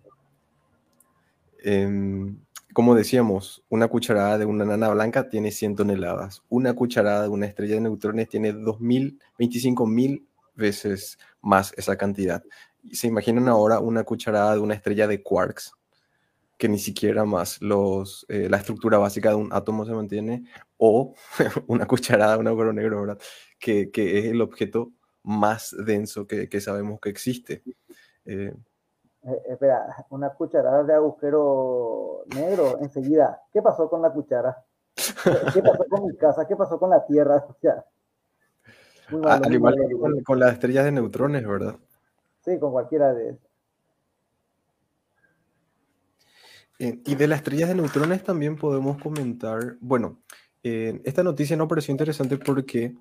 Em, 1.62 2.38
como 2.74 2.96
decíamos, 2.96 3.64
una 3.68 3.86
cucharada 3.86 4.36
de 4.36 4.46
una 4.46 4.64
nana 4.64 4.88
blanca 4.88 5.28
tiene 5.28 5.52
100 5.52 5.76
toneladas, 5.76 6.42
una 6.48 6.74
cucharada 6.74 7.22
de 7.22 7.28
una 7.28 7.46
estrella 7.46 7.76
de 7.76 7.82
neutrones 7.82 8.28
tiene 8.28 8.52
2.000, 8.52 9.16
25.000 9.38 10.26
veces 10.56 11.18
más 11.40 11.72
esa 11.76 11.96
cantidad. 11.96 12.42
Se 12.92 13.06
imaginan 13.06 13.48
ahora 13.48 13.78
una 13.78 14.02
cucharada 14.02 14.54
de 14.54 14.58
una 14.58 14.74
estrella 14.74 15.06
de 15.06 15.22
quarks, 15.22 15.72
que 16.58 16.68
ni 16.68 16.80
siquiera 16.80 17.24
más 17.24 17.62
los, 17.62 18.26
eh, 18.28 18.48
la 18.50 18.56
estructura 18.56 18.98
básica 18.98 19.30
de 19.30 19.36
un 19.36 19.52
átomo 19.52 19.86
se 19.86 19.92
mantiene, 19.92 20.44
o 20.76 21.14
una 21.68 21.86
cucharada 21.86 22.34
de 22.34 22.40
un 22.40 22.48
agujero 22.48 22.72
negro, 22.72 23.00
¿verdad? 23.02 23.18
Que, 23.60 23.88
es 23.94 24.24
el 24.24 24.40
objeto 24.40 24.92
más 25.22 25.74
denso 25.86 26.26
que, 26.26 26.48
que 26.48 26.60
sabemos 26.60 27.00
que 27.00 27.10
existe. 27.10 27.62
Eh, 28.24 28.52
eh, 29.26 29.42
espera, 29.48 30.06
una 30.10 30.30
cucharada 30.30 30.82
de 30.82 30.94
agujero 30.94 32.24
negro 32.34 32.78
enseguida. 32.80 33.42
¿Qué 33.52 33.62
pasó 33.62 33.88
con 33.88 34.02
la 34.02 34.10
cuchara? 34.10 34.64
¿Qué, 34.94 35.62
pasó 35.62 35.84
con 35.88 36.06
mi 36.06 36.16
casa? 36.16 36.46
¿Qué 36.46 36.56
pasó 36.56 36.78
con 36.78 36.90
la 36.90 37.04
Tierra? 37.06 37.44
Al 39.24 39.52
igual 39.52 39.74
que 39.88 40.22
con, 40.22 40.38
las 40.38 40.52
estrellas 40.52 40.84
de 40.84 40.92
neutrones, 40.92 41.46
¿verdad? 41.46 41.76
Sí, 42.44 42.58
con 42.58 42.72
cualquiera 42.72 43.12
de 43.12 43.38
y 46.78 47.14
de 47.14 47.28
las 47.28 47.38
estrellas 47.38 47.68
de 47.68 47.76
neutrones 47.76 48.24
también 48.24 48.56
podemos 48.56 49.00
comentar, 49.00 49.76
bueno, 49.80 50.18
esta 50.62 51.22
noticia 51.22 51.56
no 51.56 51.68
pareció 51.68 51.92
interesante 51.92 52.36
porque 52.36 52.94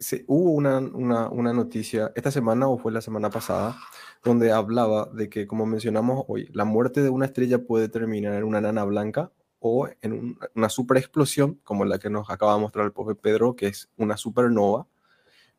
se, 0.00 0.24
hubo 0.26 0.50
una, 0.50 0.78
una, 0.78 1.28
una, 1.28 1.52
noticia 1.52 2.10
esta 2.16 2.30
semana 2.30 2.66
o 2.68 2.78
fue 2.78 2.90
la 2.90 3.02
semana 3.02 3.30
pasada 3.30 3.78
donde 4.24 4.50
hablaba 4.50 5.10
de 5.12 5.28
que, 5.28 5.46
como 5.46 5.66
mencionamos 5.66 6.24
hoy, 6.26 6.48
la 6.52 6.64
muerte 6.64 7.02
de 7.02 7.10
una 7.10 7.26
estrella 7.26 7.64
puede 7.64 7.88
terminar 7.88 8.34
en 8.34 8.44
una 8.44 8.60
nana 8.60 8.84
blanca 8.84 9.30
o 9.58 9.88
en 10.00 10.38
una 10.54 10.68
super 10.70 10.96
explosión, 10.96 11.60
como 11.64 11.84
la 11.84 11.98
que 11.98 12.10
nos 12.10 12.30
acaba 12.30 12.54
de 12.54 12.60
mostrar 12.60 12.86
el 12.86 12.92
profe 12.92 13.14
Pedro, 13.14 13.54
que 13.54 13.68
es 13.68 13.90
una 13.96 14.16
supernova. 14.16 14.86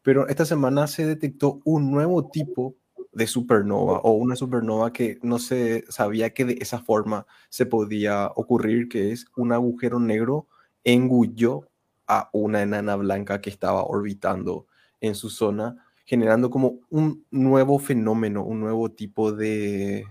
Pero 0.01 0.27
esta 0.27 0.45
semana 0.45 0.87
se 0.87 1.05
detectó 1.05 1.61
un 1.63 1.91
nuevo 1.91 2.29
tipo 2.29 2.75
de 3.11 3.27
supernova 3.27 3.99
o 3.99 4.13
una 4.13 4.35
supernova 4.35 4.91
que 4.91 5.19
no 5.21 5.37
se 5.37 5.85
sabía 5.89 6.33
que 6.33 6.45
de 6.45 6.57
esa 6.61 6.79
forma 6.79 7.27
se 7.49 7.67
podía 7.67 8.31
ocurrir, 8.35 8.89
que 8.89 9.11
es 9.11 9.27
un 9.35 9.51
agujero 9.51 9.99
negro 9.99 10.47
engulló 10.83 11.70
a 12.07 12.29
una 12.33 12.61
enana 12.61 12.95
blanca 12.95 13.41
que 13.41 13.49
estaba 13.49 13.83
orbitando 13.83 14.67
en 14.99 15.15
su 15.15 15.29
zona, 15.29 15.85
generando 16.05 16.49
como 16.49 16.79
un 16.89 17.25
nuevo 17.31 17.79
fenómeno, 17.79 18.43
un 18.43 18.59
nuevo 18.59 18.91
tipo 18.91 19.31
de, 19.31 20.05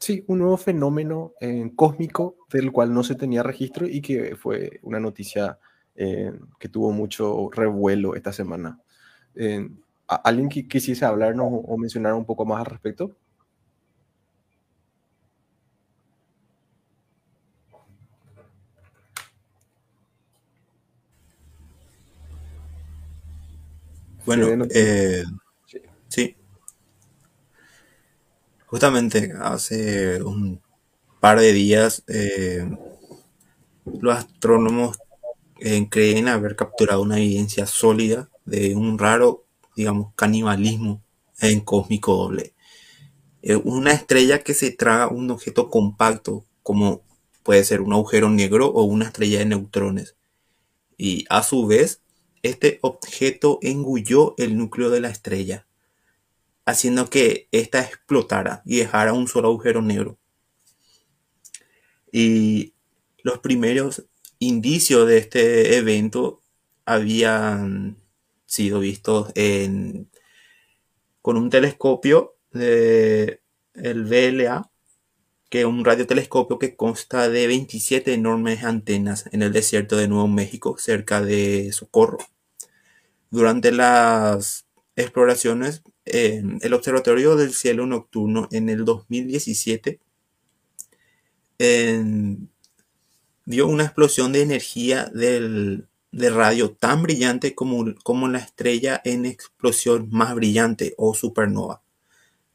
Sí, 0.00 0.24
un 0.28 0.38
nuevo 0.38 0.56
fenómeno 0.56 1.34
eh, 1.42 1.72
cósmico 1.76 2.36
del 2.50 2.72
cual 2.72 2.94
no 2.94 3.04
se 3.04 3.16
tenía 3.16 3.42
registro 3.42 3.86
y 3.86 4.00
que 4.00 4.34
fue 4.34 4.80
una 4.82 4.98
noticia 4.98 5.58
eh, 5.94 6.32
que 6.58 6.70
tuvo 6.70 6.90
mucho 6.90 7.50
revuelo 7.52 8.14
esta 8.14 8.32
semana. 8.32 8.80
Eh, 9.34 9.68
¿Alguien 10.06 10.48
que 10.48 10.66
quisiese 10.66 11.04
hablarnos 11.04 11.48
o 11.50 11.76
mencionar 11.76 12.14
un 12.14 12.24
poco 12.24 12.46
más 12.46 12.60
al 12.60 12.66
respecto? 12.66 13.14
Bueno, 24.30 24.64
sí. 26.08 26.36
Justamente 28.66 29.32
hace 29.40 30.22
un 30.22 30.60
par 31.18 31.40
de 31.40 31.52
días 31.52 32.04
eh, 32.06 32.64
los 33.84 34.16
astrónomos 34.16 34.98
eh, 35.58 35.84
creen 35.90 36.28
haber 36.28 36.54
capturado 36.54 37.02
una 37.02 37.18
evidencia 37.18 37.66
sólida 37.66 38.30
de 38.44 38.76
un 38.76 39.00
raro, 39.00 39.46
digamos, 39.74 40.14
canibalismo 40.14 41.02
en 41.40 41.58
cósmico 41.58 42.14
doble. 42.14 42.54
Una 43.64 43.90
estrella 43.90 44.44
que 44.44 44.54
se 44.54 44.70
traga 44.70 45.08
un 45.08 45.28
objeto 45.32 45.70
compacto, 45.70 46.44
como 46.62 47.02
puede 47.42 47.64
ser 47.64 47.80
un 47.80 47.94
agujero 47.94 48.30
negro 48.30 48.68
o 48.68 48.84
una 48.84 49.06
estrella 49.06 49.40
de 49.40 49.46
neutrones. 49.46 50.14
Y 50.96 51.24
a 51.30 51.42
su 51.42 51.66
vez, 51.66 52.00
este 52.42 52.78
objeto 52.82 53.58
engulló 53.62 54.34
el 54.38 54.56
núcleo 54.56 54.90
de 54.90 55.00
la 55.00 55.10
estrella, 55.10 55.66
haciendo 56.64 57.10
que 57.10 57.48
ésta 57.52 57.82
explotara 57.82 58.62
y 58.64 58.76
dejara 58.78 59.12
un 59.12 59.28
solo 59.28 59.48
agujero 59.48 59.82
negro. 59.82 60.18
Y 62.12 62.74
los 63.22 63.38
primeros 63.38 64.06
indicios 64.38 65.06
de 65.06 65.18
este 65.18 65.76
evento 65.76 66.40
habían 66.84 67.98
sido 68.46 68.80
vistos 68.80 69.32
con 71.22 71.36
un 71.36 71.50
telescopio 71.50 72.36
de 72.52 73.42
VLA, 73.74 74.69
que 75.50 75.66
un 75.66 75.84
radiotelescopio 75.84 76.58
que 76.58 76.76
consta 76.76 77.28
de 77.28 77.46
27 77.46 78.14
enormes 78.14 78.64
antenas 78.64 79.28
en 79.32 79.42
el 79.42 79.52
desierto 79.52 79.96
de 79.96 80.08
Nuevo 80.08 80.28
México, 80.28 80.76
cerca 80.78 81.20
de 81.20 81.72
Socorro. 81.72 82.18
Durante 83.30 83.72
las 83.72 84.66
exploraciones, 84.96 85.82
el 86.04 86.72
Observatorio 86.72 87.36
del 87.36 87.52
Cielo 87.52 87.86
Nocturno 87.86 88.48
en 88.50 88.68
el 88.68 88.84
2017 88.84 90.00
dio 93.44 93.66
una 93.66 93.84
explosión 93.84 94.32
de 94.32 94.42
energía 94.42 95.10
del, 95.12 95.88
de 96.12 96.30
radio 96.30 96.70
tan 96.72 97.02
brillante 97.02 97.54
como, 97.54 97.94
como 98.02 98.28
la 98.28 98.38
estrella 98.38 99.00
en 99.04 99.26
explosión 99.26 100.08
más 100.10 100.34
brillante 100.34 100.94
o 100.96 101.14
supernova, 101.14 101.82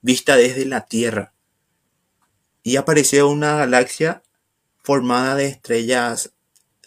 vista 0.01 0.35
desde 0.35 0.65
la 0.65 0.85
Tierra. 0.85 1.34
Y 2.67 2.77
apareció 2.77 3.29
una 3.29 3.57
galaxia 3.57 4.23
formada 4.81 5.35
de 5.35 5.45
estrellas, 5.45 6.33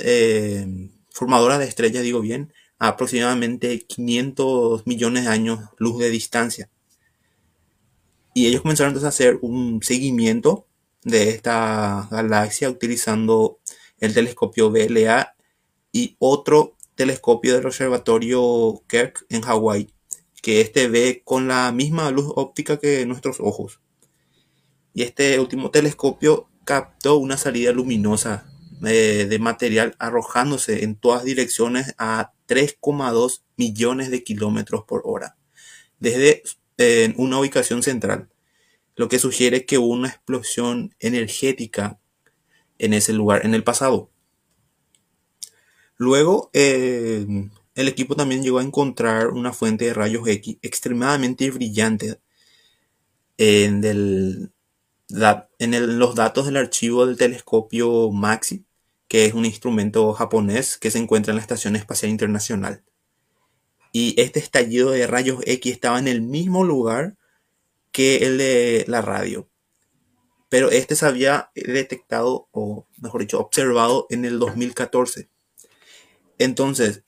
eh, 0.01 0.91
formadora 1.11 1.57
de 1.57 1.67
estrellas, 1.67 2.03
digo 2.03 2.21
bien, 2.21 2.53
a 2.81 2.89
aproximadamente 2.89 3.87
500 3.87 4.89
millones 4.89 5.27
de 5.27 5.31
años 5.31 5.61
luz 5.79 6.01
de 6.01 6.11
distancia. 6.11 6.69
Y 8.35 8.49
ellos 8.49 8.63
comenzaron 8.63 8.91
entonces 8.91 9.07
a 9.07 9.11
hacer 9.11 9.39
un 9.41 9.81
seguimiento 9.81 10.67
de 11.05 11.31
esta 11.31 12.09
galaxia 12.11 12.71
utilizando 12.71 13.61
el 14.01 14.15
telescopio 14.15 14.73
VLA 14.73 15.37
y 15.93 16.17
otro 16.19 16.75
telescopio 16.97 17.55
del 17.55 17.67
observatorio 17.67 18.83
Keck 18.89 19.27
en 19.29 19.43
Hawái, 19.43 19.95
que 20.43 20.61
este 20.61 20.89
ve 20.89 21.23
con 21.25 21.47
la 21.47 21.71
misma 21.71 22.11
luz 22.11 22.33
óptica 22.35 22.79
que 22.79 23.07
nuestros 23.07 23.39
ojos. 23.39 23.79
Y 24.95 25.03
este 25.03 25.39
último 25.39 25.71
telescopio 25.71 26.49
captó 26.65 27.17
una 27.17 27.37
salida 27.37 27.73
luminosa 27.73 28.47
eh, 28.85 29.27
de 29.29 29.39
material 29.39 29.97
arrojándose 29.99 30.85
en 30.85 30.97
todas 30.97 31.25
direcciones 31.25 31.95
a 31.99 32.33
3,2 32.47 33.43
millones 33.57 34.11
de 34.11 34.23
kilómetros 34.23 34.85
por 34.85 35.03
hora, 35.05 35.37
desde 35.99 36.43
una 37.17 37.41
ubicación 37.41 37.83
central, 37.83 38.29
lo 38.95 39.09
que 39.09 39.19
sugiere 39.19 39.67
que 39.67 39.79
hubo 39.79 39.89
una 39.89 40.09
explosión 40.09 40.95
energética 41.01 41.99
en 42.79 42.93
ese 42.93 43.13
lugar 43.13 43.45
en 43.45 43.55
el 43.55 43.65
pasado. 43.65 44.11
Luego, 45.97 46.51
eh, 46.53 47.27
el 47.75 47.89
equipo 47.89 48.15
también 48.17 48.43
llegó 48.43 48.59
a 48.61 48.63
encontrar 48.63 49.29
una 49.29 49.53
fuente 49.53 49.87
de 49.87 49.95
rayos 49.95 50.27
X 50.27 50.59
extremadamente 50.63 51.51
brillante 51.51 52.21
en, 53.37 54.53
en 55.11 55.99
los 55.99 56.15
datos 56.15 56.47
del 56.47 56.57
archivo 56.57 57.07
del 57.07 57.17
telescopio 57.17 58.11
MAXI, 58.11 58.65
que 59.09 59.25
es 59.25 59.35
un 59.35 59.47
instrumento 59.47 60.13
japonés 60.13 60.77
que 60.77 60.91
se 60.91 60.99
encuentra 60.99 61.33
en 61.33 61.37
la 61.37 61.43
Estación 61.43 61.77
Espacial 61.77 62.11
Internacional. 62.11 62.85
Y 63.93 64.21
este 64.21 64.39
estallido 64.39 64.91
de 64.91 65.07
rayos 65.07 65.41
X 65.47 65.73
estaba 65.73 65.99
en 65.99 66.09
el 66.09 66.21
mismo 66.21 66.63
lugar 66.63 67.17
que 67.91 68.19
el 68.19 68.37
de 68.37 68.85
la 68.87 69.01
radio. 69.01 69.49
Pero 70.51 70.71
este 70.71 70.95
se 70.95 71.07
había 71.07 71.51
detectado, 71.55 72.49
o 72.53 72.87
mejor 72.99 73.23
dicho, 73.23 73.41
observado 73.41 74.07
en 74.11 74.25
el 74.25 74.39
2014. 74.39 75.29
Entonces, 76.39 77.03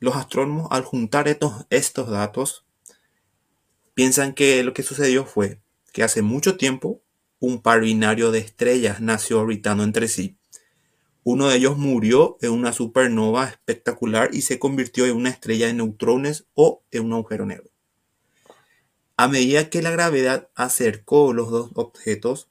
los 0.00 0.16
astrónomos 0.16 0.68
al 0.70 0.84
juntar 0.84 1.28
estos, 1.28 1.66
estos 1.70 2.08
datos, 2.10 2.64
piensan 3.94 4.34
que 4.34 4.62
lo 4.62 4.72
que 4.72 4.82
sucedió 4.82 5.24
fue 5.24 5.60
que 5.92 6.02
hace 6.02 6.22
mucho 6.22 6.56
tiempo 6.56 7.02
un 7.40 7.62
par 7.62 7.80
binario 7.80 8.30
de 8.30 8.40
estrellas 8.40 9.00
nació 9.00 9.40
orbitando 9.40 9.84
entre 9.84 10.08
sí. 10.08 10.36
Uno 11.22 11.48
de 11.48 11.56
ellos 11.56 11.76
murió 11.76 12.38
en 12.40 12.52
una 12.52 12.72
supernova 12.72 13.48
espectacular 13.48 14.30
y 14.32 14.42
se 14.42 14.58
convirtió 14.58 15.06
en 15.06 15.16
una 15.16 15.30
estrella 15.30 15.66
de 15.66 15.74
neutrones 15.74 16.46
o 16.54 16.82
en 16.90 17.04
un 17.04 17.12
agujero 17.12 17.46
negro. 17.46 17.70
A 19.16 19.28
medida 19.28 19.68
que 19.68 19.82
la 19.82 19.90
gravedad 19.90 20.48
acercó 20.54 21.32
los 21.32 21.50
dos 21.50 21.70
objetos, 21.74 22.48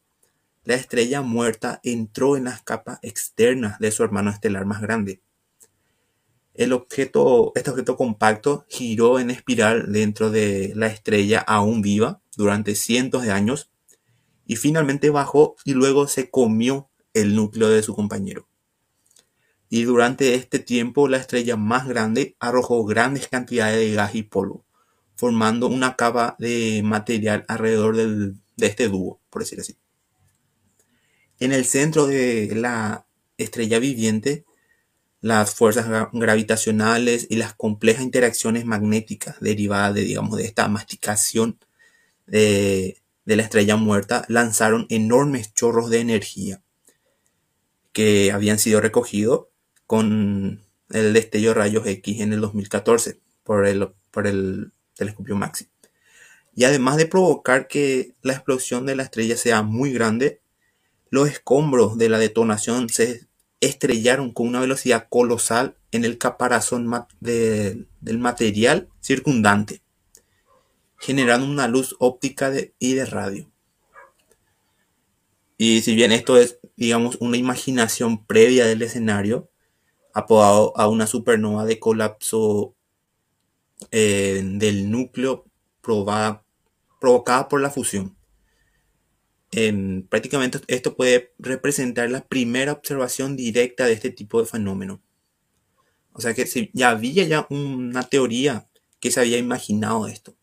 la 0.64 0.76
estrella 0.76 1.22
muerta 1.22 1.80
entró 1.84 2.36
en 2.36 2.44
las 2.44 2.62
capas 2.62 3.00
externas 3.02 3.80
de 3.80 3.90
su 3.92 4.04
hermano 4.04 4.30
estelar 4.30 4.66
más 4.66 4.82
grande. 4.82 5.22
El 6.58 6.74
objeto, 6.74 7.52
este 7.54 7.70
objeto 7.70 7.96
compacto 7.96 8.66
giró 8.68 9.20
en 9.20 9.30
espiral 9.30 9.92
dentro 9.92 10.32
de 10.32 10.74
la 10.76 10.88
estrella 10.88 11.40
aún 11.40 11.84
viva 11.84 12.20
durante 12.36 12.74
cientos 12.74 13.22
de 13.22 13.32
años 13.32 13.70
y 14.48 14.56
finalmente 14.56 15.12
bajó 15.12 15.56
y 15.66 15.74
luego 15.74 16.08
se 16.08 16.32
comió 16.32 16.90
el 17.14 17.36
núcleo 17.36 17.70
de 17.70 17.84
su 17.84 17.94
compañero. 17.94 18.50
Y 19.70 19.84
durante 19.84 20.34
este 20.34 20.58
tiempo 20.58 21.08
la 21.08 21.18
estrella 21.18 21.58
más 21.58 21.88
grande 21.88 22.36
arrojó 22.40 22.84
grandes 22.86 23.28
cantidades 23.28 23.78
de 23.78 23.94
gas 23.94 24.16
y 24.16 24.24
polvo, 24.24 24.66
formando 25.16 25.68
una 25.68 25.96
capa 25.96 26.36
de 26.40 26.82
material 26.84 27.46
alrededor 27.48 27.96
de 27.96 28.34
este 28.58 28.88
dúo, 28.88 29.22
por 29.30 29.44
decir 29.44 29.60
así. 29.60 29.78
En 31.40 31.52
el 31.52 31.66
centro 31.66 32.08
de 32.08 32.52
la 32.56 33.06
estrella 33.38 33.78
viviente 33.78 34.47
las 35.28 35.54
fuerzas 35.54 35.88
gravitacionales 36.14 37.28
y 37.30 37.36
las 37.36 37.54
complejas 37.54 38.04
interacciones 38.04 38.66
magnéticas 38.66 39.36
derivadas 39.42 39.94
de, 39.94 40.02
digamos, 40.02 40.38
de 40.38 40.46
esta 40.46 40.70
masticación 40.70 41.60
de, 42.28 43.02
la 43.26 43.44
estrella 43.44 43.76
muerta 43.76 44.24
lanzaron 44.30 44.88
enormes 44.90 45.54
chorros 45.54 45.90
de 45.90 46.00
energía 46.00 46.62
que 47.92 48.32
habían 48.32 48.58
sido 48.58 48.80
recogidos 48.80 49.48
con 49.86 50.62
el 50.92 51.12
destello 51.12 51.50
de 51.50 51.56
rayos 51.56 51.86
X 51.86 52.22
en 52.22 52.32
el 52.32 52.40
2014 52.40 53.20
por 53.44 53.66
el, 53.66 53.90
por 54.12 54.28
el 54.28 54.72
telescopio 54.96 55.36
MAXI. 55.36 55.68
Y 56.56 56.64
además 56.64 56.96
de 56.96 57.06
provocar 57.06 57.68
que 57.68 58.14
la 58.22 58.32
explosión 58.32 58.86
de 58.86 58.96
la 58.96 59.04
estrella 59.04 59.36
sea 59.36 59.62
muy 59.62 59.92
grande, 59.92 60.40
los 61.10 61.28
escombros 61.28 61.98
de 61.98 62.08
la 62.08 62.18
detonación 62.18 62.88
se 62.88 63.27
estrellaron 63.62 64.32
con 64.32 64.48
una 64.48 64.60
velocidad 64.60 65.08
colosal 65.10 65.78
en 65.92 66.06
el 66.06 66.18
caparazón 66.18 66.90
del 67.20 67.88
material 68.20 68.90
circundante, 69.02 69.82
generando 71.00 71.48
una 71.48 71.68
luz 71.68 71.96
óptica 72.00 72.52
y 72.80 72.94
de 72.94 73.06
radio. 73.06 73.50
Y 75.58 75.82
si 75.82 75.96
bien 75.96 76.12
esto 76.12 76.38
es, 76.38 76.60
digamos, 76.76 77.18
una 77.20 77.38
imaginación 77.38 78.26
previa 78.26 78.66
del 78.66 78.84
escenario, 78.84 79.50
apodado 80.14 80.74
a 80.78 80.88
una 80.88 81.08
supernova 81.08 81.66
de 81.66 81.80
colapso 81.80 82.76
eh, 83.92 84.42
del 84.44 84.90
núcleo 84.92 85.46
provocada 85.82 86.44
por 87.48 87.62
la 87.62 87.70
fusión 87.70 88.17
prácticamente 90.10 90.60
esto 90.68 90.96
puede 90.96 91.34
representar 91.40 92.12
la 92.12 92.26
primera 92.28 92.74
observación 92.74 93.36
directa 93.36 93.86
de 93.86 93.94
este 93.94 94.12
tipo 94.12 94.40
de 94.40 94.48
fenómeno. 94.48 95.02
O 96.12 96.22
sea 96.22 96.34
que 96.34 96.46
ya 96.74 96.90
había 96.90 97.24
ya 97.26 97.48
una 97.50 98.04
teoría 98.04 98.68
que 99.00 99.12
se 99.12 99.20
había 99.20 99.38
imaginado 99.38 100.08
esto, 100.08 100.36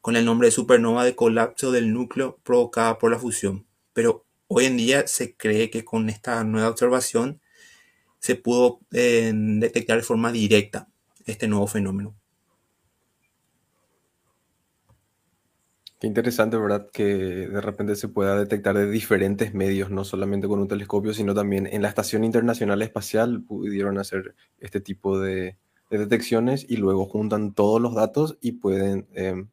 con 0.00 0.16
el 0.16 0.24
nombre 0.24 0.48
de 0.48 0.52
supernova 0.52 1.04
de 1.04 1.14
colapso 1.14 1.70
del 1.72 1.92
núcleo 1.92 2.38
provocada 2.42 2.98
por 2.98 3.10
la 3.10 3.18
fusión. 3.18 3.66
Pero 3.92 4.26
hoy 4.48 4.66
en 4.66 4.76
día 4.76 5.06
se 5.06 5.36
cree 5.36 5.70
que 5.70 5.84
con 5.84 6.08
esta 6.08 6.42
nueva 6.44 6.70
observación 6.70 7.40
se 8.18 8.36
pudo 8.36 8.80
eh, 8.92 9.32
detectar 9.34 9.96
de 9.96 10.02
forma 10.02 10.32
directa 10.32 10.88
este 11.26 11.48
nuevo 11.48 11.66
fenómeno. 11.66 12.19
Qué 16.00 16.06
interesante, 16.06 16.56
¿verdad? 16.56 16.88
Que 16.90 17.04
de 17.04 17.60
repente 17.60 17.94
se 17.94 18.08
pueda 18.08 18.34
detectar 18.38 18.74
de 18.74 18.90
diferentes 18.90 19.52
medios, 19.52 19.90
no 19.90 20.04
solamente 20.04 20.48
con 20.48 20.58
un 20.58 20.66
telescopio, 20.66 21.12
sino 21.12 21.34
también 21.34 21.66
en 21.66 21.82
la 21.82 21.88
Estación 21.88 22.24
Internacional 22.24 22.80
Espacial 22.80 23.42
pudieron 23.42 23.98
hacer 23.98 24.34
este 24.60 24.80
tipo 24.80 25.20
de, 25.20 25.58
detecciones 25.90 26.64
y 26.66 26.78
luego 26.78 27.04
juntan 27.04 27.52
todos 27.52 27.82
los 27.82 27.94
datos 27.94 28.38
y 28.40 28.52
pueden 28.52 29.08
em, 29.12 29.50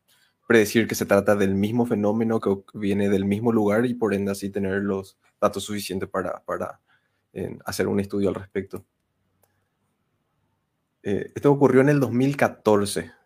predecir 0.48 0.88
que 0.88 0.96
se 0.96 1.06
trata 1.06 1.36
del 1.36 1.54
mismo 1.54 1.86
fenómeno 1.86 2.40
que 2.40 2.56
viene 2.74 3.10
del 3.10 3.26
mismo 3.26 3.52
lugar 3.52 3.86
y 3.86 3.94
por 3.96 4.14
ende 4.14 4.32
así 4.32 4.50
tener 4.50 4.84
los 4.84 5.18
datos 5.42 5.64
suficientes 5.66 6.08
para, 6.08 6.44
hacer 7.66 7.88
un 7.90 8.00
estudio 8.00 8.30
al 8.30 8.36
respecto. 8.36 8.86
Eh, 11.04 11.30
esto 11.36 11.52
ocurrió 11.52 11.82
en 11.82 11.90
el 11.90 12.00
2014. 12.00 13.17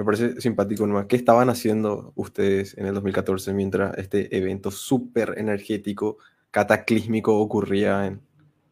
Me 0.00 0.06
parece 0.06 0.40
simpático 0.40 0.86
nomás. 0.86 1.04
¿Qué 1.04 1.16
estaban 1.16 1.50
haciendo 1.50 2.14
ustedes 2.16 2.74
en 2.78 2.86
el 2.86 2.94
2014 2.94 3.52
mientras 3.52 3.98
este 3.98 4.34
evento 4.34 4.70
súper 4.70 5.34
energético, 5.36 6.16
cataclísmico 6.50 7.38
ocurría 7.38 8.06
en, 8.06 8.22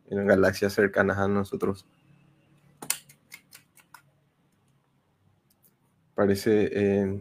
en 0.08 0.26
galaxias 0.26 0.72
cercanas 0.72 1.18
a 1.18 1.28
nosotros? 1.28 1.84
Parece 6.14 6.70
eh, 6.72 7.20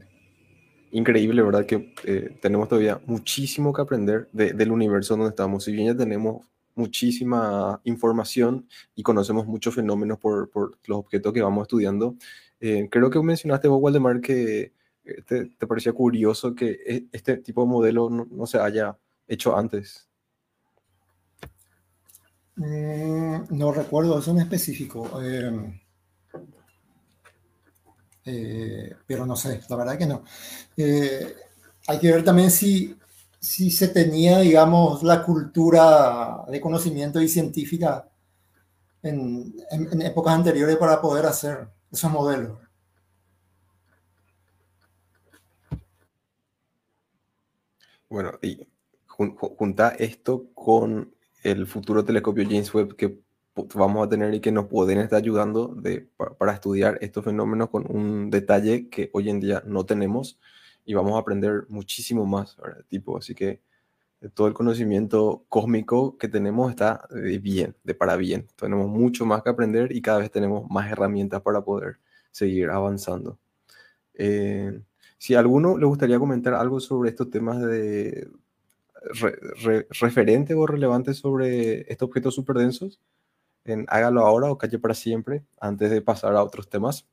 increíble, 0.92 1.42
¿verdad? 1.42 1.66
Que 1.66 1.94
eh, 2.06 2.38
tenemos 2.42 2.70
todavía 2.70 3.02
muchísimo 3.08 3.74
que 3.74 3.82
aprender 3.82 4.30
del 4.32 4.72
universo 4.72 5.18
donde 5.18 5.32
estamos. 5.32 5.66
Si 5.66 5.74
bien 5.74 5.88
ya 5.88 5.98
tenemos 5.98 6.48
muchísima 6.76 7.82
información 7.84 8.70
y 8.96 9.04
conocemos 9.04 9.48
muchos 9.48 9.76
fenómenos 9.76 10.18
por, 10.18 10.50
por 10.50 10.78
los 10.86 11.00
objetos 11.00 11.34
que 11.34 11.42
vamos 11.42 11.64
estudiando, 11.64 12.16
eh, 12.60 12.88
creo 12.90 13.10
que 13.10 13.22
mencionaste 13.22 13.68
vos, 13.68 13.82
Waldemar, 13.82 14.22
que 14.22 14.74
eh, 15.04 15.22
te, 15.26 15.46
te, 15.46 15.68
parecía 15.68 15.94
curioso 15.94 16.56
que 16.56 16.80
e, 16.86 17.06
este 17.12 17.38
tipo 17.38 17.62
de 17.62 17.68
modelo 17.68 18.10
no, 18.10 18.28
no 18.30 18.46
se 18.46 18.60
haya 18.60 18.98
hecho 19.28 19.58
antes. 19.58 20.08
Mm, 22.56 23.44
no 23.50 23.72
recuerdo 23.72 24.20
eso 24.20 24.32
en 24.32 24.40
específico. 24.40 25.10
pero 29.06 29.26
no 29.26 29.36
sé, 29.36 29.62
la 29.70 29.76
verdad 29.76 29.98
que 29.98 30.06
no. 30.06 30.24
hay 31.88 32.00
que 32.00 32.12
ver 32.12 32.24
también 32.24 32.52
si 32.52 32.98
si 33.40 33.72
se 33.72 33.88
tenía, 33.90 34.40
digamos, 34.40 35.04
la 35.04 35.24
cultura 35.24 36.44
de 36.50 36.60
conocimiento 36.60 37.22
y 37.22 37.30
científica 37.30 38.10
en, 39.02 39.54
épocas 40.02 40.34
anteriores 40.34 40.76
para 40.78 41.00
poder 41.00 41.26
hacer 41.26 41.70
esos 41.92 42.12
modelos. 42.12 42.60
Bueno, 48.10 48.32
y 48.42 48.66
junta 49.06 49.90
esto 49.90 50.48
con 50.54 51.14
el 51.44 51.68
futuro 51.68 52.06
telescopio 52.06 52.46
James 52.46 52.74
Webb 52.74 52.96
que 52.96 53.20
vamos 53.76 54.06
a 54.06 54.10
tener 54.10 54.34
y 54.34 54.40
que 54.40 54.52
nos 54.52 54.68
pueden 54.68 55.00
estar 55.00 55.18
ayudando 55.18 55.68
de, 55.68 56.08
para 56.38 56.54
estudiar 56.54 56.98
estos 57.02 57.26
fenómenos 57.26 57.70
con 57.70 57.86
un 57.90 58.30
detalle 58.30 58.90
que 58.90 59.10
hoy 59.14 59.30
en 59.30 59.40
día 59.40 59.64
no 59.66 59.86
tenemos 59.86 60.40
y 60.86 60.94
vamos 60.94 61.16
a 61.16 61.20
aprender 61.20 61.66
muchísimo 61.70 62.26
más, 62.26 62.56
¿verdad? 62.58 62.86
Tipo, 62.88 63.18
así 63.18 63.36
que 63.36 63.62
todo 64.34 64.48
el 64.48 64.54
conocimiento 64.54 65.46
cósmico 65.50 66.18
que 66.18 66.28
tenemos 66.28 66.72
está 66.72 67.08
de 67.10 67.38
bien, 67.38 67.76
de 67.84 67.94
para 67.94 68.16
bien. 68.16 68.48
Tenemos 68.56 68.88
mucho 68.88 69.26
más 69.26 69.44
que 69.44 69.50
aprender 69.50 69.92
y 69.92 70.02
cada 70.02 70.20
vez 70.20 70.32
tenemos 70.32 70.70
más 70.70 70.92
herramientas 70.92 71.42
para 71.42 71.64
poder 71.64 72.00
seguir 72.32 72.70
avanzando. 72.70 73.38
Eh, 74.16 74.82
si 75.18 75.36
a 75.36 75.40
alguno 75.40 75.78
le 75.78 75.86
gustaría 75.86 76.20
comentar 76.20 76.54
algo 76.54 76.80
sobre 76.80 77.10
estos 77.10 77.30
temas 77.30 77.62
de 77.62 78.30
referente 80.00 80.54
o 80.54 80.66
relevante 80.66 81.14
sobre 81.14 81.92
estos 81.92 82.08
objetos 82.08 82.36
superdensos, 82.36 83.00
en, 83.66 83.86
hágalo 83.90 84.26
ahora 84.26 84.52
o 84.52 84.58
calle 84.58 84.80
para 84.80 84.94
siempre 84.94 85.44
antes 85.60 85.92
de 85.92 86.02
pasar 86.02 86.36
a 86.36 86.44
otros 86.44 86.70
temas. 86.70 87.06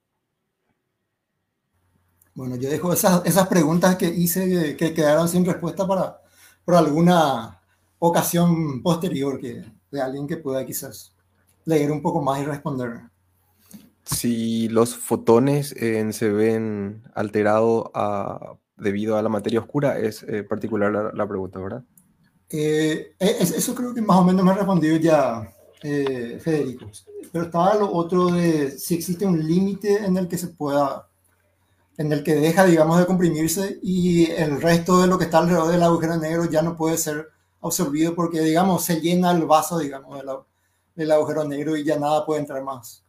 Bueno, 2.35 2.57
yo 2.57 2.69
dejo 2.69 2.93
esas, 2.93 3.25
esas 3.27 3.47
preguntas 3.49 3.97
que 3.97 4.09
hice 4.09 4.77
que, 4.77 4.93
quedaron 4.95 5.29
sin 5.29 5.45
respuesta 5.45 5.87
para, 5.87 6.21
por 6.65 6.75
alguna 6.75 7.61
ocasión 7.99 8.83
posterior 8.83 9.41
que, 9.41 9.65
de 9.91 10.01
alguien 10.03 10.27
que 10.27 10.37
pueda 10.37 10.65
quizás 10.65 11.15
leer 11.65 11.91
un 11.91 12.03
poco 12.03 12.23
más 12.23 12.41
y 12.41 12.45
responder. 12.45 13.01
Si 14.05 14.69
los 14.69 14.95
fotones 14.97 15.69
se 15.69 16.31
ven 16.31 17.03
alterados 17.15 17.91
debido 18.77 19.17
a 19.17 19.23
la 19.23 19.29
materia 19.29 19.61
oscura, 19.61 19.99
es 19.99 20.23
eh, 20.25 20.43
particular 20.43 21.13
la, 21.15 21.29
pregunta, 21.29 21.59
¿verdad? 21.59 21.85
Eh, 22.51 23.15
eso 23.19 23.75
creo 23.75 23.95
que 23.95 24.03
más 24.03 24.19
o 24.19 24.25
menos 24.25 24.45
me 24.45 24.51
ha 24.51 24.55
respondido 24.55 24.97
ya 24.97 25.49
eh, 25.83 26.39
Federico. 26.41 26.91
Pero 27.33 27.45
estaba 27.45 27.75
lo 27.75 27.93
otro 27.93 28.29
de 28.29 28.71
si 28.73 28.95
existe 28.95 29.27
un 29.27 29.47
límite 29.47 30.05
en 30.05 30.17
el 30.17 30.29
que 30.29 30.39
se 30.39 30.49
pueda 30.49 31.09
en 31.97 32.13
el 32.13 32.25
que 32.25 32.35
deja, 32.35 32.65
digamos, 32.65 32.99
de 32.99 33.07
comprimirse 33.07 33.79
y 33.83 34.31
el 34.31 34.61
resto 34.61 35.01
de 35.01 35.07
lo 35.07 35.19
que 35.19 35.25
está 35.25 35.39
alrededor 35.39 35.71
del 35.71 35.83
agujero 35.83 36.17
negro 36.17 36.45
ya 36.47 36.63
no 36.63 36.77
puede 36.77 36.99
ser 36.99 37.29
absorbido 37.61 38.15
porque, 38.15 38.41
digamos, 38.41 38.85
se 38.85 39.01
llena 39.01 39.31
el 39.31 39.45
vaso, 39.47 39.79
digamos, 39.79 40.21
del, 40.95 41.11
agujero 41.11 41.45
negro 41.45 41.77
y 41.77 41.85
ya 41.85 41.99
nada 41.99 42.27
puede 42.27 42.41
entrar 42.41 42.63
más 42.63 43.05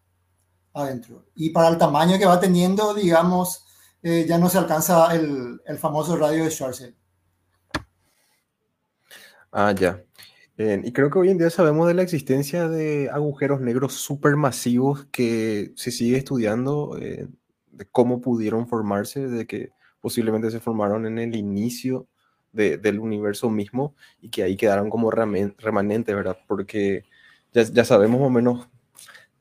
adentro. 0.74 1.26
Y 1.36 1.50
para 1.50 1.70
el 1.70 1.78
tamaño 1.78 2.20
que 2.20 2.26
va 2.26 2.40
teniendo, 2.40 2.94
digamos, 2.94 3.66
eh, 4.04 4.26
ya 4.28 4.38
no 4.38 4.50
se 4.50 4.60
alcanza 4.60 5.14
el, 5.16 5.60
famoso 5.80 6.16
radio 6.16 6.44
de 6.44 6.52
Schwarzschild. 6.52 6.96
Ah, 9.52 9.72
ya. 9.72 10.04
y 10.58 10.92
creo 10.92 11.10
que 11.10 11.18
hoy 11.18 11.30
en 11.30 11.38
día 11.38 11.50
sabemos 11.50 11.88
de 11.88 11.94
la 11.94 12.02
existencia 12.02 12.68
de 12.68 13.10
agujeros 13.10 13.62
negros 13.62 13.94
supermasivos 13.94 15.06
que 15.06 15.74
se 15.76 15.92
sigue 15.92 16.18
estudiando. 16.18 16.98
Eh, 17.00 17.28
de 17.76 17.86
cómo 17.86 18.22
pudieron 18.22 18.68
formarse, 18.68 19.28
de 19.28 19.46
que 19.46 19.72
posiblemente 20.02 20.52
se 20.52 20.60
formaron 20.60 21.06
en 21.06 21.20
el 21.20 21.36
inicio 21.36 22.08
del 22.52 23.00
universo 23.00 23.50
mismo 23.50 23.96
y 24.22 24.30
que 24.30 24.44
ahí 24.44 24.56
quedaron 24.56 24.90
como 24.90 25.12
remanentes, 25.12 26.16
¿verdad? 26.16 26.38
Porque 26.48 27.04
ya, 27.52 27.64
ya, 27.64 27.84
sabemos 27.84 28.22
más 28.22 28.28
o 28.28 28.32
menos 28.32 28.70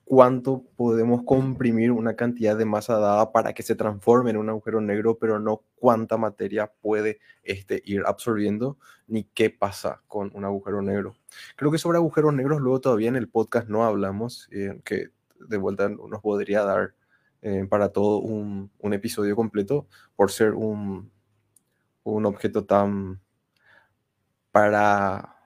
cuánto 0.04 0.64
podemos 0.76 1.22
comprimir 1.24 1.92
una 1.92 2.14
cantidad 2.16 2.56
de 2.56 2.64
masa 2.64 2.98
dada 2.98 3.32
para 3.32 3.52
que 3.54 3.62
se 3.62 3.74
transforme 3.74 4.30
en 4.30 4.36
un 4.36 4.48
agujero 4.48 4.80
negro, 4.80 5.18
pero 5.18 5.38
no 5.38 5.62
cuánta 5.76 6.16
materia 6.16 6.72
puede 6.80 7.20
este, 7.42 7.82
ir 7.84 8.02
absorbiendo 8.06 8.78
ni 9.06 9.24
qué 9.24 9.50
pasa 9.50 10.02
con 10.06 10.30
un 10.34 10.44
agujero 10.44 10.82
negro. 10.82 11.14
Creo 11.56 11.70
que 11.70 11.78
sobre 11.78 11.98
agujeros 11.98 12.34
negros 12.34 12.60
luego 12.60 12.80
todavía 12.80 13.08
en 13.08 13.16
el 13.16 13.28
podcast 13.28 13.68
no 13.68 13.84
hablamos, 13.84 14.48
eh, 14.50 14.80
que 14.84 15.08
de 15.38 15.56
vuelta 15.56 15.88
nos 15.88 16.20
podría 16.20 16.62
dar 16.64 16.94
eh, 17.46 17.66
para 17.68 17.90
todo 17.90 18.20
un, 18.20 18.70
un, 18.78 18.94
episodio 18.94 19.36
completo 19.36 19.86
por 20.16 20.30
ser 20.30 20.54
un, 20.54 21.10
un 22.02 22.24
objeto 22.24 22.64
tan 22.64 23.20
para 24.50 25.36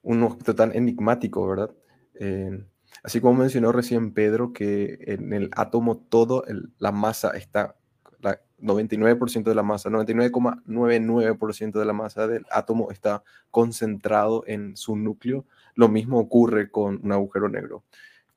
un 0.00 0.22
objeto 0.22 0.54
tan 0.54 0.74
enigmático, 0.74 1.46
¿verdad? 1.46 1.74
Eh, 2.14 2.64
así 3.02 3.20
como 3.20 3.34
mencionó 3.34 3.70
recién 3.70 4.14
Pedro, 4.14 4.54
que 4.54 4.96
en 5.02 5.34
el 5.34 5.50
átomo 5.54 5.98
todo 5.98 6.42
la 6.78 6.90
masa 6.90 7.32
está, 7.32 7.76
la 8.20 8.40
99% 8.58 9.42
de 9.44 9.54
la 9.54 9.62
masa, 9.62 9.90
99,99% 9.90 11.78
de 11.78 11.84
la 11.84 11.92
masa 11.92 12.26
del 12.26 12.46
átomo 12.50 12.90
está 12.90 13.22
concentrado 13.50 14.42
en 14.46 14.74
su 14.78 14.96
núcleo. 14.96 15.44
Lo 15.74 15.88
mismo 15.88 16.18
ocurre 16.18 16.70
con 16.70 16.98
un 17.04 17.12
agujero 17.12 17.50
negro, 17.50 17.84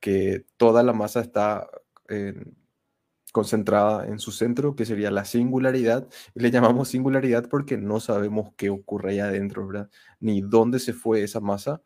que 0.01 0.43
toda 0.57 0.83
la 0.83 0.91
masa 0.91 1.21
está 1.21 1.65
en, 2.09 2.58
concentrada 3.31 4.05
en 4.07 4.19
su 4.19 4.31
centro, 4.31 4.75
que 4.75 4.85
sería 4.85 5.11
la 5.11 5.25
singularidad. 5.25 6.07
Y 6.35 6.41
le 6.41 6.51
llamamos 6.51 6.89
singularidad 6.89 7.47
porque 7.49 7.77
no 7.77 7.99
sabemos 7.99 8.51
qué 8.57 8.69
ocurre 8.69 9.11
ahí 9.11 9.19
adentro, 9.19 9.67
¿verdad? 9.67 9.89
Ni 10.19 10.41
dónde 10.41 10.79
se 10.79 10.93
fue 10.93 11.23
esa 11.23 11.39
masa. 11.39 11.81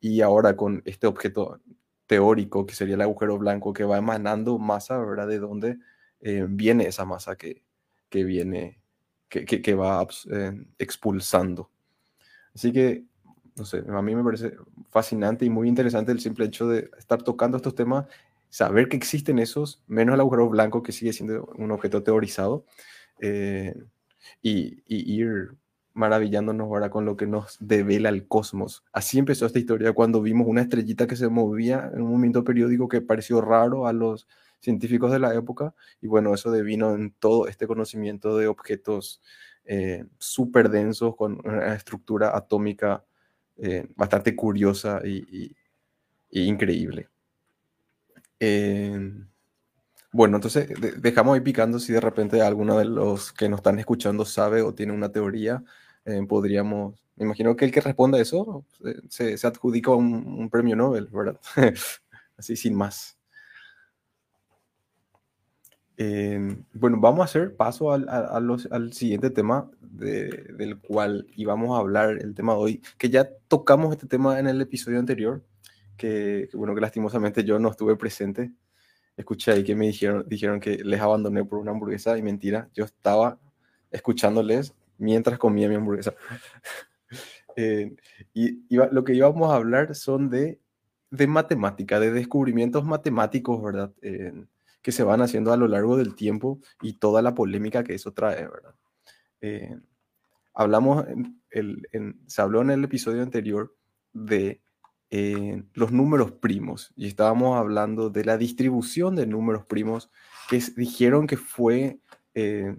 Y 0.00 0.20
ahora 0.20 0.56
con 0.56 0.82
este 0.84 1.06
objeto 1.06 1.60
teórico, 2.06 2.66
que 2.66 2.74
sería 2.74 2.94
el 2.94 3.00
agujero 3.00 3.38
blanco, 3.38 3.72
que 3.72 3.84
va 3.84 3.98
emanando 3.98 4.58
masa, 4.58 4.98
¿verdad? 4.98 5.28
De 5.28 5.38
dónde 5.38 5.78
eh, 6.20 6.46
viene 6.48 6.86
esa 6.86 7.04
masa 7.04 7.36
que, 7.36 7.64
que 8.08 8.24
viene, 8.24 8.80
que, 9.28 9.46
que, 9.46 9.74
va 9.74 10.06
eh, 10.30 10.52
expulsando. 10.78 11.70
Así 12.54 12.72
que, 12.72 13.04
no 13.56 13.64
sé, 13.64 13.82
a 13.88 14.02
mí 14.02 14.14
me 14.14 14.22
parece 14.22 14.54
fascinante 14.90 15.44
y 15.44 15.50
muy 15.50 15.68
interesante 15.68 16.12
el 16.12 16.20
simple 16.20 16.44
hecho 16.44 16.68
de 16.68 16.90
estar 16.98 17.22
tocando 17.22 17.56
estos 17.56 17.74
temas 17.74 18.06
saber 18.52 18.90
que 18.90 18.98
existen 18.98 19.38
esos, 19.38 19.82
menos 19.86 20.14
el 20.14 20.20
agujero 20.20 20.46
blanco 20.50 20.82
que 20.82 20.92
sigue 20.92 21.14
siendo 21.14 21.50
un 21.56 21.70
objeto 21.70 22.02
teorizado, 22.02 22.66
eh, 23.18 23.74
y, 24.42 24.82
ir 24.86 25.56
maravillándonos 25.94 26.66
ahora 26.66 26.90
con 26.90 27.06
lo 27.06 27.16
que 27.16 27.26
nos 27.26 27.56
devela 27.60 28.10
el 28.10 28.28
cosmos. 28.28 28.84
Así 28.92 29.18
empezó 29.18 29.46
esta 29.46 29.58
historia 29.58 29.94
cuando 29.94 30.20
vimos 30.20 30.46
una 30.46 30.60
estrellita 30.60 31.06
que 31.06 31.16
se 31.16 31.28
movía 31.28 31.90
en 31.94 32.02
un 32.02 32.10
momento 32.10 32.44
periódico 32.44 32.88
que 32.88 33.00
pareció 33.00 33.40
raro 33.40 33.86
a 33.86 33.94
los 33.94 34.28
científicos 34.60 35.10
de 35.12 35.18
la 35.18 35.34
época, 35.34 35.74
y 36.02 36.06
bueno, 36.06 36.34
eso 36.34 36.50
devino 36.50 36.94
en 36.94 37.12
todo 37.12 37.48
este 37.48 37.66
conocimiento 37.66 38.36
de 38.36 38.48
objetos 38.48 39.22
eh, 39.64 40.04
súper 40.18 40.68
densos 40.68 41.16
con 41.16 41.40
una 41.44 41.74
estructura 41.74 42.36
atómica 42.36 43.02
eh, 43.56 43.86
bastante 43.96 44.36
curiosa 44.36 45.00
y 45.04 45.56
increíble. 46.30 47.11
Eh, 48.44 48.98
Bueno, 50.12 50.36
entonces 50.36 50.68
de- 50.80 50.92
dejamos 50.92 51.34
ahí 51.34 51.40
picando 51.40 51.78
si 51.78 51.92
de 51.92 52.00
repente 52.00 52.42
alguno 52.42 52.78
de 52.78 52.84
los 52.86 53.32
que 53.32 53.48
nos 53.48 53.58
están 53.60 53.78
escuchando 53.78 54.24
sabe 54.26 54.62
o 54.62 54.74
tiene 54.74 54.92
una 54.92 55.10
teoría, 55.12 55.64
eh, 56.04 56.22
podríamos, 56.28 57.00
me 57.16 57.24
imagino 57.26 57.56
que 57.56 57.64
el 57.66 57.72
que 57.72 57.80
responda 57.80 58.20
eso 58.20 58.64
eh, 58.84 58.96
se, 59.08 59.38
se 59.38 59.46
adjudica 59.46 59.92
un, 59.92 60.14
un 60.38 60.50
premio 60.50 60.76
Nobel, 60.76 61.08
¿verdad? 61.12 61.40
Así 62.38 62.56
sin 62.56 62.74
más. 62.74 63.18
Eh, 65.98 66.56
bueno, 66.72 66.98
vamos 67.00 67.20
a 67.20 67.24
hacer 67.24 67.54
paso 67.56 67.92
al, 67.92 68.08
a- 68.08 68.36
a 68.36 68.40
los- 68.40 68.66
al 68.72 68.92
siguiente 68.92 69.30
tema 69.30 69.70
de- 69.80 70.46
del 70.56 70.78
cual 70.80 71.26
íbamos 71.36 71.76
a 71.76 71.80
hablar 71.80 72.18
el 72.20 72.34
tema 72.34 72.54
de 72.54 72.58
hoy, 72.60 72.82
que 72.98 73.10
ya 73.10 73.28
tocamos 73.48 73.92
este 73.92 74.06
tema 74.06 74.38
en 74.40 74.46
el 74.48 74.60
episodio 74.60 74.98
anterior, 74.98 75.42
que, 75.96 76.48
bueno, 76.54 76.74
que 76.74 76.80
lastimosamente 76.80 77.44
yo 77.44 77.58
no 77.58 77.70
estuve 77.70 77.96
presente. 77.96 78.52
Escuché 79.16 79.52
ahí 79.52 79.64
que 79.64 79.74
me 79.74 79.86
dijeron, 79.86 80.24
dijeron 80.26 80.60
que 80.60 80.78
les 80.84 81.00
abandoné 81.00 81.44
por 81.44 81.58
una 81.58 81.72
hamburguesa 81.72 82.16
y 82.16 82.22
mentira, 82.22 82.70
yo 82.74 82.84
estaba 82.84 83.38
escuchándoles 83.90 84.74
mientras 84.98 85.38
comía 85.38 85.68
mi 85.68 85.76
hamburguesa. 85.76 86.14
Eh, 87.54 87.94
y 88.32 88.64
lo 88.70 89.04
que 89.04 89.12
íbamos 89.12 89.52
a 89.52 89.56
hablar 89.56 89.94
son 89.94 90.30
de, 90.30 90.58
de 91.10 91.26
matemática, 91.26 92.00
de 92.00 92.10
descubrimientos 92.10 92.82
matemáticos, 92.86 93.62
¿verdad? 93.62 93.92
Que 94.80 94.92
se 94.92 95.02
van 95.02 95.20
haciendo 95.20 95.52
a 95.52 95.58
lo 95.58 95.68
largo 95.68 95.98
del 95.98 96.14
tiempo 96.14 96.60
y 96.80 96.94
toda 96.94 97.20
la 97.20 97.34
polémica 97.34 97.84
que 97.84 97.92
eso 97.92 98.14
trae, 98.14 98.48
¿verdad? 98.48 98.74
Eh, 99.42 99.76
hablamos, 100.54 101.04
el, 101.50 101.86
se 102.26 102.42
habló 102.42 102.62
en 102.62 102.70
el 102.70 102.84
episodio 102.84 103.22
anterior 103.22 103.74
de 104.12 104.62
los 105.74 105.92
números 105.92 106.32
primos 106.32 106.90
y 106.96 107.06
estábamos 107.06 107.58
hablando 107.58 108.08
de 108.08 108.24
la 108.24 108.38
distribución 108.38 109.14
de 109.14 109.26
números 109.26 109.66
primos 109.66 110.10
que 110.48 110.62
dijeron 110.74 111.26
que 111.26 111.36
fue 111.36 111.98
eh, 112.34 112.74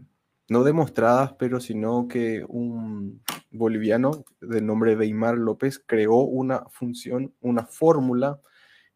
no 0.50 0.64
demostradas, 0.64 1.34
pero 1.34 1.60
sino 1.60 2.08
que 2.08 2.44
un 2.48 3.22
boliviano 3.52 4.26
de 4.42 4.62
nombre 4.62 4.96
Weimar 4.96 5.38
López 5.38 5.78
creó 5.86 6.16
una 6.22 6.66
función, 6.72 7.36
una 7.40 7.68
fórmula 7.68 8.42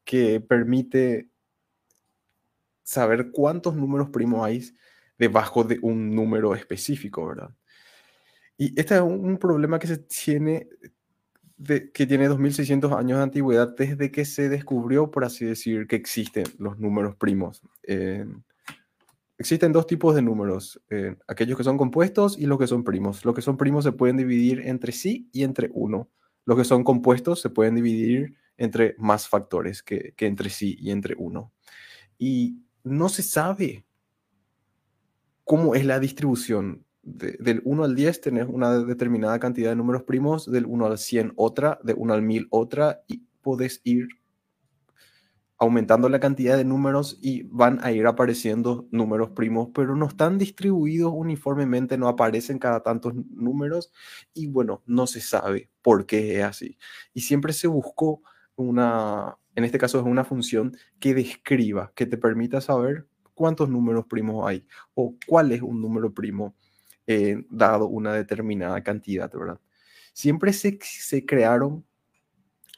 que 0.03 0.41
permite 0.41 1.30
saber 2.81 3.30
cuántos 3.31 3.76
números 3.76 4.09
primos 4.09 4.43
hay 4.45 4.64
debajo 5.19 5.64
de 5.64 5.77
un 5.84 6.15
número 6.15 6.55
específico, 6.55 7.27
¿verdad? 7.27 7.51
Y 8.57 8.80
este 8.80 8.95
es 8.95 9.01
un 9.01 9.38
problema 9.38 9.77
que 9.77 9.85
se 9.85 9.97
tiene, 9.97 10.68
que 11.66 12.06
tiene 12.06 12.28
2600 12.28 12.92
años 12.94 13.18
de 13.18 13.24
antigüedad 13.24 13.76
desde 13.76 14.12
que 14.12 14.26
se 14.26 14.48
descubrió, 14.48 15.10
por 15.10 15.26
así 15.26 15.46
decir, 15.46 15.88
que 15.88 15.96
existen 15.96 16.46
los 16.60 16.78
números 16.78 17.16
primos. 17.16 17.62
Eh, 17.84 18.26
existen 19.40 19.72
dos 19.72 19.88
tipos 19.88 20.14
de 20.14 20.22
números, 20.22 20.82
eh, 20.90 21.16
aquellos 21.28 21.58
que 21.58 21.64
son 21.64 21.78
compuestos 21.78 22.38
y 22.38 22.46
los 22.46 22.60
que 22.60 22.68
son 22.68 22.84
primos. 22.84 23.26
Los 23.26 23.34
que 23.34 23.42
son 23.42 23.58
primos 23.58 23.84
se 23.84 23.92
pueden 23.92 24.18
dividir 24.18 24.62
entre 24.66 24.92
sí 24.92 25.30
y 25.34 25.44
entre 25.44 25.70
uno. 25.74 26.10
Los 26.46 26.58
que 26.58 26.64
son 26.64 26.84
compuestos 26.84 27.42
se 27.42 27.50
pueden 27.50 27.76
dividir 27.76 28.36
entre 28.58 28.96
más 28.98 29.28
factores 29.28 29.82
que, 29.82 30.14
que 30.16 30.28
entre 30.28 30.50
sí 30.50 30.78
y 30.80 30.92
entre 30.92 31.16
uno. 31.18 31.52
Y 32.20 32.62
no 32.84 33.10
se 33.10 33.24
sabe 33.24 33.86
cómo 35.44 35.76
es 35.76 35.86
la 35.86 36.00
distribución. 36.00 36.86
De- 37.08 37.38
del 37.40 37.62
1 37.64 37.86
al 37.86 37.96
10 37.96 38.20
tenés 38.22 38.48
una 38.50 38.80
determinada 38.80 39.40
cantidad 39.40 39.70
de 39.70 39.76
números 39.78 40.04
primos, 40.04 40.52
del 40.52 40.66
1 40.66 40.86
al 40.88 40.98
100 40.98 41.34
otra, 41.38 41.80
de 41.84 41.94
1 41.94 42.14
al 42.14 42.22
1000 42.22 42.48
otra, 42.52 43.02
y 43.08 43.24
podés 43.42 43.82
ir 43.86 44.08
aumentando 45.60 46.08
la 46.08 46.20
cantidad 46.20 46.56
de 46.56 46.66
números 46.66 47.18
y 47.20 47.44
van 47.44 47.80
a 47.84 47.92
ir 47.92 48.06
apareciendo 48.06 48.88
números 48.92 49.32
primos, 49.32 49.70
pero 49.74 49.96
no 49.96 50.06
están 50.08 50.38
distribuidos 50.38 51.12
uniformemente, 51.16 51.98
no 51.98 52.08
aparecen 52.08 52.60
cada 52.60 52.84
tantos 52.84 53.14
números 53.32 53.92
y 54.36 54.48
bueno, 54.48 54.84
no 54.86 55.08
se 55.08 55.20
sabe 55.20 55.72
por 55.82 56.06
qué 56.06 56.38
es 56.40 56.44
así. 56.44 56.78
Y 57.14 57.22
siempre 57.22 57.54
se 57.54 57.68
buscó 57.68 58.22
una, 58.56 59.36
en 59.56 59.64
este 59.64 59.80
caso 59.80 60.00
es 60.00 60.06
una 60.06 60.24
función 60.24 60.78
que 61.00 61.16
describa, 61.16 61.92
que 61.96 62.06
te 62.06 62.18
permita 62.18 62.62
saber 62.62 63.08
cuántos 63.34 63.68
números 63.70 64.06
primos 64.06 64.48
hay 64.48 64.68
o 64.94 65.16
cuál 65.26 65.52
es 65.54 65.64
un 65.64 65.82
número 65.82 66.14
primo 66.14 66.56
eh, 67.08 67.44
dado 67.50 67.88
una 67.88 68.14
determinada 68.14 68.84
cantidad, 68.84 69.32
¿verdad? 69.32 69.60
Siempre 70.14 70.54
se, 70.54 70.80
se 70.82 71.26
crearon 71.26 71.86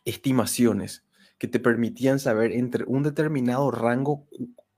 estimaciones 0.06 1.06
que 1.38 1.48
te 1.48 1.60
permitían 1.60 2.20
saber 2.20 2.52
entre 2.52 2.84
un 2.86 3.04
determinado 3.04 3.72
rango 3.72 4.28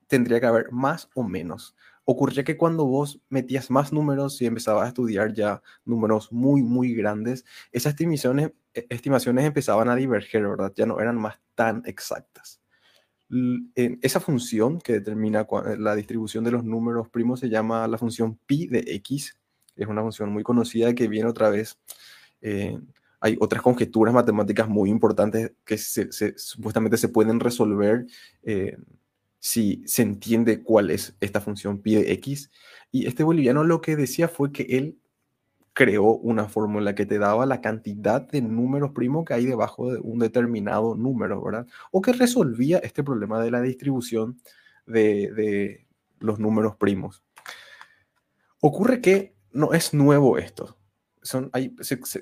tendría 0.07 0.39
que 0.39 0.45
haber 0.45 0.71
más 0.71 1.09
o 1.15 1.23
menos. 1.23 1.75
Ocurría 2.03 2.43
que 2.43 2.57
cuando 2.57 2.85
vos 2.85 3.21
metías 3.29 3.71
más 3.71 3.93
números 3.93 4.41
y 4.41 4.45
empezabas 4.45 4.85
a 4.85 4.87
estudiar 4.89 5.33
ya 5.33 5.61
números 5.85 6.31
muy, 6.31 6.61
muy 6.63 6.93
grandes, 6.93 7.45
esas 7.71 7.91
estimaciones, 7.91 8.51
eh, 8.73 8.87
estimaciones 8.89 9.45
empezaban 9.45 9.89
a 9.89 9.95
diverger, 9.95 10.47
¿verdad? 10.47 10.73
Ya 10.75 10.85
no 10.85 10.99
eran 10.99 11.17
más 11.17 11.39
tan 11.55 11.83
exactas. 11.85 12.59
Esa 13.75 14.19
función 14.19 14.81
que 14.81 14.93
determina 14.93 15.47
la 15.77 15.95
distribución 15.95 16.43
de 16.43 16.51
los 16.51 16.65
números 16.65 17.07
primos 17.07 17.39
se 17.39 17.47
llama 17.47 17.87
la 17.87 17.97
función 17.97 18.37
pi 18.45 18.67
de 18.67 18.83
x. 18.85 19.37
Es 19.75 19.87
una 19.87 20.01
función 20.01 20.31
muy 20.31 20.43
conocida 20.43 20.93
que 20.93 21.07
viene 21.07 21.29
otra 21.29 21.49
vez. 21.49 21.77
eh, 22.41 22.77
hay 23.21 23.37
otras 23.39 23.61
conjeturas 23.61 24.13
matemáticas 24.13 24.67
muy 24.67 24.89
importantes 24.89 25.53
que 25.63 25.77
supuestamente 25.77 26.97
se 26.97 27.07
pueden 27.07 27.39
resolver 27.39 28.07
eh, 28.41 28.77
si 29.37 29.83
se 29.85 30.01
entiende 30.01 30.63
cuál 30.63 30.89
es 30.89 31.15
esta 31.21 31.39
función 31.39 31.79
pi 31.79 31.95
de 31.95 32.11
x. 32.13 32.51
Y 32.91 33.05
este 33.05 33.23
boliviano 33.23 33.63
lo 33.63 33.79
que 33.79 33.95
decía 33.95 34.27
fue 34.27 34.51
que 34.51 34.63
él 34.63 34.97
creó 35.73 36.15
una 36.15 36.49
fórmula 36.49 36.95
que 36.95 37.05
te 37.05 37.19
daba 37.19 37.45
la 37.45 37.61
cantidad 37.61 38.21
de 38.27 38.41
números 38.41 38.91
primos 38.91 39.23
que 39.23 39.35
hay 39.35 39.45
debajo 39.45 39.93
de 39.93 39.99
un 39.99 40.17
determinado 40.17 40.95
número, 40.95 41.43
¿verdad? 41.43 41.67
O 41.91 42.01
que 42.01 42.13
resolvía 42.13 42.79
este 42.79 43.03
problema 43.03 43.39
de 43.41 43.51
la 43.51 43.61
distribución 43.61 44.41
de 44.87 45.85
los 46.19 46.39
números 46.39 46.75
primos. 46.75 47.23
Ocurre 48.59 48.99
que 48.99 49.35
no 49.51 49.73
es 49.73 49.93
nuevo 49.93 50.37
esto. 50.37 50.77
Son, 51.23 51.51
hay, 51.53 51.75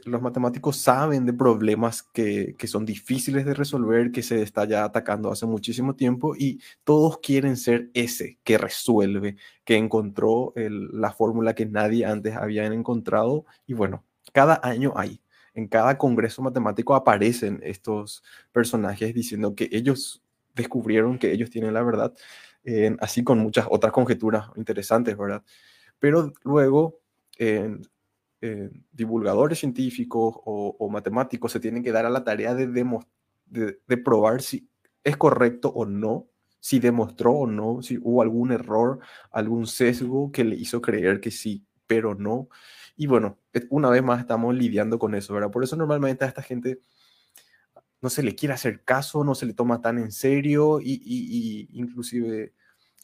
los 0.05 0.21
matemáticos 0.21 0.75
saben 0.75 1.25
de 1.25 1.31
problemas 1.31 2.03
que, 2.03 2.55
que 2.57 2.67
son 2.67 2.85
difíciles 2.85 3.45
de 3.45 3.53
resolver, 3.53 4.11
que 4.11 4.21
se 4.21 4.41
está 4.41 4.65
ya 4.65 4.83
atacando 4.83 5.31
hace 5.31 5.45
muchísimo 5.45 5.95
tiempo 5.95 6.35
y 6.35 6.61
todos 6.83 7.19
quieren 7.19 7.55
ser 7.55 7.89
ese 7.93 8.39
que 8.43 8.57
resuelve, 8.57 9.37
que 9.63 9.77
encontró 9.77 10.53
la 10.55 11.11
fórmula 11.13 11.55
que 11.55 11.65
nadie 11.65 12.05
antes 12.05 12.35
había 12.35 12.65
encontrado. 12.65 13.45
Y 13.65 13.73
bueno, 13.73 14.03
cada 14.33 14.59
año 14.63 14.93
hay. 14.97 15.21
En 15.53 15.67
cada 15.67 15.97
congreso 15.97 16.41
matemático 16.41 16.93
aparecen 16.93 17.61
estos 17.63 18.23
personajes 18.51 19.13
diciendo 19.13 19.55
que 19.55 19.69
ellos 19.71 20.23
descubrieron 20.55 21.17
que 21.17 21.31
ellos 21.31 21.49
tienen 21.49 21.73
la 21.73 21.83
verdad, 21.83 22.13
eh, 22.63 22.95
así 22.99 23.23
con 23.23 23.39
muchas 23.39 23.65
otras 23.69 23.93
conjeturas 23.93 24.49
interesantes, 24.55 25.17
¿verdad? 25.17 25.43
Pero 25.99 26.33
luego, 26.43 26.99
divulgadores 28.91 29.59
científicos 29.59 30.35
o, 30.45 30.75
o 30.79 30.89
matemáticos 30.89 31.51
se 31.51 31.59
tienen 31.59 31.83
que 31.83 31.91
dar 31.91 32.05
a 32.05 32.09
la 32.09 32.23
tarea 32.23 32.53
de, 32.55 32.67
de, 32.67 33.79
de 33.87 33.97
probar 33.97 34.41
si 34.41 34.69
es 35.03 35.17
correcto 35.17 35.69
o 35.69 35.85
no, 35.85 36.27
si 36.59 36.79
demostró 36.79 37.33
o 37.33 37.47
no, 37.47 37.81
si 37.81 37.97
hubo 38.01 38.21
algún 38.21 38.51
error, 38.51 38.99
algún 39.31 39.65
sesgo 39.67 40.31
que 40.31 40.43
le 40.43 40.55
hizo 40.55 40.81
creer 40.81 41.19
que 41.21 41.31
sí, 41.31 41.65
pero 41.87 42.15
no. 42.15 42.49
Y 42.97 43.07
bueno, 43.07 43.37
una 43.69 43.89
vez 43.89 44.03
más 44.03 44.19
estamos 44.19 44.53
lidiando 44.55 44.99
con 44.99 45.15
eso, 45.15 45.33
¿verdad? 45.33 45.51
Por 45.51 45.63
eso 45.63 45.75
normalmente 45.77 46.25
a 46.25 46.27
esta 46.27 46.41
gente 46.41 46.79
no 48.01 48.09
se 48.09 48.23
le 48.23 48.35
quiere 48.35 48.53
hacer 48.53 48.83
caso, 48.83 49.23
no 49.23 49.35
se 49.35 49.45
le 49.45 49.53
toma 49.53 49.81
tan 49.81 49.97
en 49.99 50.11
serio 50.11 50.79
y, 50.81 50.93
y- 51.03 51.67
y 51.73 51.79
inclusive 51.79 52.53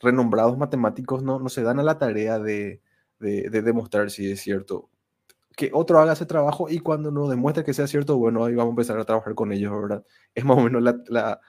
renombrados 0.02 0.58
matemáticos 0.58 1.24
no, 1.24 1.40
no 1.40 1.50
se 1.50 1.64
dan 1.64 1.80
a 1.80 1.84
la 1.84 1.98
tarea 1.98 2.40
de, 2.40 2.82
de- 3.20 3.50
de 3.50 3.62
demostrar 3.62 4.12
si 4.12 4.32
es 4.32 4.42
cierto. 4.42 4.90
Que 5.56 5.72
otro 5.74 6.00
haga 6.00 6.14
ese 6.14 6.26
trabajo 6.26 6.70
y 6.70 6.80
cuando 6.80 7.12
nos 7.12 7.30
demuestre 7.30 7.64
que 7.64 7.74
sea 7.74 7.88
cierto, 7.88 8.18
bueno, 8.18 8.44
ahí 8.46 8.56
vamos 8.56 8.72
a 8.72 8.74
empezar 8.74 9.00
a 9.00 9.06
trabajar 9.06 9.36
con 9.36 9.52
ellos, 9.52 9.72
¿verdad? 9.82 10.04
Es 10.36 10.46
más 10.46 10.58
o 10.58 10.62
menos 10.62 10.84
la- 10.84 11.40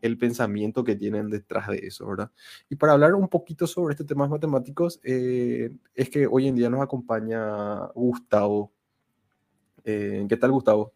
el, 0.00 0.18
pensamiento 0.18 0.84
que 0.84 0.96
tienen 0.96 1.28
detrás 1.28 1.68
de 1.68 1.78
eso, 1.78 2.06
¿verdad? 2.06 2.30
Y 2.68 2.76
para 2.76 2.92
hablar 2.94 3.14
un 3.14 3.28
poquito 3.28 3.66
sobre 3.66 3.92
este 3.92 4.04
tema 4.04 4.26
matemáticos, 4.26 5.00
eh, 5.04 5.70
es 5.94 6.08
que 6.10 6.26
hoy 6.26 6.48
en 6.48 6.56
día 6.56 6.70
nos 6.70 6.80
acompaña 6.80 7.86
Gustavo. 7.94 8.72
Eh, 9.84 10.24
¿qué 10.28 10.36
tal, 10.36 10.52
Gustavo? 10.52 10.92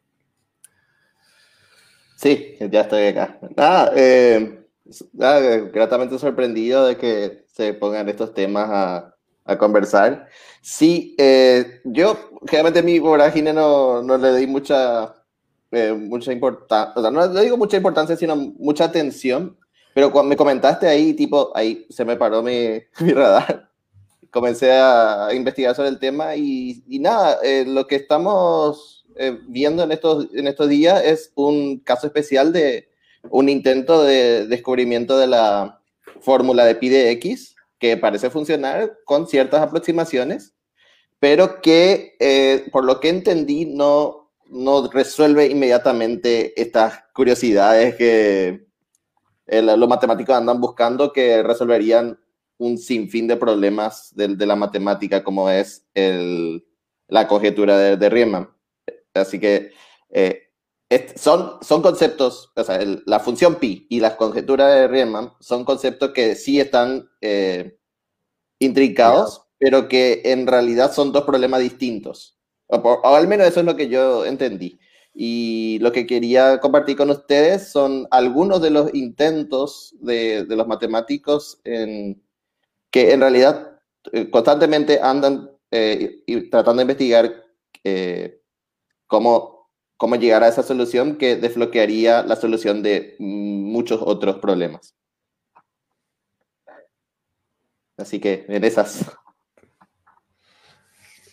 Sí, 2.17 2.57
ya 2.59 2.83
estoy 2.83 3.07
acá. 3.09 3.39
Nada, 3.57 3.93
eh, 3.97 4.67
nada, 5.13 5.57
gratamente 5.73 6.19
sorprendido 6.19 6.87
de 6.87 6.97
que 6.97 7.45
se 7.49 7.75
pongan 7.75 8.09
estos 8.09 8.35
temas 8.35 8.69
a, 8.71 9.17
a 9.51 9.59
conversar. 9.59 10.29
Sí, 10.63 11.15
eh, 11.19 11.81
yo 11.85 12.17
generalmente 12.47 12.83
mi 12.83 12.99
vorágine 12.99 13.53
no, 13.53 14.03
no 14.03 14.17
le 14.17 14.37
di 14.37 14.47
mucha, 14.47 15.15
eh, 15.73 15.93
mucha 15.93 16.33
importancia, 16.33 16.93
o 16.97 17.03
sea, 17.03 17.11
no 17.11 17.27
le 17.27 17.43
digo 17.43 17.57
mucha 17.57 17.77
importancia, 17.77 18.17
sino 18.17 18.37
mucha 18.37 18.85
atención, 18.85 19.59
pero 19.95 20.13
cuando 20.13 20.31
me 20.31 20.37
comentaste 20.37 20.87
ahí, 20.87 21.15
tipo, 21.15 21.51
ahí 21.55 21.87
se 21.91 22.05
me 22.05 22.17
paró 22.17 22.43
mi, 22.43 22.81
mi 23.01 23.13
radar. 23.13 23.69
Comencé 24.31 24.71
a 24.71 25.31
investigar 25.35 25.75
sobre 25.75 25.89
el 25.89 25.99
tema 25.99 26.37
y, 26.37 26.85
y 26.87 27.01
nada, 27.01 27.39
eh, 27.43 27.65
lo 27.67 27.87
que 27.87 27.97
estamos 27.97 28.97
viendo 29.49 29.83
en 29.83 29.93
estos, 29.93 30.29
en 30.33 30.47
estos 30.47 30.67
días 30.69 31.05
es 31.05 31.31
un 31.35 31.81
caso 31.81 32.07
especial 32.07 32.55
de 32.55 32.89
un 33.29 33.51
intento 33.51 34.03
de 34.03 34.47
descubrimiento 34.47 35.19
de 35.19 35.27
la 35.27 35.83
fórmula 36.23 36.65
de 36.65 36.77
pi 36.77 36.89
de 36.89 37.11
x 37.11 37.55
que 37.81 37.97
parece 37.97 38.31
funcionar 38.31 38.99
con 39.05 39.27
ciertas 39.27 39.63
aproximaciones, 39.63 40.55
pero 41.19 41.61
que 41.61 42.15
eh, 42.21 42.69
por 42.71 42.85
lo 42.85 43.01
que 43.01 43.09
entendí 43.09 43.65
no, 43.67 44.31
no 44.47 44.89
resuelve 44.89 45.47
inmediatamente 45.47 46.61
estas 46.61 47.03
curiosidades 47.15 47.97
que 47.97 48.67
eh, 49.47 49.63
los 49.63 49.89
matemáticos 49.89 50.37
andan 50.37 50.61
buscando 50.61 51.13
que 51.13 51.43
resolverían 51.43 52.21
un 52.59 52.77
sinfín 52.77 53.27
de 53.27 53.37
problemas 53.37 54.15
de, 54.15 54.29
de 54.37 54.47
la 54.47 54.55
matemática 54.55 55.25
como 55.25 55.49
es 55.49 55.87
el, 55.95 56.65
la 57.09 57.27
conjetura 57.27 57.79
de, 57.79 57.97
de 57.97 58.11
Riemann. 58.11 58.51
Así 59.15 59.41
que 59.41 59.73
eh, 60.11 60.50
son, 61.17 61.59
son 61.63 61.83
conceptos, 61.83 62.51
o 62.57 62.65
sea, 62.65 62.77
el, 62.77 63.03
la 63.07 63.21
función 63.21 63.57
pi 63.57 63.87
y 63.89 64.01
las 64.01 64.15
conjeturas 64.15 64.75
de 64.75 64.89
Riemann 64.89 65.33
son 65.41 65.65
conceptos 65.65 66.11
que 66.11 66.35
sí 66.35 66.59
están 66.59 67.09
eh, 67.21 67.79
intrincados, 68.59 69.47
pero 69.59 69.89
que 69.89 70.23
en 70.25 70.47
realidad 70.47 70.93
son 70.93 71.13
dos 71.13 71.25
problemas 71.25 71.61
distintos. 71.61 72.39
O, 72.67 72.83
por, 72.83 73.01
o, 73.05 73.15
al 73.15 73.29
menos 73.29 73.47
eso 73.47 73.61
es 73.61 73.67
lo 73.67 73.77
que 73.77 73.89
yo 73.89 74.25
entendí. 74.25 74.79
Y 75.15 75.79
lo 75.81 75.93
que 75.93 76.07
quería 76.07 76.61
compartir 76.61 76.97
con 76.97 77.11
ustedes 77.11 77.71
son 77.71 78.07
algunos 78.11 78.63
de 78.63 78.71
los 78.71 78.95
intentos 78.95 79.95
de, 80.01 80.45
de 80.45 80.57
los 80.57 80.67
matemáticos 80.67 81.61
en, 81.65 82.23
que 82.91 83.13
en 83.13 83.21
realidad 83.21 83.81
eh, 84.13 84.31
constantemente 84.31 84.99
andan 85.01 85.51
eh, 85.71 86.23
y 86.27 86.51
tratando 86.51 86.81
de 86.81 86.83
investigar 86.83 87.45
eh, 87.85 88.41
cómo 89.07 89.60
cómo 90.01 90.17
llegar 90.17 90.43
a 90.43 90.49
esa 90.49 90.63
solución 90.63 91.17
que 91.19 91.37
desbloquearía 91.37 92.23
la 92.23 92.35
solución 92.35 92.83
de 92.83 93.17
muchos 93.19 94.01
otros 94.03 94.39
problemas. 94.39 94.97
Así 97.99 98.19
que 98.19 98.47
en 98.49 98.65
esas. 98.65 99.13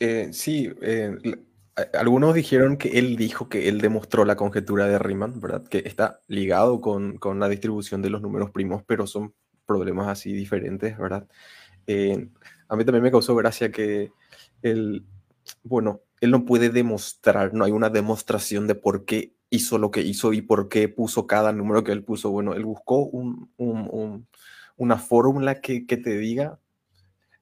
Eh, 0.02 0.32
sí, 0.34 0.70
eh, 0.82 1.16
algunos 1.94 2.36
dijeron 2.36 2.76
que 2.76 3.00
él 3.00 3.16
dijo 3.16 3.48
que 3.48 3.70
él 3.70 3.80
demostró 3.80 4.26
la 4.26 4.36
conjetura 4.36 4.86
de 4.86 5.00
Riemann, 5.00 5.40
¿verdad? 5.40 5.66
Que 5.66 5.84
está 5.86 6.20
ligado 6.28 6.82
con, 6.82 7.18
con 7.20 7.40
la 7.40 7.48
distribución 7.48 8.02
de 8.02 8.10
los 8.10 8.22
números 8.22 8.52
primos, 8.52 8.84
pero 8.86 9.08
son 9.08 9.34
problemas 9.66 10.10
así 10.10 10.34
diferentes, 10.34 10.98
¿verdad? 10.98 11.26
Eh, 11.88 12.28
a 12.68 12.76
mí 12.76 12.84
también 12.84 13.04
me 13.04 13.12
causó 13.12 13.34
gracia 13.34 13.72
que 13.72 14.12
el, 14.62 15.06
bueno, 15.64 16.02
él 16.22 16.32
no 16.32 16.46
puede 16.46 16.70
demostrar, 16.70 17.54
no 17.54 17.66
hay 17.66 17.72
una 17.72 17.90
demostración 17.90 18.68
de 18.68 18.76
por 18.76 19.06
qué 19.06 19.34
hizo 19.50 19.78
lo 19.78 19.92
que 19.92 20.02
hizo 20.02 20.34
y 20.34 20.42
por 20.42 20.68
qué 20.70 20.90
puso 20.90 21.28
cada 21.28 21.52
número 21.54 21.84
que 21.84 21.92
él 21.92 22.04
puso. 22.04 22.32
Bueno, 22.32 22.54
él 22.54 22.66
buscó 22.66 23.06
un, 23.06 23.52
un, 23.58 23.88
un, 23.92 24.28
una 24.76 24.98
fórmula 24.98 25.62
que, 25.62 25.86
que, 25.86 25.98
te 25.98 26.18
diga 26.18 26.60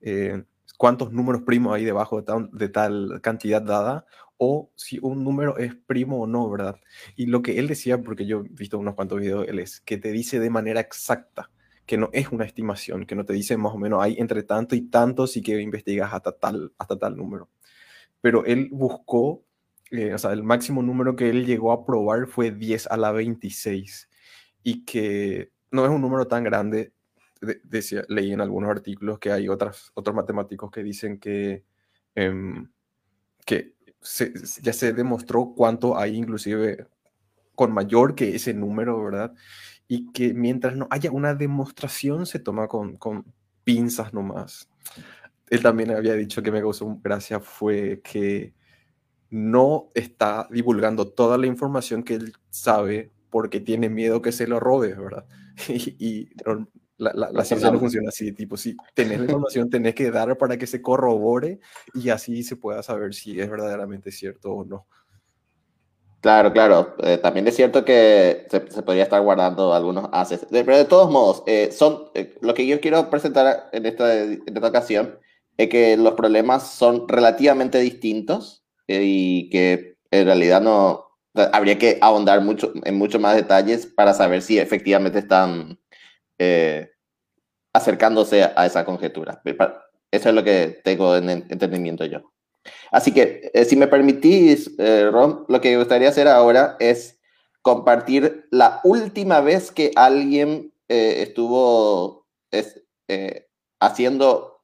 eh, 0.01 0.43
cuántos 0.77 1.11
números 1.11 1.43
primos 1.43 1.75
hay 1.75 1.85
debajo 1.85 2.21
de 2.21 2.69
tal, 2.69 3.21
cantidad 3.21 3.61
dada 3.61 4.05
o 4.37 4.69
si 4.75 4.99
un 5.01 5.23
número 5.23 5.57
es 5.57 5.73
primo 5.75 6.21
o 6.21 6.27
no, 6.27 6.49
¿verdad? 6.49 6.75
Y 7.15 7.27
lo 7.27 7.41
que 7.41 7.57
él 7.57 7.67
decía, 7.67 8.01
porque 8.01 8.25
yo 8.25 8.41
he 8.41 8.49
visto 8.49 8.77
unos 8.77 8.95
cuantos 8.95 9.19
videos, 9.21 9.47
él 9.47 9.59
es 9.59 9.79
que 9.79 9.97
te 9.97 10.11
dice 10.11 10.39
de 10.39 10.49
manera 10.49 10.81
exacta 10.81 11.49
que 11.85 11.97
no 11.97 12.09
es 12.13 12.29
una 12.31 12.45
estimación, 12.45 13.05
que 13.05 13.15
no 13.15 13.25
te 13.25 13.33
dice 13.33 13.57
más 13.57 13.73
o 13.73 13.77
menos 13.77 14.03
hay 14.03 14.15
entre 14.17 14.43
tanto 14.43 14.75
y 14.75 14.81
tanto 14.81 15.27
si 15.27 15.41
que 15.41 15.61
investigas 15.61 16.13
hasta 16.13 16.33
tal, 16.33 16.73
hasta 16.77 16.97
tal 16.97 17.15
número 17.15 17.49
pero 18.25 18.43
él 18.43 18.69
buscó, 18.71 19.45
eh, 19.91 20.11
o 20.11 20.17
sea, 20.17 20.31
el 20.33 20.41
máximo 20.41 20.81
número 20.81 21.15
que 21.15 21.29
él 21.29 21.45
llegó 21.45 21.71
a 21.71 21.85
probar 21.85 22.25
fue 22.25 22.49
10 22.49 22.87
a 22.87 22.97
la 22.97 23.11
26 23.11 24.09
y 24.63 24.83
que 24.83 25.51
no 25.69 25.85
es 25.85 25.91
un 25.91 26.01
número 26.01 26.25
tan 26.25 26.43
grande. 26.43 26.91
De, 27.39 27.61
decía, 27.63 28.03
leí 28.07 28.31
en 28.31 28.41
algunos 28.41 28.71
artículos 28.71 29.19
que 29.19 29.31
hay 29.31 29.47
otras, 29.47 29.91
otros 29.93 30.15
matemáticos 30.15 30.71
que 30.71 30.81
dicen 30.81 31.19
que, 31.19 31.65
eh, 32.15 32.63
que 33.45 33.75
ya 34.63 34.73
se 34.73 34.93
demostró 34.93 35.53
cuánto 35.55 35.95
hay 35.95 36.15
inclusive 36.15 36.87
con 37.53 37.71
mayor 37.73 38.15
que 38.15 38.33
ese 38.33 38.55
número, 38.55 39.03
¿verdad? 39.03 39.35
Y 39.87 40.11
que 40.13 40.33
mientras 40.33 40.75
no 40.75 40.87
haya 40.89 41.11
una 41.11 41.35
demostración 41.35 42.25
se 42.25 42.39
toma 42.39 42.67
con, 42.67 42.97
con 42.97 43.23
pinzas 43.63 44.15
nomás 44.15 44.67
él 45.49 45.61
también 45.61 45.91
había 45.91 46.13
dicho 46.13 46.41
que 46.41 46.51
me 46.51 46.61
causó 46.61 46.99
gracia 47.03 47.39
fue 47.39 48.01
que 48.03 48.53
no 49.29 49.91
está 49.93 50.47
divulgando 50.51 51.07
toda 51.07 51.37
la 51.37 51.47
información 51.47 52.03
que 52.03 52.15
él 52.15 52.33
sabe 52.49 53.11
porque 53.29 53.59
tiene 53.59 53.89
miedo 53.89 54.21
que 54.21 54.31
se 54.31 54.47
lo 54.47 54.59
robe, 54.59 54.93
¿verdad? 54.93 55.25
Y, 55.67 55.95
y 55.99 56.29
la, 56.97 57.11
la, 57.13 57.31
la, 57.31 57.43
ciencia 57.43 57.71
no 57.71 57.79
funciona 57.79 58.09
así, 58.09 58.31
tipo, 58.31 58.55
si 58.55 58.75
tenés 58.93 59.19
la 59.19 59.25
información, 59.25 59.69
tenés 59.69 59.95
que 59.95 60.11
dar 60.11 60.37
para 60.37 60.57
que 60.57 60.67
se 60.67 60.81
corrobore 60.81 61.59
y 61.93 62.09
así 62.09 62.43
se 62.43 62.55
pueda 62.55 62.83
saber 62.83 63.13
si 63.13 63.39
es 63.39 63.49
verdaderamente 63.49 64.11
cierto 64.11 64.51
o 64.51 64.65
no. 64.65 64.87
Claro, 66.21 66.51
claro. 66.51 66.95
Eh, 67.03 67.19
también 67.19 67.47
es 67.47 67.55
cierto 67.55 67.85
que 67.85 68.47
se, 68.49 68.71
se, 68.71 68.81
podría 68.81 69.03
estar 69.03 69.21
guardando 69.21 69.73
algunos 69.73 70.09
haces. 70.11 70.47
Pero 70.49 70.75
de 70.75 70.85
todos 70.85 71.11
modos, 71.11 71.43
eh, 71.45 71.71
son 71.71 72.05
eh, 72.15 72.33
lo 72.41 72.53
que 72.53 72.65
yo 72.65 72.81
quiero 72.81 73.09
presentar 73.11 73.69
en 73.71 73.85
esta, 73.85 74.23
en 74.23 74.41
esta 74.47 74.67
ocasión 74.67 75.19
es 75.57 75.69
que 75.69 75.97
los 75.97 76.13
problemas 76.13 76.71
son 76.71 77.07
relativamente 77.07 77.79
distintos 77.79 78.63
eh, 78.87 79.01
y 79.03 79.49
que 79.49 79.97
en 80.11 80.25
realidad 80.25 80.61
no 80.61 81.05
habría 81.51 81.77
que 81.77 81.97
ahondar 82.01 82.41
mucho 82.41 82.71
en 82.83 82.97
mucho 82.97 83.19
más 83.19 83.35
detalles 83.35 83.85
para 83.85 84.13
saber 84.13 84.41
si 84.41 84.57
efectivamente 84.57 85.19
están 85.19 85.79
eh, 86.37 86.91
acercándose 87.73 88.43
a 88.43 88.65
esa 88.65 88.85
conjetura. 88.85 89.41
Eso 90.11 90.29
es 90.29 90.35
lo 90.35 90.43
que 90.43 90.79
tengo 90.83 91.15
en 91.17 91.29
entendimiento 91.29 92.05
yo. 92.05 92.31
Así 92.91 93.11
que, 93.11 93.51
eh, 93.53 93.65
si 93.65 93.75
me 93.75 93.87
permitís, 93.87 94.71
eh, 94.77 95.09
Ron, 95.11 95.45
lo 95.47 95.61
que 95.61 95.71
me 95.71 95.77
gustaría 95.77 96.09
hacer 96.09 96.27
ahora 96.27 96.77
es 96.79 97.19
compartir 97.61 98.47
la 98.51 98.79
última 98.83 99.41
vez 99.41 99.71
que 99.71 99.91
alguien 99.95 100.73
eh, 100.87 101.23
estuvo 101.23 102.25
es, 102.51 102.81
haciendo 103.79 104.54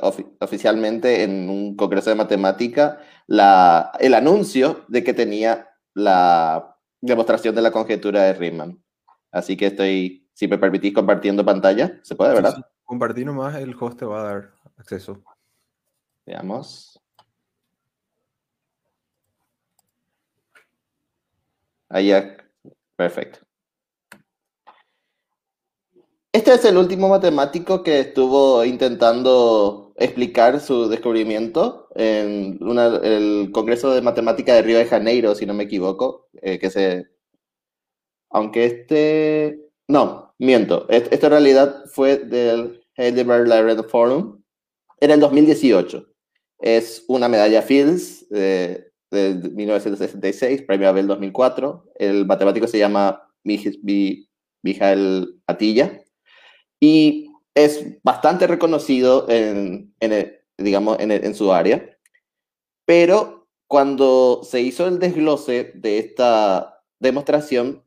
ofi 0.00 0.26
oficialmente 0.40 1.22
en 1.22 1.48
un 1.48 1.76
congreso 1.76 2.10
de 2.10 2.16
matemática 2.16 3.00
la, 3.26 3.92
el 4.00 4.14
anuncio 4.14 4.84
de 4.88 5.02
que 5.02 5.14
tenía 5.14 5.70
la 5.94 6.76
demostración 7.00 7.54
de 7.54 7.62
la 7.62 7.70
conjetura 7.70 8.22
de 8.22 8.34
Riemann. 8.34 8.82
Así 9.30 9.56
que 9.56 9.66
estoy, 9.66 10.28
si 10.32 10.48
me 10.48 10.58
permitís, 10.58 10.94
compartiendo 10.94 11.44
pantalla. 11.44 12.00
¿Se 12.02 12.14
puede, 12.14 12.34
verdad? 12.34 12.54
Sí. 12.56 12.62
Compartir 12.84 13.26
nomás, 13.26 13.54
el 13.56 13.74
host 13.78 13.98
te 13.98 14.04
va 14.04 14.20
a 14.20 14.24
dar 14.24 14.50
acceso. 14.76 15.22
Veamos. 16.26 17.00
Ahí 21.88 22.08
ya. 22.08 22.36
Perfecto. 22.96 23.40
Este 26.34 26.52
es 26.52 26.64
el 26.64 26.76
último 26.78 27.08
matemático 27.08 27.84
que 27.84 28.00
estuvo 28.00 28.64
intentando 28.64 29.94
explicar 29.96 30.58
su 30.58 30.88
descubrimiento 30.88 31.86
en 31.94 32.58
una, 32.60 32.86
el 32.96 33.52
Congreso 33.52 33.94
de 33.94 34.02
Matemática 34.02 34.52
de 34.52 34.62
Río 34.62 34.78
de 34.78 34.86
Janeiro, 34.86 35.36
si 35.36 35.46
no 35.46 35.54
me 35.54 35.62
equivoco, 35.62 36.26
eh, 36.42 36.58
que 36.58 36.70
se... 36.70 37.06
Aunque 38.30 38.64
este... 38.64 39.60
No, 39.86 40.34
miento. 40.40 40.88
Esto 40.88 41.26
en 41.26 41.30
realidad 41.30 41.84
fue 41.92 42.16
del 42.16 42.84
Heidelberg 42.96 43.44
Library 43.44 43.88
Forum 43.88 44.42
en 44.98 45.12
el 45.12 45.20
2018. 45.20 46.04
Es 46.58 47.04
una 47.06 47.28
medalla 47.28 47.62
Fields 47.62 48.28
de, 48.28 48.90
de 49.12 49.34
1966, 49.34 50.62
premio 50.62 50.88
Abel 50.88 51.06
2004. 51.06 51.92
El 51.94 52.26
matemático 52.26 52.66
se 52.66 52.80
llama 52.80 53.22
Mijael 53.44 55.40
Atilla 55.46 56.00
y 56.80 57.30
es 57.54 58.02
bastante 58.02 58.46
reconocido 58.46 59.28
en, 59.28 59.94
en 60.00 60.12
el, 60.12 60.40
digamos, 60.58 60.98
en, 61.00 61.10
el, 61.10 61.24
en 61.24 61.34
su 61.34 61.52
área, 61.52 61.96
pero 62.84 63.48
cuando 63.66 64.42
se 64.44 64.60
hizo 64.60 64.86
el 64.86 64.98
desglose 64.98 65.72
de 65.74 65.98
esta 65.98 66.82
demostración, 67.00 67.84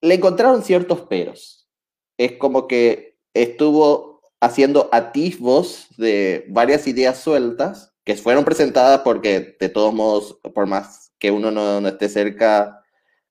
le 0.00 0.14
encontraron 0.14 0.62
ciertos 0.62 1.02
peros. 1.02 1.68
Es 2.16 2.32
como 2.32 2.66
que 2.66 3.18
estuvo 3.34 4.22
haciendo 4.40 4.88
atisbos 4.92 5.86
de 5.98 6.46
varias 6.48 6.86
ideas 6.86 7.18
sueltas 7.18 7.94
que 8.04 8.16
fueron 8.16 8.44
presentadas 8.44 9.00
porque 9.00 9.56
de 9.60 9.68
todos 9.68 9.92
modos, 9.92 10.38
por 10.54 10.66
más 10.66 11.12
que 11.18 11.30
uno 11.30 11.50
no, 11.50 11.80
no 11.80 11.88
esté 11.88 12.08
cerca 12.08 12.82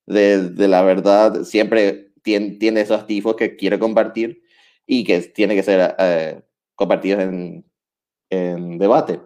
de, 0.06 0.50
de, 0.50 0.68
la 0.68 0.84
verdad, 0.84 1.44
siempre 1.44 2.14
tiene, 2.22 2.52
tiene 2.52 2.82
esos 2.82 3.08
tifos 3.08 3.36
que 3.36 3.56
quiere 3.56 3.80
compartir 3.80 4.44
y 4.92 5.04
que 5.04 5.22
tiene 5.22 5.54
que 5.54 5.62
ser 5.62 5.96
eh, 6.00 6.42
compartidos 6.74 7.22
en, 7.22 7.64
en 8.32 8.80
debate. 8.80 9.22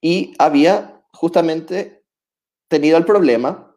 Y 0.00 0.32
había 0.38 1.02
justamente 1.12 2.04
tenido 2.68 2.96
el 2.98 3.04
problema 3.04 3.76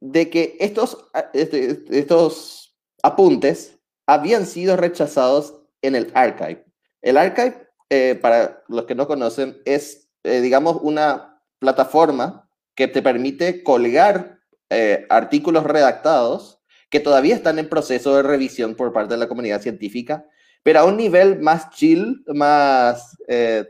de 0.00 0.28
que 0.28 0.56
estos, 0.58 0.98
este, 1.32 1.84
estos 1.90 2.76
apuntes 3.04 3.78
habían 4.04 4.46
sido 4.46 4.76
rechazados 4.76 5.62
en 5.80 5.94
el 5.94 6.10
archive. 6.14 6.64
El 7.02 7.18
archive, 7.18 7.68
eh, 7.88 8.18
para 8.20 8.64
los 8.66 8.84
que 8.86 8.96
no 8.96 9.06
conocen, 9.06 9.62
es, 9.64 10.10
eh, 10.24 10.40
digamos, 10.40 10.78
una 10.82 11.40
plataforma 11.60 12.50
que 12.74 12.88
te 12.88 13.00
permite 13.00 13.62
colgar 13.62 14.40
eh, 14.70 15.06
artículos 15.08 15.62
redactados 15.62 16.60
que 16.90 16.98
todavía 16.98 17.36
están 17.36 17.60
en 17.60 17.68
proceso 17.68 18.16
de 18.16 18.24
revisión 18.24 18.74
por 18.74 18.92
parte 18.92 19.14
de 19.14 19.20
la 19.20 19.28
comunidad 19.28 19.62
científica, 19.62 20.26
pero 20.62 20.80
a 20.80 20.84
un 20.84 20.96
nivel 20.96 21.40
más 21.40 21.70
chill, 21.70 22.24
más 22.26 23.16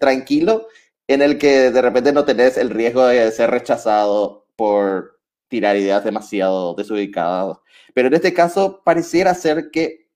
tranquilo, 0.01 0.67
en 1.07 1.23
el 1.23 1.39
que 1.39 1.71
de 1.71 1.83
repente 1.83 2.13
no 2.13 2.25
tenés 2.25 2.57
el 2.59 2.71
riesgo 2.71 3.07
de 3.07 3.31
ser 3.33 3.51
rechazado 3.51 4.47
por 4.57 5.19
tirar 5.49 5.77
ideas 5.77 6.05
demasiado 6.05 6.75
desubicadas. 6.75 7.59
Pero 7.95 8.09
en 8.09 8.15
este 8.15 8.35
caso 8.35 8.83
pareciera 8.85 9.35
ser 9.35 9.71
que 9.71 10.09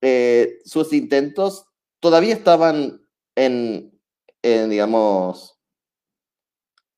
eh, 0.00 0.58
sus 0.64 0.92
intentos 0.92 1.66
todavía 2.00 2.34
estaban 2.34 3.06
en, 3.36 3.92
digamos, 4.42 5.58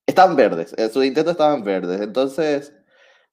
estaban 0.06 0.36
verdes, 0.36 0.74
eh, 0.78 0.88
sus 0.88 1.04
intentos 1.04 1.32
estaban 1.32 1.64
verdes. 1.64 2.00
Entonces, 2.00 2.72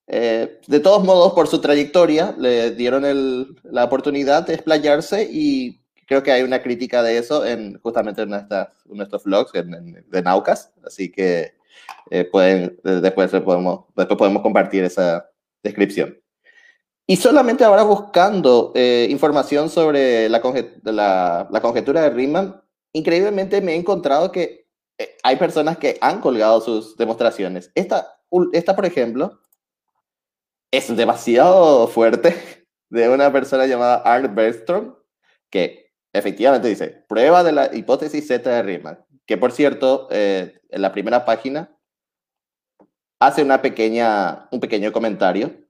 eh, 0.06 0.60
de 0.66 0.80
todos 0.80 1.04
modos, 1.04 1.32
por 1.32 1.48
su 1.48 1.60
trayectoria, 1.60 2.34
le 2.38 2.72
dieron 2.72 3.56
la 3.64 3.84
oportunidad 3.84 4.46
de 4.46 4.54
explayarse 4.54 5.28
y 5.30 5.80
creo 6.06 6.22
que 6.22 6.32
hay 6.32 6.42
una 6.42 6.62
crítica 6.62 7.02
de 7.02 7.18
eso 7.18 7.46
en 7.46 7.78
justamente 7.80 8.22
en, 8.22 8.30
nuestros 8.30 9.24
vlogs 9.24 9.52
de 9.52 10.22
Naucas, 10.22 10.72
así 10.84 11.10
que 11.10 11.54
pueden, 12.30 12.78
después, 12.82 13.30
podemos, 13.30 13.84
después 13.96 14.18
podemos 14.18 14.42
compartir 14.42 14.84
esa 14.84 15.30
descripción. 15.62 16.22
Y 17.06 17.16
solamente 17.16 17.64
ahora 17.64 17.82
buscando 17.82 18.72
eh, 18.74 19.06
información 19.10 19.68
sobre 19.68 20.28
la, 20.28 20.40
la, 21.50 21.60
conjetura 21.60 22.02
de 22.02 22.10
Riemann, 22.10 22.62
increíblemente 22.92 23.60
me 23.60 23.72
he 23.72 23.76
encontrado 23.76 24.30
que 24.30 24.66
eh, 24.98 25.16
hay 25.22 25.36
personas 25.36 25.78
que 25.78 25.98
han 26.00 26.20
colgado 26.20 26.60
sus 26.60 26.96
demostraciones. 26.96 27.72
Esta, 27.74 28.18
esta, 28.52 28.76
por 28.76 28.86
ejemplo, 28.86 29.40
es 30.72 30.96
demasiado 30.96 31.86
fuerte 31.86 32.34
de 32.90 33.08
una 33.08 33.30
persona 33.30 33.66
llamada 33.66 33.96
Arne 33.96 34.28
Bergstrom, 34.28 34.96
que 35.50 35.92
efectivamente 36.12 36.68
dice, 36.68 37.04
prueba 37.08 37.44
de 37.44 37.52
la 37.52 37.74
hipótesis 37.74 38.26
Z 38.26 38.50
de 38.50 38.62
Riemann, 38.62 39.04
que 39.26 39.36
por 39.36 39.52
cierto, 39.52 40.08
eh, 40.10 40.60
en 40.68 40.82
la 40.82 40.92
primera 40.92 41.24
página 41.24 41.76
hace 43.20 43.42
una 43.42 43.62
pequeña, 43.62 44.48
un 44.50 44.58
pequeño 44.58 44.90
comentario 44.92 45.62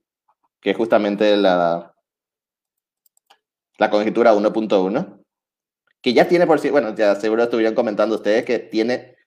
que 0.59 0.71
es 0.71 0.77
justamente 0.77 1.35
la, 1.35 1.93
la 3.77 3.89
conjetura 3.89 4.33
1.1, 4.33 5.23
que 6.01 6.13
ya 6.13 6.27
tiene 6.27 6.47
por 6.47 6.59
sí, 6.59 6.69
bueno, 6.69 6.95
ya 6.95 7.15
seguro 7.15 7.43
estuvieron 7.43 7.75
comentando 7.75 8.15
ustedes 8.15 8.45
que 8.45 8.59
tiene 8.59 9.17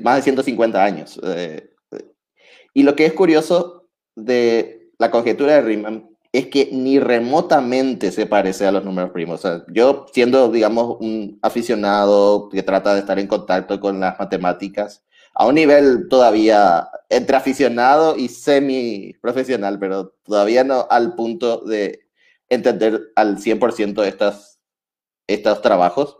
más 0.00 0.16
de 0.16 0.22
150 0.22 0.84
años. 0.84 1.20
Eh, 1.24 1.74
y 2.72 2.84
lo 2.84 2.94
que 2.94 3.06
es 3.06 3.12
curioso 3.12 3.81
de 4.16 4.90
la 4.98 5.10
conjetura 5.10 5.54
de 5.54 5.62
Riemann 5.62 6.12
es 6.32 6.46
que 6.46 6.70
ni 6.72 6.98
remotamente 6.98 8.10
se 8.10 8.26
parece 8.26 8.66
a 8.66 8.72
los 8.72 8.84
números 8.84 9.10
primos. 9.10 9.42
Yo 9.68 10.06
siendo, 10.12 10.50
digamos, 10.50 10.96
un 11.00 11.38
aficionado 11.42 12.48
que 12.48 12.62
trata 12.62 12.94
de 12.94 13.00
estar 13.00 13.18
en 13.18 13.26
contacto 13.26 13.78
con 13.78 14.00
las 14.00 14.18
matemáticas, 14.18 15.04
a 15.34 15.46
un 15.46 15.54
nivel 15.54 16.08
todavía 16.08 16.88
entre 17.08 17.36
aficionado 17.36 18.16
y 18.16 18.28
semi 18.28 19.14
profesional, 19.20 19.78
pero 19.78 20.14
todavía 20.24 20.64
no 20.64 20.86
al 20.90 21.14
punto 21.14 21.58
de 21.58 22.00
entender 22.48 23.12
al 23.16 23.38
100% 23.38 24.04
estas, 24.04 24.60
estos 25.26 25.60
trabajos. 25.62 26.16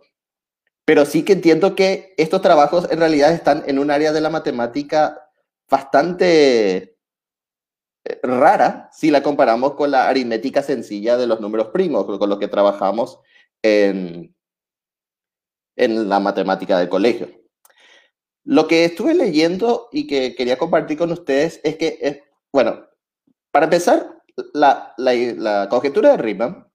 Pero 0.85 1.07
sí 1.07 1.23
que 1.25 1.35
entiendo 1.35 1.75
que 1.75 2.15
estos 2.19 2.43
trabajos 2.43 2.89
en 2.91 2.99
realidad 2.99 3.33
están 3.33 3.63
en 3.67 3.79
un 3.79 3.91
área 3.91 4.13
de 4.13 4.21
la 4.21 4.31
matemática 4.31 5.31
bastante 5.71 6.92
rara 8.23 8.89
si 8.93 9.11
la 9.11 9.23
comparamos 9.23 9.75
con 9.75 9.91
la 9.91 10.09
aritmética 10.09 10.63
sencilla 10.63 11.17
de 11.17 11.27
los 11.27 11.41
números 11.41 11.69
primos, 11.69 12.07
con 12.07 12.29
los 12.29 12.39
que 12.39 12.49
trabajamos 12.49 13.21
en, 13.63 14.35
en 15.77 16.09
la 16.09 16.21
matemática 16.21 16.79
del 16.79 16.89
colegio. 16.89 17.29
Lo 18.45 18.67
que 18.67 18.85
estuve 18.85 19.15
leyendo 19.15 19.89
y 19.93 20.07
que 20.07 20.35
quería 20.35 20.59
compartir 20.59 20.99
con 20.99 21.13
ustedes 21.13 21.61
es 21.63 21.77
que, 21.77 22.25
bueno, 22.53 22.85
para 23.53 23.67
empezar, 23.67 24.21
la, 24.53 24.95
la, 24.97 25.69
conjetura 25.69 26.13
de 26.13 26.17
Riemann 26.17 26.67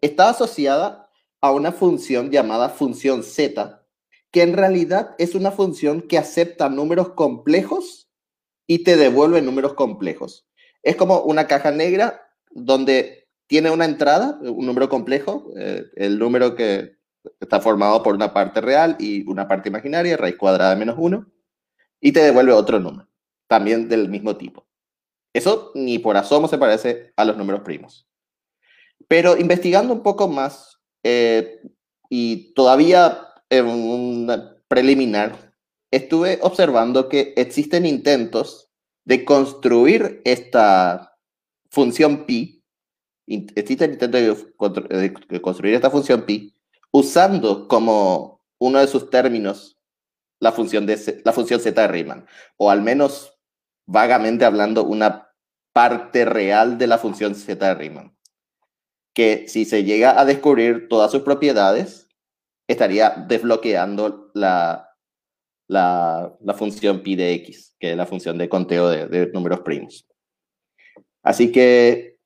está 0.00 0.30
asociada 0.30 1.10
a 1.40 1.52
una 1.52 1.72
función 1.72 2.30
llamada 2.30 2.70
función 2.70 3.22
z, 3.22 3.84
que 4.30 4.42
en 4.42 4.54
realidad 4.54 5.14
es 5.18 5.34
una 5.34 5.50
función 5.50 6.02
que 6.02 6.18
acepta 6.18 6.68
números 6.68 7.10
complejos 7.10 8.08
y 8.66 8.82
te 8.82 8.96
devuelve 8.96 9.42
números 9.42 9.74
complejos. 9.74 10.48
Es 10.82 10.96
como 10.96 11.20
una 11.22 11.46
caja 11.46 11.70
negra 11.70 12.28
donde 12.50 13.28
tiene 13.46 13.70
una 13.70 13.84
entrada, 13.84 14.38
un 14.40 14.66
número 14.66 14.88
complejo, 14.88 15.52
eh, 15.56 15.84
el 15.96 16.18
número 16.18 16.54
que 16.54 16.96
está 17.40 17.60
formado 17.60 18.02
por 18.02 18.14
una 18.14 18.32
parte 18.32 18.60
real 18.60 18.96
y 18.98 19.28
una 19.28 19.46
parte 19.46 19.68
imaginaria, 19.68 20.16
raíz 20.16 20.36
cuadrada 20.36 20.70
de 20.70 20.76
menos 20.76 20.96
1, 20.98 21.26
y 22.00 22.12
te 22.12 22.20
devuelve 22.20 22.52
otro 22.52 22.80
número, 22.80 23.08
también 23.46 23.88
del 23.88 24.08
mismo 24.08 24.36
tipo. 24.36 24.66
Eso 25.32 25.70
ni 25.74 25.98
por 25.98 26.16
asomo 26.16 26.48
se 26.48 26.58
parece 26.58 27.12
a 27.16 27.24
los 27.24 27.36
números 27.36 27.62
primos. 27.62 28.08
Pero 29.08 29.36
investigando 29.36 29.92
un 29.92 30.02
poco 30.02 30.28
más, 30.28 30.80
eh, 31.02 31.60
y 32.08 32.52
todavía 32.54 33.28
en 33.50 33.66
un 33.66 34.32
preliminar, 34.68 35.52
estuve 35.90 36.38
observando 36.42 37.08
que 37.08 37.34
existen 37.36 37.86
intentos 37.86 38.71
de 39.04 39.24
construir 39.24 40.20
esta 40.24 41.16
función 41.70 42.24
pi, 42.26 42.62
existen 43.26 43.92
intentos 43.92 44.46
de 44.60 45.40
construir 45.40 45.74
esta 45.74 45.90
función 45.90 46.22
pi 46.22 46.54
usando 46.90 47.66
como 47.66 48.44
uno 48.58 48.78
de 48.78 48.86
sus 48.86 49.10
términos 49.10 49.78
la 50.38 50.52
función, 50.52 50.86
de, 50.86 51.22
la 51.24 51.32
función 51.32 51.60
z 51.60 51.80
de 51.80 51.88
Riemann, 51.88 52.26
o 52.56 52.70
al 52.70 52.82
menos 52.82 53.38
vagamente 53.86 54.44
hablando 54.44 54.84
una 54.84 55.30
parte 55.72 56.24
real 56.24 56.78
de 56.78 56.86
la 56.86 56.98
función 56.98 57.34
z 57.34 57.54
de 57.54 57.74
Riemann, 57.74 58.16
que 59.14 59.46
si 59.48 59.64
se 59.64 59.84
llega 59.84 60.20
a 60.20 60.24
descubrir 60.24 60.88
todas 60.88 61.10
sus 61.10 61.22
propiedades, 61.22 62.08
estaría 62.68 63.10
desbloqueando 63.10 64.30
la, 64.34 64.91
la, 65.68 66.36
función 66.56 67.02
pi 67.02 67.16
de 67.16 67.34
x, 67.34 67.74
que 67.78 67.92
es 67.92 67.96
la 67.96 68.06
función 68.06 68.38
de 68.38 68.48
conteo 68.48 68.88
de, 68.88 69.06
de 69.06 69.26
números 69.32 69.60
primos. 69.60 70.06
Así 71.22 71.52
que, 71.52 72.18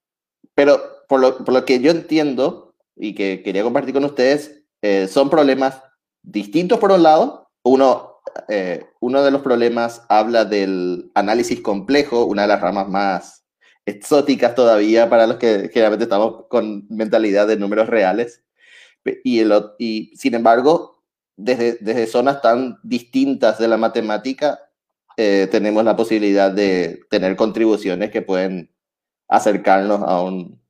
pero 0.55 0.81
por 1.09 1.21
lo, 1.21 1.39
por 1.45 1.55
lo 1.55 1.65
que 1.65 1.81
yo 1.81 1.91
entiendo, 1.91 2.67
y 2.97 3.15
que 3.15 3.43
quería 3.43 3.63
compartir 3.63 3.95
con 3.95 4.05
ustedes 4.05 4.63
eh, 4.83 5.07
son 5.07 5.31
problemas 5.31 5.83
distintos 6.23 6.79
por 6.79 6.91
un 6.91 7.03
lado. 7.03 7.51
Uno, 7.63 8.21
eh, 8.49 8.87
uno 9.01 9.23
de 9.23 9.31
los 9.31 9.43
problemas 9.43 10.03
habla 10.09 10.45
del 10.45 11.11
análisis 11.15 11.61
complejo, 11.61 12.25
una 12.25 12.43
de 12.43 12.49
las 12.49 12.61
ramas 12.61 12.89
más 12.89 13.45
exóticas 13.85 14.55
todavía 14.55 15.09
para 15.09 15.27
los 15.27 15.37
que 15.37 15.71
generalmente 15.73 16.05
estamos 16.05 16.47
con 16.49 16.87
mentalidad 16.89 17.47
de 17.47 17.57
números 17.57 17.89
reales. 17.89 18.43
Y, 19.23 19.41
el, 19.41 19.53
y 19.79 20.13
sin 20.17 20.35
embargo, 20.35 20.96
desde, 21.37 21.79
desde 21.81 22.07
zonas 22.07 22.41
tan 22.41 22.79
distintas 22.83 23.59
de 23.59 23.69
la 23.69 23.77
matemática, 23.77 24.61
eh, 25.17 25.49
tenemos 25.51 25.85
la 25.85 25.97
posibilidad 25.97 26.51
de 26.51 27.01
tener 27.11 27.37
contribuciones 27.37 28.11
que 28.11 28.23
pueden 28.23 28.75
acercarnos 29.29 30.03
a 30.03 30.23
un, 30.23 30.61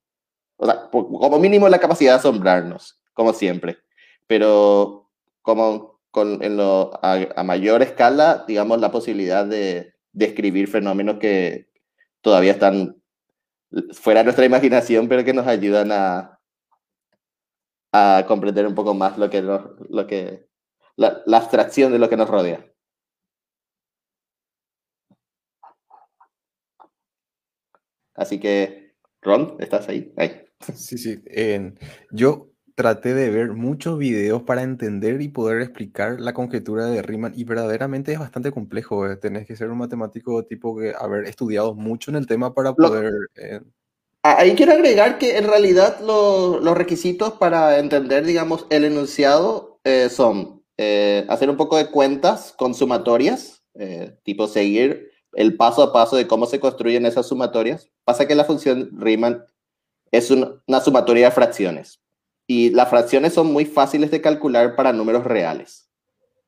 o 0.56 0.66
sea, 0.66 0.88
como 0.90 1.38
mínimo 1.38 1.68
la 1.68 1.78
capacidad 1.78 2.12
de 2.12 2.18
asombrarnos, 2.18 3.01
como 3.12 3.32
siempre. 3.32 3.78
Pero 4.26 5.10
como 5.43 6.01
con, 6.10 6.43
en 6.43 6.56
lo, 6.56 6.93
a, 7.02 7.43
mayor 7.44 7.82
escala, 7.82 8.44
digamos, 8.47 8.80
la 8.80 8.90
posibilidad 8.90 9.44
de 9.44 9.94
describir 10.12 10.68
fenómenos 10.68 11.18
que 11.18 11.68
todavía 12.22 12.52
están 12.52 12.97
fuera 13.93 14.20
de 14.20 14.24
nuestra 14.24 14.47
imaginación, 14.47 15.09
pero 15.09 15.24
que 15.24 15.34
nos 15.34 15.47
ayudan 15.47 15.93
a, 15.93 16.40
a 17.93 18.24
comprender 18.26 18.66
un 18.66 18.74
poco 18.74 18.94
más 18.94 19.18
lo 19.18 19.28
que, 19.28 19.43
lo 19.43 20.06
que 20.06 20.45
la, 20.97 21.23
la 21.27 21.39
abstracción 21.39 21.93
de 21.93 21.98
lo 21.98 22.09
que 22.09 22.16
nos 22.16 22.28
rodea. 22.28 22.64
Así 28.14 28.40
que, 28.40 28.94
Ron, 29.23 29.56
¿estás 29.60 29.89
ahí? 29.89 30.12
Ahí. 30.16 30.43
Sí, 30.74 30.97
sí. 30.97 31.23
yo 32.10 32.48
traté 32.74 33.14
de 33.14 33.31
ver 33.31 33.52
muchos 33.52 33.98
videos 33.98 34.43
para 34.43 34.62
entender 34.62 35.20
y 35.20 35.28
poder 35.28 35.60
explicar 35.62 36.20
la 36.20 36.32
conjetura 36.35 36.86
de 36.86 37.02
Riemann 37.02 37.32
y 37.36 37.44
verdaderamente 37.44 38.12
es 38.12 38.18
bastante 38.18 38.52
complejo. 38.52 39.06
eh, 39.10 39.16
Tenés 39.16 39.47
que 39.47 39.56
ser 39.56 39.70
un 39.70 39.78
matemático 39.78 40.44
tipo 40.44 40.77
que 40.77 40.94
haber 40.98 41.24
estudiado 41.27 41.74
mucho 41.74 42.10
en 42.10 42.16
el 42.16 42.27
tema 42.27 42.55
para 42.55 42.74
poder... 42.74 43.12
eh, 43.36 43.60
Ah, 44.23 44.36
Ahí 44.39 44.55
quiero 44.56 44.73
agregar 44.73 45.18
que 45.18 45.39
en 45.39 45.47
realidad 45.47 46.01
lo- 46.01 46.59
los 46.59 46.77
requisitos 46.77 47.35
para 47.35 47.78
entender, 47.78 48.24
digamos, 48.24 48.66
el 48.70 48.85
enunciado 48.85 49.78
eh, 49.85 50.09
son 50.09 50.56
eh, 50.78 51.24
hacer 51.28 51.48
un 51.51 51.57
poco 51.57 51.77
de 51.77 51.90
cuentas 51.90 52.55
con 52.57 52.74
sumatorias, 52.74 53.62
eh, 53.74 54.16
tipo 54.24 54.47
seguir 54.47 55.11
el 55.32 55.57
paso 55.57 55.82
a 55.82 55.93
paso 55.93 56.16
de 56.16 56.27
cómo 56.27 56.47
se 56.47 56.61
construyen 56.61 57.07
esas 57.07 57.27
sumatorias. 57.28 57.90
Pasa 58.05 58.27
que 58.27 58.35
la 58.35 58.44
función 58.44 58.90
Riemann 58.98 59.44
es 60.11 60.31
un- 60.31 60.62
una 60.66 60.81
sumatoria 60.81 61.27
de 61.27 61.31
fracciones 61.32 62.01
y 62.47 62.70
las 62.70 62.89
fracciones 62.89 63.35
son 63.35 63.53
muy 63.53 63.65
fáciles 63.66 64.11
de 64.11 64.20
calcular 64.20 64.77
para 64.77 64.93
números 64.93 65.24
reales. 65.24 65.90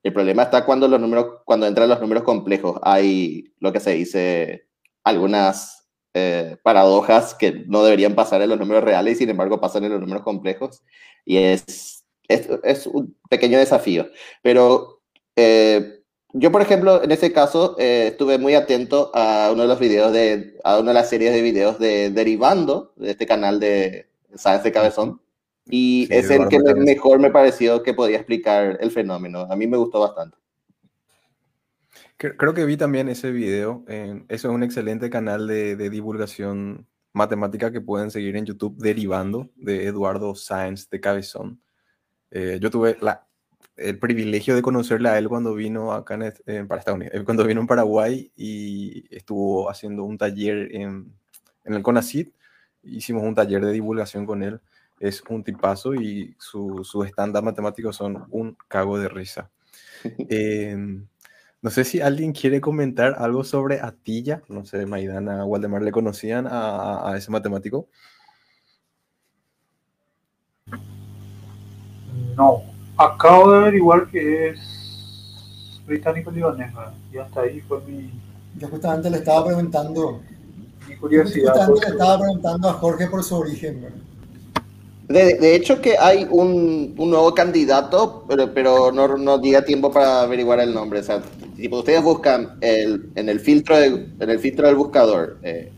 El 0.01 0.13
problema 0.13 0.43
está 0.43 0.65
cuando 0.65 0.87
los 0.87 0.99
números, 0.99 1.41
cuando 1.45 1.67
entran 1.67 1.89
los 1.89 1.99
números 1.99 2.23
complejos, 2.23 2.79
hay 2.83 3.53
lo 3.59 3.73
que 3.73 3.79
se 3.81 3.91
dice 3.91 4.67
algunas 5.03 5.87
eh, 6.15 6.57
paradojas 6.63 7.35
que 7.35 7.65
no 7.67 7.83
deberían 7.83 8.15
pasar 8.15 8.41
en 8.41 8.49
los 8.49 8.57
números 8.59 8.83
reales 8.83 9.15
y 9.15 9.17
sin 9.19 9.29
embargo 9.29 9.59
pasan 9.61 9.83
en 9.83 9.91
los 9.91 10.01
números 10.01 10.23
complejos. 10.23 10.81
Y 11.25 11.37
es, 11.37 11.98
es, 12.29 12.47
es 12.63 12.87
un 12.87 13.17
pequeño 13.29 13.57
desafío. 13.59 14.07
Pero 14.41 15.01
eh, 15.35 16.01
yo, 16.31 16.51
por 16.51 16.61
ejemplo, 16.61 17.03
en 17.03 17.11
ese 17.11 17.33
caso, 17.33 17.75
eh, 17.79 18.07
estuve 18.11 18.37
muy 18.37 18.53
atento 18.55 19.11
a 19.13 19.49
uno 19.51 19.63
de 19.63 19.67
los 19.67 19.79
videos 19.79 20.13
de, 20.13 20.57
a 20.63 20.79
una 20.79 20.91
de 20.91 20.93
las 20.93 21.09
series 21.09 21.33
de 21.33 21.41
videos 21.41 21.79
de 21.79 22.11
Derivando, 22.11 22.93
de 22.95 23.11
este 23.11 23.25
canal 23.25 23.59
de 23.59 24.07
Science 24.35 24.63
de 24.63 24.71
Cabezón. 24.71 25.21
Y 25.71 26.05
Sí, 26.07 26.13
es 26.15 26.29
el 26.31 26.47
que 26.47 26.57
me- 26.59 26.73
mejor 26.73 27.19
me 27.19 27.29
pareció 27.29 27.83
que 27.83 27.93
podía 27.93 28.17
explicar 28.17 28.77
el 28.79 28.89
fenómeno. 28.91 29.41
A 29.49 29.55
mí 29.55 29.67
me 29.67 29.77
gustó 29.77 29.99
bastante. 29.99 30.37
cre- 32.17 32.35
creo 32.37 32.53
que 32.53 32.65
vi 32.65 32.77
también 32.77 33.07
ese 33.09 33.31
video. 33.31 33.83
en- 33.87 34.25
eso 34.29 34.49
es 34.49 34.53
un 34.53 34.63
excelente 34.63 35.09
canal 35.09 35.47
de, 35.47 35.75
de 35.75 35.89
divulgación 35.89 36.87
matemática 37.13 37.71
que 37.71 37.81
pueden 37.81 38.11
seguir 38.11 38.35
en 38.35 38.45
YouTube, 38.45 38.77
Derivando, 38.77 39.49
de 39.55 39.85
Eduardo 39.87 40.35
Sáenz 40.35 40.89
de 40.89 40.99
Cabezón. 40.99 41.61
Eh, 42.31 42.59
yo 42.61 42.69
tuve 42.69 42.97
la, 43.01 43.25
el 43.77 43.97
privilegio 43.99 44.55
de 44.55 44.61
conocerle 44.61 45.09
a 45.09 45.17
él 45.17 45.29
cuando 45.29 45.53
vino 45.55 45.93
acá 45.93 46.15
en, 46.15 46.33
en- 46.45 46.67
para 46.67 46.79
Estados 46.79 46.97
Unidos, 46.97 47.15
eh, 47.15 47.23
cuando 47.23 47.45
vino 47.45 47.61
en 47.61 47.67
Paraguay 47.67 48.31
y 48.35 49.05
estuvo 49.15 49.69
haciendo 49.69 50.03
un 50.03 50.17
taller 50.17 50.75
en, 50.75 51.13
en 51.65 51.73
el 51.73 51.81
CONACYT. 51.83 52.33
Hicimos 52.83 53.23
un 53.23 53.35
taller 53.35 53.63
de 53.65 53.71
divulgación 53.73 54.25
con 54.25 54.43
él. 54.43 54.61
Es 54.99 55.23
un 55.29 55.43
tipazo 55.43 55.95
y 55.95 56.35
su- 56.39 56.83
sus 56.83 57.05
estándar 57.07 57.43
matemáticos 57.43 57.95
son 57.95 58.25
un 58.31 58.57
cago 58.67 58.99
de 58.99 59.07
risa. 59.09 59.49
Em, 60.29 61.07
no 61.61 61.69
sé 61.71 61.83
si 61.85 62.01
alguien 62.01 62.33
quiere 62.33 62.61
comentar 62.61 63.15
algo 63.19 63.43
sobre 63.43 63.81
Atilla. 63.81 64.43
No 64.49 64.65
sé, 64.65 64.85
Maidana, 64.85 65.45
Waldemar, 65.45 65.81
¿le 65.83 65.91
conocían 65.91 66.47
a, 66.47 66.51
a- 66.51 67.13
a 67.13 67.17
ese 67.17 67.31
matemático? 67.31 67.89
No, 72.39 72.63
acabo 72.97 73.51
de 73.51 73.57
averiguar 73.59 74.07
que 74.07 74.49
es 74.49 74.59
británico-libanés, 75.85 76.73
¿verdad? 76.73 76.93
y 77.13 77.17
hasta 77.17 77.41
ahí 77.41 77.59
fue 77.67 77.81
mi, 77.85 78.09
Yo 78.57 78.67
justamente 78.69 79.09
le 79.09 79.17
estaba 79.17 79.45
preguntando, 79.47 80.21
mi 80.87 80.95
curiosidad. 80.95 81.47
justamente 81.53 81.73
porque- 81.73 81.85
le 81.87 81.91
estaba 81.91 82.19
preguntando 82.19 82.69
a 82.69 82.73
Jorge 82.73 83.07
por 83.07 83.23
su 83.23 83.35
origen. 83.35 83.81
¿verdad? 83.81 83.97
De, 85.09 85.33
de 85.39 85.55
hecho 85.55 85.81
que 85.81 85.97
hay 85.97 86.27
un, 86.29 86.93
un 86.97 87.09
nuevo 87.09 87.33
candidato, 87.33 88.23
pero, 88.29 88.53
pero 88.53 88.91
no, 88.91 89.17
no 89.17 89.41
llega 89.41 89.65
tiempo 89.65 89.91
para 89.91 90.21
averiguar 90.21 90.59
el 90.59 90.73
nombre. 90.73 90.99
O 90.99 91.03
sea, 91.03 91.21
tipo, 91.57 91.79
ustedes 91.79 92.03
buscan 92.03 92.57
el, 92.61 93.09
en, 93.15 93.27
el 93.27 93.39
filtro 93.39 93.75
de- 93.75 94.07
en 94.19 94.29
el 94.29 94.39
filtro 94.39 94.67
del 94.67 94.75
buscador 94.75 95.39
eh, 95.43 95.71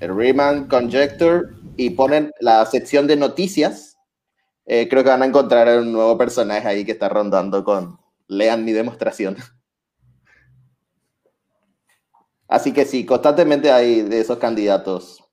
el 0.00 0.16
Riemann 0.16 0.68
Conjecture 0.68 1.48
y 1.76 1.90
ponen 1.90 2.30
la 2.40 2.64
sección 2.66 3.06
de 3.08 3.16
noticias, 3.16 3.87
eh, 4.68 4.86
creo 4.88 5.02
que 5.02 5.08
van 5.08 5.22
a 5.22 5.26
encontrar 5.26 5.80
un 5.80 5.90
nuevo 5.92 6.18
personaje 6.18 6.68
ahí 6.68 6.84
que 6.84 6.92
está 6.92 7.08
rondando 7.08 7.64
con 7.64 7.98
lean 8.28 8.66
mi 8.66 8.72
demostración. 8.72 9.36
Así 12.46 12.72
que 12.72 12.84
sí, 12.84 13.06
constantemente 13.06 13.72
hay 13.72 14.02
de 14.02 14.20
esos 14.20 14.36
candidatos. 14.38 15.24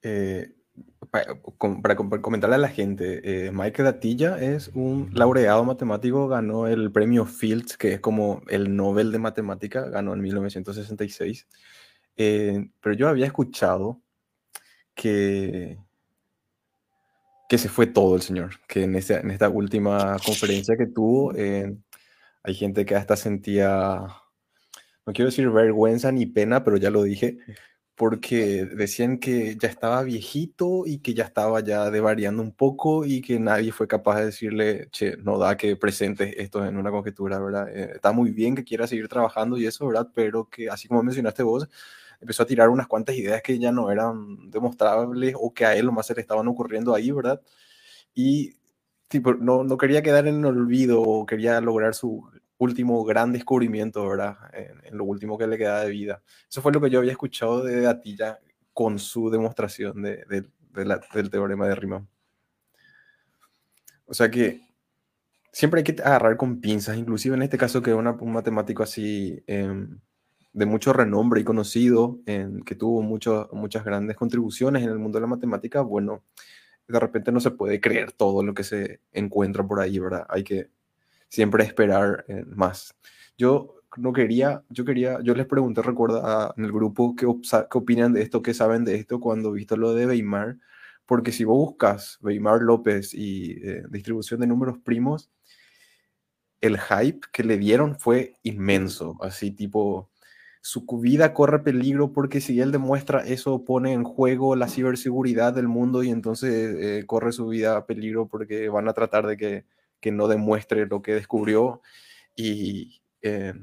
Eh, 0.00 0.54
para, 1.10 1.38
para 1.80 1.96
comentarle 2.22 2.56
a 2.56 2.58
la 2.58 2.68
gente, 2.68 3.46
eh, 3.46 3.50
Michael 3.52 3.88
Atilla 3.88 4.38
es 4.38 4.68
un 4.74 5.10
laureado 5.12 5.62
matemático, 5.64 6.28
ganó 6.28 6.66
el 6.66 6.90
premio 6.90 7.26
Fields, 7.26 7.76
que 7.76 7.92
es 7.92 8.00
como 8.00 8.42
el 8.48 8.74
Nobel 8.74 9.12
de 9.12 9.18
Matemática, 9.18 9.82
ganó 9.88 10.14
en 10.14 10.22
1966. 10.22 11.46
Eh, 12.16 12.70
pero 12.80 12.94
yo 12.94 13.08
había 13.08 13.26
escuchado 13.26 14.00
que, 14.94 15.78
que 17.48 17.58
se 17.58 17.68
fue 17.68 17.86
todo 17.86 18.16
el 18.16 18.22
señor, 18.22 18.50
que 18.68 18.84
en, 18.84 18.96
ese- 18.96 19.20
en 19.20 19.30
esta 19.30 19.48
última 19.48 20.16
conferencia 20.24 20.76
que 20.76 20.86
tuvo, 20.86 21.32
eh, 21.34 21.76
hay 22.42 22.54
gente 22.54 22.84
que 22.86 22.94
hasta 22.96 23.16
sentía, 23.16 24.06
no 25.06 25.12
quiero 25.12 25.30
decir 25.30 25.48
vergüenza 25.50 26.10
ni 26.12 26.26
pena, 26.26 26.64
pero 26.64 26.76
ya 26.76 26.90
lo 26.90 27.02
dije, 27.02 27.38
porque 27.94 28.66
decían 28.66 29.18
que 29.18 29.56
ya 29.56 29.68
estaba 29.68 30.02
viejito 30.02 30.82
y 30.86 30.98
que 30.98 31.14
ya 31.14 31.24
estaba 31.24 31.60
ya 31.60 31.90
devariando 31.90 32.42
un 32.42 32.52
poco 32.52 33.06
y 33.06 33.22
que 33.22 33.38
nadie 33.40 33.72
fue 33.72 33.88
capaz 33.88 34.18
de 34.18 34.26
decirle, 34.26 34.88
che, 34.90 35.16
no 35.18 35.38
da 35.38 35.56
que 35.56 35.76
presentes 35.76 36.34
esto 36.36 36.66
en 36.66 36.76
una 36.76 36.90
conjetura, 36.90 37.38
¿verdad? 37.38 37.68
Eh, 37.74 37.92
está 37.94 38.12
muy 38.12 38.32
bien 38.32 38.54
que 38.54 38.64
quiera 38.64 38.86
seguir 38.86 39.08
trabajando 39.08 39.56
y 39.56 39.66
eso, 39.66 39.86
¿verdad? 39.86 40.08
Pero 40.14 40.48
que, 40.50 40.68
así 40.68 40.88
como 40.88 41.02
mencionaste 41.02 41.42
vos, 41.42 41.68
empezó 42.20 42.42
a 42.42 42.46
tirar 42.46 42.68
unas 42.68 42.86
cuantas 42.86 43.16
ideas 43.16 43.42
que 43.42 43.58
ya 43.58 43.72
no 43.72 43.90
eran 43.90 44.50
demostrables 44.50 45.34
o 45.38 45.52
que 45.54 45.64
a 45.66 45.74
él 45.76 45.86
nomás 45.86 46.06
se 46.06 46.14
le 46.14 46.20
estaban 46.22 46.48
ocurriendo 46.48 46.94
ahí, 46.94 47.10
¿verdad? 47.10 47.40
Y 48.14 48.56
tipo, 49.08 49.34
no, 49.34 49.64
no 49.64 49.76
quería 49.78 50.02
quedar 50.02 50.26
en 50.26 50.36
el 50.40 50.46
olvido 50.46 51.02
o 51.02 51.26
quería 51.26 51.60
lograr 51.60 51.94
su 51.94 52.28
último 52.58 53.04
gran 53.04 53.32
descubrimiento, 53.32 54.08
¿verdad? 54.08 54.36
En, 54.54 54.84
en 54.86 54.96
lo 54.98 55.04
último 55.04 55.38
que 55.38 55.46
le 55.46 55.58
quedaba 55.58 55.80
de 55.84 55.90
vida. 55.90 56.22
Eso 56.50 56.62
fue 56.62 56.72
lo 56.72 56.80
que 56.80 56.90
yo 56.90 56.98
había 57.00 57.12
escuchado 57.12 57.62
de 57.62 57.86
Atilla 57.86 58.38
con 58.72 58.98
su 58.98 59.30
demostración 59.30 60.02
de, 60.02 60.24
de- 60.28 60.46
de 60.72 60.84
la- 60.84 61.00
del 61.14 61.30
teorema 61.30 61.66
de 61.68 61.74
Riemann. 61.74 62.08
O 64.06 64.14
sea 64.14 64.30
que 64.30 64.60
siempre 65.52 65.80
hay 65.80 65.84
que 65.84 66.02
agarrar 66.02 66.36
con 66.36 66.60
pinzas, 66.60 66.96
inclusive 66.96 67.36
en 67.36 67.42
este 67.42 67.58
caso 67.58 67.82
que 67.82 67.94
una- 67.94 68.12
un 68.12 68.32
matemático 68.32 68.82
así 68.82 69.42
em, 69.46 69.98
de 70.56 70.64
mucho 70.64 70.94
renombre 70.94 71.42
y 71.42 71.44
conocido, 71.44 72.18
en, 72.24 72.62
que 72.62 72.74
tuvo 72.74 73.02
mucho- 73.02 73.50
muchas 73.52 73.84
grandes 73.84 74.16
contribuciones 74.16 74.82
en 74.82 74.88
el 74.88 74.98
mundo 74.98 75.18
de 75.18 75.20
la 75.20 75.26
matemática, 75.26 75.82
bueno, 75.82 76.24
de 76.88 76.98
repente 76.98 77.30
no 77.30 77.40
se 77.40 77.50
puede 77.50 77.78
creer 77.78 78.12
todo 78.12 78.42
lo 78.42 78.54
que 78.54 78.64
se 78.64 79.00
encuentra 79.12 79.66
por 79.66 79.80
ahí, 79.80 79.98
¿verdad? 79.98 80.24
Hay 80.30 80.44
que 80.44 80.70
siempre 81.28 81.62
esperar 81.62 82.24
eh, 82.28 82.44
más. 82.48 82.96
Yo 83.36 83.82
no 83.98 84.14
quería, 84.14 84.62
yo 84.70 84.86
quería, 84.86 85.18
yo 85.22 85.34
les 85.34 85.44
pregunté, 85.44 85.82
recuerda, 85.82 86.54
en 86.56 86.64
el 86.64 86.72
grupo 86.72 87.14
qué, 87.14 87.26
qué 87.26 87.78
opinan 87.78 88.14
de 88.14 88.22
esto, 88.22 88.40
qué 88.40 88.54
saben 88.54 88.86
de 88.86 88.94
esto 88.94 89.20
cuando 89.20 89.52
visto 89.52 89.76
lo 89.76 89.92
de 89.92 90.06
Weimar, 90.06 90.56
porque 91.04 91.32
si 91.32 91.44
vos 91.44 91.58
buscas 91.58 92.18
Weimar 92.22 92.62
López 92.62 93.12
y 93.12 93.58
eh, 93.62 93.82
distribución 93.90 94.40
de 94.40 94.46
números 94.46 94.78
primos, 94.78 95.30
el 96.62 96.78
hype 96.78 97.26
que 97.30 97.44
le 97.44 97.58
dieron 97.58 97.98
fue 97.98 98.36
inmenso, 98.42 99.18
así 99.20 99.50
tipo, 99.50 100.08
su 100.66 100.84
vida 100.98 101.32
corre 101.32 101.60
peligro 101.60 102.12
porque 102.12 102.40
si 102.40 102.60
él 102.60 102.72
demuestra 102.72 103.20
eso 103.20 103.64
pone 103.64 103.92
en 103.92 104.02
juego 104.02 104.56
la 104.56 104.66
ciberseguridad 104.66 105.52
del 105.54 105.68
mundo 105.68 106.02
y 106.02 106.10
entonces 106.10 106.74
eh, 106.80 107.06
corre 107.06 107.30
su 107.30 107.46
vida 107.46 107.76
a 107.76 107.86
peligro 107.86 108.26
porque 108.26 108.68
van 108.68 108.88
a 108.88 108.92
tratar 108.92 109.28
de 109.28 109.36
que, 109.36 109.64
que 110.00 110.10
no 110.10 110.26
demuestre 110.26 110.86
lo 110.86 111.02
que 111.02 111.14
descubrió 111.14 111.82
y, 112.34 113.00
eh, 113.22 113.54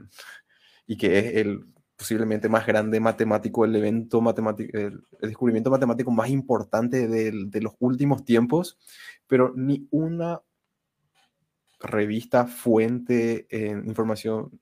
y 0.88 0.96
que 0.96 1.20
es 1.20 1.36
el 1.36 1.66
posiblemente 1.98 2.48
más 2.48 2.66
grande 2.66 3.02
matemático, 3.02 3.66
el 3.66 3.76
evento 3.76 4.22
matemático, 4.22 4.78
el, 4.78 5.04
descubrimiento 5.22 5.72
matemático 5.72 6.10
más 6.10 6.30
importante 6.30 7.10
de 7.10 7.62
los 7.62 7.74
últimos 7.80 8.24
tiempos, 8.24 8.80
pero 9.28 9.52
ni 9.58 9.90
una 9.92 10.42
revista, 11.82 12.48
fuente, 12.48 13.46
en 13.50 13.88
información, 13.88 14.58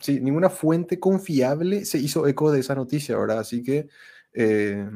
sí, 0.00 0.20
ninguna 0.20 0.50
fuente 0.50 0.98
confiable 1.00 1.84
se 1.84 1.98
hizo 1.98 2.26
eco 2.26 2.52
de 2.52 2.60
esa 2.60 2.74
noticia, 2.74 3.16
¿verdad? 3.18 3.40
Así 3.40 3.62
que, 3.62 3.88
eh, 4.32 4.88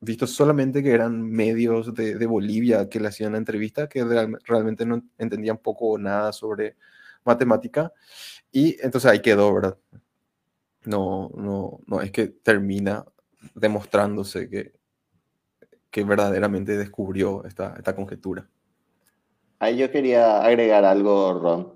visto 0.00 0.26
solamente 0.26 0.82
que 0.82 0.92
eran 0.92 1.22
medios 1.22 1.94
de, 1.94 2.16
de 2.16 2.26
Bolivia 2.26 2.88
que 2.88 3.00
le 3.00 3.08
hacían 3.08 3.32
la 3.32 3.38
entrevista, 3.38 3.88
que 3.88 4.04
real- 4.04 4.38
realmente 4.44 4.84
no 4.86 5.02
entendían 5.18 5.58
poco 5.58 5.90
o 5.90 5.98
nada 5.98 6.32
sobre 6.32 6.76
matemática, 7.24 7.92
y 8.52 8.76
entonces 8.82 9.10
ahí 9.10 9.20
quedó, 9.20 9.52
¿verdad? 9.54 9.76
No, 10.84 11.30
no, 11.34 11.80
no 11.86 12.00
es 12.00 12.12
que 12.12 12.28
termina 12.28 13.04
demostrándose 13.54 14.48
que, 14.48 14.72
que 15.90 16.04
verdaderamente 16.04 16.76
descubrió 16.76 17.44
esta, 17.44 17.74
esta 17.76 17.94
conjetura. 17.96 18.48
Ahí 19.58 19.78
yo 19.78 19.90
quería 19.90 20.42
agregar 20.42 20.84
algo, 20.84 21.32
Ron, 21.40 21.75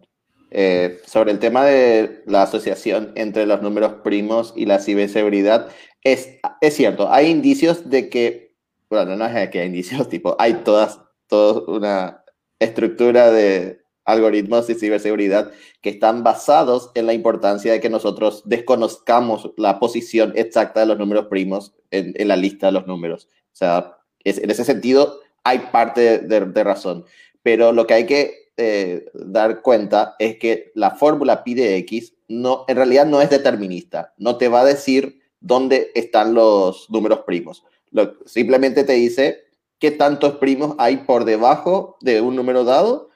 eh, 0.51 1.01
sobre 1.06 1.32
el 1.32 1.39
tema 1.39 1.64
de 1.64 2.22
la 2.27 2.43
asociación 2.43 3.12
entre 3.14 3.47
los 3.47 3.62
números 3.62 3.94
primos 4.05 4.52
y 4.56 4.66
la 4.66 4.78
ciberseguridad. 4.78 5.68
Es, 6.02 6.39
es 6.60 6.74
cierto, 6.74 7.12
hay 7.12 7.28
indicios 7.28 7.89
de 7.89 8.09
que, 8.09 8.56
bueno, 8.89 9.16
no 9.16 9.27
es 9.27 9.51
que 9.51 9.60
hay 9.60 9.66
indicios, 9.66 10.09
tipo, 10.10 10.36
hay 10.39 10.55
todas, 10.64 11.01
toda 11.27 11.62
una 11.66 12.24
estructura 12.59 13.31
de 13.31 13.81
algoritmos 14.05 14.66
de 14.66 14.74
ciberseguridad 14.74 15.52
que 15.81 15.90
están 15.90 16.24
basados 16.24 16.90
en 16.94 17.06
la 17.06 17.12
importancia 17.12 17.72
de 17.72 17.81
que 17.81 17.90
nosotros 17.90 18.43
desconozcamos 18.44 19.52
la 19.56 19.78
posición 19.78 20.32
exacta 20.35 20.81
de 20.81 20.86
los 20.86 20.98
números 20.98 21.27
primos 21.27 21.74
en, 21.90 22.14
la 22.27 22.36
lista 22.36 22.66
de 22.66 22.72
los 22.72 22.86
números. 22.86 23.28
O 23.52 23.56
sea, 23.56 23.98
es, 24.24 24.39
en 24.39 24.51
ese 24.51 24.64
sentido 24.64 25.20
hay 25.44 25.60
parte 25.70 26.18
de 26.18 26.64
razón 26.64 27.05
pero 27.43 27.72
lo 27.72 27.86
que 27.86 27.94
hay 27.94 28.06
que 28.06 28.49
eh, 28.62 29.11
dar 29.15 29.62
cuenta 29.62 30.16
es 30.19 30.37
que 30.37 30.70
la 30.74 30.91
fórmula 30.91 31.43
pi 31.43 31.55
de 31.55 31.77
x 31.78 32.12
no, 32.28 32.66
en 32.69 32.77
realidad 32.77 33.07
no 33.07 33.23
es 33.23 33.31
determinista, 33.31 34.12
no 34.19 34.37
te 34.37 34.49
va 34.49 34.61
a 34.61 34.66
decir 34.66 35.19
dónde 35.41 35.91
están 35.95 36.35
los 36.35 36.91
números 36.91 37.20
primos. 37.27 37.65
Lo, 37.91 38.19
simplemente 38.27 38.85
te 38.85 38.93
dice 38.93 39.45
qué 39.78 39.91
tantos 39.91 40.37
primos 40.37 40.74
hay 40.77 40.99
por 40.99 41.24
debajo 41.24 41.97
de 42.03 42.20
un 42.20 42.37
número 42.37 42.65
dado 42.65 43.09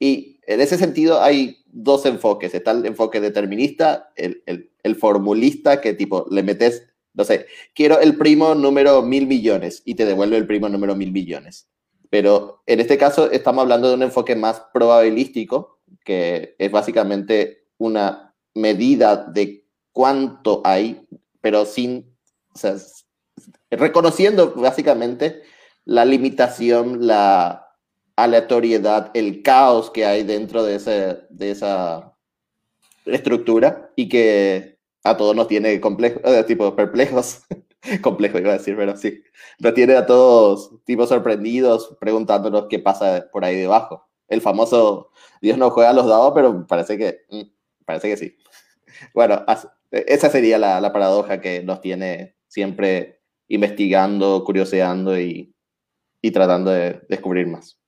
y 0.00 0.40
en 0.48 0.60
ese 0.60 0.76
sentido 0.76 1.22
hay 1.22 1.58
dos 1.66 2.04
enfoques. 2.04 2.52
Está 2.52 2.72
el 2.72 2.84
enfoque 2.84 3.20
determinista, 3.20 4.10
el, 4.16 4.42
el, 4.46 4.72
el 4.82 4.96
formulista 4.96 5.80
que 5.80 5.94
tipo 5.94 6.26
le 6.28 6.42
metes, 6.42 6.88
no 7.14 7.22
sé, 7.22 7.46
quiero 7.72 8.00
el 8.00 8.16
primo 8.18 8.56
número 8.56 9.00
mil 9.02 9.28
millones 9.28 9.82
y 9.84 9.94
te 9.94 10.04
devuelve 10.04 10.36
el 10.36 10.46
primo 10.48 10.68
número 10.68 10.96
mil 10.96 11.12
millones. 11.12 11.68
Pero 12.12 12.62
en 12.66 12.78
este 12.78 12.98
caso 12.98 13.30
estamos 13.30 13.62
hablando 13.62 13.88
de 13.88 13.94
un 13.94 14.02
enfoque 14.02 14.36
más 14.36 14.62
probabilístico, 14.74 15.80
que 16.04 16.54
es 16.58 16.70
básicamente 16.70 17.64
una 17.78 18.34
medida 18.54 19.16
de 19.16 19.64
cuánto 19.92 20.60
hay, 20.62 21.08
pero 21.40 21.64
sin, 21.64 22.14
o 22.54 22.58
sea, 22.58 22.76
reconociendo 23.70 24.52
básicamente 24.54 25.40
la 25.86 26.04
limitación, 26.04 27.06
la 27.06 27.66
aleatoriedad, 28.14 29.10
el 29.14 29.42
caos 29.42 29.88
que 29.88 30.04
hay 30.04 30.22
dentro 30.22 30.64
de, 30.64 30.74
ese, 30.74 31.20
de 31.30 31.50
esa 31.50 32.14
estructura 33.06 33.90
y 33.96 34.10
que 34.10 34.78
a 35.02 35.16
todos 35.16 35.34
nos 35.34 35.48
tiene 35.48 35.80
complejo, 35.80 36.20
eh, 36.24 36.44
tipo 36.44 36.76
perplejos. 36.76 37.40
complejo 38.02 38.38
iba 38.38 38.50
a 38.50 38.58
decir, 38.58 38.76
pero 38.76 38.96
sí. 38.96 39.22
Nos 39.58 39.74
tiene 39.74 39.96
a 39.96 40.06
todos 40.06 40.72
tipos 40.84 41.08
sorprendidos 41.08 41.96
preguntándonos 42.00 42.66
qué 42.68 42.78
pasa 42.78 43.28
por 43.32 43.44
ahí 43.44 43.56
debajo. 43.56 44.08
El 44.28 44.40
famoso 44.40 45.10
Dios 45.40 45.58
no 45.58 45.70
juega 45.70 45.90
a 45.90 45.94
los 45.94 46.06
dados, 46.06 46.32
pero 46.34 46.66
parece 46.66 46.96
que, 46.96 47.20
mm, 47.30 47.42
parece 47.84 48.08
que 48.08 48.16
sí. 48.16 48.36
Bueno, 49.14 49.44
esa 49.90 50.30
sería 50.30 50.58
la, 50.58 50.80
la 50.80 50.92
paradoja 50.92 51.40
que 51.40 51.62
nos 51.62 51.80
tiene 51.80 52.36
siempre 52.46 53.20
investigando, 53.48 54.44
curioseando 54.44 55.18
y, 55.18 55.54
y 56.20 56.30
tratando 56.30 56.70
de 56.70 57.02
descubrir 57.08 57.48
más. 57.48 57.78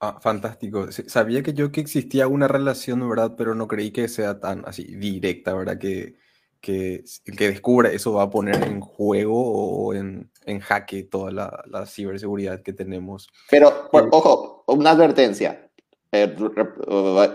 Ah, 0.00 0.18
fantástico. 0.20 0.90
Sabía 0.90 1.42
que 1.44 1.52
yo 1.54 1.70
que 1.70 1.80
existía 1.80 2.26
una 2.26 2.48
relación, 2.48 3.08
¿verdad? 3.08 3.34
Pero 3.36 3.54
no 3.54 3.68
creí 3.68 3.92
que 3.92 4.08
sea 4.08 4.40
tan 4.40 4.64
así 4.66 4.84
directa, 4.96 5.54
¿verdad? 5.54 5.78
Que, 5.78 6.16
que 6.62 7.04
el 7.24 7.36
que 7.36 7.50
descubra 7.50 7.90
eso 7.90 8.14
va 8.14 8.22
a 8.22 8.30
poner 8.30 8.62
en 8.62 8.80
juego 8.80 9.36
o 9.36 9.94
en, 9.94 10.30
en 10.46 10.60
jaque 10.60 11.02
toda 11.02 11.32
la, 11.32 11.64
la, 11.66 11.86
ciberseguridad 11.86 12.62
que 12.62 12.72
tenemos. 12.72 13.28
Pero, 13.50 13.90
por, 13.90 14.08
ojo, 14.12 14.64
una 14.68 14.92
advertencia. 14.92 15.68
Eh, 16.12 16.34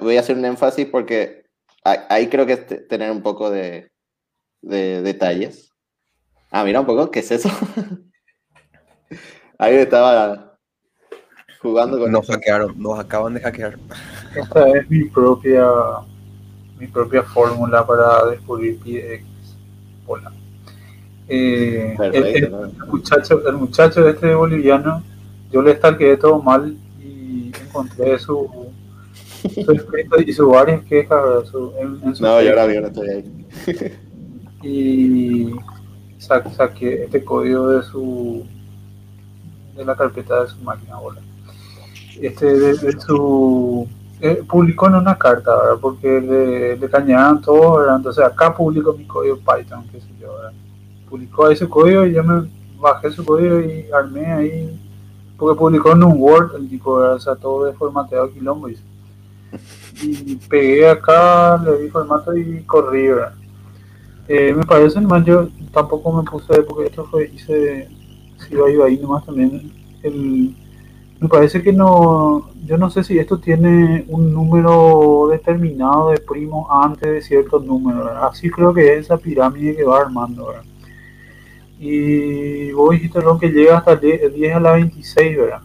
voy 0.01 0.17
a 0.17 0.19
hacer 0.21 0.37
un 0.37 0.45
énfasis 0.45 0.87
porque 0.87 1.45
ahí 1.83 2.29
creo 2.29 2.45
que 2.45 2.53
es 2.53 2.87
tener 2.87 3.11
un 3.11 3.21
poco 3.21 3.49
de, 3.49 3.91
de 4.61 5.01
detalles. 5.01 5.73
Ah, 6.49 6.63
mira 6.63 6.79
un 6.79 6.85
poco, 6.85 7.11
¿qué 7.11 7.19
es 7.19 7.31
eso? 7.31 7.49
ahí 9.57 9.75
estaba 9.75 10.57
jugando 11.59 11.99
con... 11.99 12.11
Nos 12.11 12.27
hackearon, 12.27 12.81
nos 12.81 12.97
acaban 12.97 13.33
de 13.33 13.41
hackear. 13.41 13.77
Esta 14.35 14.69
es 14.69 14.89
mi 14.89 15.03
propia 15.09 15.67
mi 16.79 16.87
propia 16.87 17.23
fórmula 17.23 17.85
para 17.85 18.25
descubrir 18.27 18.79
pi 18.79 18.93
de 18.93 19.15
x. 19.15 19.27
Eh, 21.29 21.95
el, 21.99 22.25
el, 22.25 22.51
muchacho, 22.87 23.45
el 23.45 23.55
muchacho 23.57 24.07
este 24.07 24.33
boliviano, 24.33 25.03
yo 25.51 25.61
le 25.61 25.77
quedé 25.77 26.15
todo 26.15 26.41
mal 26.41 26.77
y 27.01 27.51
encontré 27.61 28.17
su, 28.17 28.49
su 29.41 29.71
escrito 29.71 30.21
y 30.21 30.31
sus 30.31 30.49
varias 30.49 30.83
quejas 30.85 31.49
su, 31.49 31.73
en, 31.77 31.99
en 32.03 32.15
su 32.15 32.23
No, 32.23 32.41
yo 32.41 32.49
ahora 32.49 32.65
bien 32.67 32.85
estoy 32.85 33.09
ahí. 33.09 33.97
y 34.63 35.51
sa 36.17 36.49
saqué 36.49 37.03
este 37.03 37.23
código 37.23 37.69
de 37.69 37.83
su 37.83 38.45
de 39.75 39.85
la 39.85 39.95
carpeta 39.95 40.43
de 40.43 40.49
su 40.49 40.57
máquina, 40.59 40.97
hola. 40.99 41.21
Este 42.21 42.45
de, 42.57 42.73
de 42.77 42.99
su 42.99 43.87
eh, 44.19 44.43
publicó 44.47 44.87
en 44.87 44.95
una 44.95 45.17
carta, 45.17 45.55
¿verdad? 45.55 45.77
Porque 45.79 46.21
le, 46.21 46.77
le 46.77 46.89
cañaban 46.89 47.41
todo. 47.41 47.95
Entonces 47.95 48.23
acá 48.23 48.53
publicó 48.55 48.93
mi 48.93 49.05
código 49.05 49.37
Python, 49.37 49.85
qué 49.91 50.01
sé 50.01 50.07
yo, 50.19 50.33
¿verdad? 50.35 50.53
Publicó 51.09 51.49
ese 51.49 51.67
código 51.67 52.05
y 52.05 52.13
yo 52.13 52.23
me 52.23 52.49
bajé 52.79 53.11
su 53.11 53.23
código 53.23 53.59
y 53.59 53.85
armé 53.91 54.25
ahí, 54.25 54.79
porque 55.37 55.57
publicó 55.57 55.91
en 55.91 56.03
un 56.03 56.15
Word 56.17 56.55
el 56.55 56.69
tipo. 56.69 56.93
O 56.93 57.19
sea, 57.19 57.35
todo 57.35 57.65
de 57.65 57.73
formateado 57.73 58.31
quilombo. 58.31 58.69
Y, 58.69 58.77
y 60.01 60.35
pegué 60.49 60.89
acá, 60.89 61.57
le 61.63 61.77
di 61.83 61.89
formato 61.89 62.35
y 62.35 62.63
corrí, 62.63 63.07
¿verdad? 63.07 63.33
Eh, 64.27 64.53
me 64.53 64.65
parece, 64.65 64.99
nomás 64.99 65.23
yo 65.23 65.47
tampoco 65.71 66.11
me 66.11 66.29
puse, 66.29 66.61
porque 66.63 66.87
esto 66.87 67.05
fue, 67.05 67.31
hice, 67.33 67.87
si 68.37 68.53
iba 68.53 68.85
ahí 68.85 68.97
nomás 68.97 69.25
también, 69.25 69.71
el 70.03 70.53
me 71.19 71.27
parece 71.27 71.63
que 71.63 71.73
no, 71.73 72.49
yo 72.65 72.77
no 72.77 72.89
sé 72.89 73.03
si 73.03 73.17
esto 73.17 73.39
tiene 73.39 74.05
un 74.07 74.31
número 74.31 75.27
determinado 75.31 76.11
de 76.11 76.19
primos 76.19 76.67
antes 76.69 77.11
de 77.11 77.21
ciertos 77.21 77.65
números, 77.65 78.09
así 78.21 78.51
creo 78.51 78.73
que 78.73 78.93
es 78.93 79.05
esa 79.05 79.17
pirámide 79.17 79.75
que 79.75 79.83
va 79.83 80.01
armando, 80.01 80.47
¿verdad? 80.47 80.63
Y 81.79 82.71
vos 82.71 82.91
dijiste 82.91 83.21
lo 83.21 83.37
que 83.37 83.49
llega 83.49 83.77
hasta 83.77 83.93
el 83.93 84.33
10 84.33 84.55
a 84.55 84.59
la 84.59 84.71
26, 84.73 85.37
¿verdad? 85.37 85.61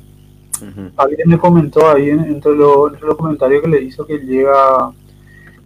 Uh 0.61 0.65
-huh. 0.65 0.93
Alguien 0.97 1.29
me 1.29 1.39
comentó 1.39 1.91
ahí 1.91 2.11
entre, 2.11 2.55
lo, 2.55 2.89
entre, 2.89 3.07
los 3.07 3.17
comentarios 3.17 3.63
que 3.63 3.69
le 3.69 3.83
hizo 3.83 4.07
que 4.07 4.19
llega, 4.19 4.93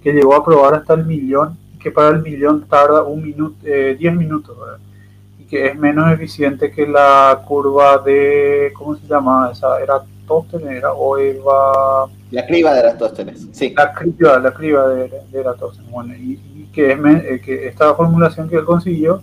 que 0.02 0.12
llegó 0.12 0.34
a 0.34 0.44
probar 0.44 0.74
hasta 0.74 0.94
el 0.94 1.04
millón, 1.04 1.58
que 1.80 1.90
para 1.90 2.10
el 2.16 2.22
millón 2.22 2.64
tarda 2.68 3.02
un 3.02 3.22
minuto, 3.22 3.56
eh, 3.64 3.96
10 3.98 4.16
minutos, 4.16 4.56
¿verdad? 4.58 4.78
Que 5.48 5.66
es 5.66 5.76
menos 5.76 6.10
eficiente 6.12 6.70
que 6.70 6.86
la 6.86 7.42
curva 7.46 7.98
de, 7.98 8.72
¿cómo 8.74 8.96
se 8.96 9.06
llama? 9.06 9.50
Esa 9.52 9.80
era 9.80 10.02
Tóstenes, 10.26 10.78
era 10.78 10.92
o 10.92 11.16
Eva... 11.18 12.06
La 12.30 12.44
criba 12.46 12.72
de 12.72 12.80
Eratóstenes, 12.80 13.46
sí. 13.52 13.72
La 13.76 13.92
criba, 13.92 14.38
la 14.38 14.52
criba 14.52 14.88
de, 14.88 15.08
de 15.30 15.40
Eratóstenes, 15.40 15.90
bueno, 15.90 16.14
y, 16.14 16.32
y 16.32 16.68
que, 16.72 16.92
es 16.92 16.98
eh, 16.98 17.40
que 17.44 17.68
esta 17.68 17.94
formulación 17.94 18.48
que 18.48 18.56
él 18.56 18.64
consiguió 18.64 19.22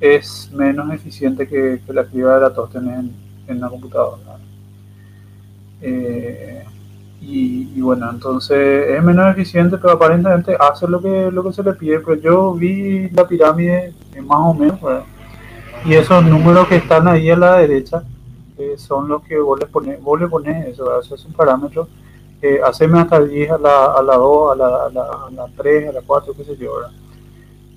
es 0.00 0.50
menos 0.52 0.92
eficiente 0.92 1.46
que, 1.46 1.80
que 1.84 1.92
la 1.92 2.04
criba 2.04 2.32
de 2.32 2.38
Eratóstenes 2.38 2.98
en, 2.98 3.14
en 3.46 3.60
la 3.60 3.68
computadora. 3.68 4.38
Eh, 5.82 6.64
y, 7.20 7.72
y, 7.74 7.80
bueno, 7.80 8.10
entonces 8.10 8.90
es 8.90 9.02
menos 9.02 9.30
eficiente, 9.30 9.76
pero 9.78 9.94
aparentemente 9.94 10.56
hace 10.58 10.86
lo 10.88 11.00
que, 11.00 11.30
lo 11.30 11.42
que 11.44 11.52
se 11.52 11.62
le 11.62 11.72
pide. 11.74 12.00
Pero 12.00 12.20
yo 12.20 12.52
vi 12.54 13.08
la 13.10 13.26
pirámide 13.26 13.92
más 14.22 14.40
o 14.40 14.54
menos, 14.54 14.80
¿verdad? 14.80 15.04
Y 15.84 15.94
esos 15.94 16.24
números 16.24 16.66
que 16.68 16.76
están 16.76 17.06
ahí 17.08 17.30
a 17.30 17.36
la 17.36 17.56
derecha 17.58 18.04
eh, 18.56 18.74
son 18.76 19.08
los 19.08 19.22
que 19.22 19.38
vos 19.38 19.58
le 19.58 19.66
pones, 19.66 20.02
vos 20.02 20.20
le 20.20 20.28
pones 20.28 20.68
eso, 20.68 20.98
eso 20.98 21.14
es 21.14 21.24
un 21.24 21.32
parámetro. 21.32 21.88
Eh, 22.40 22.60
haceme 22.64 23.00
hasta 23.00 23.16
el 23.16 23.30
10 23.30 23.50
a 23.52 23.58
la, 23.58 23.84
a 23.86 24.02
la 24.02 24.16
2, 24.16 24.52
a 24.52 24.56
la, 24.56 24.66
a, 24.66 24.90
la, 24.90 25.02
a 25.02 25.30
la 25.30 25.46
3, 25.56 25.88
a 25.88 25.92
la 25.92 26.00
4, 26.02 26.34
qué 26.36 26.44
sé 26.44 26.56
yo. 26.56 26.74
¿verdad? 26.76 26.92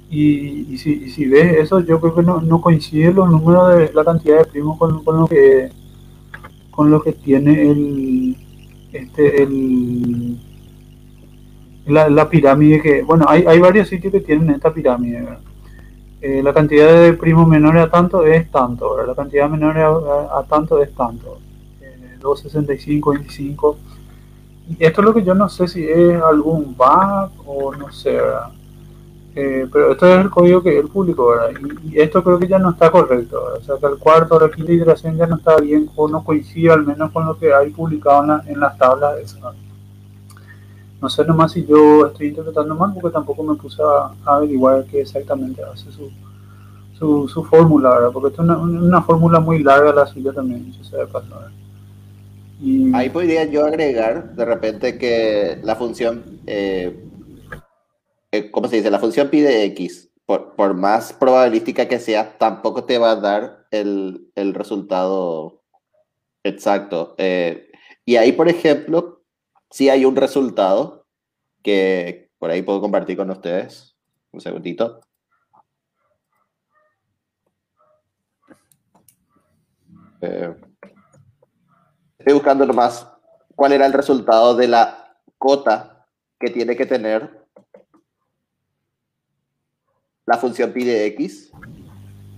Y, 0.09 0.73
y, 0.73 0.77
si, 0.77 0.91
y 1.05 1.09
si 1.09 1.25
ves 1.25 1.57
eso, 1.57 1.79
yo 1.81 1.99
creo 1.99 2.15
que 2.15 2.23
no, 2.23 2.39
no 2.41 2.61
coincide 2.61 3.11
los 3.11 3.29
números 3.29 3.75
de 3.75 3.91
la 3.93 4.05
cantidad 4.05 4.37
de 4.37 4.45
primos 4.45 4.77
con, 4.77 5.03
con 5.03 5.21
lo 5.21 5.27
que 5.27 5.69
con 6.71 6.91
lo 6.91 7.01
que 7.01 7.11
tiene 7.11 7.71
el 7.71 8.37
este 8.93 9.41
el 9.41 10.37
la, 11.87 12.07
la 12.07 12.29
pirámide 12.29 12.81
que 12.81 13.01
bueno 13.01 13.25
hay, 13.27 13.43
hay 13.47 13.59
varios 13.59 13.87
sitios 13.87 14.13
que 14.13 14.19
tienen 14.19 14.51
esta 14.51 14.71
pirámide 14.71 15.21
¿verdad? 15.21 15.39
Eh, 16.21 16.41
la 16.41 16.53
cantidad 16.53 16.91
de 17.01 17.13
primos 17.13 17.47
menores 17.47 17.83
a 17.83 17.89
tanto 17.89 18.25
es 18.25 18.49
tanto, 18.49 19.05
la 19.05 19.13
cantidad 19.13 19.49
menores 19.49 19.83
a, 19.83 20.43
tanto 20.49 20.81
es 20.81 20.93
tanto, 20.95 21.37
eh, 21.81 22.17
265, 22.19 23.11
25. 23.11 23.77
Y 24.69 24.83
esto 24.83 25.01
es 25.01 25.05
lo 25.05 25.13
que 25.13 25.23
yo 25.23 25.33
no 25.33 25.47
sé 25.47 25.67
si 25.67 25.87
es 25.87 26.21
algún 26.21 26.75
bug 26.75 27.31
o 27.45 27.73
no 27.75 27.91
sé, 27.91 28.13
¿verdad? 28.13 28.51
Eh, 29.39 29.67
pero 29.71 29.91
esto 29.91 30.07
es 30.07 30.25
el 30.25 30.31
código 30.31 30.63
que 30.63 30.79
él 30.79 30.87
publicó, 30.87 31.27
¿verdad? 31.27 31.51
Y, 31.83 31.99
esto 31.99 32.23
creo 32.23 32.39
que 32.39 32.47
ya 32.47 32.57
no 32.57 32.71
está 32.71 32.89
correcto. 32.89 33.39
O 33.59 33.61
sea, 33.61 33.75
que 33.79 33.85
el 33.85 33.97
cuarto 33.99 34.35
o 34.35 34.39
la 34.39 34.49
quinta 34.49 34.71
iteración 34.71 35.15
ya 35.15 35.27
no 35.27 35.35
está 35.35 35.57
bien 35.57 35.87
o 35.95 36.07
no 36.07 36.23
coincide 36.23 36.71
al 36.71 36.83
menos 36.83 37.11
con 37.11 37.23
lo 37.23 37.37
que 37.37 37.53
hay 37.53 37.69
publicado 37.69 38.41
en, 38.47 38.59
las 38.59 38.75
tablas. 38.79 39.37
¿no? 39.39 39.66
No 41.01 41.09
sé 41.09 41.23
nomás 41.25 41.51
si 41.51 41.65
yo 41.65 42.07
estoy 42.07 42.27
interpretando 42.27 42.75
mal 42.75 42.93
porque 42.93 43.13
tampoco 43.13 43.43
me 43.43 43.55
puse 43.55 43.81
a, 43.81 44.13
averiguar 44.25 44.85
qué 44.85 45.01
exactamente 45.01 45.61
hace 45.63 45.91
su, 45.91 46.09
su, 46.97 47.27
su 47.27 47.43
fórmula, 47.43 47.89
¿verdad? 47.91 48.09
Porque 48.11 48.29
esto 48.29 48.41
es 48.43 48.49
una, 48.49 48.57
una, 48.57 49.01
fórmula 49.01 49.39
muy 49.39 49.63
larga 49.63 49.93
la 49.93 50.07
suya 50.07 50.33
también, 50.33 50.73
se 50.73 50.83
sabe 50.83 51.07
pasar. 51.07 51.51
Y... 52.59 52.93
Ahí 52.95 53.09
podría 53.09 53.45
yo 53.45 53.65
agregar 53.65 54.35
de 54.35 54.45
repente 54.45 54.97
que 54.97 55.59
la 55.63 55.75
función 55.75 56.23
eh, 56.47 57.07
eh, 58.31 58.51
¿cómo 58.51 58.67
se 58.67 58.77
dice? 58.77 58.91
La 58.91 58.99
función 58.99 59.29
pide 59.29 59.63
x, 59.65 60.09
por, 60.25 60.55
por, 60.55 60.73
más 60.73 61.13
probabilística 61.13 61.87
que 61.87 61.99
sea, 61.99 62.37
tampoco 62.37 62.83
te 62.83 62.97
va 62.97 63.11
a 63.11 63.15
dar 63.15 63.67
el, 63.71 64.31
el 64.35 64.53
resultado 64.53 65.61
exacto. 66.43 67.15
Eh, 67.17 67.71
y 68.05 68.17
ahí, 68.17 68.33
por 68.33 68.49
ejemplo, 68.49 69.16
si 69.69 69.89
hay 69.89 70.05
un 70.05 70.15
resultado 70.15 71.05
que 71.63 72.29
por 72.37 72.49
ahí 72.49 72.61
puedo 72.61 72.81
compartir 72.81 73.17
con 73.17 73.29
ustedes. 73.29 73.95
Un 74.31 74.41
segundito. 74.41 75.01
Eh, 80.21 80.55
estoy 82.17 82.33
buscando 82.33 82.65
nomás 82.65 83.07
cuál 83.55 83.73
era 83.73 83.85
el 83.85 83.93
resultado 83.93 84.55
de 84.55 84.67
la 84.67 85.17
cota 85.37 86.07
que 86.39 86.49
tiene 86.49 86.75
que 86.75 86.85
tener 86.85 87.45
la 90.25 90.37
función 90.37 90.73
pi 90.73 90.83
de 90.83 91.05
x, 91.07 91.51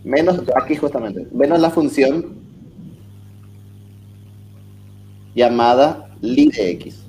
menos, 0.03 0.43
aquí 0.55 0.75
justamente, 0.75 1.27
menos 1.31 1.59
la 1.59 1.71
función 1.71 2.37
llamada 5.33 6.15
li 6.21 6.49
de 6.51 6.71
x. 6.71 7.08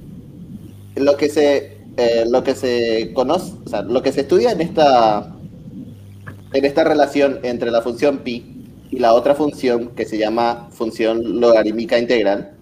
Lo 0.97 1.17
que 1.17 1.29
se, 1.29 1.79
eh, 1.97 2.25
lo 2.29 2.43
que 2.43 2.55
se 2.55 3.13
conoce, 3.15 3.53
lo 3.89 4.03
que 4.03 4.13
se 4.13 4.23
estudia 4.23 4.53
en 4.53 4.61
esta, 4.61 5.35
en 6.53 6.65
esta 6.65 6.85
relación 6.85 7.41
entre 7.43 7.71
la 7.71 7.83
función 7.83 8.19
pi 8.19 8.65
y 8.91 8.99
la 8.99 9.15
otra 9.15 9.35
función 9.35 9.89
que 9.95 10.05
se 10.05 10.19
llama 10.19 10.69
función 10.73 11.41
logarítmica 11.41 11.99
integral, 11.99 12.53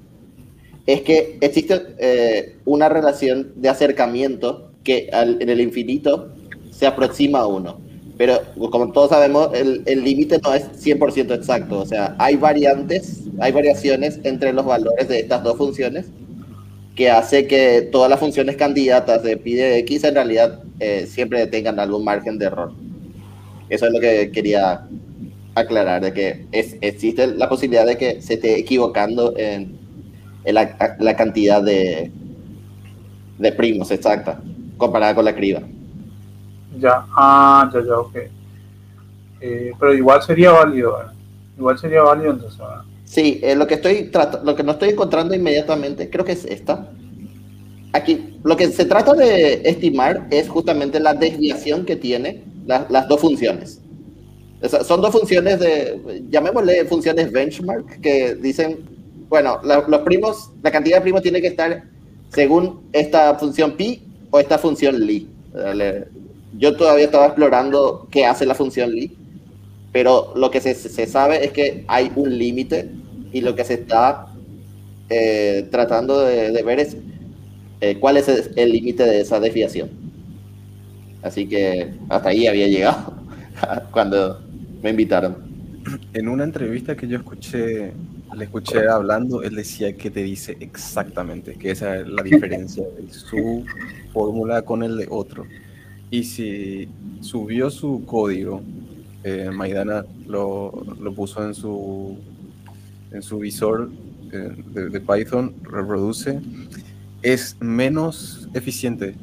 es 0.87 1.03
que 1.03 1.39
existe 1.41 1.81
eh, 1.99 2.57
una 2.65 2.89
relación 2.89 3.53
de 3.57 3.69
acercamiento 3.69 4.73
que 4.85 5.11
en 5.13 5.49
el 5.49 5.61
infinito 5.61 6.33
se 6.71 6.87
aproxima 6.87 7.41
a 7.41 7.47
1 7.47 7.89
pero 8.19 8.41
como 8.73 8.91
todos 8.91 9.11
sabemos, 9.11 9.51
el 9.55 10.03
límite 10.03 10.41
no 10.43 10.53
es 10.53 10.65
100% 10.85 11.33
exacto, 11.33 11.79
o 11.79 11.87
sea, 11.87 12.17
hay 12.19 12.35
variantes, 12.35 13.21
hay 13.39 13.53
variaciones 13.53 14.19
entre 14.25 14.53
los 14.53 14.67
valores 14.67 15.09
de 15.09 15.21
estas 15.21 15.45
dos 15.45 15.57
funciones 15.57 16.07
que 16.99 17.13
hace 17.13 17.47
que 17.47 17.83
todas 17.93 18.11
las 18.11 18.19
funciones 18.19 18.57
candidatas 18.57 19.23
de 19.23 19.37
pi 19.37 19.55
de 19.55 19.79
x 19.79 20.03
en 20.03 20.17
realidad 20.17 20.65
eh, 20.81 21.07
siempre 21.07 21.47
tengan 21.47 21.79
algún 21.79 22.03
margen 22.03 22.41
de 22.41 22.47
error. 22.47 22.73
Eso 23.69 23.87
es 23.87 23.93
lo 23.93 24.01
que 24.01 24.33
quería 24.33 24.85
aclarar, 25.55 26.03
de 26.03 26.13
que 26.13 26.47
es, 26.51 26.77
existe 26.81 27.29
la 27.29 27.49
posibilidad 27.49 27.87
de 27.87 27.97
que 27.97 28.21
se 28.21 28.35
esté 28.35 28.59
equivocando 28.59 29.33
en, 29.37 29.79
la, 30.45 30.97
la, 30.99 31.15
cantidad 31.15 31.63
de, 31.63 32.11
de 33.39 33.53
primos 33.53 33.93
exacta 33.93 34.41
comparada 34.77 35.15
con 35.15 35.25
la 35.25 35.37
criba. 35.37 35.63
Ya, 36.81 37.07
ah, 37.17 37.71
ya, 37.73 37.81
ya, 37.81 37.97
ok. 37.97 38.17
Eh, 39.41 39.71
pero 39.79 39.95
igual 39.95 40.21
sería 40.21 40.51
válido, 40.51 40.99
igual 41.57 41.79
sería 41.79 42.03
válido 42.03 42.33
entonces. 42.33 42.61
Sí, 43.09 43.41
eh, 43.43 43.57
lo 43.57 43.67
que 43.67 43.75
estoy 43.75 44.11
lo 44.45 44.55
que 44.55 44.63
no 44.63 44.73
estoy 44.73 44.91
encontrando 44.91 45.35
inmediatamente, 45.35 46.11
creo 46.11 46.27
que 46.27 46.33
es 46.33 46.45
esta. 46.45 46.93
Aquí, 47.95 48.37
lo 48.45 48.55
que 48.55 48.69
se 48.69 48.85
trata 48.85 49.15
de 49.15 49.63
estimar 49.65 50.27
es 50.31 50.47
justamente 50.49 51.01
la 51.01 51.15
desviación 51.15 51.87
que 51.87 51.97
tiene 51.97 52.45
las 52.67 53.09
dos 53.09 53.21
funciones. 53.21 53.81
son 54.87 55.01
dos 55.01 55.11
funciones 55.11 55.59
de, 55.59 56.23
llamémosle 56.29 56.85
funciones 56.85 57.33
benchmark, 57.33 58.01
que 58.03 58.35
dicen, 58.35 58.81
bueno, 59.31 59.59
los 59.63 60.03
primos, 60.03 60.51
la 60.63 60.71
cantidad 60.71 60.99
de 60.99 61.03
primos 61.03 61.23
tiene 61.23 61.41
que 61.41 61.47
estar 61.47 61.85
según 62.29 62.83
esta 62.93 63.37
función 63.37 63.73
pi 63.73 64.03
o 64.31 64.39
esta 64.39 64.59
función 64.59 65.01
li 65.01 65.27
yo 66.59 66.77
todavía 66.77 67.07
estaba 67.07 67.27
explorando 67.27 68.07
qué 68.11 68.27
hace 68.27 68.47
la 68.47 68.55
función 68.55 68.91
li, 68.91 69.17
pero 69.93 70.33
lo 70.37 70.51
que 70.51 70.61
se, 70.61 70.75
se 70.75 71.07
sabe 71.07 71.45
es 71.45 71.53
que 71.53 71.85
hay 71.89 72.11
un 72.17 72.37
límite 72.37 72.91
y 73.33 73.41
lo 73.41 73.55
que 73.55 73.65
se 73.65 73.75
está 73.75 74.27
eh, 75.11 75.67
tratando 75.71 76.21
de, 76.21 76.63
ver 76.63 76.81
es 76.81 76.97
eh, 77.81 77.97
cuál 77.99 78.17
es 78.17 78.29
el 78.29 78.73
límite 78.73 79.05
de 79.05 79.21
esa 79.21 79.41
desviación. 79.41 79.91
Así 81.23 81.47
que 81.47 81.95
hasta 82.09 82.31
ahí 82.31 82.47
había 82.47 82.69
llegado 82.69 83.15
cuando 83.91 84.41
me 84.83 84.91
invitaron. 84.91 85.37
En 86.13 86.29
una 86.29 86.45
entrevista 86.45 86.97
que 86.97 87.09
yo 87.09 87.17
escuché, 87.17 87.93
le 88.37 88.45
escuché 88.45 88.87
hablando, 88.89 89.43
él 89.43 89.55
decía 89.55 89.97
que 89.97 90.11
te 90.11 90.23
dice 90.23 90.57
exactamente 90.61 91.55
que 91.55 91.71
esa 91.71 91.99
es 91.99 92.09
la 92.09 92.23
diferencia 92.23 92.85
de 92.85 93.13
su 93.13 93.65
fórmula 94.13 94.63
con 94.63 94.83
el 94.83 94.97
de 94.97 95.07
otro. 95.09 95.47
Y 96.11 96.25
si 96.25 96.89
subió 97.21 97.71
su 97.71 98.05
código, 98.05 98.63
eh, 99.25 99.51
Maidana 99.53 100.05
lo, 100.27 100.85
lo, 101.01 101.13
puso 101.13 101.45
en 101.45 101.55
su, 101.55 102.17
en 103.11 103.23
su 103.23 103.39
visor 103.39 103.91
eh, 104.33 104.55
de, 104.73 105.01
Python, 105.01 105.55
reproduce, 105.63 106.41
es 107.23 107.57
menos 107.61 108.49
eficiente 108.55 109.15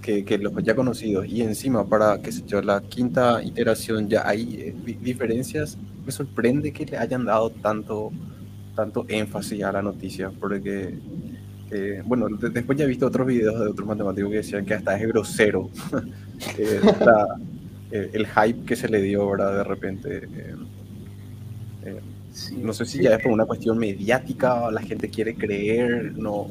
que, 0.00 0.24
que, 0.24 0.38
los 0.38 0.52
ya 0.62 0.74
conocidos. 0.74 1.26
Y 1.26 1.42
encima, 1.42 1.86
para, 1.86 2.20
qué 2.22 2.32
sé 2.32 2.42
yo, 2.46 2.62
la 2.62 2.80
quinta 2.80 3.42
iteración 3.42 4.08
ya 4.08 4.26
hay 4.26 4.74
eh, 4.86 4.96
diferencias. 5.00 5.78
Me 6.04 6.12
sorprende 6.12 6.72
que 6.72 6.86
le 6.86 6.98
hayan 6.98 7.24
dado 7.24 7.50
tanto, 7.50 8.10
tanto 8.74 9.04
énfasis 9.08 9.62
a 9.62 9.72
la 9.72 9.82
noticia, 9.82 10.30
porque 10.30 10.98
bueno, 12.04 12.28
después 12.28 12.76
ya 12.78 12.84
he 12.84 12.88
visto 12.88 13.06
otros 13.06 13.26
videos 13.26 13.58
de 13.58 13.66
otros 13.68 13.86
matemáticos 13.86 14.30
que 14.30 14.36
decían 14.36 14.66
que 14.66 14.74
hasta 14.74 14.96
es 14.98 15.08
grosero 15.08 15.70
eh, 16.58 16.80
eh, 17.90 18.10
el 18.12 18.26
hype 18.26 18.64
que 18.64 18.76
se 18.76 18.88
le 18.88 19.00
dio 19.00 19.22
ahora 19.22 19.50
de 19.50 19.64
repente. 19.64 20.28
No 22.56 22.72
sé 22.72 22.86
si 22.86 23.02
ya 23.02 23.16
es 23.16 23.22
por 23.22 23.32
una 23.32 23.44
cuestión 23.44 23.76
mediática, 23.76 24.70
la 24.70 24.80
gente 24.80 25.10
quiere 25.10 25.34
creer, 25.34 26.16
no 26.16 26.46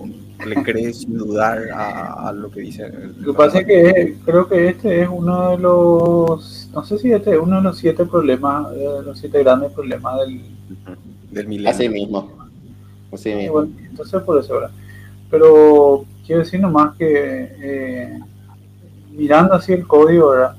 le 0.45 0.61
cree 0.63 0.93
sin 0.93 1.17
dudar 1.17 1.69
a, 1.73 2.31
lo 2.33 2.51
que 2.51 2.61
dice. 2.61 2.87
Lo 3.19 3.33
que 3.33 3.37
pasa 3.37 3.59
es 3.59 3.65
que 3.65 4.17
creo 4.23 4.47
que 4.47 4.69
este 4.69 5.01
es 5.01 5.09
uno 5.11 5.51
de 5.51 5.57
los, 5.57 6.69
no 6.71 6.83
sé 6.83 6.99
si 6.99 7.11
este 7.11 7.31
es 7.31 7.39
uno 7.39 7.57
de 7.57 7.63
los 7.63 7.77
siete 7.77 8.05
problemas, 8.05 8.67
los 9.03 9.17
siete 9.17 9.39
grandes 9.39 9.71
problemas 9.71 10.19
del, 10.19 10.41
del 11.31 11.47
milenio. 11.47 11.71
Así 11.71 11.89
mismo. 11.89 12.31
Así 13.11 13.33
mismo. 13.33 13.63
entonces 13.63 14.21
por 14.21 14.39
eso, 14.39 14.53
¿verdad? 14.53 14.71
Pero 15.29 16.05
quiero 16.25 16.43
decir 16.43 16.59
nomás 16.59 16.95
que 16.95 17.07
eh, 17.07 18.19
mirando 19.11 19.55
así 19.55 19.73
el 19.73 19.87
código, 19.87 20.29
¿verdad? 20.29 20.55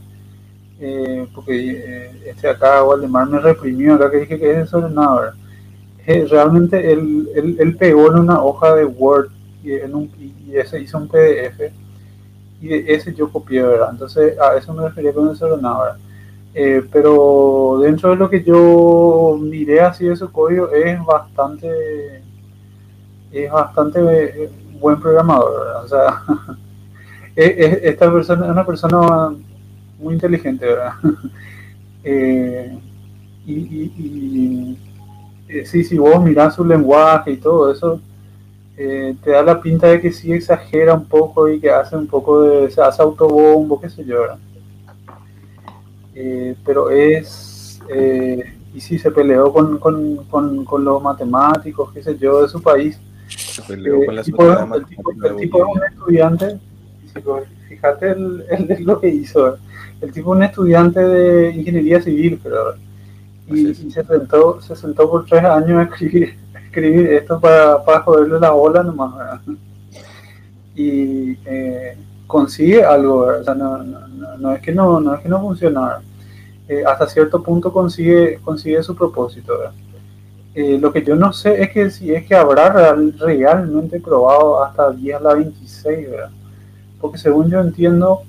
Eh, 0.84 1.28
porque 1.32 1.70
eh, 1.70 2.10
este 2.26 2.48
acá, 2.48 2.82
Waldemar, 2.82 3.28
me 3.28 3.38
reprimió 3.38 3.94
acá 3.94 4.10
que 4.10 4.18
dije 4.18 4.36
que 4.36 4.50
es 4.50 4.56
desordenado, 4.56 5.20
¿verdad? 5.20 5.34
realmente 6.28 6.92
él, 6.92 7.28
él, 7.36 7.76
pegó 7.76 8.10
en 8.10 8.18
una 8.18 8.42
hoja 8.42 8.74
de 8.74 8.84
Word 8.84 9.30
y, 9.62 9.74
en 9.74 9.94
un, 9.94 10.10
y 10.18 10.56
ese 10.56 10.80
hizo 10.80 10.98
un 10.98 11.06
PDF 11.06 11.70
y 12.60 12.74
ese 12.74 13.14
yo 13.14 13.30
copié, 13.30 13.62
¿verdad? 13.62 13.90
Entonces 13.92 14.36
a 14.40 14.56
eso 14.56 14.74
me 14.74 14.82
refería 14.82 15.12
con 15.12 15.28
desordenado, 15.28 15.82
¿verdad? 15.82 16.82
pero 16.90 17.78
dentro 17.80 18.10
de 18.10 18.16
lo 18.16 18.28
que 18.28 18.42
yo 18.42 19.38
miré 19.40 19.80
así 19.80 20.06
de 20.06 20.16
su 20.16 20.30
código 20.32 20.70
es 20.72 21.02
bastante 21.04 22.22
es 23.30 23.50
bastante 23.52 24.50
buen 24.80 24.98
programador, 25.00 25.84
O 25.84 25.86
sea, 25.88 26.22
esta 27.36 28.12
persona 28.12 28.46
es 28.46 28.50
una 28.50 28.66
persona 28.66 29.32
muy 30.02 30.14
inteligente, 30.14 30.66
¿verdad? 30.66 30.92
Eh, 32.04 32.76
y, 33.46 33.52
y, 33.52 34.78
eh, 35.48 35.64
sí, 35.64 35.84
si 35.84 35.96
vos 35.98 36.20
mirás 36.20 36.56
su 36.56 36.64
lenguaje 36.64 37.30
y 37.30 37.36
todo 37.36 37.70
eso, 37.70 38.00
eh, 38.76 39.14
te 39.22 39.30
da 39.30 39.44
la 39.44 39.60
pinta 39.60 39.86
de 39.86 40.00
que 40.00 40.10
sí 40.10 40.32
exagera 40.32 40.94
un 40.94 41.04
poco 41.04 41.48
y 41.48 41.60
que 41.60 41.70
hace 41.70 41.96
un 41.96 42.08
poco 42.08 42.42
de, 42.42 42.70
se 42.72 42.82
hace 42.82 43.00
autobombo, 43.02 43.80
qué 43.80 43.88
sé 43.88 44.04
yo, 44.04 44.22
¿verdad? 44.22 44.38
pero 46.64 46.90
es, 46.90 47.80
y 48.74 48.80
sí 48.80 48.98
se 48.98 49.10
peleó 49.12 49.52
con, 49.52 49.78
con, 49.78 50.16
con, 50.28 50.64
con 50.64 50.84
los 50.84 51.00
matemáticos, 51.02 51.92
qué 51.92 52.02
sé 52.02 52.18
yo, 52.18 52.42
de 52.42 52.48
su 52.48 52.60
país 52.60 52.98
el, 54.74 54.86
tipo, 54.86 55.58
es 55.58 55.64
un 55.76 55.84
estudiante, 55.84 56.58
fíjate 57.68 58.10
el, 58.10 58.44
el- 58.50 58.84
lo 58.84 59.00
que 59.00 59.08
hizo. 59.08 59.56
El 60.02 60.12
tipo 60.12 60.32
es 60.34 60.36
un 60.38 60.42
estudiante 60.42 61.00
de 61.00 61.52
ingeniería 61.54 62.02
civil, 62.02 62.38
pero 62.42 62.74
y, 63.48 63.74
se 63.74 64.04
sentó, 64.04 64.60
se 64.60 64.76
sentó 64.76 65.10
por 65.10 65.24
tres 65.26 65.44
años 65.44 65.78
a 65.78 65.82
escribir, 65.84 66.36
a 66.54 66.58
escribir 66.60 67.12
esto 67.14 67.40
para, 67.40 67.82
para 67.84 68.00
joderle 68.02 68.38
la 68.40 68.50
bola 68.50 68.82
nomás, 68.82 69.16
¿verdad? 69.16 69.40
Y 70.74 71.32
eh, 71.44 71.96
consigue 72.26 72.82
algo, 72.82 73.26
¿verdad? 73.26 73.40
O 73.40 73.44
sea, 73.44 73.54
no, 73.54 73.78
no, 73.82 74.08
no- 74.08 74.38
no 74.38 74.52
es 74.52 74.60
que 74.62 74.72
no, 74.72 75.00
no 75.00 75.14
es 75.14 75.20
que 75.20 75.28
no 75.28 75.40
funciona. 75.40 76.00
Eh, 76.68 76.82
hasta 76.86 77.06
cierto 77.06 77.42
punto 77.42 77.72
consigue, 77.72 78.38
consigue 78.42 78.82
su 78.82 78.94
propósito, 78.96 79.58
¿verdad? 79.58 79.74
Eh, 80.54 80.78
lo 80.78 80.92
que 80.92 81.02
yo 81.02 81.16
no 81.16 81.32
sé 81.32 81.62
es 81.62 81.70
que 81.70 81.90
si 81.90 82.14
es 82.14 82.26
que 82.26 82.34
habrá 82.34 82.70
real- 82.72 83.14
realmente 83.18 84.00
probado 84.00 84.62
hasta 84.62 84.90
10 84.92 85.16
a 85.16 85.20
la 85.20 85.34
26, 85.34 86.10
¿verdad? 86.10 86.30
Porque 87.00 87.18
según 87.18 87.50
yo 87.50 87.60
entiendo, 87.60 88.22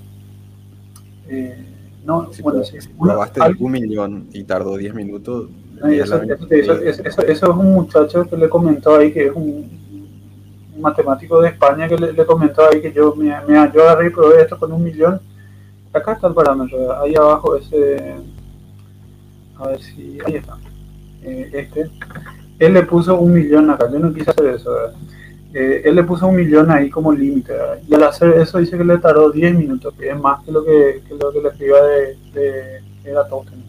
eh, 1.28 1.66
no, 2.04 2.32
Si 2.32 2.42
bueno, 2.42 2.62
si 2.64 2.76
probaste 2.98 3.40
algo- 3.40 3.64
un 3.66 3.72
millón 3.72 4.26
y 4.32 4.44
tardó 4.44 4.76
10 4.76 4.94
minutos, 4.94 5.48
eso, 6.50 6.74
eso- 7.02 7.22
es 7.22 7.42
un 7.42 7.72
muchacho 7.72 8.24
que 8.28 8.36
le 8.36 8.48
comentó 8.48 8.96
ahí 8.96 9.12
que 9.12 9.26
es 9.26 9.32
un, 9.34 9.68
un 10.74 10.80
matemático 10.80 11.40
de 11.40 11.48
España 11.48 11.88
que 11.88 11.96
le, 11.96 12.12
le 12.12 12.26
comentó 12.26 12.62
ahí 12.68 12.80
que 12.82 12.92
yo 12.92 13.14
me, 13.14 13.26
me- 13.46 13.70
yo 13.72 13.82
agarré 13.82 14.08
y 14.08 14.10
probé 14.10 14.42
esto 14.42 14.58
con 14.58 14.72
un 14.72 14.82
millón. 14.84 15.20
Acá 15.92 16.12
está 16.14 16.26
el 16.28 16.34
parámetro, 16.34 17.00
ahí 17.00 17.14
abajo 17.14 17.56
ese, 17.56 18.16
a 19.58 19.68
ver 19.68 19.80
si, 19.80 20.18
ahí 20.26 20.34
está, 20.36 20.56
Eh, 21.22 21.50
este. 21.54 21.90
Él 22.58 22.74
le 22.74 22.82
puso 22.82 23.18
un 23.18 23.32
millón 23.32 23.70
acá, 23.70 23.90
yo 23.90 23.98
no 23.98 24.12
quise 24.12 24.30
hacer 24.30 24.46
eso, 24.46 24.72
¿verdad? 24.72 24.94
Él 25.54 25.94
le 25.94 26.02
puso 26.02 26.26
un 26.26 26.34
millón 26.36 26.70
ahí 26.70 26.90
como 26.90 27.12
límite, 27.12 27.54
y 27.88 27.94
al 27.94 28.02
hacer 28.02 28.30
eso 28.38 28.58
dice 28.58 28.76
que 28.76 28.84
le 28.84 28.98
tardó 28.98 29.30
10 29.30 29.54
minutos, 29.54 29.94
que 29.94 30.08
es 30.10 30.18
más 30.18 30.42
que 30.44 30.50
lo 30.50 30.64
que, 30.64 31.00
lo 31.18 31.32
que 31.32 31.40
le 31.40 31.48
escriba 31.48 31.80
de, 31.82 32.16
de 32.32 32.82
Eratóstenes. 33.04 33.64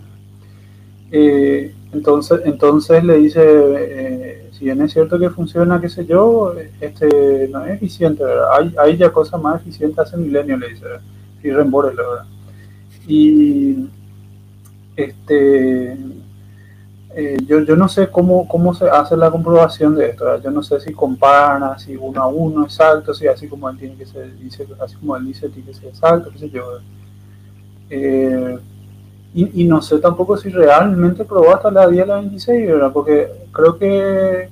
Eh, 1.12 1.74
entonces, 1.94 2.42
entonces 2.46 3.04
le 3.04 3.18
dice, 3.18 3.42
eh, 3.44 4.50
si 4.52 4.66
bien 4.66 4.82
es 4.82 4.92
cierto 4.94 5.20
que 5.20 5.30
funciona, 5.30 5.80
qué 5.80 5.88
sé 5.88 6.06
yo, 6.06 6.54
este 6.82 7.48
no 7.50 7.66
es 7.66 7.76
eficiente. 7.76 8.24
Hay, 8.52 8.74
hay 8.78 8.98
ya 8.98 9.12
cosas 9.12 9.42
más 9.42 9.62
eficientes 9.62 10.00
hace 10.00 10.18
milenio, 10.18 10.58
le 10.58 10.70
dice, 10.70 10.86
y 11.44 11.52
reembórelo, 11.52 12.10
¿verdad? 12.10 12.26
Y 13.08 13.88
este 14.96 15.98
eh, 17.18 17.38
yo, 17.48 17.62
yo 17.62 17.76
no 17.78 17.88
sé 17.88 18.10
cómo, 18.10 18.46
cómo 18.48 18.74
se 18.74 18.90
hace 18.90 19.16
la 19.16 19.32
comprobación 19.32 19.96
de 19.96 20.10
esto, 20.10 20.42
yo 20.42 20.52
no 20.52 20.62
sé 20.62 20.82
si 20.82 20.92
comparan 20.94 21.64
así 21.64 21.96
uno 21.96 22.22
a 22.22 22.28
uno 22.28 22.66
exacto, 22.66 23.14
si 23.14 23.26
así 23.26 23.48
como 23.48 23.70
él 23.70 23.78
tiene 23.78 23.96
que 23.96 24.06
ser, 24.06 24.36
dice, 24.38 24.68
así 24.84 24.96
como 24.98 25.16
él 25.16 25.26
dice, 25.26 25.48
tiene 25.50 25.68
que 25.70 25.74
ser 25.74 25.90
exacto, 25.90 26.30
qué 26.32 26.40
sé 26.40 26.50
yo. 26.50 26.64
Eh, 27.90 28.60
y, 29.34 29.64
no 29.66 29.82
sé 29.82 30.00
tampoco 30.00 30.38
si 30.38 30.50
realmente 30.50 31.26
probó 31.26 31.54
hasta 31.56 31.70
la 31.70 31.88
10 31.88 32.04
a 32.04 32.08
la 32.08 32.16
26, 32.18 32.68
¿verdad? 32.68 32.92
Porque 32.94 33.30
creo 33.52 33.78
que 33.78 34.50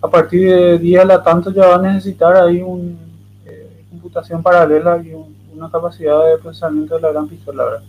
a 0.00 0.08
partir 0.08 0.48
de 0.50 0.78
10 0.78 1.02
a 1.02 1.04
la 1.04 1.22
tanto 1.22 1.50
ya 1.50 1.66
va 1.68 1.74
a 1.76 1.82
necesitar 1.82 2.36
ahí 2.36 2.62
un, 2.62 2.98
eh, 3.46 3.84
computación 3.90 4.42
paralela 4.42 4.98
y 5.02 5.12
un- 5.12 5.34
una 5.54 5.70
capacidad 5.70 6.24
de 6.30 6.38
procesamiento 6.38 6.96
de 6.96 7.02
la 7.02 7.12
gran 7.12 7.28
pistola, 7.28 7.64
¿verdad? 7.64 7.82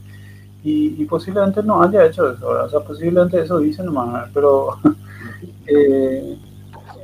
Y, 0.65 0.99
y 0.99 1.05
posiblemente 1.05 1.61
no 1.61 1.79
haya 1.83 2.05
hecho 2.07 2.31
eso. 2.31 2.49
O 2.49 2.67
sea, 2.69 2.79
posiblemente 2.79 3.39
eso 3.39 3.59
dice 3.59 3.83
nomás, 3.83 4.27
pero 4.33 4.69
eh, 5.67 6.35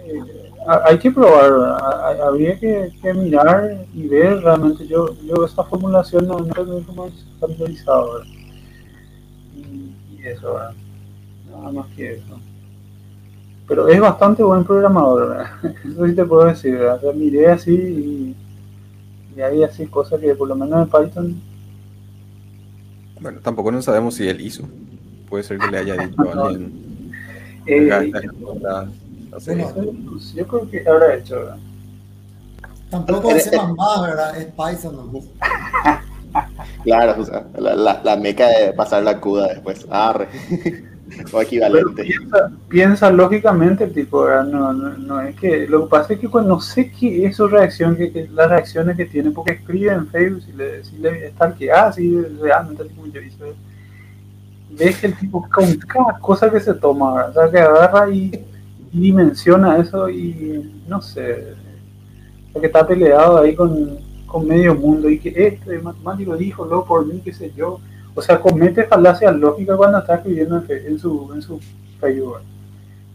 eh, 0.08 0.52
ha- 0.68 0.82
hay 0.88 0.98
que 0.98 1.12
probar, 1.12 1.80
habría 2.26 2.60
que, 2.60 2.92
mirar 3.14 3.86
y 3.94 4.08
ver 4.08 4.42
realmente. 4.42 4.88
Yo, 4.88 5.14
yo 5.24 5.46
esta 5.46 5.64
formulación 5.64 6.28
no, 6.28 6.40
no 6.40 6.94
más 6.96 7.12
familiarizado, 7.40 8.14
¿verdad? 8.14 8.28
Y, 9.56 10.28
eso. 10.28 10.58
Nada 11.52 11.72
más 11.72 11.86
que 11.96 12.14
eso. 12.14 12.40
Pero 13.68 13.88
es 13.90 14.00
bastante 14.02 14.42
buen 14.42 14.64
programador. 14.64 15.46
Eso 15.86 16.06
sí 16.08 16.16
te 16.16 16.26
puedo 16.26 16.46
decir. 16.46 16.76
O 16.82 17.00
sea, 17.00 17.12
miré 17.14 17.48
así 17.50 17.72
y, 17.74 18.36
y 19.38 19.42
hay 19.42 19.64
así 19.64 19.86
cosas 19.86 20.20
que 20.20 20.34
por 20.36 20.48
lo 20.48 20.56
menos 20.56 20.82
en 20.82 20.90
Python 20.90 21.51
bueno, 23.22 23.40
tampoco 23.42 23.72
no 23.72 23.82
sabemos 23.82 24.16
si 24.16 24.28
él 24.28 24.42
hizo. 24.42 24.68
Puede 25.30 25.44
ser 25.44 25.60
que 25.60 25.70
le 25.70 25.78
haya 25.80 25.98
dicho 25.98 26.30
a 26.30 26.42
alguien. 26.42 26.76
eh, 27.66 27.90
yo 30.36 30.48
creo 30.48 30.70
que 30.70 30.84
habrá 30.90 31.16
hecho, 31.16 31.36
¿verdad? 31.38 31.58
Tampoco 32.90 33.32
Eh, 33.32 33.38
es 33.38 33.48
eh. 33.54 33.58
más, 33.78 34.02
¿verdad? 34.02 34.38
Es 34.38 34.48
Python. 34.48 35.12
¿no? 35.14 35.20
Claro, 36.84 37.22
o 37.22 37.26
sea, 37.26 37.46
la, 37.58 37.76
la, 37.76 38.02
la 38.04 38.16
meca 38.18 38.48
de 38.48 38.74
pasar 38.74 39.04
la 39.04 39.20
cuda 39.20 39.48
después. 39.50 39.86
Arre. 39.90 40.30
o 41.32 41.42
equivalente. 41.42 42.04
piensa, 42.04 42.52
piensa 42.70 43.12
lógicamente 43.12 43.88
tipo. 43.88 44.28
No, 44.28 44.74
no, 44.74 44.98
no 44.98 45.22
es 45.22 45.36
que, 45.36 45.68
lo 45.68 45.84
que 45.84 45.90
pasa 45.90 46.14
es 46.14 46.20
que 46.20 46.30
cuando 46.30 46.60
sé 46.60 46.92
qué 46.92 47.26
es 47.26 47.36
su 47.36 47.48
reacción, 47.48 47.96
que, 47.96 48.12
que 48.12 48.28
las 48.28 48.50
reacciones 48.50 48.98
que 48.98 49.06
tiene, 49.06 49.32
porque 49.32 49.54
escribe 49.54 49.92
en 49.94 50.08
Facebook, 50.08 50.44
si 50.44 50.54
le, 50.54 50.84
si 50.84 50.98
le 50.98 51.28
está 51.28 51.54
que 51.54 51.72
ah, 51.72 51.92
sí, 51.92 52.20
realmente 52.42 52.88
como 52.96 53.08
yo 53.08 53.22
hice, 53.22 53.54
ves 54.72 55.00
que 55.00 55.08
el 55.08 55.18
tipo 55.18 55.48
con 55.50 55.76
cada 55.78 56.20
cosa 56.20 56.50
que 56.50 56.60
se 56.60 56.74
toma, 56.74 57.26
o 57.26 57.34
sea, 57.34 57.50
que 57.50 57.60
agarra 57.60 58.10
y, 58.10 58.32
y 58.92 59.00
dimensiona 59.00 59.78
eso 59.78 60.10
y 60.10 60.82
no 60.88 61.02
sé, 61.02 61.56
porque 62.54 62.68
está 62.68 62.86
peleado 62.86 63.40
ahí 63.40 63.56
con, 63.56 63.98
con 64.26 64.48
medio 64.48 64.74
mundo 64.76 65.10
y 65.10 65.20
que 65.20 65.34
este 65.36 65.78
matemático 65.80 66.38
dijo, 66.38 66.66
lo 66.66 66.86
por 66.86 67.06
mí, 67.06 67.22
qué 67.24 67.34
sé 67.34 67.52
yo. 67.56 67.80
O 68.14 68.22
sea, 68.22 68.40
comete 68.40 68.84
falacias 68.84 69.36
lógicas 69.36 69.78
cuando 69.78 70.00
está 70.00 70.16
escribiendo 70.16 70.64
en, 70.68 70.88
en 70.88 71.00
su, 71.00 71.32
en 71.34 71.42
su 71.42 71.60
Facebook. 72.00 72.40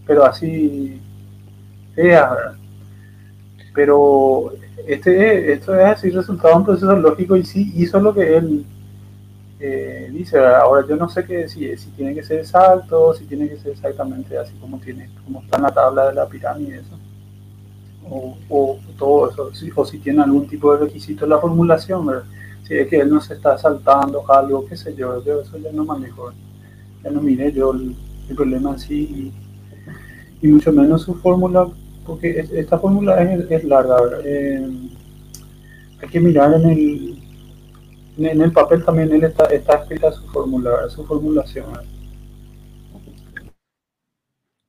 Pero 0.07 0.25
así, 0.25 1.01
feas. 1.95 2.57
Pero 3.75 4.53
este, 4.87 5.53
esto 5.53 5.75
es 5.75 5.85
así 5.85 6.11
resultado 6.11 6.55
de 6.55 6.59
un 6.61 6.65
proceso 6.65 6.97
lógico 6.97 7.37
y 7.37 7.45
sí 7.45 7.73
hizo 7.77 8.01
lo 8.01 8.15
que 8.15 8.37
él 8.37 8.65
eh, 9.61 10.09
dice. 10.13 10.39
Ahora 10.39 10.87
yo 10.89 10.97
no 10.97 11.09
sé 11.09 11.25
que, 11.25 11.49
si, 11.49 11.77
si 11.77 11.91
tiene 11.91 12.15
que 12.15 12.23
ser 12.23 12.39
exacto, 12.39 13.13
si 13.15 13.25
tiene 13.25 13.49
que 13.49 13.59
ser 13.59 13.73
exactamente 13.73 14.39
así 14.39 14.55
como 14.55 14.79
tiene, 14.79 15.11
como 15.25 15.43
está 15.43 15.57
en 15.57 15.63
la 15.65 15.73
tabla 15.73 16.09
de 16.09 16.15
la 16.15 16.27
pirámide, 16.27 16.79
eso. 16.79 16.99
O, 18.09 18.39
o 18.49 18.79
todo 18.97 19.31
eso, 19.31 19.51
o 19.75 19.85
si 19.85 19.99
tiene 19.99 20.23
algún 20.23 20.47
tipo 20.47 20.73
de 20.73 20.85
requisito 20.85 21.25
en 21.25 21.31
la 21.31 21.39
formulación, 21.39 22.07
¿verdad? 22.07 22.25
Si 22.67 22.75
es 22.75 22.89
que 22.89 22.97
él 22.99 23.11
no 23.11 23.21
se 23.21 23.35
está 23.35 23.57
saltando 23.57 24.29
algo, 24.31 24.67
qué 24.67 24.77
sé 24.77 24.95
yo, 24.97 25.23
yo 25.25 25.41
eso 25.43 25.57
ya 25.59 25.71
no 25.71 25.85
manejo, 25.85 26.33
ya 27.05 27.11
no 27.11 27.21
miré 27.21 27.53
yo 27.53 27.73
el, 27.73 27.95
problema 28.35 28.73
en 28.73 28.79
sí 28.81 29.33
y, 30.43 30.49
mucho 30.49 30.73
menos 30.73 31.03
su 31.03 31.15
fórmula, 31.15 31.69
porque 32.05 32.31
es- 32.41 32.51
esta 32.53 32.79
fórmula 32.79 33.21
es, 33.23 33.51
es 33.51 33.65
larga. 33.65 33.97
Eh, 34.25 34.69
hay 36.03 36.09
que 36.09 36.21
mirar 36.21 36.55
en 36.55 36.71
el, 36.71 37.19
en 38.19 38.41
el 38.41 38.53
papel 38.53 38.85
también 38.85 39.13
él 39.13 39.25
está, 39.25 39.47
está 39.47 39.75
escrita 39.79 40.13
su 40.13 40.23
fórmula, 40.29 40.89
su 40.89 41.05
formulación. 41.05 41.67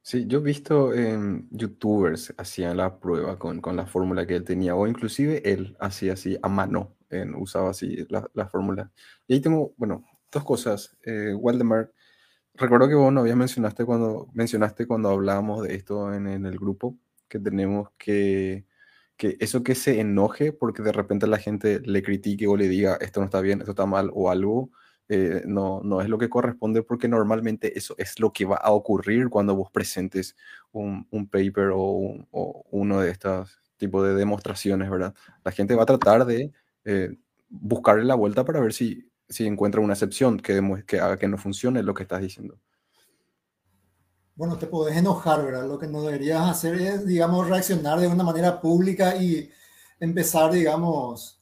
Sí, 0.03 0.25
yo 0.27 0.39
he 0.39 0.41
visto 0.41 0.93
em, 0.93 1.47
youtubers 1.51 2.33
hacían 2.37 2.77
la 2.77 2.99
prueba 2.99 3.37
con, 3.37 3.59
con 3.61 3.75
la 3.75 3.85
fórmula 3.87 4.25
que 4.25 4.35
él 4.35 4.43
tenía, 4.45 4.75
o 4.75 4.87
inclusive 4.87 5.41
él 5.51 5.75
hacía 5.79 6.13
así 6.13 6.37
a 6.41 6.47
mano, 6.47 6.96
en- 7.09 7.35
usaba 7.35 7.71
así 7.71 8.05
la, 8.09 8.29
la 8.33 8.47
fórmula. 8.47 8.91
Y 9.27 9.35
ahí 9.35 9.41
tengo, 9.41 9.73
bueno, 9.77 10.05
dos 10.31 10.43
cosas. 10.43 10.97
Eh, 11.03 11.33
Waldemar, 11.35 11.91
recuerdo 12.55 12.87
que 12.87 12.95
vos 12.95 13.11
no 13.13 13.21
habías 13.21 13.37
mencionaste 13.37 13.85
cuando, 13.85 14.29
mencionaste 14.33 14.87
cuando 14.87 15.09
hablábamos 15.09 15.63
de 15.63 15.75
esto 15.75 16.13
en, 16.13 16.27
en 16.27 16.45
el 16.45 16.57
grupo, 16.59 16.97
que 17.27 17.39
tenemos 17.39 17.89
que, 17.97 18.65
que 19.17 19.37
eso 19.39 19.63
que 19.63 19.75
se 19.75 19.99
enoje 19.99 20.53
porque 20.53 20.81
de 20.83 20.91
repente 20.91 21.27
la 21.27 21.37
gente 21.39 21.79
le 21.81 22.03
critique 22.03 22.47
o 22.47 22.55
le 22.57 22.67
diga 22.67 22.97
esto 23.01 23.19
no 23.19 23.25
está 23.25 23.41
bien, 23.41 23.59
esto 23.59 23.71
está 23.71 23.85
mal 23.85 24.11
o 24.13 24.29
algo, 24.31 24.71
eh, 25.09 25.43
no, 25.45 25.81
no 25.83 26.01
es 26.01 26.09
lo 26.09 26.17
que 26.17 26.29
corresponde 26.29 26.83
porque 26.83 27.07
normalmente 27.07 27.77
eso 27.77 27.95
es 27.97 28.19
lo 28.19 28.33
que 28.33 28.45
va 28.45 28.57
a 28.57 28.71
ocurrir 28.71 29.29
cuando 29.29 29.55
vos 29.55 29.71
presentes 29.71 30.35
un, 30.71 31.07
un 31.11 31.27
paper 31.29 31.69
o, 31.73 31.81
un- 31.91 32.27
o 32.31 32.65
uno 32.71 32.99
de 33.01 33.11
estos 33.11 33.59
tipos 33.77 34.05
de 34.07 34.15
demostraciones, 34.15 34.89
¿verdad? 34.89 35.13
La 35.43 35.51
gente 35.51 35.75
va 35.75 35.83
a 35.83 35.85
tratar 35.85 36.25
de 36.25 36.51
eh, 36.87 37.17
buscarle 37.49 38.05
la 38.05 38.15
vuelta 38.15 38.45
para 38.45 38.61
ver 38.61 38.73
si, 38.73 39.11
si 39.29 39.45
encuentra 39.47 39.81
una 39.81 39.93
excepción 39.95 40.39
que, 40.39 40.61
que 40.87 40.99
haga 41.01 41.17
que 41.19 41.29
no 41.29 41.37
funcione 41.39 41.83
lo 41.83 41.93
que 41.95 42.03
estás 42.03 42.21
diciendo. 42.21 42.59
Bueno, 44.35 44.57
te 44.57 44.67
podés 44.67 44.95
enojar, 44.97 45.43
¿verdad? 45.43 45.67
Lo 45.67 45.79
que 45.79 45.87
no 45.87 46.03
deberías 46.03 46.41
hacer 46.49 46.75
es, 46.75 47.05
digamos, 47.07 47.47
reaccionar 47.49 47.99
de 47.99 48.07
una 48.07 48.23
manera 48.23 48.61
pública 48.61 49.15
y 49.15 49.49
empezar, 49.99 50.51
digamos, 50.51 51.41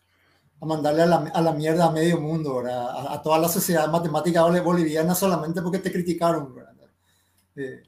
a 0.61 0.65
mandarle 0.65 1.03
a 1.03 1.07
la, 1.07 1.17
a 1.33 1.41
la 1.41 1.53
mierda 1.53 1.85
a 1.87 1.91
medio 1.91 2.19
mundo, 2.21 2.57
¿verdad? 2.57 2.89
A, 2.89 3.13
a 3.15 3.21
toda 3.23 3.39
la 3.39 3.49
sociedad 3.49 3.89
matemática 3.91 4.43
bol- 4.43 4.61
boliviana 4.63 5.15
solamente 5.15 5.61
porque 5.61 5.79
te 5.79 5.91
criticaron, 5.91 6.55
¿verdad? 6.55 6.73
Eh, 7.57 7.83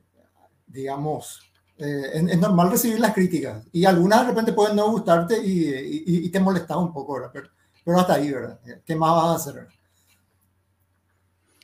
digamos, 0.68 1.47
eh, 1.80 2.10
es, 2.14 2.24
es 2.32 2.40
normal 2.40 2.72
recibir 2.72 3.00
las 3.00 3.14
críticas 3.14 3.66
y 3.72 3.86
algunas 3.86 4.22
de 4.22 4.28
repente 4.30 4.54
pueden 4.54 4.76
no 4.76 4.92
gustarte 4.92 5.38
y, 5.44 5.64
y- 5.70 6.26
y 6.26 6.30
te 6.30 6.40
molestar 6.40 6.78
un 6.78 6.94
poco, 6.94 7.16
¿verdad? 7.16 7.32
Pero 7.34 7.50
pero 7.86 8.00
hasta 8.00 8.16
ahí, 8.16 8.32
¿verdad? 8.32 8.60
¿Qué 8.86 8.96
más 8.98 9.12
vas 9.16 9.26
a 9.48 9.50
hacer? 9.50 9.68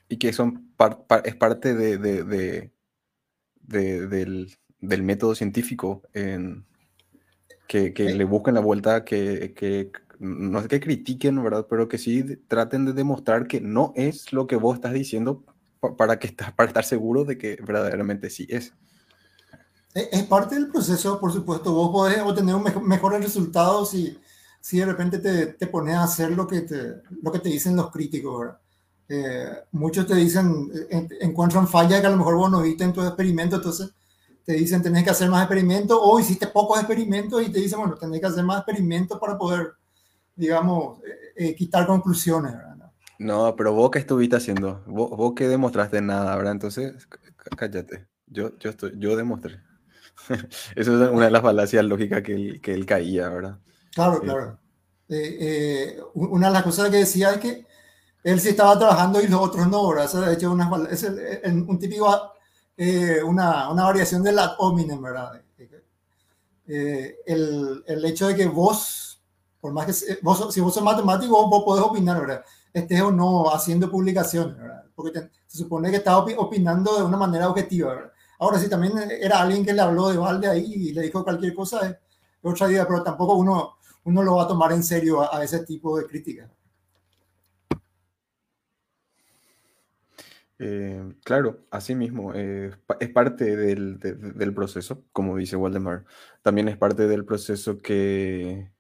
Y 0.09 0.17
que 0.17 0.31
son 0.33 0.71
par- 0.77 1.05
par- 1.07 1.23
es 1.25 1.35
parte 1.35 1.73
de, 1.73 1.97
de- 1.97 2.23
de- 2.23 2.71
de- 3.61 4.07
del, 4.07 4.57
del 4.79 5.03
método 5.03 5.35
científico 5.35 6.03
en, 6.13 6.65
que, 7.67 7.93
que 7.93 8.09
Sí. 8.09 8.13
le 8.13 8.23
busquen 8.25 8.53
la 8.55 8.61
vuelta, 8.61 9.03
que, 9.05 9.53
que 9.55 9.91
no 10.19 10.59
es 10.59 10.67
que 10.67 10.79
critiquen, 10.79 11.41
¿verdad? 11.43 11.67
Pero 11.69 11.87
que 11.87 11.97
sí 11.97 12.23
traten 12.47 12.85
de 12.85 12.93
demostrar 12.93 13.47
que 13.47 13.61
no 13.61 13.93
es 13.95 14.31
lo 14.33 14.47
que 14.47 14.55
vos 14.55 14.75
estás 14.75 14.93
diciendo 14.93 15.43
pa- 15.79 15.95
para, 15.95 16.19
que 16.19 16.27
estás, 16.27 16.53
para 16.53 16.67
estar 16.67 16.85
seguro 16.85 17.25
de 17.25 17.37
que 17.37 17.57
verdaderamente 17.65 18.29
sí 18.29 18.45
es. 18.49 18.73
Es 19.93 20.09
es 20.11 20.23
parte 20.23 20.55
del 20.55 20.69
proceso, 20.69 21.19
por 21.19 21.31
supuesto. 21.31 21.73
Vos 21.73 21.91
podés 21.91 22.21
obtener 22.21 22.55
un 22.55 22.63
mejo- 22.63 22.81
mejores 22.81 23.21
resultados 23.23 23.91
si, 23.91 24.17
si 24.61 24.79
de 24.79 24.85
repente 24.85 25.19
te, 25.19 25.47
te 25.47 25.67
pones 25.67 25.95
a 25.95 26.03
hacer 26.03 26.31
lo 26.31 26.47
que 26.47 26.61
te, 26.61 27.01
lo 27.21 27.31
que 27.31 27.39
te 27.39 27.49
dicen 27.49 27.75
los 27.75 27.91
críticos. 27.91 28.49
Eh, 29.09 29.45
muchos 29.73 30.07
te 30.07 30.15
dicen, 30.15 30.71
eh, 30.73 30.87
en- 30.91 31.09
encuentran 31.21 31.67
fallas 31.67 32.01
que 32.01 32.07
a 32.07 32.09
lo 32.09 32.17
mejor 32.17 32.35
vos 32.35 32.51
no 32.51 32.61
viste 32.61 32.83
en 32.83 32.93
tu 32.93 33.01
experimento, 33.01 33.57
entonces 33.57 33.91
te 34.45 34.53
dicen 34.53 34.81
tenés 34.81 35.03
que 35.03 35.09
hacer 35.11 35.29
más 35.29 35.43
experimentos 35.43 35.97
o 36.01 36.19
hiciste 36.19 36.47
pocos 36.47 36.79
experimentos 36.79 37.41
y 37.43 37.51
te 37.51 37.59
dicen, 37.59 37.79
bueno, 37.79 37.95
tenés 37.95 38.19
que 38.19 38.27
hacer 38.27 38.43
más 38.43 38.57
experimentos 38.59 39.19
para 39.19 39.37
poder, 39.37 39.73
digamos, 40.35 40.99
eh, 41.05 41.49
eh, 41.49 41.55
quitar 41.55 41.85
conclusiones, 41.87 42.53
¿verdad? 42.53 42.91
No, 43.19 43.55
pero 43.55 43.73
vos 43.73 43.91
qué 43.91 43.99
estuviste 43.99 44.35
haciendo, 44.35 44.83
vos, 44.87 45.09
vos 45.11 45.33
que 45.35 45.47
demostraste 45.47 46.01
nada, 46.01 46.35
¿verdad? 46.35 46.53
Entonces, 46.53 47.07
cállate, 47.55 48.07
yo, 48.27 48.57
yo, 48.59 48.69
estoy, 48.69 48.93
yo 48.97 49.15
demostré. 49.15 49.59
Eso 50.75 51.03
es 51.03 51.09
una 51.11 51.25
de 51.25 51.31
las 51.31 51.41
falacias 51.41 51.83
lógicas 51.85 52.21
que 52.23 52.33
él, 52.35 52.61
que 52.61 52.73
él 52.73 52.85
caía, 52.85 53.29
¿verdad? 53.29 53.59
Claro, 53.93 54.15
Sí. 54.15 54.21
claro. 54.21 54.59
Eh, 55.09 55.37
eh, 55.99 56.01
una 56.15 56.47
de 56.47 56.53
las 56.53 56.63
cosas 56.63 56.89
que 56.89 56.97
decía 56.97 57.31
es 57.33 57.37
que 57.39 57.65
él 58.23 58.39
sí 58.39 58.49
estaba 58.49 58.77
trabajando 58.79 59.21
y 59.21 59.27
los 59.27 59.41
otros 59.41 59.67
no, 59.67 59.87
¿verdad? 59.89 60.05
Eso, 60.05 60.21
de 60.21 60.33
hecho, 60.33 60.51
una, 60.51 60.69
es 60.89 61.03
el- 61.03 61.19
el- 61.19 61.63
un 61.67 61.77
típico, 61.79 62.33
eh, 62.77 63.21
una, 63.23 63.69
una 63.69 63.83
variación 63.85 64.23
del 64.23 64.39
ad 64.39 64.53
hominem, 64.59 65.01
¿verdad? 65.01 65.41
Eh, 66.65 67.17
el, 67.25 67.83
el 67.87 68.05
hecho 68.05 68.27
de 68.27 68.35
que 68.35 68.47
vos, 68.47 69.21
por 69.59 69.73
más 69.73 69.85
que 69.85 70.17
vos, 70.21 70.53
si 70.53 70.61
vos 70.61 70.73
sos 70.73 70.83
matemático, 70.83 71.33
vos, 71.35 71.49
vos 71.49 71.63
podés 71.65 71.83
opinar, 71.83 72.21
¿verdad? 72.21 72.43
Estés 72.73 73.01
o 73.01 73.11
no 73.11 73.53
haciendo 73.53 73.89
publicaciones, 73.91 74.57
¿verdad? 74.57 74.83
Porque 74.95 75.11
te- 75.19 75.29
se 75.45 75.57
supone 75.57 75.91
que 75.91 76.03
opi- 76.05 76.35
opinando 76.37 76.95
de 76.97 77.03
una 77.03 77.17
manera 77.17 77.49
objetiva, 77.49 77.93
¿verdad? 77.93 78.11
Ahora, 78.39 78.59
si 78.59 78.69
también 78.69 78.93
era 79.21 79.41
alguien 79.41 79.65
que 79.65 79.73
le 79.73 79.81
habló 79.81 80.09
de 80.09 80.17
balde 80.17 80.47
ahí 80.47 80.65
y 80.73 80.93
le 80.93 81.01
dijo 81.03 81.23
cualquier 81.23 81.53
cosa, 81.53 81.89
es 81.89 81.97
otra 82.41 82.69
idea, 82.71 82.87
pero 82.87 83.03
tampoco 83.03 83.35
uno, 83.35 83.77
uno 84.03 84.23
lo 84.23 84.35
va 84.37 84.43
a 84.43 84.47
tomar 84.47 84.71
en 84.73 84.83
serio 84.83 85.21
a, 85.33 85.43
ese 85.43 85.65
tipo 85.65 85.97
de 85.97 86.05
críticas. 86.07 86.49
Eh, 90.59 91.03
claro, 91.23 91.65
así 91.71 91.95
mismo, 91.95 92.33
eh, 92.35 92.71
es 92.99 93.09
parte 93.09 93.55
del, 93.57 93.99
de- 93.99 94.13
de- 94.15 94.31
del 94.33 94.53
proceso, 94.53 95.03
como 95.11 95.37
dice 95.37 95.55
Waldemar. 95.55 96.05
También 96.41 96.67
es 96.69 96.77
parte 96.77 97.07
del 97.07 97.25
proceso 97.25 97.79
que, 97.81 98.71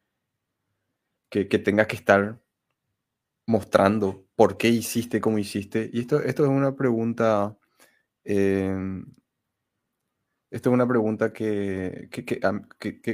que, 1.29 1.47
que 1.49 1.59
tengas 1.59 1.87
que 1.87 1.97
estar 1.97 2.39
mostrando 3.45 4.25
por 4.35 4.57
qué 4.57 4.69
hiciste 4.69 5.21
como 5.21 5.37
hiciste. 5.37 5.89
Y 5.93 6.01
esto, 6.01 6.19
esto 6.21 6.43
es 6.43 6.49
una 6.49 6.75
pregunta, 6.75 7.57
esto 10.53 10.69
es 10.69 10.73
una 10.73 10.87
pregunta 10.87 11.33
que, 11.33 12.09
que, 12.11 12.25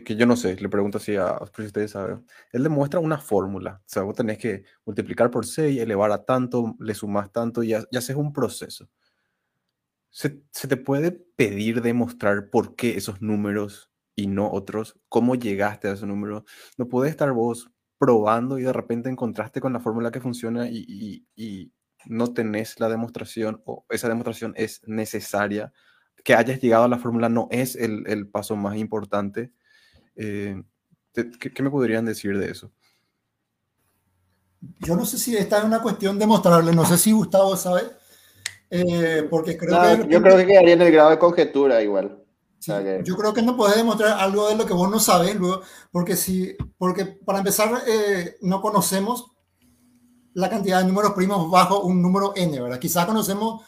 que, 0.03 0.15
yo 0.15 0.25
no 0.27 0.35
sé, 0.37 0.55
le 0.57 0.69
pregunto 0.69 0.97
así 0.99 1.15
a 1.15 1.37
si 1.55 1.63
ustedes 1.63 1.91
saben. 1.91 2.25
Él 2.51 2.63
demuestra 2.63 2.99
una 2.99 3.17
fórmula, 3.19 3.81
o 3.85 3.89
sea, 3.89 4.03
vos 4.03 4.15
tenés 4.15 4.37
que 4.37 4.63
multiplicar 4.85 5.31
por 5.31 5.45
6, 5.45 5.79
elevar 5.81 6.11
a 6.11 6.25
tanto, 6.25 6.75
le 6.79 6.93
sumas 6.95 7.31
tanto 7.31 7.63
y, 7.63 7.73
y 7.73 7.97
haces 7.97 8.15
un 8.15 8.33
proceso. 8.33 8.89
¿Se, 10.11 10.41
se 10.51 10.67
te 10.67 10.77
puede 10.77 11.11
pedir 11.11 11.81
demostrar 11.81 12.49
por 12.49 12.75
qué 12.75 12.97
esos 12.97 13.21
números 13.21 13.91
y 14.15 14.27
no 14.27 14.51
otros? 14.51 14.99
¿Cómo 15.07 15.35
llegaste 15.35 15.87
a 15.87 15.93
esos 15.93 16.07
números? 16.07 16.43
No 16.77 16.87
puedes 16.87 17.11
estar 17.11 17.31
vos 17.31 17.71
probando 17.99 18.57
y 18.57 18.63
de 18.63 18.73
repente 18.73 19.09
encontraste 19.09 19.61
con 19.61 19.73
la 19.73 19.79
fórmula 19.79 20.11
que 20.11 20.21
funciona 20.21 20.67
y, 20.69 20.85
y- 20.87 21.27
y 21.35 21.73
no 22.05 22.33
tenés 22.33 22.79
la 22.79 22.89
demostración 22.89 23.61
o 23.65 23.85
esa 23.89 24.07
demostración 24.09 24.53
es 24.57 24.81
necesaria. 24.87 25.73
Que 26.29 26.35
hayas 26.35 26.61
llegado 26.61 26.83
a 26.83 26.87
la 26.87 26.99
fórmula 26.99 27.27
no 27.27 27.47
es 27.49 27.75
el, 27.75 28.03
el 28.05 28.27
paso 28.27 28.55
más 28.55 28.77
importante. 28.77 29.51
Eh, 30.15 30.61
¿qué, 31.11 31.51
qué 31.51 31.63
me 31.63 31.71
podrían 31.71 32.05
decir 32.05 32.37
de 32.37 32.51
eso? 32.51 32.71
Yo 34.81 34.95
no 34.95 35.07
sé 35.07 35.17
si 35.17 35.35
esta 35.35 35.57
es 35.57 35.63
una 35.63 35.81
cuestión 35.81 36.19
demostrable, 36.19 36.71
no 36.71 36.85
sé 36.85 36.99
si 36.99 37.13
Gustavo 37.13 37.57
sabe, 37.57 37.81
eh, 38.69 39.25
porque 39.27 39.57
creo 39.57 39.71
No, 39.73 39.81
que... 39.81 39.87
de 39.87 39.95
yo 39.95 40.03
repente- 40.03 40.21
creo 40.21 40.37
que 40.37 40.45
quedaría 40.45 40.73
en 40.75 40.81
el 40.83 40.91
grado 40.91 41.09
de 41.09 41.17
conjetura 41.17 41.81
igual. 41.81 42.23
Sí, 42.59 42.69
O 42.69 42.75
sea 42.75 42.83
que- 42.83 43.03
yo 43.03 43.15
creo 43.17 43.33
que 43.33 43.41
no 43.41 43.57
puedes 43.57 43.75
demostrar 43.77 44.19
algo 44.19 44.49
de 44.49 44.55
lo 44.55 44.67
que 44.67 44.73
vos 44.73 44.87
no 44.91 44.99
sabes 44.99 45.33
luego, 45.35 45.61
porque 45.91 46.15
si, 46.15 46.55
porque 46.77 47.05
para 47.07 47.39
empezar 47.39 47.71
eh, 47.87 48.35
no 48.41 48.61
conocemos 48.61 49.31
la 50.35 50.47
cantidad 50.47 50.81
de 50.81 50.87
números 50.89 51.13
primos 51.13 51.49
bajo 51.49 51.79
un 51.81 52.03
número 52.03 52.33
n, 52.35 52.61
¿verdad? 52.61 52.77
Quizás 52.77 53.07
conocemos 53.07 53.63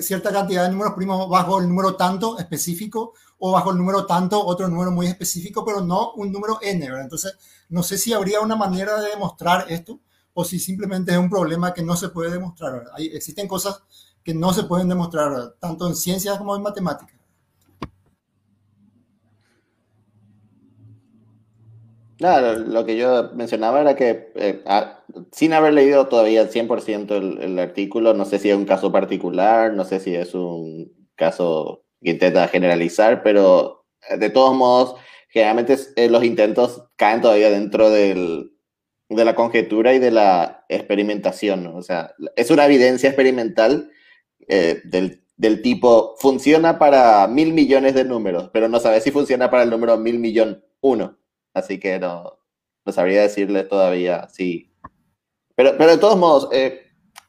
cierta 0.00 0.30
cantidad 0.32 0.64
de 0.64 0.70
números 0.70 0.94
primos 0.94 1.28
bajo 1.28 1.58
el 1.58 1.68
número 1.68 1.96
tanto 1.96 2.38
específico 2.38 3.14
o 3.38 3.52
bajo 3.52 3.72
el 3.72 3.78
número 3.78 4.06
tanto 4.06 4.44
otro 4.44 4.68
número 4.68 4.90
muy 4.90 5.06
específico, 5.06 5.64
pero 5.64 5.80
no 5.80 6.12
un 6.12 6.30
número 6.30 6.58
n, 6.62 6.80
¿verdad? 6.86 7.02
Entonces, 7.02 7.36
no 7.68 7.82
sé 7.82 7.98
si 7.98 8.12
habría 8.12 8.40
una 8.40 8.56
manera 8.56 9.00
de 9.00 9.10
demostrar 9.10 9.66
esto 9.68 10.00
o 10.32 10.44
si 10.44 10.58
simplemente 10.58 11.12
es 11.12 11.18
un 11.18 11.30
problema 11.30 11.74
que 11.74 11.82
no 11.82 11.96
se 11.96 12.08
puede 12.08 12.30
demostrar. 12.30 12.84
Hay, 12.94 13.06
existen 13.06 13.48
cosas 13.48 13.82
que 14.22 14.34
no 14.34 14.52
se 14.52 14.64
pueden 14.64 14.88
demostrar, 14.88 15.54
tanto 15.60 15.86
en 15.86 15.96
ciencias 15.96 16.38
como 16.38 16.56
en 16.56 16.62
matemáticas. 16.62 17.13
Nada, 22.20 22.54
lo, 22.54 22.84
que 22.86 22.96
yo 22.96 23.30
mencionaba 23.34 23.80
era 23.80 23.96
que 23.96 24.30
eh, 24.36 24.62
ah, 24.66 25.04
sin 25.32 25.52
haber 25.52 25.74
leído 25.74 26.06
todavía 26.08 26.42
al 26.42 26.50
100% 26.50 27.40
el, 27.42 27.58
artículo, 27.58 28.14
no 28.14 28.24
sé 28.24 28.38
si 28.38 28.50
es 28.50 28.56
un 28.56 28.66
caso 28.66 28.92
particular, 28.92 29.72
no 29.72 29.84
sé 29.84 30.00
si 30.00 30.14
es 30.14 30.34
un 30.34 30.92
caso 31.16 31.84
que 32.02 32.10
intenta 32.10 32.46
generalizar, 32.48 33.22
pero 33.22 33.86
eh, 34.08 34.18
de 34.18 34.30
todos 34.30 34.54
modos, 34.54 34.96
generalmente 35.28 35.76
eh, 35.96 36.08
los 36.08 36.24
intentos 36.24 36.84
caen 36.96 37.20
todavía 37.20 37.50
dentro 37.50 37.90
del, 37.90 38.52
de 39.08 39.24
la 39.24 39.34
conjetura 39.34 39.94
y 39.94 39.98
de 39.98 40.10
la 40.10 40.64
experimentación. 40.68 41.66
O 41.68 41.82
sea, 41.82 42.14
es 42.36 42.50
una 42.50 42.66
evidencia 42.66 43.08
experimental 43.08 43.90
eh, 44.48 44.80
del, 44.84 45.24
del 45.36 45.62
tipo, 45.62 46.14
funciona 46.18 46.78
para 46.78 47.26
mil 47.26 47.52
millones 47.52 47.94
de 47.94 48.04
números, 48.04 48.50
pero 48.52 48.68
no 48.68 48.80
sabes 48.80 49.02
si 49.04 49.10
funciona 49.10 49.50
para 49.50 49.64
el 49.64 49.70
número 49.70 49.96
mil 49.98 50.18
millón 50.18 50.64
uno. 50.80 51.18
Así 51.54 51.78
que 51.80 51.98
no, 51.98 52.38
no 52.84 52.92
sabría 52.92 53.22
decirle 53.22 53.64
todavía 53.64 54.28
si. 54.28 54.72
Pero, 55.56 55.76
pero 55.78 55.92
de 55.92 55.98
todos 55.98 56.18
modos, 56.18 56.48
eh, 56.52 56.82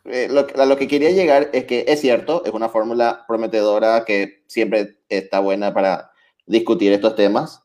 eh, 0.06 0.28
lo, 0.30 0.48
a 0.62 0.66
lo 0.66 0.78
que 0.78 0.88
quería 0.88 1.12
llegar 1.12 1.50
es 1.54 1.66
que 1.66 1.86
es 1.88 2.02
cierto, 2.02 2.44
es 2.46 2.52
una 2.54 2.70
fórmula 2.70 3.24
prometedora 3.28 4.04
que 4.06 4.44
siempre 4.48 5.00
está 5.10 5.40
buena 5.40 5.74
para 5.74 6.12
discutir 6.46 6.92
estos 6.94 7.16
temas. 7.16 7.62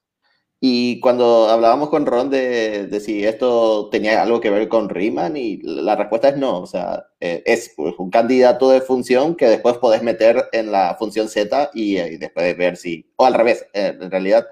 Y 0.62 1.00
cuando 1.00 1.48
hablábamos 1.48 1.88
con 1.88 2.04
Ron 2.04 2.28
de, 2.28 2.86
de 2.86 3.00
si 3.00 3.24
esto 3.24 3.88
tenía 3.90 4.20
algo 4.20 4.42
que 4.42 4.50
ver 4.50 4.68
con 4.68 4.90
Riemann, 4.90 5.34
y 5.36 5.58
la 5.62 5.96
respuesta 5.96 6.28
es 6.28 6.36
no. 6.36 6.60
O 6.60 6.66
sea, 6.66 7.06
eh, 7.20 7.42
es 7.46 7.72
pues, 7.74 7.94
un 7.98 8.10
candidato 8.10 8.68
de 8.68 8.82
función 8.82 9.36
que 9.36 9.46
después 9.46 9.78
podés 9.78 10.02
meter 10.02 10.48
en 10.52 10.70
la 10.70 10.96
función 10.98 11.28
z 11.28 11.70
y, 11.72 11.98
y 11.98 12.16
después 12.18 12.56
ver 12.58 12.76
si. 12.76 13.10
O 13.16 13.24
al 13.24 13.34
revés, 13.34 13.66
eh, 13.72 13.96
en 13.98 14.10
realidad 14.10 14.46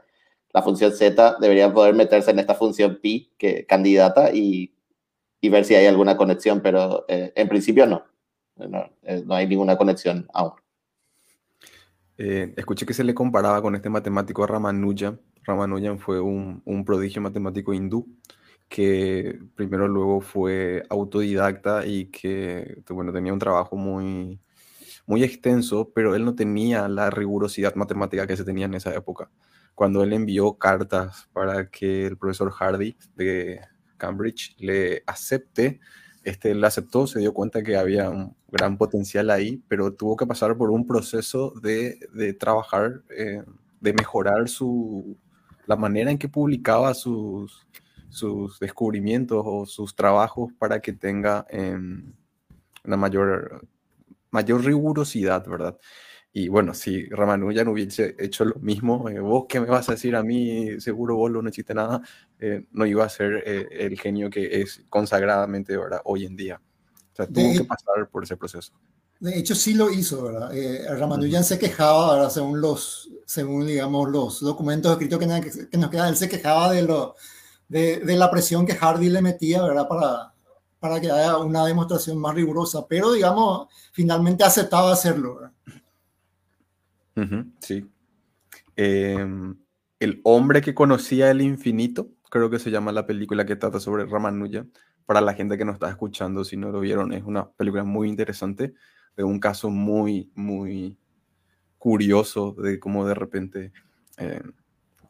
la 0.59 0.65
función 0.65 0.91
z 0.91 1.37
debería 1.41 1.73
poder 1.73 1.95
meterse 1.95 2.33
en 2.33 2.41
esta 2.41 2.55
función 2.55 2.99
pi 3.01 3.33
que 3.39 3.65
candidata 3.65 4.35
y, 4.35 4.75
ver 5.41 5.65
si 5.65 5.77
hay 5.77 5.87
alguna 5.87 6.17
conexión, 6.17 6.61
pero 6.61 7.05
eh, 7.07 7.33
en 7.37 7.49
principio 7.49 7.87
no. 7.87 8.03
No, 8.57 8.91
eh, 9.05 9.23
no, 9.25 9.35
hay 9.35 9.47
ninguna 9.47 9.77
conexión 9.77 10.27
aún. 10.35 10.55
Eh, 12.17 12.53
escuché 12.57 12.85
que 12.85 12.93
se 12.93 13.05
le 13.05 13.15
comparaba 13.15 13.63
con 13.63 13.77
este 13.77 13.89
matemático 13.89 14.45
Ramanujan. 14.49 15.21
Ramanujan 15.45 16.01
fue 16.01 16.21
un, 16.21 16.61
un 16.65 16.85
prodigio 16.85 17.23
matemático 17.23 17.73
hindú 17.73 18.05
que 18.69 19.39
primero 19.55 19.87
luego 19.87 20.21
fue 20.21 20.83
autodidacta 20.91 21.87
y 21.87 22.07
que 22.07 22.83
bueno, 22.91 23.13
tenía 23.13 23.33
un 23.33 23.39
trabajo 23.39 23.77
muy, 23.77 24.41
muy 25.07 25.23
extenso, 25.23 25.93
pero 25.95 26.17
él 26.17 26.25
no 26.25 26.35
tenía 26.35 26.89
la 26.89 27.11
rigurosidad 27.11 27.77
matemática 27.77 28.27
que 28.27 28.37
se 28.37 28.45
tenía 28.45 28.67
en 28.67 28.75
esa 28.75 28.93
época 28.93 29.31
cuando 29.79 30.03
él 30.03 30.13
envió 30.13 30.55
cartas 30.55 31.29
para 31.33 31.71
que 31.71 32.07
el 32.07 32.19
profesor 32.19 32.51
Hardy 32.51 32.97
de 33.15 33.61
Cambridge 33.97 34.57
le 34.59 35.05
acepte, 35.07 35.79
este, 36.25 36.53
le 36.53 36.67
aceptó, 36.67 37.07
se 37.07 37.21
dio 37.21 37.33
cuenta 37.33 37.63
que 37.63 37.77
había 37.77 38.11
un 38.11 38.35
gran 38.49 38.77
potencial 38.77 39.31
ahí, 39.31 39.63
pero 39.69 39.95
tuvo 39.95 40.17
que 40.17 40.27
pasar 40.27 40.57
por 40.57 40.73
un 40.73 40.85
proceso 40.85 41.55
de, 41.63 42.01
de 42.13 42.33
trabajar, 42.33 43.05
eh, 43.17 43.45
de 43.79 43.93
mejorar 43.93 44.49
su, 44.49 45.17
la 45.65 45.77
manera 45.77 46.11
en 46.11 46.19
que 46.19 46.29
publicaba 46.29 46.93
sus, 46.93 47.65
sus 48.09 48.59
descubrimientos 48.59 49.45
o 49.47 49.65
sus 49.65 49.95
trabajos 49.95 50.53
para 50.59 50.81
que 50.81 50.93
tenga 50.93 51.47
em, 51.51 52.15
una 52.83 52.97
mayor, 52.97 53.65
mayor 54.33 54.65
rigurosidad, 54.65 55.47
¿verdad? 55.47 55.79
Y 56.33 56.49
bueno, 56.49 56.75
si 56.75 57.07
Ramanujan 57.07 57.69
hubiese 57.69 58.15
hecho 58.19 58.45
lo 58.45 58.57
mismo, 58.57 59.09
eh, 59.09 59.19
vos 59.19 59.47
qué 59.49 59.61
me 59.61 59.67
vas 59.67 59.89
a 59.89 59.93
decir 59.93 60.15
a 60.15 60.23
mí, 60.23 60.81
seguro 60.81 61.17
vos 61.17 61.31
no 61.31 61.49
existe 61.49 61.75
nada, 61.75 62.03
eh, 62.39 62.67
no 62.73 62.85
iba 62.87 63.05
a 63.05 63.09
ser 63.09 63.43
eh, 63.47 63.67
el 63.73 63.99
genio 63.99 64.29
que 64.29 64.61
es 64.61 64.83
consagradamente 64.91 65.77
¿verdad? 65.77 66.01
hoy 66.05 66.27
en 66.27 66.37
día. 66.37 66.61
O 67.13 67.17
sea, 67.17 67.27
tuvo 67.27 67.53
que 67.53 67.65
pasar 67.65 68.09
por 68.11 68.23
ese 68.23 68.37
proceso. 68.37 68.73
De 69.19 69.37
hecho, 69.37 69.57
sí 69.57 69.75
lo 69.75 69.91
hizo, 69.91 70.23
¿verdad? 70.23 70.53
Ramanujan 70.97 71.43
se 71.43 71.59
quejaba, 71.59 72.15
¿verdad? 72.15 72.31
Según 72.31 72.61
los, 72.61 73.11
según, 73.27 73.67
digamos, 73.67 74.09
los 74.09 74.41
documentos 74.41 74.93
escritos 74.93 75.19
que, 75.19 75.77
nos 75.77 75.91
quedan, 75.91 76.11
él 76.11 76.17
se 76.17 76.29
quejaba 76.29 76.71
de, 76.71 76.83
lo, 76.83 77.17
de, 77.67 77.99
de, 77.99 78.17
la 78.17 78.31
presión 78.31 78.65
que 78.65 78.77
Hardy 78.77 79.09
le 79.09 79.21
metía, 79.21 79.63
¿verdad? 79.63 79.89
Para, 79.89 80.35
para 80.79 81.01
que 81.01 81.11
haya 81.11 81.39
una 81.39 81.67
demostración 81.67 82.19
más 82.19 82.37
rigurosa, 82.37 82.87
pero, 82.87 83.11
digamos, 83.11 83.67
finalmente 83.91 84.45
aceptaba 84.45 84.93
hacerlo, 84.93 85.35
¿verdad? 85.35 85.53
Sí. 87.61 87.89
Em, 88.77 89.57
el 90.01 90.21
hombre 90.25 90.61
que 90.61 90.75
conocía 90.75 91.31
el 91.31 91.41
infinito, 91.41 92.11
creo 92.31 92.51
que 92.51 92.59
se 92.59 92.71
llama 92.71 92.93
la 92.93 93.07
película 93.07 93.45
que 93.45 93.57
trata 93.57 93.81
sobre 93.81 94.07
Ramanuja. 94.07 94.67
Para 95.07 95.21
la 95.21 95.35
gente 95.35 95.57
que 95.57 95.65
nos 95.65 95.75
está 95.75 95.89
escuchando, 95.89 96.45
si 96.45 96.57
no 96.57 96.71
lo 96.71 96.81
vieron, 96.81 97.13
es 97.13 97.25
una 97.25 97.51
película 97.51 97.83
muy 97.83 98.09
interesante, 98.09 98.75
de 99.17 99.25
un 99.25 99.41
caso 99.41 99.71
muy, 99.71 100.31
muy 100.35 100.99
curioso 101.79 102.53
de 102.53 102.79
cómo 102.79 103.07
de 103.07 103.15
repente 103.15 103.73
eh, 104.19 104.43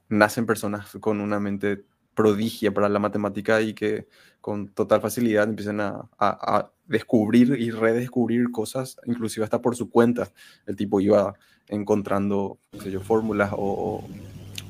nacen 0.09 0.47
personas 0.47 0.97
con 1.01 1.21
una 1.21 1.41
mente 1.41 1.85
prodigia 2.19 2.75
para 2.75 2.89
la 2.89 2.99
matemática 2.99 3.61
y 3.61 3.75
que 3.75 4.09
con 4.41 4.67
total 4.69 5.01
facilidad 5.01 5.49
empiezan 5.49 5.81
a, 5.81 6.09
a 6.19 6.73
descubrir 6.89 7.57
y 7.61 7.71
redescubrir 7.71 8.51
cosas, 8.51 8.97
inclusive 9.07 9.45
hasta 9.45 9.63
por 9.63 9.77
su 9.77 9.89
cuenta. 9.89 10.29
El 10.67 10.75
tipo 10.75 11.01
iba 11.01 11.35
encontrando, 11.69 12.59
fórmulas 13.05 13.53
o, 13.53 14.03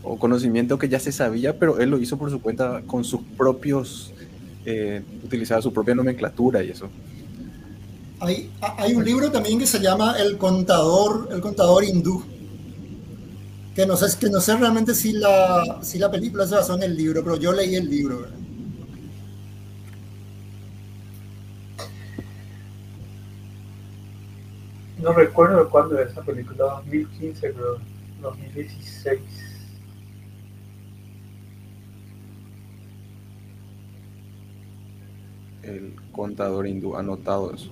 o, 0.03 0.19
conocimiento 0.19 0.79
que 0.79 0.91
ya 0.91 1.01
se 1.01 1.11
sabía, 1.11 1.59
pero 1.59 1.79
él 1.79 1.89
lo 1.89 1.99
hizo 1.99 2.19
por 2.19 2.31
su 2.31 2.43
cuenta 2.43 2.83
con 2.87 3.03
sus 3.03 3.23
propios, 3.39 4.13
eh, 4.67 5.03
utilizaba 5.25 5.63
su 5.63 5.73
propia 5.73 5.95
nomenclatura 5.95 6.63
y 6.63 6.71
eso. 6.71 6.91
Hay, 8.21 8.51
hay, 8.61 8.95
un 8.95 9.05
libro 9.05 9.31
también 9.31 9.59
que 9.59 9.67
se 9.67 9.79
llama 9.79 10.17
El 10.19 10.37
contador, 10.37 11.29
el 11.31 11.41
contador 11.41 11.85
hindú, 11.85 12.25
que 13.79 13.87
no 13.87 13.97
sé, 13.97 14.19
que 14.19 14.29
no 14.29 14.41
sé 14.41 14.57
realmente 14.57 14.93
si 14.93 15.13
la, 15.13 15.79
si 15.83 16.01
la 16.01 16.11
película 16.11 16.45
se 16.45 16.57
basó 16.57 16.75
en 16.75 16.83
el 16.83 16.97
libro, 16.97 17.23
pero 17.23 17.37
yo 17.37 17.53
leí 17.53 17.77
el 17.77 17.89
libro. 17.89 18.27
No 25.01 25.13
recuerdo 25.13 25.71
cuándo 25.71 25.97
es 26.01 26.11
esa 26.11 26.23
película, 26.23 26.65
2015 26.65 27.53
creo, 27.53 27.79
2016. 28.21 29.21
El 35.63 35.95
contador 36.11 36.67
hindú, 36.67 36.97
anotado 36.97 37.55
eso. 37.55 37.71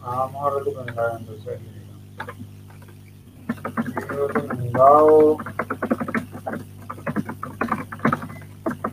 Ah, 0.00 0.30
vamos 0.30 0.46
a 0.46 0.58
recomendar 0.60 1.16
entonces. 1.18 1.58
Recomendado. 4.32 5.38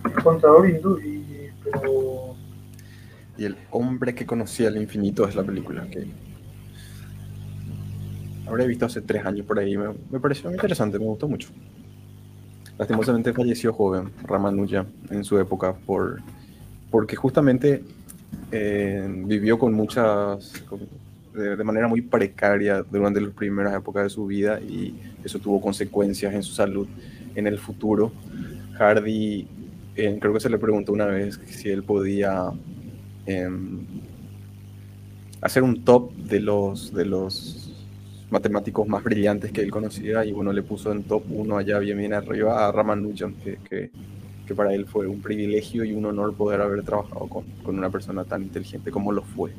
El 0.05 0.23
contador 0.23 0.69
hindú, 0.69 0.99
y, 0.99 1.49
pero 1.63 2.35
y 3.37 3.45
El 3.45 3.57
hombre 3.71 4.13
que 4.13 4.25
conocía 4.25 4.67
el 4.67 4.77
infinito 4.77 5.27
es 5.27 5.35
la 5.35 5.43
película 5.43 5.87
que 5.87 6.07
habré 8.47 8.67
visto 8.67 8.85
hace 8.85 9.01
tres 9.01 9.25
años 9.25 9.45
por 9.45 9.57
ahí. 9.57 9.77
Me, 9.77 9.89
me 10.11 10.19
pareció 10.19 10.51
interesante, 10.51 10.99
me 10.99 11.05
gustó 11.05 11.27
mucho. 11.27 11.49
Lastimosamente 12.77 13.33
falleció 13.33 13.73
joven 13.73 14.11
Ramanuja 14.23 14.85
en 15.09 15.23
su 15.23 15.39
época 15.39 15.73
por, 15.73 16.19
porque 16.89 17.15
justamente 17.15 17.83
eh, 18.51 19.07
vivió 19.25 19.57
con 19.57 19.73
muchas, 19.73 20.63
de, 21.33 21.55
de, 21.55 21.63
manera 21.63 21.87
muy 21.87 22.01
precaria 22.01 22.83
durante 22.83 23.21
las 23.21 23.33
primeras 23.33 23.75
épocas 23.75 24.03
de 24.03 24.09
su 24.09 24.25
vida 24.25 24.59
y 24.59 24.93
eso 25.23 25.39
tuvo 25.39 25.61
consecuencias 25.61 26.33
en 26.33 26.43
su 26.43 26.53
salud 26.53 26.87
en 27.35 27.47
el 27.47 27.57
futuro. 27.59 28.11
Hardy, 28.77 29.47
eh, 29.95 30.17
creo 30.19 30.33
que 30.33 30.39
se 30.39 30.49
le 30.49 30.57
preguntó 30.57 30.93
una 30.93 31.05
vez 31.05 31.39
si 31.45 31.69
él 31.69 31.83
podía 31.83 32.51
Em, 33.25 33.85
hacer 35.41 35.63
un 35.63 35.83
top 35.83 36.13
de 36.15 36.39
los, 36.39 36.93
de 36.93 37.05
los 37.05 37.71
matemáticos 38.31 38.87
más 38.87 39.03
brillantes 39.03 39.51
que 39.51 39.61
él 39.61 39.69
conocía 39.69 40.25
y 40.25 40.31
uno 40.31 40.51
le 40.53 40.63
puso 40.63 40.91
en 40.91 41.03
top 41.03 41.23
uno 41.29 41.57
allá 41.57 41.79
bien 41.79 41.97
bien 41.97 42.13
arriba 42.13 42.67
a 42.67 42.71
Ramanujan, 42.71 43.33
que, 43.35 43.57
que, 43.69 43.91
que, 44.47 44.55
para 44.55 44.73
él 44.73 44.85
fue 44.85 45.07
un 45.07 45.21
privilegio 45.21 45.83
y 45.83 45.93
un 45.93 46.05
honor 46.05 46.33
poder 46.33 46.61
haber 46.61 46.83
trabajado 46.83 47.27
con, 47.27 47.45
con 47.63 47.77
una 47.77 47.89
persona 47.89 48.23
tan 48.23 48.43
inteligente 48.43 48.91
como 48.91 49.11
lo 49.11 49.21
fue. 49.21 49.51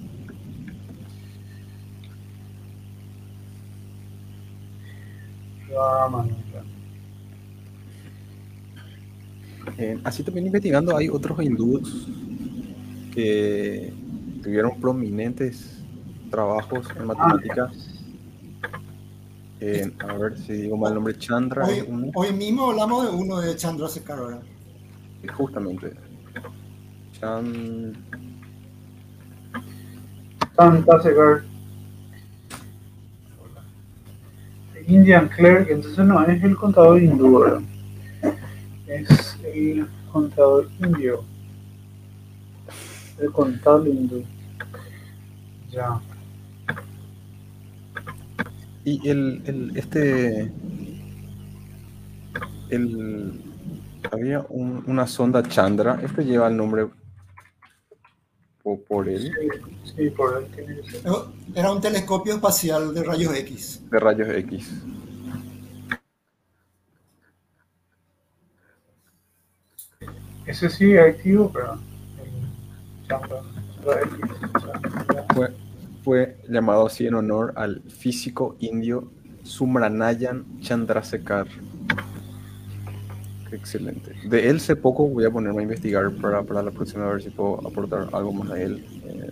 Eh, 9.79 9.99
así 10.05 10.23
también 10.23 10.47
investigando 10.47 10.97
hay 10.97 11.09
otros 11.09 11.41
hindúes 11.43 12.07
que 13.15 13.93
tuvieron 14.43 14.81
prominentes 14.81 15.83
trabajos 16.31 16.87
en 16.97 17.07
matemáticas. 17.07 17.89
Eh, 19.61 19.93
a 20.01 20.15
ver 20.15 20.37
si 20.39 20.55
digo 20.55 20.77
mal 20.77 20.89
el 20.91 20.95
nombre, 20.97 21.17
Chandra. 21.19 21.65
Hoy, 21.65 22.11
hoy, 22.15 22.33
mismo 22.33 22.71
hablamos 22.71 23.05
de 23.05 23.17
uno 23.17 23.41
de 23.41 23.55
Chandra 23.55 23.89
Sekhar. 23.89 24.41
Justamente. 25.37 25.95
Chan... 27.21 27.93
Chandrasekhar. 30.57 31.52
Indian 34.87 35.29
Clerk, 35.29 35.69
entonces 35.71 36.05
no 36.05 36.25
es 36.25 36.43
el 36.43 36.57
contador 36.57 37.03
hindú, 37.03 37.45
es 38.87 39.39
el 39.45 39.87
contador 40.13 40.69
indio 40.81 41.25
el 43.23 43.33
contable 43.33 43.91
hindú. 43.91 44.25
Ya. 45.71 46.01
Y 48.85 49.09
el, 49.09 49.43
el 49.47 49.77
este 49.77 50.53
el 52.71 53.41
había 54.11 54.45
un, 54.49 54.83
una 54.87 55.07
sonda 55.07 55.43
Chandra, 55.43 56.01
este 56.03 56.25
lleva 56.25 56.49
el 56.49 56.57
nombre 56.57 56.89
o 58.65 58.79
por 58.79 59.09
él. 59.09 59.33
Sí, 59.85 59.93
sí, 59.97 60.11
por 60.11 60.43
él 60.43 60.47
tiene 60.55 60.81
que 60.81 60.91
ser. 60.91 61.03
Era 61.55 61.73
un 61.73 61.81
telescopio 61.81 62.35
espacial 62.35 62.95
de 62.95 63.03
rayos 63.03 63.35
X. 63.35 63.83
De 63.91 63.99
rayos 63.99 64.29
X. 64.29 64.71
Ese 70.47 70.69
sí 70.69 70.97
activo, 70.97 71.51
pero 71.53 71.79
fue, 75.35 75.49
fue 76.05 76.37
llamado 76.49 76.87
así 76.87 77.07
en 77.07 77.15
honor 77.15 77.53
al 77.57 77.83
físico 77.83 78.57
indio 78.61 79.11
Sumranayan 79.45 80.61
Chandrasekhar. 80.61 81.47
Excelente. 83.53 84.15
De 84.25 84.49
él 84.49 84.61
sé 84.61 84.77
poco, 84.77 85.07
voy 85.07 85.25
a 85.25 85.31
ponerme 85.31 85.61
a 85.61 85.63
investigar 85.63 86.11
para, 86.13 86.43
para 86.43 86.63
la 86.63 86.71
próxima, 86.71 87.05
a 87.05 87.13
ver 87.13 87.23
si 87.23 87.31
puedo 87.31 87.67
aportar 87.67 88.09
algo 88.13 88.33
más 88.33 88.51
a 88.51 88.61
él. 88.61 88.85
Eh, 89.05 89.31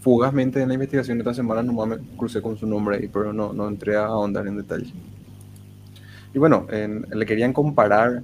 fugazmente 0.00 0.62
en 0.62 0.68
la 0.68 0.74
investigación 0.74 1.18
de 1.18 1.22
esta 1.22 1.34
semana 1.34 1.62
nomás 1.62 1.88
me 1.88 1.98
crucé 2.16 2.40
con 2.40 2.56
su 2.56 2.66
nombre 2.66 2.96
ahí, 2.96 3.08
pero 3.08 3.32
no, 3.32 3.52
no 3.52 3.68
entré 3.68 3.96
a 3.96 4.06
ahondar 4.06 4.46
en 4.46 4.56
detalle. 4.56 4.92
Y 6.32 6.38
bueno, 6.38 6.66
en, 6.70 7.06
le 7.12 7.26
querían 7.26 7.52
comparar 7.52 8.22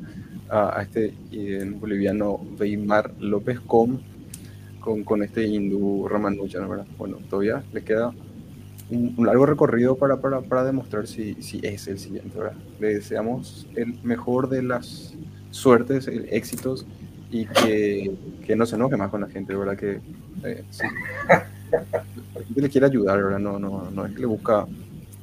a, 0.48 0.80
este 0.80 1.12
en 1.32 1.80
boliviano 1.80 2.40
Weimar 2.58 3.12
López 3.18 3.58
con, 3.60 4.00
con 4.80 5.22
este 5.22 5.44
hindú 5.44 6.06
Ramanujan, 6.08 6.68
¿verdad? 6.68 6.86
Bueno, 6.96 7.18
todavía 7.28 7.64
le 7.72 7.82
queda 7.82 8.12
un, 8.90 9.14
un 9.16 9.26
largo 9.26 9.46
recorrido 9.46 9.96
para, 9.96 10.20
para, 10.20 10.40
para 10.42 10.64
demostrar 10.64 11.06
si, 11.06 11.34
si, 11.42 11.60
es 11.62 11.86
el 11.88 11.98
siguiente, 11.98 12.38
¿verdad? 12.38 12.56
Le 12.80 12.94
deseamos 12.94 13.66
el 13.74 13.98
mejor 14.02 14.48
de 14.48 14.62
las 14.62 15.14
suertes, 15.50 16.06
el, 16.08 16.28
éxitos 16.30 16.86
y 17.30 17.46
que, 17.46 18.14
que, 18.46 18.56
no 18.56 18.66
se 18.66 18.76
enoje 18.76 18.96
más 18.96 19.10
con 19.10 19.20
la 19.20 19.28
gente, 19.28 19.54
¿verdad? 19.54 19.76
Que 19.76 20.00
eh, 20.44 20.64
la 21.24 22.44
gente 22.44 22.60
le 22.60 22.68
quiere 22.68 22.86
ayudar, 22.86 23.22
¿verdad? 23.22 23.38
No, 23.38 23.58
no, 23.58 23.90
no 23.90 24.06
es 24.06 24.12
que 24.12 24.20
le 24.20 24.26
busca, 24.26 24.66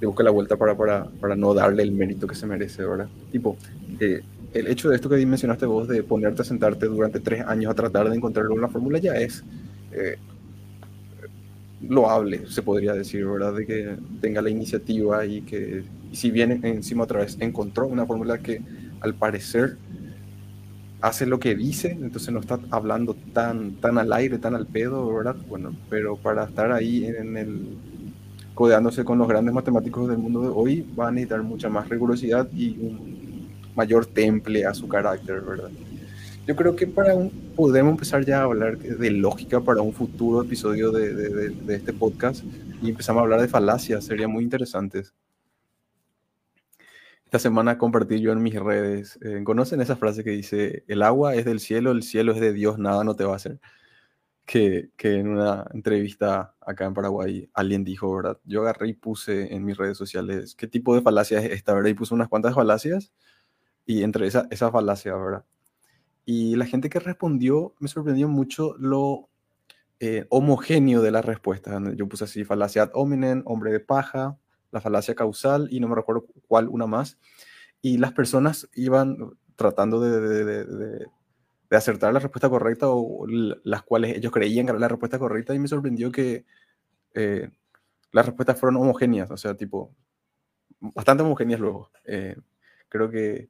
le 0.02 0.08
busca 0.08 0.24
la 0.24 0.32
vuelta 0.32 0.58
para, 0.58 0.76
para, 0.76 1.06
para 1.06 1.36
no 1.36 1.54
darle 1.54 1.84
el 1.84 1.92
mérito 1.92 2.28
que 2.28 2.36
se 2.36 2.46
merece, 2.46 2.86
¿verdad? 2.86 3.08
Tipo, 3.32 3.58
eh, 4.00 4.22
el 4.54 4.68
hecho 4.68 4.90
de 4.90 4.96
esto 4.96 5.10
que 5.10 5.26
mencionaste 5.26 5.66
vos, 5.66 5.88
de 5.88 6.04
ponerte 6.04 6.42
a 6.42 6.46
sentarte 6.46 6.86
durante 6.86 7.20
tres 7.20 7.46
años 7.46 7.72
a 7.72 7.76
tratar 7.76 8.10
de 8.10 8.16
encontrar 8.16 8.48
una 8.50 8.68
fórmula, 8.68 9.00
ya 9.00 9.16
es 9.16 9.44
eh, 9.92 10.18
loable, 11.88 12.48
se 12.48 12.62
podría 12.62 12.94
decir, 12.94 13.26
¿verdad? 13.26 13.56
De 13.56 13.66
que 13.66 13.96
tenga 14.22 14.42
la 14.42 14.50
iniciativa 14.50 15.26
y 15.26 15.42
que, 15.42 15.84
y 16.12 16.16
si 16.16 16.32
bien 16.32 16.64
encima 16.64 17.04
otra 17.04 17.20
vez 17.20 17.38
encontró 17.40 17.88
una 17.88 18.06
fórmula 18.06 18.38
que 18.40 18.62
al 19.02 19.14
parecer 19.16 19.78
hace 21.02 21.26
lo 21.26 21.40
que 21.40 21.56
dice, 21.56 21.92
entonces 21.92 22.34
no 22.34 22.40
está 22.40 22.60
hablando 22.72 23.14
tan, 23.34 23.74
tan 23.76 23.98
al 23.98 24.14
aire, 24.14 24.38
tan 24.38 24.56
al 24.56 24.66
pedo, 24.66 25.14
¿verdad? 25.14 25.36
Bueno, 25.50 25.76
pero 25.90 26.16
para 26.16 26.46
estar 26.46 26.72
ahí 26.72 27.06
en 27.06 27.36
el 27.36 27.78
codeándose 28.54 29.04
con 29.04 29.18
los 29.18 29.28
grandes 29.28 29.54
matemáticos 29.54 30.08
del 30.08 30.20
mundo 30.20 30.42
de 30.42 30.50
hoy, 30.50 30.86
va 30.98 31.08
a 31.08 31.12
necesitar 31.12 31.42
mucha 31.44 31.70
más 31.70 31.90
rigurosidad 31.90 32.48
y 32.54 32.78
un 32.80 33.50
mayor 33.76 34.06
temple 34.06 34.66
a 34.66 34.74
su 34.74 34.88
carácter, 34.88 35.42
¿verdad? 35.42 35.72
Yo 36.46 36.56
creo 36.58 36.76
que 36.76 36.88
para 36.88 37.16
un, 37.16 37.30
podemos 37.56 37.92
empezar 37.92 38.26
ya 38.26 38.42
a 38.42 38.44
hablar 38.44 38.78
de 38.78 39.12
lógica 39.12 39.62
para 39.62 39.82
un 39.82 39.94
futuro 39.94 40.42
episodio 40.42 40.92
de, 40.92 41.14
de, 41.14 41.50
de 41.50 41.76
este 41.76 41.94
podcast 41.94 42.44
y 42.82 42.90
empezamos 42.90 43.22
a 43.22 43.24
hablar 43.24 43.40
de 43.40 43.48
falacias, 43.48 44.04
sería 44.04 44.28
muy 44.28 44.44
interesantes. 44.44 45.14
Esta 47.34 47.40
semana 47.40 47.78
compartí 47.78 48.20
yo 48.20 48.34
en 48.34 48.44
mis 48.44 48.60
redes, 48.60 49.18
eh, 49.24 49.42
¿conocen 49.44 49.82
esa 49.82 49.96
frase 49.96 50.24
que 50.24 50.32
dice, 50.32 50.84
el 50.88 51.02
agua 51.02 51.34
es 51.34 51.46
del 51.46 51.62
cielo, 51.62 51.92
el 51.92 52.04
cielo 52.04 52.34
es 52.34 52.42
de 52.42 52.54
Dios, 52.54 52.78
nada 52.78 53.04
no 53.04 53.16
te 53.16 53.24
va 53.24 53.34
a 53.34 53.38
hacer? 53.38 53.60
Que, 54.46 54.90
que 54.98 55.16
en 55.16 55.30
una 55.30 55.66
entrevista 55.74 56.56
acá 56.60 56.86
en 56.86 56.94
Paraguay 56.94 57.50
alguien 57.54 57.86
dijo, 57.86 58.14
¿verdad? 58.14 58.38
Yo 58.44 58.62
agarré 58.62 58.90
y 58.90 58.94
puse 58.94 59.54
en 59.54 59.64
mis 59.64 59.78
redes 59.78 59.98
sociales, 59.98 60.56
¿qué 60.56 60.68
tipo 60.68 60.94
de 60.94 61.02
falacia 61.02 61.40
es 61.40 61.52
esta, 61.52 61.74
verdad? 61.74 61.90
Y 61.90 61.94
puse 61.94 62.14
unas 62.14 62.28
cuantas 62.28 62.54
falacias 62.54 63.14
y 63.86 64.04
entre 64.04 64.28
esa, 64.28 64.48
esa 64.52 64.70
falacia, 64.72 65.16
¿verdad? 65.16 65.46
Y 66.26 66.56
la 66.56 66.66
gente 66.66 66.90
que 66.90 67.00
respondió 67.00 67.74
me 67.80 67.88
sorprendió 67.88 68.28
mucho 68.28 68.76
lo 68.78 69.30
eh, 70.00 70.26
homogéneo 70.30 71.02
de 71.02 71.12
la 71.12 71.22
respuesta. 71.22 71.82
Yo 71.96 72.08
puse 72.08 72.26
así, 72.26 72.44
falacia 72.44 72.84
ad 72.84 72.92
hominem, 72.94 73.42
hombre 73.46 73.72
de 73.72 73.80
paja, 73.80 74.38
la 74.72 74.82
falacia 74.82 75.16
causal 75.16 75.68
y 75.72 75.80
no 75.80 75.88
me 75.88 75.96
recuerdo 75.96 76.26
cuál 76.48 76.68
una 76.68 76.88
más. 76.88 77.18
Y 77.82 77.98
las 77.98 78.14
personas 78.14 78.70
iban 78.74 79.18
tratando 79.56 80.02
de, 80.02 80.20
de, 80.20 80.66
de, 80.66 81.08
acertar 81.78 82.14
la 82.14 82.20
respuesta 82.20 82.50
correcta 82.50 82.88
o 82.90 83.26
las 83.28 83.82
cuales 83.82 84.16
ellos 84.16 84.32
creían 84.32 84.66
que 84.66 84.72
era 84.72 84.80
la 84.80 84.88
respuesta 84.88 85.18
correcta 85.18 85.56
y 85.56 85.60
me 85.60 85.68
sorprendió 85.68 86.12
que 86.12 86.46
eh, 87.16 87.50
las 88.12 88.26
respuestas 88.26 88.60
fueron 88.60 88.80
homogéneas, 88.80 89.32
o 89.32 89.38
sea, 89.38 89.56
tipo, 89.56 89.92
bastante 90.80 91.24
homogéneas 91.24 91.60
luego. 91.60 91.90
Eh, 92.06 92.36
creo 92.90 93.10
que 93.10 93.50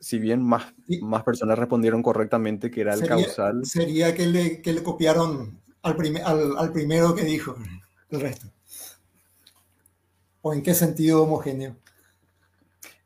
si 0.00 0.18
bien 0.18 0.42
más, 0.42 0.74
más 1.02 1.22
personas 1.22 1.58
respondieron 1.58 2.02
correctamente 2.02 2.70
que 2.70 2.80
era 2.80 2.94
el 2.94 3.00
sería, 3.00 3.16
causal. 3.16 3.64
Sería 3.66 4.14
que 4.14 4.26
le, 4.26 4.62
que 4.62 4.72
le 4.72 4.82
copiaron 4.82 5.60
al, 5.82 5.94
prime, 5.94 6.22
al, 6.22 6.56
al 6.56 6.72
primero 6.72 7.14
que 7.14 7.22
dijo 7.22 7.54
el 8.08 8.20
resto. 8.20 8.48
¿O 10.42 10.54
en 10.54 10.62
qué 10.62 10.74
sentido 10.74 11.22
homogéneo? 11.22 11.76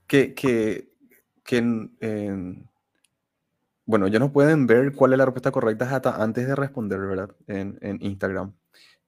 Que, 0.06 0.34
que, 0.34 0.92
que 1.42 1.56
en, 1.56 2.68
bueno, 3.86 4.06
ya 4.06 4.20
no 4.20 4.32
pueden 4.32 4.68
ver 4.68 4.92
cuál 4.92 5.12
es 5.12 5.18
la 5.18 5.24
respuesta 5.24 5.50
correcta 5.50 5.92
hasta 5.94 6.23
antes 6.23 6.47
de 6.47 6.55
responder, 6.55 7.00
¿verdad? 7.00 7.34
En, 7.48 7.76
en, 7.81 7.98
Instagram. 8.00 8.55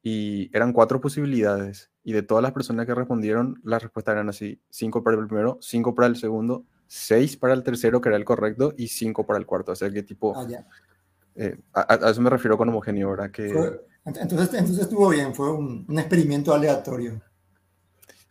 Y 0.02 0.50
eran 0.56 0.72
cuatro 0.72 1.00
posibilidades. 1.00 1.90
Y 2.02 2.12
de 2.12 2.22
todas 2.22 2.42
las 2.42 2.52
personas 2.52 2.86
que 2.86 2.94
respondieron, 2.94 3.60
las 3.62 3.82
respuestas 3.82 4.14
eran 4.14 4.28
así. 4.28 4.60
Cinco 4.70 5.04
para 5.04 5.16
el 5.16 5.26
primero, 5.28 5.58
cinco 5.60 5.94
para 5.94 6.08
el 6.08 6.16
segundo, 6.16 6.64
seis 6.86 7.36
para 7.36 7.54
el 7.54 7.62
tercero, 7.62 8.00
que 8.00 8.08
era 8.08 8.16
el 8.16 8.24
correcto, 8.24 8.74
y 8.76 8.88
cinco 8.88 9.26
para 9.26 9.38
el 9.38 9.46
cuarto. 9.46 9.72
O 9.72 9.76
sea, 9.76 9.90
que 9.90 10.02
tipo... 10.02 10.34
Ah. 10.36 10.46
Eh, 11.34 11.58
a, 11.74 12.06
a, 12.06 12.10
eso 12.10 12.22
me 12.22 12.30
refiero 12.30 12.56
con 12.56 12.68
homogéneo, 12.68 13.10
¿verdad? 13.10 13.30
Que... 13.30 13.46
Entonces, 14.04 14.54
entonces 14.54 14.78
estuvo 14.78 15.08
bien, 15.08 15.34
fue 15.34 15.52
un, 15.52 15.84
un 15.88 15.98
experimento 15.98 16.54
aleatorio. 16.54 17.20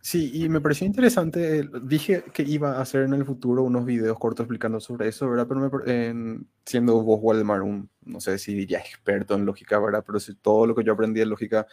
Sí, 0.06 0.32
y 0.36 0.50
me 0.50 0.62
pareció 0.62 0.86
interesante. 0.86 1.68
Dije 1.82 2.24
que 2.32 2.44
iba 2.44 2.78
a 2.78 2.82
hacer 2.82 3.02
en 3.02 3.14
el 3.14 3.26
futuro 3.26 3.64
unos 3.64 3.86
videos 3.86 4.20
cortos 4.20 4.44
explicando 4.44 4.80
sobre 4.80 5.08
eso, 5.08 5.28
¿verdad? 5.28 5.48
Pero 5.48 5.60
me, 5.62 5.70
eh, 5.88 6.40
siendo 6.64 7.02
vos, 7.02 7.20
Waldemar, 7.24 7.64
un, 7.64 7.90
no 8.04 8.20
sé 8.20 8.38
si 8.38 8.54
diría 8.54 8.78
experto 8.78 9.34
en 9.34 9.46
lógica, 9.46 9.80
¿verdad? 9.80 10.04
Pero 10.06 10.20
si 10.20 10.36
todo 10.36 10.68
lo 10.68 10.76
que 10.76 10.84
yo 10.84 10.94
aprendí 10.94 11.22
en 11.22 11.30
lógica 11.30 11.66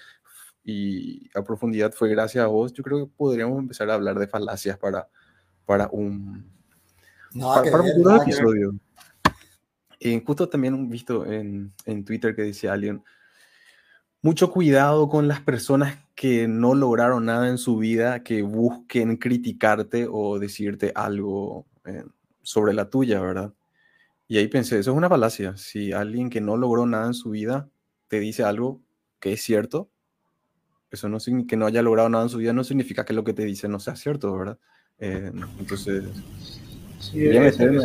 y 0.64 1.28
a 1.34 1.42
profundidad 1.42 1.92
fue 1.92 2.08
gracias 2.08 2.42
a 2.42 2.48
vos, 2.48 2.72
yo 2.72 2.82
creo 2.82 3.06
que 3.06 3.12
podríamos 3.14 3.58
empezar 3.58 3.90
a 3.90 3.94
hablar 3.94 4.18
de 4.18 4.26
falacias 4.26 4.78
para, 4.78 5.08
para 5.66 5.88
un, 5.92 6.51
no, 7.34 7.48
para, 7.48 7.80
un 7.80 7.92
futuro 7.92 8.22
episodio. 8.22 8.74
Eh, 10.00 10.22
justo 10.26 10.48
también 10.48 10.88
visto 10.88 11.24
en, 11.24 11.72
en 11.86 12.04
Twitter 12.04 12.34
que 12.34 12.42
decía 12.42 12.72
alguien, 12.72 13.02
mucho 14.22 14.50
cuidado 14.50 15.08
con 15.08 15.26
las 15.26 15.40
personas 15.40 15.98
que 16.14 16.46
no 16.46 16.74
lograron 16.74 17.26
nada 17.26 17.48
en 17.48 17.58
su 17.58 17.76
vida, 17.78 18.22
que 18.22 18.42
busquen 18.42 19.16
criticarte 19.16 20.06
o 20.08 20.38
decirte 20.38 20.92
algo 20.94 21.66
eh, 21.84 22.04
sobre 22.42 22.72
la 22.72 22.88
tuya, 22.88 23.20
¿verdad? 23.20 23.52
Y 24.28 24.38
ahí 24.38 24.46
pensé, 24.46 24.78
eso 24.78 24.92
es 24.92 24.96
una 24.96 25.08
falacia. 25.08 25.56
Si 25.56 25.92
alguien 25.92 26.30
que 26.30 26.40
no 26.40 26.56
logró 26.56 26.86
nada 26.86 27.06
en 27.06 27.14
su 27.14 27.30
vida 27.30 27.68
te 28.08 28.20
dice 28.20 28.44
algo 28.44 28.80
que 29.18 29.32
es 29.32 29.42
cierto, 29.42 29.90
eso 30.90 31.08
no 31.08 31.18
significa 31.18 31.50
que 31.50 31.56
no 31.56 31.66
haya 31.66 31.82
logrado 31.82 32.08
nada 32.08 32.24
en 32.24 32.30
su 32.30 32.38
vida, 32.38 32.52
no 32.52 32.64
significa 32.64 33.04
que 33.04 33.14
lo 33.14 33.24
que 33.24 33.32
te 33.32 33.44
dice 33.44 33.66
no 33.68 33.80
sea 33.80 33.96
cierto, 33.96 34.36
¿verdad? 34.36 34.58
Eh, 34.98 35.32
entonces, 35.58 36.04
sí, 37.02 37.26
es, 37.26 37.58
es 37.58 37.82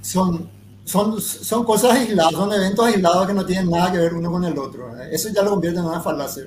son, 0.00 0.48
son, 0.84 1.20
son 1.20 1.64
cosas 1.64 1.92
aisladas, 1.92 2.32
son 2.32 2.52
eventos 2.52 2.86
aislados 2.86 3.26
que 3.26 3.34
no 3.34 3.46
tienen 3.46 3.70
nada 3.70 3.92
que 3.92 3.98
ver 3.98 4.14
uno 4.14 4.30
con 4.30 4.44
el 4.44 4.58
otro. 4.58 4.96
Eso 5.10 5.28
ya 5.34 5.42
lo 5.42 5.50
convierte 5.50 5.80
en 5.80 5.86
una 5.86 6.00
falacia. 6.00 6.44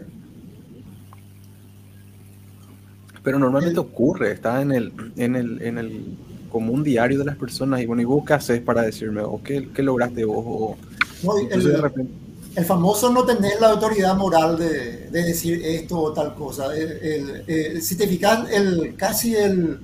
Pero 3.24 3.40
normalmente 3.40 3.80
ocurre, 3.80 4.32
está 4.32 4.62
en 4.62 4.72
el, 4.72 4.94
en 5.18 5.36
el, 5.36 5.62
en 5.62 5.78
el 5.78 6.18
común 6.52 6.84
diario 6.84 7.20
de 7.20 7.26
las 7.26 7.36
personas 7.36 7.82
y 7.82 7.86
bueno, 7.86 8.02
¿y 8.02 8.06
vos 8.06 8.24
qué 8.26 8.34
haces 8.34 8.62
para 8.62 8.84
decirme? 8.84 9.22
¿O 9.22 9.42
qué, 9.44 9.70
qué 9.74 9.84
lograste 9.84 10.24
vos? 10.24 10.44
O, 10.48 10.78
no, 11.24 11.38
el, 11.38 11.64
de 11.64 11.78
repente... 11.78 12.12
el, 12.56 12.64
famoso 12.64 13.12
no 13.12 13.26
tener 13.26 13.60
la 13.60 13.72
autoridad 13.72 14.16
moral 14.16 14.58
de, 14.58 15.10
de 15.10 15.24
decir 15.24 15.62
esto 15.64 16.00
o 16.00 16.14
tal 16.14 16.36
cosa. 16.36 16.76
El, 16.76 17.44
el, 17.48 17.82
si 17.82 17.98
te 17.98 18.08
fijas, 18.08 18.50
el, 18.52 18.96
casi 18.96 19.36
el, 19.36 19.80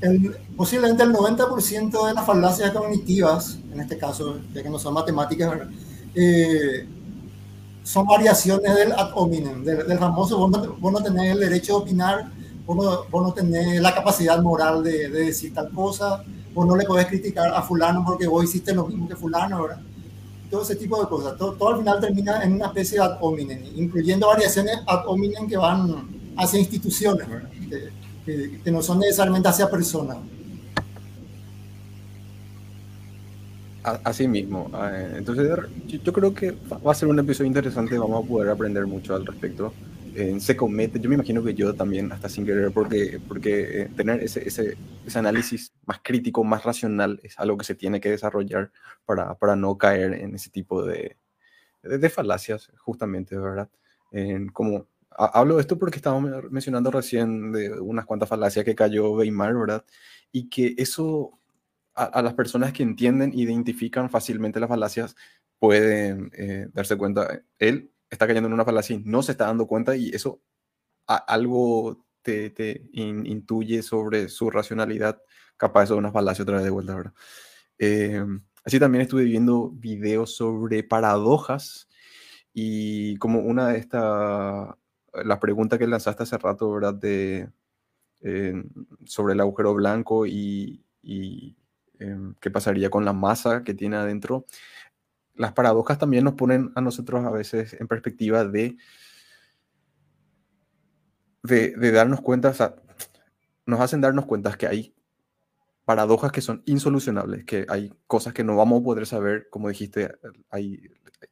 el, 0.00 0.36
posiblemente 0.56 1.02
el 1.02 1.12
90% 1.12 2.06
de 2.06 2.14
las 2.14 2.26
falacias 2.26 2.70
cognitivas, 2.72 3.58
en 3.72 3.80
este 3.80 3.98
caso, 3.98 4.38
ya 4.52 4.62
que 4.62 4.70
no 4.70 4.78
son 4.78 4.94
matemáticas, 4.94 5.68
eh, 6.14 6.86
son 7.82 8.06
variaciones 8.06 8.74
del 8.74 8.92
ad 8.92 9.10
hominem, 9.14 9.64
del, 9.64 9.86
del 9.86 9.98
famoso, 9.98 10.38
vos 10.38 10.50
no, 10.50 10.74
vos 10.78 10.92
no, 10.92 11.02
tenés 11.02 11.32
el 11.32 11.40
derecho 11.40 11.74
de 11.74 11.82
opinar, 11.82 12.30
vos 12.66 12.76
no, 12.76 13.04
vos 13.10 13.22
no 13.22 13.32
tenés 13.32 13.80
la 13.80 13.94
capacidad 13.94 14.40
moral 14.40 14.82
de, 14.82 15.10
de, 15.10 15.26
decir 15.26 15.52
tal 15.52 15.70
cosa, 15.70 16.22
vos 16.54 16.66
no 16.66 16.76
le 16.76 16.84
podés 16.84 17.06
criticar 17.06 17.52
a 17.52 17.62
fulano 17.62 18.04
porque 18.06 18.26
vos 18.26 18.44
hiciste 18.44 18.74
lo 18.74 18.86
mismo 18.86 19.08
que 19.08 19.16
fulano, 19.16 19.62
¿verdad? 19.64 19.80
Todo 20.50 20.62
ese 20.62 20.76
tipo 20.76 21.00
de 21.00 21.08
cosas. 21.08 21.36
Todo, 21.36 21.54
todo 21.54 21.70
al 21.70 21.78
final 21.78 22.00
termina 22.00 22.42
en 22.44 22.52
una 22.52 22.66
especie 22.66 22.98
de 22.98 23.04
ad 23.04 23.18
hominem, 23.20 23.60
incluyendo 23.74 24.28
variaciones 24.28 24.78
ad 24.86 25.06
hominem 25.06 25.48
que 25.48 25.56
van 25.56 26.34
hacia 26.36 26.60
instituciones, 26.60 27.28
¿verdad? 27.28 27.50
Que, 27.68 28.03
que, 28.24 28.70
no 28.70 28.82
son 28.82 29.00
necesariamente 29.00 29.48
hacia 29.48 29.70
personas. 29.70 30.18
Así 33.82 34.26
mismo. 34.26 34.70
Entonces, 35.14 35.46
yo 35.86 36.12
creo 36.12 36.32
que 36.32 36.52
va 36.52 36.92
a 36.92 36.94
ser 36.94 37.08
un 37.08 37.18
episodio 37.18 37.48
interesante. 37.48 37.98
Vamos 37.98 38.24
a 38.24 38.28
poder 38.28 38.48
aprender 38.50 38.86
mucho 38.86 39.14
al 39.14 39.26
respecto. 39.26 39.74
Eh, 40.14 40.38
se 40.38 40.56
comete, 40.56 41.00
yo 41.00 41.08
me 41.08 41.16
imagino 41.16 41.42
que 41.42 41.54
yo 41.54 41.74
también, 41.74 42.12
hasta 42.12 42.28
sin 42.28 42.46
querer, 42.46 42.70
porque, 42.70 43.20
porque 43.26 43.82
eh, 43.82 43.90
tener 43.96 44.22
ese, 44.22 44.46
ese, 44.46 44.76
análisis 45.12 45.72
más 45.86 45.98
crítico, 46.04 46.44
más 46.44 46.62
racional, 46.62 47.18
es 47.24 47.36
algo 47.36 47.58
que 47.58 47.64
se 47.64 47.74
tiene 47.74 48.00
que 48.00 48.10
desarrollar 48.10 48.70
para, 49.06 49.34
para 49.34 49.56
no 49.56 49.76
caer 49.76 50.14
en 50.14 50.36
ese 50.36 50.50
tipo 50.50 50.84
de, 50.84 51.16
de, 51.82 51.98
de 51.98 52.10
falacias, 52.10 52.70
justamente, 52.76 53.36
¿verdad? 53.36 53.68
Eh, 54.12 54.46
como 54.52 54.86
hablo 55.16 55.56
de 55.56 55.62
esto 55.62 55.78
porque 55.78 55.96
estábamos 55.96 56.30
mencionando 56.50 56.90
recién 56.90 57.52
de 57.52 57.80
unas 57.80 58.06
cuantas 58.06 58.28
falacias 58.28 58.64
que 58.64 58.74
cayó 58.74 59.12
Weimar, 59.12 59.54
¿verdad? 59.54 59.84
Y 60.32 60.48
que 60.48 60.74
eso 60.78 61.40
a, 61.94 62.04
a, 62.04 62.22
las 62.22 62.34
personas 62.34 62.72
que 62.72 62.82
entienden, 62.82 63.32
identifican 63.34 64.10
fácilmente 64.10 64.60
las 64.60 64.68
falacias, 64.68 65.16
pueden 65.58 66.30
eh, 66.36 66.68
darse 66.72 66.96
cuenta, 66.96 67.42
él 67.58 67.90
está 68.10 68.26
cayendo 68.26 68.48
en 68.48 68.52
una 68.52 68.64
falacia 68.64 68.96
y 68.96 69.02
no 69.04 69.22
se 69.22 69.32
está 69.32 69.46
dando 69.46 69.66
cuenta 69.66 69.96
y 69.96 70.10
eso 70.10 70.42
a, 71.06 71.16
algo 71.16 72.04
te, 72.22 72.50
te 72.50 72.88
in, 72.92 73.26
intuye 73.26 73.82
sobre 73.82 74.28
su 74.28 74.50
racionalidad, 74.50 75.22
capaz 75.56 75.88
de 75.88 75.94
una 75.94 76.12
falacia 76.12 76.42
otra 76.42 76.56
vez 76.56 76.64
de 76.64 76.70
vuelta, 76.70 76.96
¿verdad? 76.96 77.14
Eh, 77.78 78.24
así 78.64 78.78
también 78.78 79.02
estuve 79.02 79.24
viendo 79.24 79.70
videos 79.70 80.36
sobre 80.36 80.82
paradojas 80.84 81.88
y 82.52 83.16
como 83.16 83.40
una 83.40 83.68
de 83.68 83.78
estas, 83.78 84.68
la 85.24 85.38
pregunta 85.40 85.78
que 85.78 85.86
lanzaste 85.86 86.24
hace 86.24 86.38
rato, 86.38 86.72
¿verdad? 86.72 86.94
De, 86.94 87.48
eh, 88.22 88.64
sobre 89.04 89.34
el 89.34 89.40
agujero 89.40 89.74
blanco 89.74 90.26
y, 90.26 90.82
em, 91.98 92.34
qué 92.40 92.50
pasaría 92.50 92.90
con 92.90 93.04
la 93.04 93.12
masa 93.12 93.62
que 93.64 93.74
tiene 93.74 93.96
adentro. 93.96 94.46
Las 95.34 95.52
paradojas 95.52 95.98
también 95.98 96.24
nos 96.24 96.34
ponen 96.34 96.72
a 96.74 96.80
nosotros 96.80 97.24
a 97.24 97.30
veces 97.30 97.74
en 97.78 97.86
perspectiva 97.88 98.44
de, 98.44 98.76
de, 101.42 101.92
darnos 101.92 102.20
cuenta, 102.22 102.48
o 102.50 102.54
sea, 102.54 102.76
nos 103.66 103.80
hacen 103.80 104.00
darnos 104.00 104.26
cuenta 104.26 104.56
que 104.56 104.66
hay 104.66 104.94
paradojas 105.84 106.32
que 106.32 106.40
son 106.40 106.62
insolucionables, 106.64 107.44
que 107.44 107.66
hay 107.68 107.92
cosas 108.06 108.32
que 108.32 108.44
no 108.44 108.56
vamos 108.56 108.80
a 108.80 108.84
poder 108.84 109.06
saber, 109.06 109.48
como 109.50 109.68
dijiste, 109.68 110.14
hay 110.50 110.90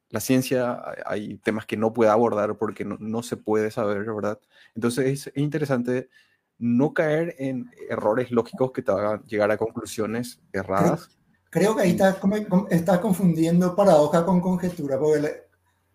la 0.09 0.19
ciencia, 0.19 0.81
hay 1.05 1.37
temas 1.37 1.65
que 1.65 1.77
no 1.77 1.93
puede 1.93 2.11
abordar 2.11 2.57
porque 2.57 2.85
no, 2.85 3.23
se 3.23 3.37
puede 3.37 3.71
saber, 3.71 4.05
¿verdad? 4.05 4.39
Entonces 4.75 5.27
es, 5.27 5.33
interesante 5.35 6.09
no 6.57 6.93
caer 6.93 7.35
en 7.39 7.71
errores 7.89 8.31
lógicos 8.31 8.71
que 8.71 8.81
te 8.81 8.91
hagan 8.91 9.23
llegar 9.23 9.51
a 9.51 9.57
conclusiones 9.57 10.39
erradas. 10.51 11.09
Creo, 11.49 11.75
que 11.75 11.83
ahí 11.83 11.91
está, 11.91 12.17
está 12.69 13.01
confundiendo 13.01 13.75
paradoja 13.75 14.25
con 14.25 14.39
conjetura, 14.39 14.97
porque 14.97 15.43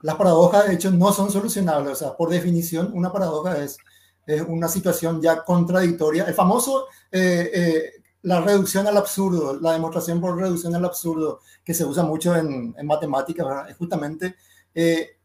las 0.02 0.16
paradojas 0.16 0.68
de 0.68 0.74
hecho 0.74 0.90
no 0.90 1.12
son 1.12 1.30
solucionables, 1.30 1.92
o 1.92 1.96
sea, 1.96 2.16
por 2.16 2.30
definición 2.30 2.90
una 2.92 3.12
paradoja 3.12 3.62
es, 3.62 3.78
es 4.26 4.42
una 4.42 4.68
situación 4.68 5.20
ya 5.20 5.42
contradictoria. 5.42 6.24
El 6.24 6.34
famoso 6.34 6.86
eh, 7.10 7.50
eh, 7.52 7.97
la 8.22 8.40
reducción 8.40 8.86
al 8.86 8.96
absurdo, 8.96 9.58
la 9.60 9.72
demostración 9.72 10.20
por 10.20 10.36
reducción 10.36 10.74
al 10.74 10.84
absurdo, 10.84 11.40
que 11.64 11.74
se 11.74 11.84
usa 11.84 12.02
mucho 12.02 12.34
en, 12.34 12.74
matemáticas, 12.84 13.68
es 13.70 13.76
justamente 13.76 14.36
eh, 14.74 15.16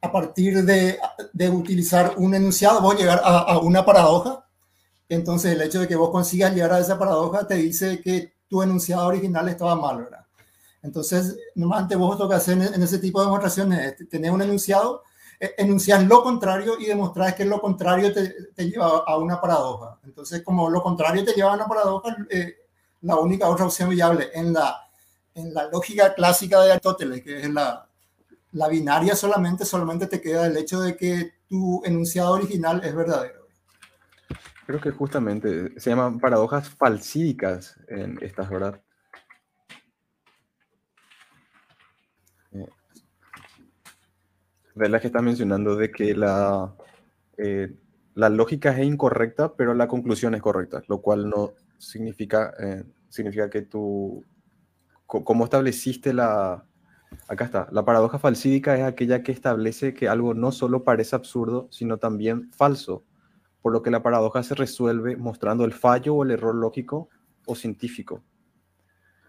a 0.00 0.10
partir 0.10 0.64
de, 0.64 0.98
de, 1.32 1.48
utilizar 1.48 2.14
un 2.16 2.34
enunciado, 2.34 2.80
vos 2.80 2.98
llegar 2.98 3.20
a, 3.24 3.38
a, 3.38 3.58
una 3.58 3.84
paradoja. 3.84 4.44
Entonces, 5.08 5.52
el 5.52 5.62
hecho 5.62 5.80
de 5.80 5.88
que 5.88 5.96
vos 5.96 6.10
consigas 6.10 6.52
llegar 6.54 6.72
a 6.72 6.80
esa 6.80 6.98
paradoja 6.98 7.46
te 7.46 7.54
dice 7.54 8.00
que 8.00 8.34
tu 8.48 8.62
enunciado 8.62 9.06
original 9.06 9.48
estaba 9.48 9.74
mal, 9.76 9.98
¿verdad? 9.98 10.26
Entonces, 10.82 11.36
normalmente 11.54 11.96
vos 11.96 12.18
lo 12.18 12.28
que 12.28 12.34
hacer 12.34 12.58
en, 12.58 12.74
en 12.74 12.82
ese 12.82 12.98
tipo 12.98 13.20
de 13.20 13.26
demostraciones 13.26 13.94
es 14.00 14.08
tener 14.08 14.30
un 14.30 14.42
enunciado 14.42 15.02
eh, 15.40 15.54
enunciar 15.58 16.02
lo 16.02 16.22
contrario 16.22 16.74
y 16.78 16.86
demostrar 16.86 17.34
que 17.34 17.44
lo 17.44 17.60
contrario 17.60 18.12
te, 18.12 18.52
te, 18.54 18.70
lleva 18.70 19.04
a 19.06 19.18
una 19.18 19.40
paradoja. 19.40 19.98
Entonces, 20.04 20.42
como 20.42 20.70
lo 20.70 20.82
contrario 20.82 21.24
te 21.24 21.32
lleva 21.32 21.52
a 21.52 21.54
una 21.54 21.66
paradoja, 21.66 22.16
eh, 22.30 22.56
la 23.02 23.16
única 23.16 23.48
otra 23.48 23.66
opción 23.66 23.90
viable 23.90 24.30
en 24.34 24.52
la, 24.52 24.80
en 25.34 25.52
la 25.52 25.68
lógica 25.68 26.14
clásica 26.14 26.60
de 26.62 26.72
Aristóteles, 26.72 27.22
que 27.22 27.40
es 27.40 27.50
la, 27.50 27.88
la 28.52 28.68
binaria 28.68 29.14
solamente, 29.14 29.64
solamente 29.64 30.06
te 30.06 30.20
queda 30.20 30.46
el 30.46 30.56
hecho 30.56 30.80
de 30.80 30.96
que 30.96 31.34
tu 31.48 31.82
enunciado 31.84 32.32
original 32.32 32.82
es 32.84 32.94
verdadero. 32.94 33.44
Creo 34.66 34.80
que 34.80 34.90
justamente 34.90 35.78
se 35.78 35.90
llaman 35.90 36.18
paradojas 36.18 36.70
falsídicas 36.70 37.78
en 37.88 38.18
estas, 38.22 38.48
¿verdad? 38.48 38.80
De 44.74 45.00
que 45.00 45.06
está 45.06 45.22
mencionando 45.22 45.76
de 45.76 45.90
que 45.90 46.14
la, 46.14 46.74
eh, 47.36 47.74
la 48.14 48.28
lógica 48.28 48.76
es 48.76 48.84
incorrecta, 48.84 49.54
pero 49.54 49.74
la 49.74 49.88
conclusión 49.88 50.34
es 50.34 50.42
correcta, 50.42 50.82
lo 50.88 51.00
cual 51.00 51.28
no 51.28 51.52
significa, 51.78 52.54
eh, 52.58 52.84
significa 53.08 53.48
que 53.50 53.62
tú, 53.62 54.24
como 55.06 55.44
estableciste 55.44 56.12
la, 56.12 56.64
acá 57.28 57.44
está, 57.44 57.68
la 57.70 57.84
paradoja 57.84 58.18
falsídica 58.18 58.76
es 58.76 58.82
aquella 58.82 59.22
que 59.22 59.32
establece 59.32 59.94
que 59.94 60.08
algo 60.08 60.34
no 60.34 60.50
solo 60.50 60.82
parece 60.82 61.14
absurdo, 61.14 61.68
sino 61.70 61.98
también 61.98 62.50
falso, 62.52 63.04
por 63.62 63.72
lo 63.72 63.82
que 63.82 63.90
la 63.90 64.02
paradoja 64.02 64.42
se 64.42 64.54
resuelve 64.54 65.16
mostrando 65.16 65.64
el 65.64 65.72
fallo 65.72 66.14
o 66.14 66.24
el 66.24 66.32
error 66.32 66.54
lógico 66.54 67.08
o 67.46 67.54
científico. 67.54 68.22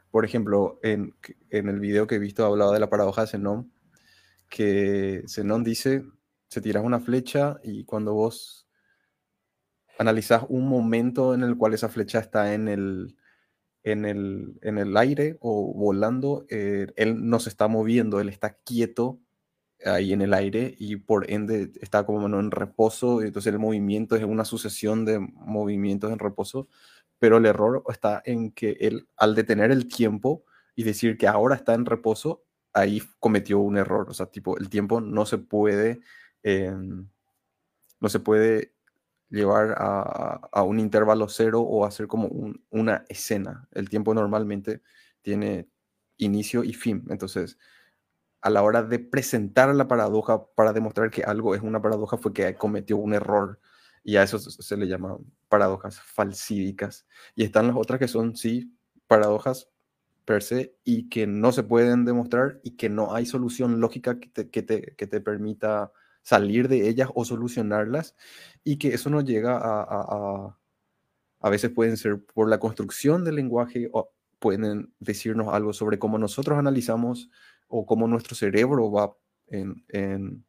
Por 0.09 0.25
ejemplo, 0.25 0.79
en, 0.81 1.13
en 1.49 1.69
el 1.69 1.79
video 1.79 2.07
que 2.07 2.15
he 2.15 2.19
visto 2.19 2.45
hablaba 2.45 2.73
de 2.73 2.79
la 2.79 2.89
paradoja 2.89 3.21
de 3.21 3.27
Zenón, 3.27 3.71
que 4.49 5.23
Zenón 5.27 5.63
dice, 5.63 6.03
se 6.47 6.61
tiras 6.61 6.83
una 6.83 6.99
flecha 6.99 7.59
y 7.63 7.83
cuando 7.85 8.13
vos 8.13 8.67
analizás 9.97 10.43
un 10.49 10.67
momento 10.67 11.33
en 11.33 11.43
el 11.43 11.57
cual 11.57 11.73
esa 11.73 11.89
flecha 11.89 12.19
está 12.19 12.53
en 12.53 12.67
el, 12.67 13.15
en 13.83 14.05
el, 14.05 14.59
en 14.61 14.77
el 14.77 14.95
aire 14.97 15.37
o 15.41 15.73
volando, 15.73 16.45
eh, 16.49 16.87
él 16.95 17.27
no 17.29 17.39
se 17.39 17.49
está 17.49 17.67
moviendo, 17.67 18.19
él 18.19 18.29
está 18.29 18.57
quieto 18.65 19.19
ahí 19.85 20.13
en 20.13 20.21
el 20.21 20.33
aire 20.33 20.73
y 20.79 20.95
por 20.95 21.29
ende 21.29 21.71
está 21.81 22.05
como 22.05 22.25
en 22.25 22.51
reposo, 22.51 23.21
entonces 23.21 23.53
el 23.53 23.59
movimiento 23.59 24.15
es 24.15 24.23
una 24.23 24.45
sucesión 24.45 25.05
de 25.05 25.19
movimientos 25.19 26.11
en 26.11 26.19
reposo, 26.19 26.67
pero 27.19 27.37
el 27.37 27.45
error 27.45 27.83
está 27.89 28.21
en 28.25 28.51
que 28.51 28.77
él 28.79 29.07
al 29.17 29.35
detener 29.35 29.71
el 29.71 29.87
tiempo 29.87 30.43
y 30.75 30.83
decir 30.83 31.17
que 31.17 31.27
ahora 31.27 31.55
está 31.55 31.73
en 31.73 31.85
reposo, 31.85 32.44
ahí 32.75 33.01
cometió 33.19 33.59
un 33.59 33.77
error. 33.77 34.07
O 34.09 34.13
sea, 34.13 34.27
tipo, 34.27 34.57
el 34.57 34.69
tiempo 34.69 35.01
no 35.01 35.25
se 35.25 35.39
puede, 35.39 36.01
em, 36.43 37.09
no 37.99 38.09
se 38.09 38.19
puede 38.19 38.73
llevar 39.29 39.75
a, 39.79 40.63
un 40.63 40.79
intervalo 40.79 41.27
cero 41.29 41.61
o 41.61 41.85
hacer 41.85 42.07
como 42.07 42.29
una 42.69 43.05
escena. 43.09 43.67
El 43.71 43.89
tiempo 43.89 44.13
normalmente 44.13 44.81
tiene 45.21 45.69
inicio 46.17 46.63
y 46.63 46.73
fin. 46.73 47.05
Entonces, 47.09 47.57
a 48.41 48.49
la 48.49 48.63
hora 48.63 48.83
de 48.83 48.99
presentar 48.99 49.73
la 49.75 49.87
paradoja 49.87 50.45
para 50.55 50.73
demostrar 50.73 51.11
que 51.11 51.23
algo 51.23 51.55
es 51.55 51.61
una 51.61 51.81
paradoja 51.81 52.17
fue 52.17 52.33
que 52.33 52.55
cometió 52.55 52.97
un 52.97 53.13
error. 53.13 53.59
Y 54.03 54.17
a 54.17 54.23
eso 54.23 54.39
se 54.39 54.77
le 54.77 54.87
llama 54.87 55.17
paradojas 55.49 55.99
falsídicas. 56.01 57.07
Y 57.35 57.43
están 57.43 57.67
las 57.67 57.77
otras 57.77 57.99
que 57.99 58.07
son, 58.07 58.35
sí, 58.35 58.77
paradojas 59.07 59.69
per 60.25 60.43
se 60.43 60.75
y 60.83 61.07
que 61.09 61.27
no 61.27 61.51
se 61.51 61.63
pueden 61.63 62.03
demostrar 62.05 62.59
y 62.63 62.71
que 62.71 62.89
no 62.89 63.13
hay 63.13 63.25
solución 63.25 63.79
lógica 63.79 64.19
que 64.19 64.29
te, 64.29 64.49
que 64.49 64.63
te, 64.63 64.95
que 64.95 65.07
te 65.07 65.21
permita 65.21 65.91
salir 66.23 66.67
de 66.67 66.89
ellas 66.89 67.09
o 67.13 67.23
solucionarlas 67.23 68.15
y 68.63 68.77
que 68.77 68.89
eso 68.89 69.09
nos 69.11 69.25
llega 69.25 69.57
a, 69.57 69.83
a, 69.83 70.57
a, 71.39 71.49
veces 71.49 71.69
pueden 71.69 71.97
ser 71.97 72.23
por 72.25 72.49
la 72.49 72.59
construcción 72.59 73.23
del 73.23 73.35
lenguaje 73.35 73.89
o 73.93 74.11
pueden 74.39 74.93
decirnos 74.99 75.53
algo 75.53 75.71
sobre 75.71 75.99
cómo 75.99 76.17
nosotros 76.17 76.57
analizamos 76.57 77.29
o 77.67 77.85
cómo 77.85 78.07
nuestro 78.07 78.35
cerebro 78.35 78.91
va 78.91 79.15
en, 79.47 79.85
en 79.89 80.43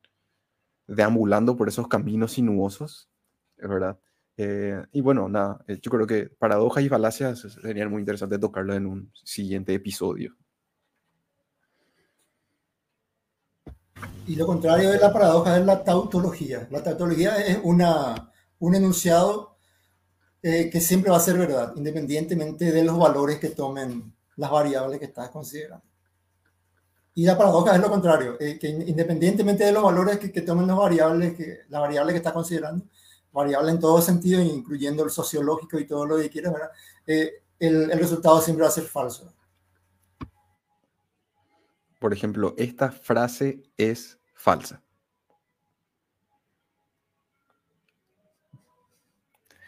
deambulando 0.87 1.57
por 1.57 1.69
esos 1.69 1.89
caminos 1.89 2.33
sinuosos, 2.33 3.11
¿verdad? 3.59 3.99
Eh, 4.39 4.85
y 4.93 5.01
bueno, 5.01 5.29
nada, 5.29 5.65
eh, 5.67 5.79
yo 5.81 5.91
creo 5.91 6.07
que 6.07 6.29
paradojas 6.29 6.85
y 6.85 6.89
falacias 6.89 7.41
serían 7.63 7.91
muy 7.91 8.01
interesantes 8.01 8.39
tocarlo 8.39 8.75
en 8.75 8.87
un 8.87 9.11
siguiente 9.25 9.73
episodio. 9.73 10.37
Y 14.27 14.37
lo 14.37 14.47
contrario 14.47 14.91
de 14.91 14.99
la 14.99 15.13
paradoja 15.13 15.57
es 15.57 15.65
la 15.65 15.83
tautología. 15.83 16.67
La 16.71 16.83
tautología 16.83 17.37
es 17.39 17.59
una, 17.63 18.33
un 18.59 18.75
enunciado 18.75 19.57
eh, 20.43 20.69
que 20.69 20.81
siempre 20.81 21.11
va 21.11 21.17
a 21.17 21.21
ser 21.21 21.39
verdad, 21.39 21.73
independientemente 21.77 22.73
de 22.73 22.85
los 22.85 22.99
valores 22.99 23.39
que 23.39 23.51
tomen 23.51 24.15
las 24.37 24.51
variables 24.51 24.99
que 24.99 25.07
estás 25.07 25.31
considerando. 25.31 25.87
Y 27.15 27.25
la 27.25 27.39
paradoja 27.39 27.75
es 27.75 27.81
lo 27.81 27.89
contrario, 27.89 28.37
que 28.37 28.69
independientemente 28.69 29.65
de 29.65 29.73
los 29.73 29.83
valores 29.83 30.19
que, 30.19 30.31
que 30.31 30.43
tomen 30.43 30.67
las 30.67 30.77
variables, 30.77 31.35
que, 31.35 31.61
la 31.71 31.81
variable 31.81 32.13
que 32.13 32.19
estás 32.19 32.35
considerando, 32.35 32.85
variable 33.37 33.71
en 33.71 33.79
todo 33.79 34.01
sentido, 34.01 34.41
incluyendo 34.41 35.05
el 35.05 35.11
sociológico 35.11 35.79
y 35.79 35.87
todo 35.87 36.07
lo 36.07 36.17
que 36.17 36.31
quieras, 36.31 36.55
eh, 37.07 37.43
el, 37.59 37.91
el, 37.91 37.99
resultado 37.99 38.41
siempre 38.41 38.63
va 38.63 38.69
a 38.69 38.73
ser 38.73 38.85
falso. 38.85 39.33
Por 42.01 42.13
ejemplo, 42.15 42.55
esta 42.57 42.91
frase 42.91 43.63
es 43.77 44.19
falsa. 44.35 44.83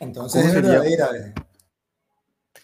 Entonces 0.00 0.42
¿Cómo 0.42 0.54
sería, 0.54 0.70
verdadera. 0.80 1.34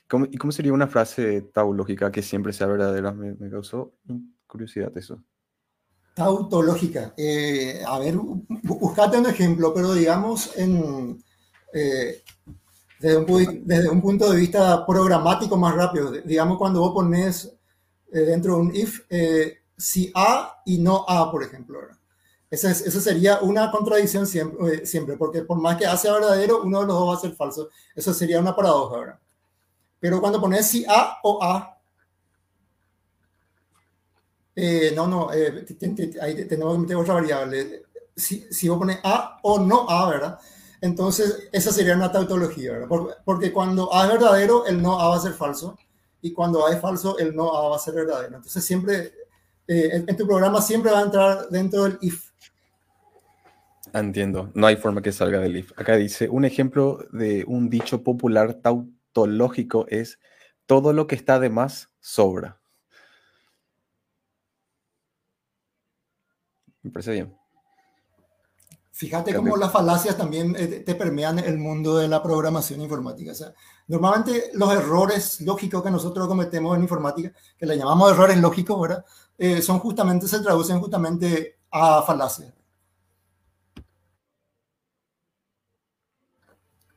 ¿cómo, 0.09 0.27
¿Y 0.31 0.39
cómo 0.39 0.53
sería 0.53 0.73
una 0.73 0.87
frase 0.87 1.43
taulógica 1.43 2.11
que 2.11 2.23
siempre 2.23 2.53
sea 2.53 2.67
verdadera? 2.67 3.13
Me, 3.13 3.35
me 3.35 3.51
causó 3.51 3.95
curiosidad 4.47 4.97
eso. 4.97 5.23
Tautológica. 6.15 7.13
Eh, 7.17 7.83
a 7.85 7.99
ver, 7.99 8.17
buscate 8.17 9.19
un 9.19 9.27
ejemplo, 9.27 9.75
pero 9.75 9.93
digamos 9.95 10.57
en, 10.57 11.23
eh, 11.73 12.23
desde, 13.01 13.17
un, 13.17 13.67
desde, 13.67 13.91
un, 13.91 14.01
punto 14.01 14.31
de 14.31 14.39
vista 14.39 14.87
programático 14.87 15.57
más 15.57 15.75
rápido. 15.75 16.13
Digamos 16.13 16.57
cuando 16.57 16.81
vos 16.81 16.93
pones 16.95 17.53
eh, 18.13 18.21
dentro 18.21 18.55
de 18.55 18.61
un 18.61 18.77
if 18.77 19.01
si 19.77 20.13
A 20.15 20.63
y 20.65 20.79
no 20.79 21.05
A, 21.09 21.31
por 21.33 21.43
ejemplo. 21.43 21.81
Esa, 22.49 22.71
es, 22.71 22.79
sería 23.03 23.41
una 23.41 23.73
contradicción 23.73 24.29
siempre, 24.29 24.87
siempre, 24.87 25.17
porque 25.17 25.43
por 25.43 25.61
más 25.61 25.77
que 25.77 25.87
A 25.87 25.97
sea 25.97 26.13
verdadero, 26.13 26.63
uno 26.63 26.83
de 26.83 26.87
los 26.87 26.97
dos 26.97 27.09
va 27.09 27.15
a 27.15 27.21
ser 27.21 27.35
falso. 27.35 27.71
Eso 27.97 28.15
sería 28.15 28.39
una 28.39 28.55
paradoja, 28.55 28.99
¿verdad? 28.99 29.19
Pero 29.99 30.21
cuando 30.21 30.41
pones 30.41 30.67
si 30.67 30.85
A 30.87 31.19
o 31.25 31.43
A, 31.43 31.74
eh, 34.57 34.93
no, 34.95 35.07
no, 35.07 35.33
eh, 35.33 35.65
ahí 36.21 36.45
tenemos 36.47 36.75
que 36.75 36.81
meter 36.81 36.97
otra 36.97 37.15
variable. 37.15 37.83
Si, 38.17 38.47
si 38.51 38.69
vos 38.69 38.79
pones 38.79 38.99
A 39.03 39.39
o 39.43 39.59
no 39.59 39.89
A, 39.91 40.09
¿verdad? 40.11 40.39
Entonces, 40.81 41.49
esa 41.53 41.73
sería 41.73 41.95
una 41.95 42.13
tautología, 42.13 42.73
¿verdad? 42.73 42.89
Por- 42.89 43.17
Porque 43.25 43.53
cuando 43.53 43.93
A 43.95 44.05
es 44.07 44.13
verdadero, 44.13 44.67
el 44.67 44.81
no 44.83 45.01
A 45.01 45.09
va 45.09 45.17
a 45.17 45.21
ser 45.21 45.33
falso. 45.33 45.77
Y 46.23 46.33
cuando 46.33 46.67
A 46.67 46.73
es 46.73 46.81
falso, 46.81 47.19
el 47.19 47.35
no 47.35 47.55
A 47.55 47.69
va 47.71 47.77
a 47.77 47.79
ser 47.79 47.95
verdadero. 47.95 48.37
Entonces, 48.37 48.65
siempre, 48.65 49.13
eh, 49.67 49.91
en, 49.93 50.05
en 50.09 50.17
tu 50.17 50.27
programa 50.27 50.61
siempre 50.63 50.93
va 50.93 51.01
a 51.01 51.05
entrar 51.05 51.49
dentro 51.49 51.85
del 51.85 51.99
if. 52.03 52.31
Entiendo, 53.93 54.51
no 54.55 54.67
hay 54.67 54.77
forma 54.77 55.03
que 55.03 55.13
salga 55.13 55.41
del 55.41 55.57
if. 55.57 55.73
Acá 55.77 55.97
dice, 55.97 56.29
un 56.29 56.45
ejemplo 56.45 57.07
de 57.13 57.45
un 57.47 57.69
dicho 57.71 58.03
popular 58.03 58.55
tautológico 58.55 59.87
es, 59.89 60.19
todo 60.67 60.93
lo 60.93 61.07
que 61.07 61.15
está 61.15 61.39
de 61.39 61.51
más 61.51 61.91
sobra. 62.01 62.61
Me 66.85 66.91
parece 66.93 67.11
bien. 67.13 67.37
Fíjate 68.93 69.33
Cambio. 69.33 69.51
cómo 69.53 69.61
las 69.61 69.73
falacias 69.73 70.17
también 70.17 70.55
eh, 70.57 70.85
te- 70.87 70.95
permean 70.95 71.41
el 71.41 71.59
mundo 71.59 71.97
de 71.97 72.07
la 72.07 72.23
programación 72.23 72.81
informática. 72.81 73.33
O 73.33 73.35
sea, 73.35 73.53
normalmente 73.89 74.51
los 74.55 74.73
errores 74.73 75.41
lógicos 75.41 75.83
que 75.83 75.91
nosotros 75.91 76.29
cometemos 76.29 76.77
en 76.77 76.83
informática, 76.83 77.33
que 77.59 77.67
le 77.67 77.77
llamamos 77.77 78.13
errores 78.13 78.39
lógicos, 78.39 78.81
¿verdad? 78.81 79.05
Eh, 79.37 79.61
son 79.63 79.81
justamente, 79.81 80.29
se 80.29 80.39
traducen 80.39 80.79
justamente 80.79 81.59
a 81.73 82.03
falacias. 82.03 82.53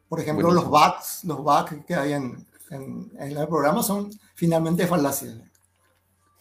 Por 0.08 0.20
ejemplo, 0.20 0.52
los 0.52 0.66
bugs, 0.70 1.24
los 1.24 1.38
bugs 1.40 1.84
que 1.86 1.96
hay 1.96 2.14
en, 2.14 2.46
en, 2.70 3.12
en 3.20 3.38
el 3.38 3.48
programa 3.48 3.82
son 3.82 4.12
finalmente 4.36 4.86
falacias, 4.86 5.36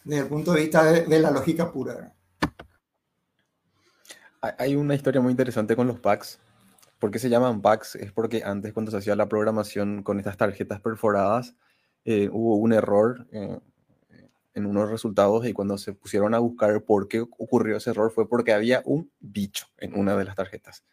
desde 0.04 0.22
el 0.22 0.28
punto 0.28 0.52
de 0.52 0.60
vista 0.60 0.84
de, 0.84 1.06
de 1.06 1.18
la 1.18 1.30
lógica 1.30 1.72
pura. 1.72 2.12
Hay- 4.58 4.76
una 4.76 4.94
historia 4.94 5.20
muy 5.20 5.30
interesante 5.32 5.76
con 5.76 5.86
los 5.86 6.00
bugs. 6.00 6.38
¿Por 6.98 7.10
qué 7.10 7.18
se 7.18 7.28
llaman 7.28 7.62
bugs? 7.62 7.96
Es 7.96 8.12
porque 8.12 8.42
antes 8.44 8.72
cuando 8.72 8.90
se 8.90 8.98
hacía 8.98 9.16
la 9.16 9.28
programación 9.28 10.02
con 10.02 10.18
estas 10.18 10.36
tarjetas 10.36 10.80
perforadas, 10.80 11.54
eh, 12.04 12.28
hubo 12.32 12.56
un 12.56 12.72
error 12.72 13.26
eh, 13.32 13.58
en 14.54 14.66
unos 14.66 14.90
resultados 14.90 15.46
y 15.46 15.52
cuando 15.52 15.76
se 15.78 15.92
pusieron 15.92 16.34
a 16.34 16.38
buscar 16.38 16.82
por 16.84 17.08
qué 17.08 17.20
ocurrió 17.20 17.76
ese 17.76 17.90
error 17.90 18.10
fue 18.10 18.28
porque 18.28 18.52
había 18.52 18.82
un 18.86 19.10
bicho 19.20 19.66
en 19.78 19.98
una 19.98 20.16
de 20.16 20.24
las 20.24 20.36
tarjetas. 20.36 20.84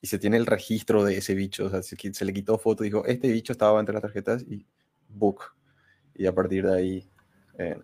Y 0.00 0.08
se 0.08 0.18
tiene 0.18 0.36
el 0.36 0.46
registro 0.46 1.04
de 1.04 1.18
ese 1.18 1.34
bicho, 1.34 1.66
o 1.66 1.70
sea, 1.70 1.82
se, 1.82 1.96
se 2.14 2.24
le 2.24 2.32
quitó 2.32 2.58
foto 2.58 2.84
y 2.84 2.88
dijo, 2.88 3.04
este 3.06 3.30
bicho 3.32 3.52
estaba 3.52 3.80
entre 3.80 3.94
las 3.94 4.02
tarjetas 4.02 4.42
y 4.42 4.66
book. 5.08 5.42
Y 6.14 6.26
a 6.26 6.34
partir 6.34 6.66
de 6.66 6.74
ahí 6.76 7.10
eh, 7.58 7.80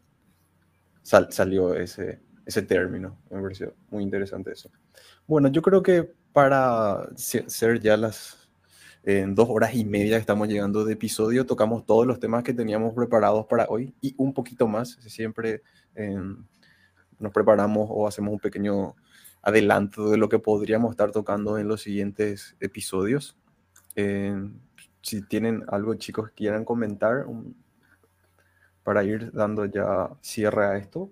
sal- 1.03 1.33
salió 1.33 1.75
ese, 1.75 2.21
ese 2.49 2.63
término. 2.63 3.17
Me 3.31 3.41
pareció 3.43 3.75
muy 3.91 4.03
interesante 4.03 4.51
eso. 4.53 4.71
Bueno, 5.27 5.49
yo 5.49 5.61
creo 5.61 5.83
que 5.83 6.11
para 6.33 7.07
se- 7.15 7.49
ser 7.49 7.79
ya 7.79 7.97
las 7.97 8.49
en 9.05 9.35
dos 9.35 9.49
horas 9.51 9.75
y 9.75 9.85
media 9.85 10.17
que 10.17 10.21
estamos 10.21 10.49
llegando 10.49 10.85
de 10.85 10.95
episodio, 10.95 11.47
tocamos 11.47 11.85
todos 11.87 12.07
los 12.07 12.19
temas 12.19 12.43
que 12.43 12.53
teníamos 12.55 12.95
preparados 12.95 13.47
para 13.47 13.67
hoy 13.69 13.95
y 14.01 14.15
un 14.19 14.33
poquito 14.35 14.67
más. 14.67 14.99
Siempre 15.01 15.63
eh, 15.95 16.19
nos 17.19 17.33
preparamos 17.33 17.89
o 17.91 18.07
hacemos 18.09 18.33
un 18.33 18.41
pequeño 18.41 18.97
adelanto 19.43 20.11
de 20.11 20.17
lo 20.17 20.29
que 20.29 20.39
podríamos 20.39 20.91
estar 20.91 21.11
tocando 21.11 21.59
en 21.59 21.69
los 21.69 21.83
siguientes 21.83 22.57
episodios. 22.61 23.37
Eh, 23.95 24.35
si 25.03 25.23
tienen 25.23 25.65
algo, 25.69 25.95
chicos, 25.95 26.29
que 26.31 26.35
quieran 26.35 26.65
comentar 26.65 27.27
un- 27.27 27.57
para 28.83 29.05
ir 29.05 29.33
dando 29.33 29.65
ya 29.67 30.11
cierre 30.23 30.65
a 30.67 30.77
esto. 30.79 31.11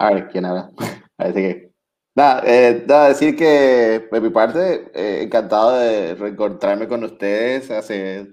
A 0.00 0.10
ver, 0.14 0.28
¿quién 0.28 0.44
habla? 0.46 0.70
Parece 1.16 1.40
que... 1.42 1.70
Nada, 2.14 2.42
eh, 2.46 2.84
nada, 2.88 3.08
decir 3.08 3.36
que 3.36 4.08
de 4.12 4.20
mi 4.20 4.30
parte, 4.30 4.90
eh, 4.94 5.22
encantado 5.22 5.78
de 5.78 6.14
reencontrarme 6.16 6.88
con 6.88 7.04
ustedes. 7.04 7.70
Hace 7.70 8.26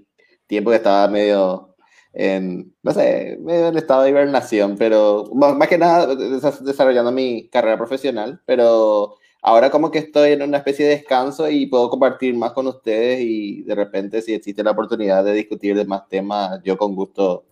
tiempo 0.46 0.70
que 0.70 0.76
estaba 0.76 1.06
medio 1.08 1.76
en, 2.12 2.74
no 2.82 2.92
sé, 2.92 3.38
medio 3.40 3.68
en 3.68 3.76
estado 3.78 4.02
de 4.02 4.10
hibernación, 4.10 4.76
pero 4.78 5.26
más, 5.34 5.56
más 5.56 5.68
que 5.68 5.78
nada 5.78 6.14
des- 6.16 6.64
desarrollando 6.64 7.12
mi 7.12 7.48
carrera 7.50 7.76
profesional, 7.78 8.40
pero 8.46 9.16
ahora 9.42 9.70
como 9.70 9.90
que 9.92 9.98
estoy 10.00 10.32
en 10.32 10.42
una 10.42 10.58
especie 10.58 10.86
de 10.86 10.96
descanso 10.96 11.48
y 11.50 11.66
puedo 11.66 11.90
compartir 11.90 12.34
más 12.36 12.52
con 12.52 12.66
ustedes 12.66 13.20
y 13.22 13.62
de 13.62 13.74
repente 13.76 14.22
si 14.22 14.34
existe 14.34 14.64
la 14.64 14.72
oportunidad 14.72 15.24
de 15.24 15.34
discutir 15.34 15.76
de 15.76 15.84
más 15.86 16.08
temas, 16.08 16.60
yo 16.64 16.76
con 16.78 16.94
gusto 16.96 17.44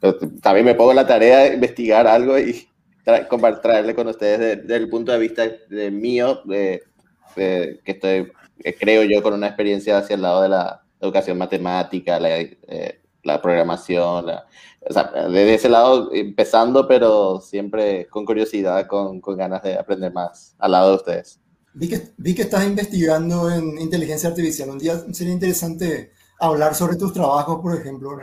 pero 0.00 0.16
también 0.42 0.66
me 0.66 0.74
pongo 0.74 0.92
la 0.94 1.06
tarea 1.06 1.40
de 1.40 1.54
investigar 1.54 2.06
algo 2.06 2.38
y 2.38 2.68
tra 3.04 3.60
traerle 3.60 3.94
con 3.94 4.08
ustedes 4.08 4.38
de- 4.38 4.56
desde 4.56 4.76
el 4.76 4.88
punto 4.88 5.12
de 5.12 5.18
vista 5.18 5.44
de 5.68 5.90
mío, 5.90 6.40
de, 6.44 6.82
de- 7.36 7.80
que 7.84 7.92
estoy, 7.92 8.32
creo 8.78 9.02
yo, 9.04 9.22
con 9.22 9.34
una 9.34 9.46
experiencia 9.48 9.98
hacia 9.98 10.14
el 10.16 10.22
lado 10.22 10.42
de 10.42 10.48
la 10.50 10.82
educación 11.00 11.38
matemática, 11.38 12.18
la, 12.18 12.38
eh, 12.40 13.00
la 13.22 13.40
programación, 13.42 14.26
la- 14.26 14.46
o 14.88 14.92
sea, 14.92 15.10
desde 15.28 15.54
ese 15.54 15.68
lado 15.68 16.10
empezando, 16.12 16.86
pero 16.86 17.40
siempre 17.40 18.06
con 18.06 18.24
curiosidad, 18.24 18.86
con, 18.86 19.20
con 19.20 19.36
ganas 19.36 19.62
de 19.62 19.76
aprender 19.76 20.12
más 20.12 20.54
al 20.58 20.72
lado 20.72 20.90
de 20.90 20.96
ustedes. 20.96 21.40
Vi 21.74 21.88
que, 21.88 22.00
vi 22.16 22.34
que 22.34 22.42
estás 22.42 22.66
investigando 22.66 23.50
en 23.50 23.78
inteligencia 23.78 24.28
artificial. 24.30 24.70
Un 24.70 24.78
día 24.78 24.98
sería 25.12 25.32
interesante 25.32 26.12
hablar 26.40 26.74
sobre 26.74 26.96
tus 26.96 27.12
trabajos, 27.12 27.60
por 27.60 27.78
ejemplo. 27.78 28.18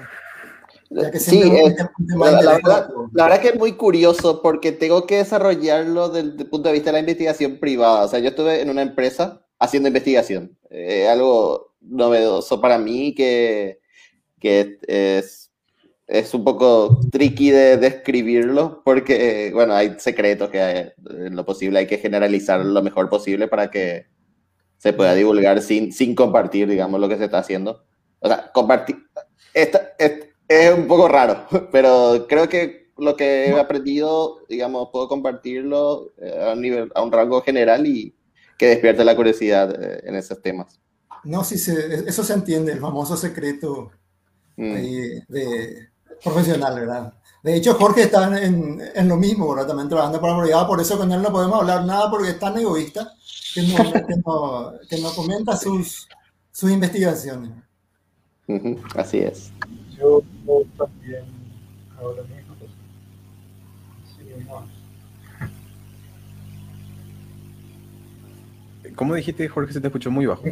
¿No? 0.89 1.01
Ya 1.01 1.11
que 1.11 1.19
Sí, 1.19 1.41
es 1.41 1.71
eh, 1.71 1.75
de 1.97 2.17
la, 2.17 2.31
la 2.41 2.53
verdad, 2.53 2.89
la 3.13 3.23
verdad 3.25 3.41
que 3.41 3.47
es 3.49 3.55
muy 3.57 3.73
curioso 3.73 4.41
porque 4.41 4.71
tengo 4.71 5.05
que 5.05 5.17
desarrollarlo 5.17 6.09
desde 6.09 6.41
el 6.43 6.49
punto 6.49 6.69
de 6.69 6.73
vista 6.73 6.89
de 6.89 6.93
la 6.93 6.99
investigación 6.99 7.57
privada. 7.59 8.05
O 8.05 8.07
sea, 8.07 8.19
yo 8.19 8.29
estuve 8.29 8.61
en 8.61 8.69
una 8.69 8.81
empresa 8.81 9.45
haciendo 9.59 9.87
investigación. 9.87 10.57
Eh, 10.69 11.07
algo 11.07 11.73
novedoso 11.81 12.59
para 12.61 12.77
mí 12.77 13.13
que, 13.15 13.79
que 14.39 14.77
es, 14.87 15.51
es 16.07 16.33
un 16.33 16.43
poco 16.43 16.99
tricky 17.11 17.51
de 17.51 17.77
describirlo 17.77 18.81
porque, 18.83 19.51
bueno, 19.53 19.73
hay 19.73 19.95
secretos 19.97 20.49
que 20.49 20.61
hay- 20.61 20.91
en 21.09 21.35
lo 21.35 21.45
posible 21.45 21.79
hay 21.79 21.87
que 21.87 21.97
generalizar 21.97 22.63
lo 22.63 22.81
mejor 22.83 23.09
posible 23.09 23.47
para 23.47 23.71
que 23.71 24.05
se 24.77 24.93
pueda 24.93 25.15
divulgar 25.15 25.61
sin, 25.61 25.91
sin 25.91 26.13
compartir, 26.13 26.67
digamos, 26.67 26.99
lo 26.99 27.07
que 27.09 27.17
se 27.17 27.25
está 27.25 27.39
haciendo. 27.39 27.85
O 28.19 28.27
sea, 28.27 28.51
compartir... 28.53 28.97
Esta, 29.53 29.93
es, 29.97 30.24
es 30.47 30.73
un 30.73 30.87
poco 30.87 31.07
raro, 31.07 31.45
pero 31.71 32.25
creo 32.27 32.47
que 32.49 32.91
lo 32.97 33.15
que 33.15 33.47
he 33.47 33.59
aprendido, 33.59 34.39
digamos, 34.47 34.89
puedo 34.91 35.07
compartirlo 35.07 36.13
eh, 36.17 36.45
a 36.47 36.53
un, 36.53 36.61
nivel, 36.61 36.91
a 36.95 37.01
un 37.01 37.11
rango 37.11 37.41
general 37.41 37.85
y 37.85 38.15
que 38.57 38.67
despierte 38.67 39.03
la 39.03 39.15
curiosidad 39.15 39.75
eh, 39.81 40.01
en 40.05 40.15
esos 40.15 40.41
temas. 40.41 40.79
No, 41.25 41.43
sí, 41.43 41.57
se, 41.57 42.07
eso 42.07 42.23
se 42.23 42.33
entiende, 42.33 42.71
el 42.71 42.79
famoso 42.79 43.17
secreto 43.17 43.91
Mm. 44.57 44.75
ahí 44.75 45.19
de 45.27 45.89
profesional, 46.23 46.79
¿verdad? 46.79 47.13
De 47.43 47.55
hecho, 47.55 47.75
Jorge 47.75 48.03
está 48.03 48.41
en, 48.41 48.81
en 48.95 49.07
lo 49.07 49.17
mismo, 49.17 49.49
¿verdad? 49.49 49.67
También 49.67 49.89
trabajando 49.89 50.19
para 50.19 50.33
la 50.33 50.39
brigada, 50.39 50.67
por 50.67 50.81
eso 50.81 50.97
con 50.97 51.11
él 51.11 51.21
no 51.21 51.31
podemos 51.31 51.59
hablar 51.59 51.85
nada 51.85 52.09
porque 52.09 52.29
es 52.29 52.39
tan 52.39 52.57
egoísta 52.57 53.11
que 53.53 53.61
no, 53.63 53.77
que 53.93 54.15
no, 54.25 54.73
que 54.89 54.97
no 54.99 55.13
comenta 55.13 55.55
sus, 55.55 56.07
sus 56.51 56.71
investigaciones. 56.71 57.51
Así 58.95 59.19
es. 59.19 59.51
Yo, 59.97 60.21
yo 60.45 60.63
también 60.77 61.23
hago 61.97 62.13
lo 62.13 62.23
mismo. 62.23 62.55
pues. 62.59 62.71
Seguimos. 64.17 64.63
¿Cómo 68.95 69.15
dijiste, 69.15 69.47
Jorge? 69.47 69.73
Se 69.73 69.81
te 69.81 69.87
escuchó 69.87 70.11
muy 70.11 70.25
bajo. 70.25 70.43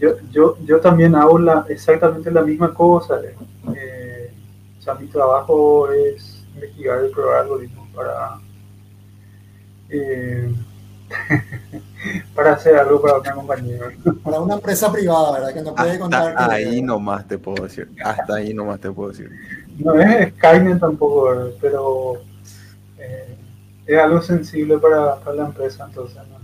Yo, 0.00 0.16
yo, 0.32 0.58
yo 0.64 0.80
también 0.80 1.14
hago 1.14 1.38
la, 1.38 1.64
exactamente 1.68 2.30
la 2.30 2.42
misma 2.42 2.74
cosa. 2.74 3.20
eh, 3.76 4.30
o 4.78 4.82
sea, 4.82 4.94
mi 4.94 5.06
trabajo 5.06 5.90
es 5.92 6.44
investigar 6.54 7.04
y 7.06 7.12
probar 7.12 7.42
algoritmos 7.42 7.88
para, 7.90 8.40
eh, 9.90 10.52
para 12.34 12.52
hacer 12.52 12.76
algo 12.76 13.00
para 13.00 13.18
una 13.18 13.32
compañía. 13.32 13.78
Para 14.22 14.40
una 14.40 14.54
empresa 14.54 14.92
privada, 14.92 15.32
¿verdad? 15.32 15.54
Que 15.54 15.62
no 15.62 15.74
puede 15.74 15.98
contar 15.98 16.28
Hasta 16.36 16.48
que... 16.48 16.54
ahí 16.54 16.82
nomás 16.82 17.26
te 17.26 17.38
puedo 17.38 17.64
decir. 17.64 17.88
Hasta 18.04 18.34
ahí 18.34 18.54
nomás 18.54 18.80
te 18.80 18.90
puedo 18.90 19.10
decir. 19.10 19.30
No 19.78 19.94
es 20.00 20.32
Skynet 20.34 20.80
tampoco, 20.80 21.24
¿verdad? 21.24 21.50
pero 21.60 22.14
eh, 22.98 23.36
es 23.86 23.98
algo 23.98 24.22
sensible 24.22 24.78
para, 24.78 25.16
para 25.16 25.36
la 25.36 25.46
empresa, 25.46 25.84
entonces 25.86 26.16
no. 26.28 26.36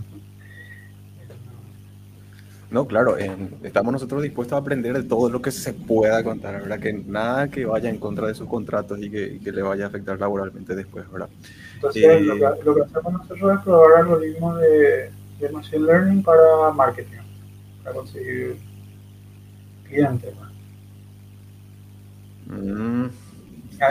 No, 2.73 2.87
claro, 2.87 3.17
estamos 3.61 3.93
nosotros 3.93 4.23
dispuestos 4.23 4.55
a 4.55 4.59
aprender 4.59 4.93
de 4.93 5.03
todo 5.03 5.29
lo 5.29 5.39
que 5.39 5.51
se 5.51 5.73
pueda 5.73 6.23
contar, 6.23 6.59
¿verdad? 6.59 6.79
Que 6.79 6.91
nada 6.91 7.47
que 7.47 7.65
vaya 7.67 7.87
en 7.87 7.99
contra 7.99 8.25
de 8.25 8.33
sus 8.33 8.47
contratos 8.47 8.97
y 8.99 9.11
que, 9.11 9.33
y 9.33 9.39
que 9.39 9.51
le 9.51 9.61
vaya 9.61 9.85
a 9.85 9.87
afectar 9.89 10.19
laboralmente 10.19 10.73
después, 10.73 11.05
¿verdad? 11.11 11.29
Entonces, 11.75 12.03
Eh, 12.03 12.21
lo, 12.21 12.33
que, 12.33 12.63
lo 12.63 12.73
que 12.73 12.81
hacemos 12.81 13.13
nosotros 13.13 13.59
es 13.59 13.63
probar 13.63 14.01
algoritmos 14.01 14.59
de, 14.59 15.11
de 15.39 15.49
Machine 15.49 15.85
Learning 15.85 16.23
para 16.23 16.71
marketing, 16.71 17.21
para 17.83 17.95
conseguir 17.95 18.57
clientes. 19.87 20.33
¿no? 22.47 22.55
Mm, 22.55 23.09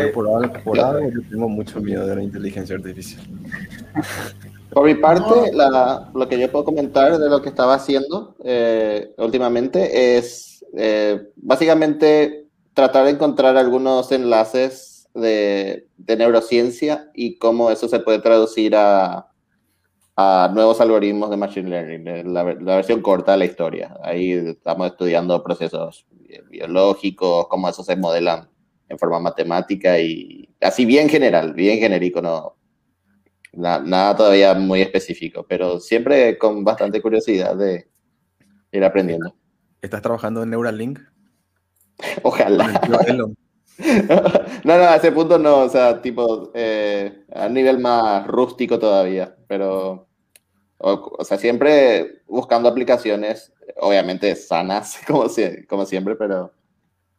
Yo 0.01 0.13
por 0.13 0.29
algo, 0.29 0.53
por 0.65 0.81
algo 0.81 1.11
yo 1.11 1.21
tengo 1.31 1.49
mucho 1.49 1.81
miedo 1.81 2.07
de 2.07 2.17
la 2.17 2.23
inteligencia 2.23 2.77
artificial. 2.77 3.25
Por 4.73 4.87
mi 4.87 4.95
parte, 4.95 5.53
la, 5.53 6.11
lo 6.15 6.27
que 6.27 6.41
yo 6.41 6.51
puedo 6.51 6.65
comentar 6.65 7.19
de 7.19 7.29
lo 7.29 7.43
que 7.43 7.51
estaba 7.51 7.75
haciendo 7.75 8.35
eh, 8.43 9.13
últimamente 9.19 10.17
es 10.17 10.65
eh, 10.75 11.29
básicamente 11.37 12.47
tratar 12.73 13.05
de 13.05 13.11
encontrar 13.11 13.59
algunos 13.59 14.11
enlaces 14.13 15.11
de, 15.13 15.89
de, 15.99 16.17
neurociencia 16.17 17.11
y 17.13 17.37
cómo 17.37 17.71
eso 17.71 17.87
se 17.87 18.01
puede 18.01 18.21
traducir 18.21 18.75
a, 18.75 19.32
a 20.17 20.51
nuevos 20.53 20.81
algoritmos 20.81 21.31
de 21.31 21.37
Machine 21.37 21.71
Learning, 21.71 22.33
la, 22.33 22.45
la, 22.45 22.77
versión 22.77 23.01
corta 23.01 23.33
de 23.33 23.39
la 23.39 23.45
historia. 23.45 23.97
Ahí 24.03 24.33
estamos 24.33 24.89
estudiando 24.89 25.43
procesos 25.43 26.07
biológicos, 26.51 27.49
cómo 27.49 27.69
eso 27.69 27.83
se 27.83 27.97
modelan 27.97 28.49
en 28.89 28.99
forma 28.99 29.21
matemática 29.21 29.99
y 29.99 30.49
así 30.61 30.85
bien 30.85 31.09
general, 31.09 31.55
bien 31.55 31.79
genérico, 31.79 32.21
no, 32.21 32.57
nada 33.55 34.17
todavía 34.17 34.55
muy 34.55 34.81
específico, 34.83 35.47
pero 35.49 35.81
siempre 35.81 36.39
con 36.39 36.65
bastante 36.65 37.01
curiosidad 37.01 37.57
de 37.57 37.89
ir 38.71 38.85
aprendiendo. 38.85 39.35
¿Estás 39.81 40.03
trabajando 40.03 40.43
en 40.43 40.51
Neuralink? 40.51 41.01
Ojalá. 42.23 42.81
no, 44.65 44.77
no, 44.77 44.85
a 44.85 44.97
ese 44.97 45.13
punto 45.13 45.39
no, 45.39 45.61
o 45.61 45.69
sea, 45.69 46.01
tipo, 46.03 46.51
eh, 46.55 47.25
a 47.35 47.49
nivel 47.49 47.79
más 47.79 48.27
rústico 48.27 48.79
todavía, 48.79 49.35
pero, 49.49 50.07
o, 50.79 51.17
o, 51.19 51.25
sea, 51.25 51.39
siempre 51.39 52.23
buscando 52.27 52.69
aplicaciones, 52.69 53.53
obviamente 53.81 54.35
sanas, 54.37 55.01
como, 55.07 55.29
si, 55.29 55.65
como 55.67 55.85
siempre, 55.87 56.17
pero 56.17 56.53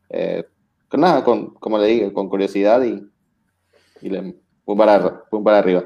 eh, 0.09 0.45
nada, 0.93 1.23
con, 1.23 1.53
como 1.55 1.77
le 1.77 1.87
digo, 1.87 2.13
con 2.13 2.29
curiosidad 2.29 2.83
y, 2.83 3.09
y 4.01 4.09
le, 4.09 4.35
pum 4.65 4.77
para, 4.77 5.23
pum 5.25 5.43
para 5.43 5.59
arriba. 5.59 5.83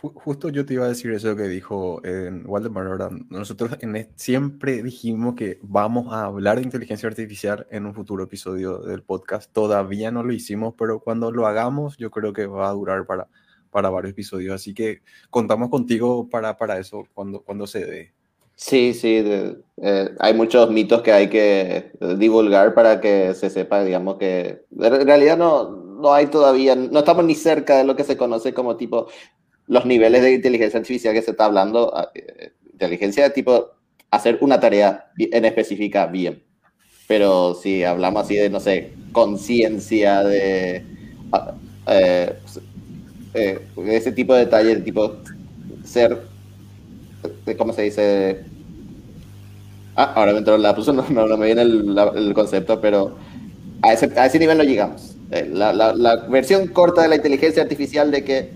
Justo 0.00 0.48
yo 0.50 0.64
te 0.64 0.74
iba 0.74 0.84
a 0.84 0.88
decir 0.88 1.10
eso 1.10 1.34
que 1.34 1.48
dijo 1.48 2.00
en 2.04 2.44
Waldemar. 2.46 3.10
Nosotros 3.30 3.76
en, 3.80 4.08
siempre 4.14 4.80
dijimos 4.82 5.34
que 5.34 5.58
vamos 5.62 6.12
a 6.12 6.26
hablar 6.26 6.58
de 6.58 6.62
inteligencia 6.62 7.08
artificial 7.08 7.66
en 7.70 7.84
un 7.84 7.94
futuro 7.94 8.22
episodio 8.22 8.78
del 8.78 9.02
podcast. 9.02 9.52
Todavía 9.52 10.12
no 10.12 10.22
lo 10.22 10.32
hicimos, 10.32 10.74
pero 10.78 11.00
cuando 11.00 11.32
lo 11.32 11.48
hagamos, 11.48 11.96
yo 11.96 12.12
creo 12.12 12.32
que 12.32 12.46
va 12.46 12.68
a 12.68 12.72
durar 12.72 13.06
para, 13.06 13.26
para 13.70 13.90
varios 13.90 14.12
episodios. 14.12 14.54
Así 14.54 14.72
que 14.72 15.02
contamos 15.30 15.68
contigo 15.68 16.28
para, 16.28 16.56
para 16.56 16.78
eso 16.78 17.04
cuando, 17.12 17.40
cuando 17.40 17.66
se 17.66 17.84
dé. 17.84 18.12
Sí, 18.54 18.94
sí, 18.94 19.22
de, 19.22 19.56
eh, 19.82 20.10
hay 20.20 20.34
muchos 20.34 20.70
mitos 20.70 21.02
que 21.02 21.12
hay 21.12 21.28
que 21.28 21.92
divulgar 22.18 22.74
para 22.74 23.00
que 23.00 23.34
se 23.34 23.50
sepa, 23.50 23.84
digamos 23.84 24.16
que 24.16 24.64
en 24.76 25.06
realidad 25.06 25.38
no, 25.38 25.70
no 25.70 26.12
hay 26.12 26.26
todavía, 26.26 26.74
no 26.74 26.98
estamos 26.98 27.24
ni 27.24 27.36
cerca 27.36 27.78
de 27.78 27.84
lo 27.84 27.94
que 27.94 28.02
se 28.02 28.16
conoce 28.16 28.54
como 28.54 28.76
tipo 28.76 29.08
los 29.68 29.84
niveles 29.84 30.22
de 30.22 30.32
inteligencia 30.32 30.80
artificial 30.80 31.14
que 31.14 31.22
se 31.22 31.30
está 31.30 31.44
hablando, 31.44 31.92
ah, 31.94 32.10
eh, 32.14 32.52
inteligencia 32.72 33.24
de 33.24 33.30
tipo 33.30 33.70
hacer 34.10 34.38
una 34.40 34.58
tarea 34.58 35.10
en 35.18 35.44
específica 35.44 36.06
bien. 36.06 36.42
Pero 37.06 37.54
si 37.54 37.84
hablamos 37.84 38.24
así 38.24 38.36
de, 38.36 38.50
no 38.50 38.60
sé, 38.60 38.92
conciencia, 39.12 40.24
de 40.24 40.82
ah, 41.32 41.54
eh, 41.88 42.32
eh, 43.34 43.60
ese 43.86 44.12
tipo 44.12 44.34
de 44.34 44.40
detalles, 44.40 44.78
de 44.78 44.82
tipo 44.82 45.16
ser, 45.84 46.18
¿cómo 47.56 47.72
se 47.74 47.82
dice? 47.82 48.44
Ah, 49.96 50.12
ahora 50.14 50.32
me 50.32 50.38
entró 50.38 50.56
la 50.56 50.74
puso, 50.74 50.92
no, 50.94 51.04
no, 51.10 51.36
me 51.36 51.46
viene 51.46 51.62
el, 51.62 51.98
el, 52.14 52.34
concepto, 52.34 52.80
pero 52.80 53.16
a 53.82 53.92
ese, 53.92 54.10
a 54.18 54.26
ese 54.26 54.38
nivel 54.38 54.56
no 54.56 54.64
llegamos. 54.64 55.14
La, 55.30 55.74
la, 55.74 55.94
la 55.94 56.16
versión 56.28 56.68
corta 56.68 57.02
de 57.02 57.08
la 57.08 57.16
inteligencia 57.16 57.62
artificial 57.62 58.10
de 58.10 58.24
que 58.24 58.50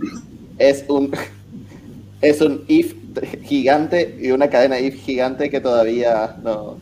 es 0.58 0.84
un, 0.88 1.12
es 2.20 2.40
un 2.40 2.64
if 2.68 2.94
gigante 3.42 4.16
y 4.20 4.30
una 4.30 4.48
cadena 4.48 4.78
if 4.78 4.94
gigante 4.94 5.50
que 5.50 5.60
todavía 5.60 6.36
no, 6.42 6.78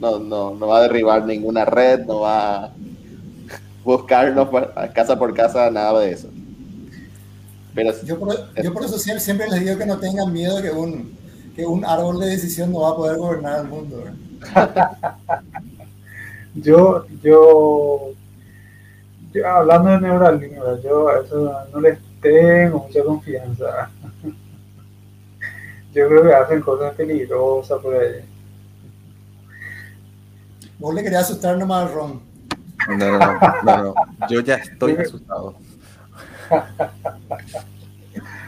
no, 0.00 0.18
no, 0.18 0.54
no 0.54 0.66
va 0.66 0.78
a 0.78 0.82
derribar 0.82 1.24
ninguna 1.24 1.64
red, 1.64 2.06
no 2.06 2.20
va 2.20 2.64
a 2.64 2.72
buscarnos 3.84 4.48
casa 4.94 5.18
por 5.18 5.34
casa, 5.34 5.70
nada 5.70 6.00
de 6.00 6.12
eso. 6.12 6.28
Pero, 7.74 7.92
yo, 8.04 8.18
por, 8.18 8.34
yo 8.62 8.72
por 8.72 8.84
eso 8.84 8.98
siempre, 8.98 9.20
siempre, 9.20 9.48
les 9.48 9.60
digo 9.60 9.78
que 9.78 9.86
no 9.86 9.98
tengan 9.98 10.32
miedo 10.32 10.60
que 10.60 10.70
un, 10.70 11.16
que 11.54 11.64
un 11.64 11.84
árbol 11.84 12.18
de 12.18 12.26
decisión 12.26 12.72
no 12.72 12.80
va 12.80 12.90
a 12.90 12.96
poder 12.96 13.18
gobernar 13.18 13.60
el 13.60 13.68
mundo. 13.68 14.04
yo, 16.54 17.06
yo, 17.22 18.10
yo, 19.32 19.48
hablando 19.48 19.90
de 19.90 20.00
Neuralink, 20.00 20.54
yo 20.82 21.10
eso 21.10 21.52
no 21.72 21.80
les 21.80 21.98
tengo 22.20 22.86
mucha 22.86 23.02
confianza. 23.04 23.90
Yo 25.94 26.08
creo 26.08 26.22
que 26.22 26.34
hacen 26.34 26.60
cosas 26.60 26.94
peligrosas 26.94 27.80
por 27.80 27.94
ahí. 27.94 28.24
Vos 30.78 30.94
le 30.94 31.02
querías 31.02 31.24
asustar 31.24 31.56
nomás 31.58 31.86
al 31.88 31.94
Ron. 31.94 32.22
No, 32.88 32.96
no, 32.96 33.18
no, 33.18 33.38
no, 33.64 33.82
no. 33.82 33.94
Yo 34.30 34.40
ya 34.40 34.56
estoy 34.56 34.96
asustado. 34.96 35.56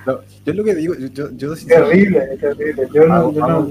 No, 0.06 0.20
yo 0.46 0.54
lo 0.54 0.64
que 0.64 0.74
digo, 0.74 0.94
yo, 0.94 1.08
yo, 1.08 1.30
yo 1.32 1.54
terrible, 1.54 2.20
terrible. 2.38 2.88
Yo 2.92 3.06
no, 3.06 3.30
yo 3.32 3.46
no, 3.46 3.68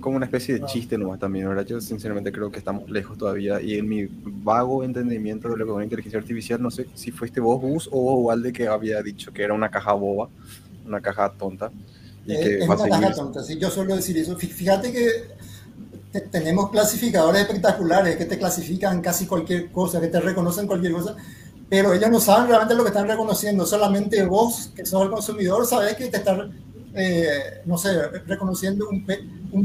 como 0.00 0.16
una 0.16 0.26
especie 0.26 0.58
de 0.58 0.66
chiste 0.66 0.98
nomás 0.98 1.18
también, 1.18 1.48
¿verdad? 1.48 1.64
Yo 1.64 1.80
sinceramente 1.80 2.32
creo 2.32 2.50
que 2.50 2.58
estamos 2.58 2.90
lejos 2.90 3.16
todavía 3.18 3.60
y 3.60 3.76
en 3.76 3.88
mi 3.88 4.08
vago 4.22 4.82
entendimiento 4.82 5.48
de 5.48 5.56
lo 5.56 5.64
que 5.64 5.70
es 5.70 5.74
una 5.74 5.84
inteligencia 5.84 6.18
artificial, 6.18 6.62
no 6.62 6.70
sé 6.70 6.86
si 6.94 7.10
fuiste 7.10 7.40
vos, 7.40 7.60
Gus, 7.60 7.88
o 7.92 8.00
vos, 8.00 8.18
Walde, 8.24 8.52
que 8.52 8.66
había 8.66 9.02
dicho 9.02 9.32
que 9.32 9.42
era 9.42 9.54
una 9.54 9.70
caja 9.70 9.92
boba, 9.92 10.28
una 10.86 11.00
caja 11.00 11.30
tonta. 11.32 11.70
Y 12.26 12.34
que 12.36 12.58
es 12.58 12.68
una 12.68 12.76
caja 12.76 13.12
tonta, 13.12 13.42
sí, 13.42 13.58
yo 13.58 13.70
suelo 13.70 13.96
decir 13.96 14.16
eso. 14.18 14.36
Fíjate 14.36 14.92
que 14.92 16.20
tenemos 16.30 16.70
clasificadores 16.70 17.42
espectaculares 17.42 18.16
que 18.16 18.24
te 18.24 18.38
clasifican 18.38 19.00
casi 19.00 19.26
cualquier 19.26 19.70
cosa, 19.70 20.00
que 20.00 20.08
te 20.08 20.20
reconocen 20.20 20.66
cualquier 20.66 20.92
cosa, 20.92 21.16
pero 21.68 21.92
ellos 21.92 22.10
no 22.10 22.18
saben 22.18 22.48
realmente 22.48 22.74
lo 22.74 22.82
que 22.82 22.88
están 22.88 23.06
reconociendo, 23.06 23.64
solamente 23.64 24.24
vos, 24.24 24.72
que 24.74 24.84
sos 24.84 25.02
el 25.04 25.10
consumidor, 25.10 25.64
sabes 25.66 25.94
que 25.94 26.06
te 26.06 26.16
están, 26.16 26.52
eh, 26.94 27.62
no 27.66 27.78
sé, 27.78 28.08
reconociendo 28.26 28.88
un, 28.88 29.04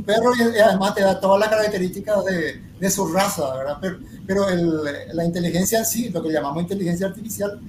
perro 0.03 0.31
y, 0.35 0.59
además 0.59 0.93
te 0.93 1.01
da 1.01 1.19
todas 1.19 1.39
las 1.39 1.49
características 1.49 2.23
de, 2.25 2.89
su 2.89 3.07
raza, 3.07 3.55
¿verdad? 3.55 3.77
Pero, 3.81 3.97
pero 4.27 4.45
la 5.13 5.25
inteligencia 5.25 5.79
en 5.79 5.85
sí, 5.85 6.09
lo 6.09 6.21
que 6.21 6.31
llamamos 6.31 6.61
inteligencia 6.61 7.07
artificial 7.07 7.59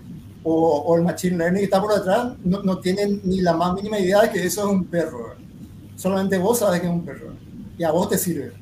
o, 0.42 0.94
el 0.96 1.02
machine 1.02 1.38
learning 1.38 1.60
que 1.60 1.64
está 1.64 1.80
por 1.80 1.94
detrás, 1.94 2.34
no, 2.44 2.62
no, 2.62 2.78
tienen 2.78 3.20
ni 3.24 3.40
la 3.40 3.54
más 3.54 3.74
mínima 3.74 3.98
idea 3.98 4.22
de 4.22 4.30
que 4.30 4.44
eso 4.44 4.62
es 4.62 4.72
un 4.72 4.84
perro. 4.84 5.34
Solamente 5.96 6.38
vos 6.38 6.58
sabes 6.58 6.80
que 6.80 6.86
es 6.86 6.92
un 6.92 7.04
perro 7.04 7.32
y 7.78 7.84
a 7.84 7.90
vos 7.90 8.08
te 8.08 8.18
sirve. 8.18 8.52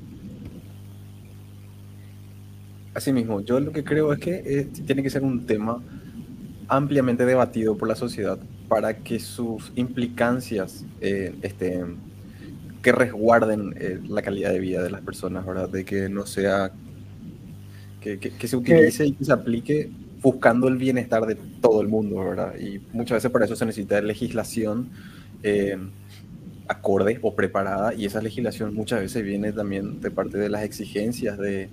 Así 2.94 3.12
mismo, 3.12 3.40
yo 3.40 3.58
lo 3.58 3.72
que 3.72 3.82
creo 3.82 4.12
es 4.12 4.20
que 4.20 4.42
eh, 4.44 4.68
tiene 4.86 5.02
que 5.02 5.10
ser 5.10 5.22
un 5.22 5.44
tema 5.44 5.82
ampliamente 6.68 7.26
debatido 7.26 7.76
por 7.76 7.88
la 7.88 7.96
sociedad 7.96 8.38
para 8.68 8.98
que 8.98 9.18
sus 9.18 9.72
implicancias 9.76 10.84
eh, 11.00 11.34
estén 11.42 11.96
que 12.82 12.92
resguarden 12.92 13.74
eh, 13.78 13.98
la 14.06 14.20
calidad 14.20 14.50
de 14.50 14.60
vida 14.60 14.82
de 14.82 14.90
las 14.90 15.00
personas, 15.00 15.46
¿verdad? 15.46 15.70
De 15.70 15.86
que 15.86 16.10
no 16.10 16.26
sea, 16.26 16.70
que, 18.00 18.18
que, 18.18 18.30
que 18.30 18.46
se 18.46 18.56
utilice 18.56 19.06
y 19.06 19.12
que 19.12 19.24
se 19.24 19.32
aplique 19.32 19.90
buscando 20.20 20.68
el 20.68 20.76
bienestar 20.76 21.24
de 21.26 21.34
todo 21.34 21.80
el 21.80 21.88
mundo, 21.88 22.16
¿verdad? 22.16 22.54
Y 22.58 22.80
muchas 22.92 23.16
veces 23.16 23.30
para 23.30 23.46
eso 23.46 23.56
se 23.56 23.66
necesita 23.66 24.00
legislación 24.02 24.90
eh, 25.42 25.78
acorde 26.68 27.18
o 27.22 27.34
preparada 27.34 27.94
y 27.94 28.06
esa 28.06 28.22
legislación 28.22 28.74
muchas 28.74 29.00
veces 29.00 29.22
viene 29.22 29.52
también 29.52 30.00
de 30.00 30.10
parte 30.10 30.38
de 30.38 30.48
las 30.48 30.62
exigencias 30.62 31.36
de, 31.38 31.68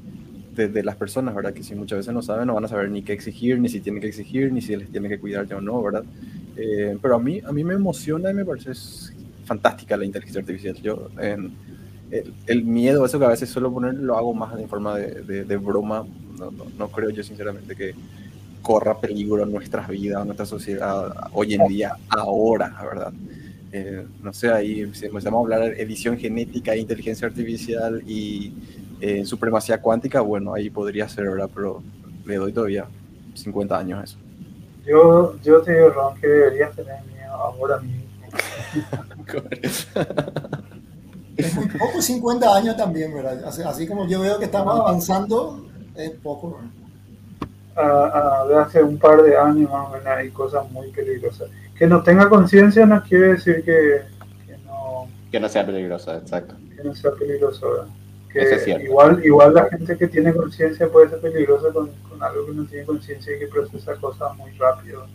de, 0.55 0.83
las 0.83 0.95
personas, 0.95 1.33
¿verdad? 1.33 1.53
Que 1.53 1.63
si 1.63 1.75
muchas 1.75 1.99
veces 1.99 2.13
no 2.13 2.21
saben, 2.21 2.47
no 2.47 2.53
van 2.53 2.65
a 2.65 2.67
saber 2.67 2.89
ni 2.89 3.01
qué 3.03 3.13
exigir, 3.13 3.59
ni 3.59 3.69
si 3.69 3.79
tienen 3.79 4.01
que 4.01 4.07
exigir, 4.07 4.51
ni 4.51 4.61
si 4.61 4.75
les 4.75 4.89
tienen 4.89 5.09
que 5.09 5.19
cuidar 5.19 5.47
ya 5.47 5.57
o 5.57 5.61
no, 5.61 5.81
¿verdad? 5.81 6.03
Eh, 6.57 6.97
pero 7.01 7.15
a 7.15 7.19
mí, 7.19 7.41
a 7.43 7.51
mí 7.51 7.63
me 7.63 7.73
emociona 7.73 8.31
y 8.31 8.33
me 8.33 8.45
parece 8.45 8.71
fantástica 9.45 9.97
la 9.97 10.05
inteligencia 10.05 10.41
artificial. 10.41 10.75
Yo, 10.75 11.09
el, 12.47 12.63
miedo, 12.63 13.05
eso 13.05 13.19
que 13.19 13.25
a 13.25 13.29
veces 13.29 13.49
suelo 13.49 13.71
poner, 13.71 13.93
lo 13.93 14.17
hago 14.17 14.33
más 14.33 14.59
en 14.59 14.67
forma 14.67 14.97
de, 14.97 15.57
broma. 15.57 16.05
No, 16.77 16.89
creo 16.89 17.09
yo, 17.11 17.23
sinceramente, 17.23 17.75
que 17.75 17.93
corra 18.61 18.99
peligro 18.99 19.43
en 19.43 19.51
nuestras 19.51 19.87
vidas, 19.87 20.25
nuestra 20.25 20.45
sociedad, 20.45 21.13
hoy 21.33 21.53
en 21.53 21.67
día, 21.67 21.95
ahora, 22.09 22.75
¿verdad? 22.83 23.13
Eh, 23.73 24.05
no 24.21 24.33
sé, 24.33 24.49
ahí 24.49 24.81
empezamos 24.81 25.25
a 25.25 25.39
hablar 25.39 25.61
de 25.61 25.81
edición 25.81 26.17
genética, 26.17 26.75
inteligencia 26.75 27.27
artificial 27.27 28.03
y 28.05 28.53
eh, 29.01 29.25
supremacía 29.25 29.81
cuántica, 29.81 30.21
bueno, 30.21 30.53
ahí 30.53 30.69
podría 30.69 31.09
ser, 31.09 31.29
¿verdad? 31.29 31.49
Pero 31.53 31.83
le 32.25 32.35
doy 32.35 32.53
todavía 32.53 32.85
50 33.33 33.77
años 33.77 33.99
a 33.99 34.03
eso. 34.03 34.17
Yo, 34.85 35.35
yo 35.43 35.61
te 35.61 35.73
digo, 35.73 35.89
Ron, 35.89 36.15
que 36.19 36.27
deberías 36.27 36.75
tener 36.75 37.03
miedo 37.05 37.33
ahora 37.33 37.79
mismo 37.79 38.01
es 41.37 41.55
muy 41.55 41.67
poco 41.67 42.01
50 42.01 42.55
años 42.55 42.77
también, 42.77 43.13
¿verdad? 43.13 43.43
Así, 43.45 43.61
así, 43.63 43.87
como 43.87 44.07
yo 44.07 44.21
veo 44.21 44.39
que 44.39 44.45
estamos 44.45 44.79
avanzando, 44.79 45.67
es 45.95 46.11
poco. 46.11 46.59
a, 47.75 48.45
de 48.47 48.55
hace 48.55 48.83
un 48.83 48.97
par 48.97 49.21
de 49.23 49.37
años 49.37 49.69
más 49.69 49.87
o 49.87 49.91
menos 49.91 50.07
hay 50.07 50.29
cosas 50.29 50.69
muy 50.71 50.91
peligrosas. 50.91 51.49
Que 51.77 51.87
no 51.87 52.03
tenga 52.03 52.29
conciencia 52.29 52.85
no 52.85 53.01
quiere 53.03 53.33
decir 53.33 53.63
que, 53.63 54.01
que, 54.45 54.57
no... 54.65 55.07
Que 55.31 55.39
no 55.39 55.49
sea 55.49 55.65
peligrosa, 55.65 56.17
exacto. 56.17 56.55
Que 56.75 56.83
no 56.83 56.93
sea 56.93 57.11
peligroso, 57.11 57.87
Que 58.33 58.83
igual, 58.83 59.23
igual 59.25 59.53
la 59.53 59.69
gente 59.69 59.97
que 59.97 60.07
tiene 60.07 60.33
conciencia 60.33 60.87
puede 60.89 61.09
ser 61.09 61.19
peligrosa 61.19 61.67
con, 61.73 61.89
con, 62.09 62.23
algo 62.23 62.45
que 62.45 62.53
no 62.53 62.65
tiene 62.65 62.85
conciencia 62.85 63.35
y 63.35 63.39
que 63.39 63.47
procesa 63.47 63.95
cosas 63.95 64.35
muy 64.37 64.51
rápido. 64.51 65.05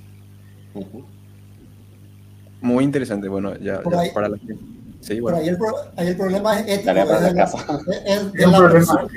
Muy 2.61 2.85
interesante, 2.85 3.29
bueno, 3.29 3.57
ya, 3.59 3.81
para 3.83 4.29
la 4.29 4.39
gente. 4.39 4.59
Sí, 5.01 5.21
bueno. 5.21 5.39
ahí, 5.39 5.49
el 5.49 5.59
ahí, 5.97 6.09
el 6.09 6.17
problema 6.17 6.61
es 6.61 6.79
ético. 6.79 6.91
Es 8.05 8.33
de, 8.33 8.47
la, 8.47 8.69
persona, 8.69 9.09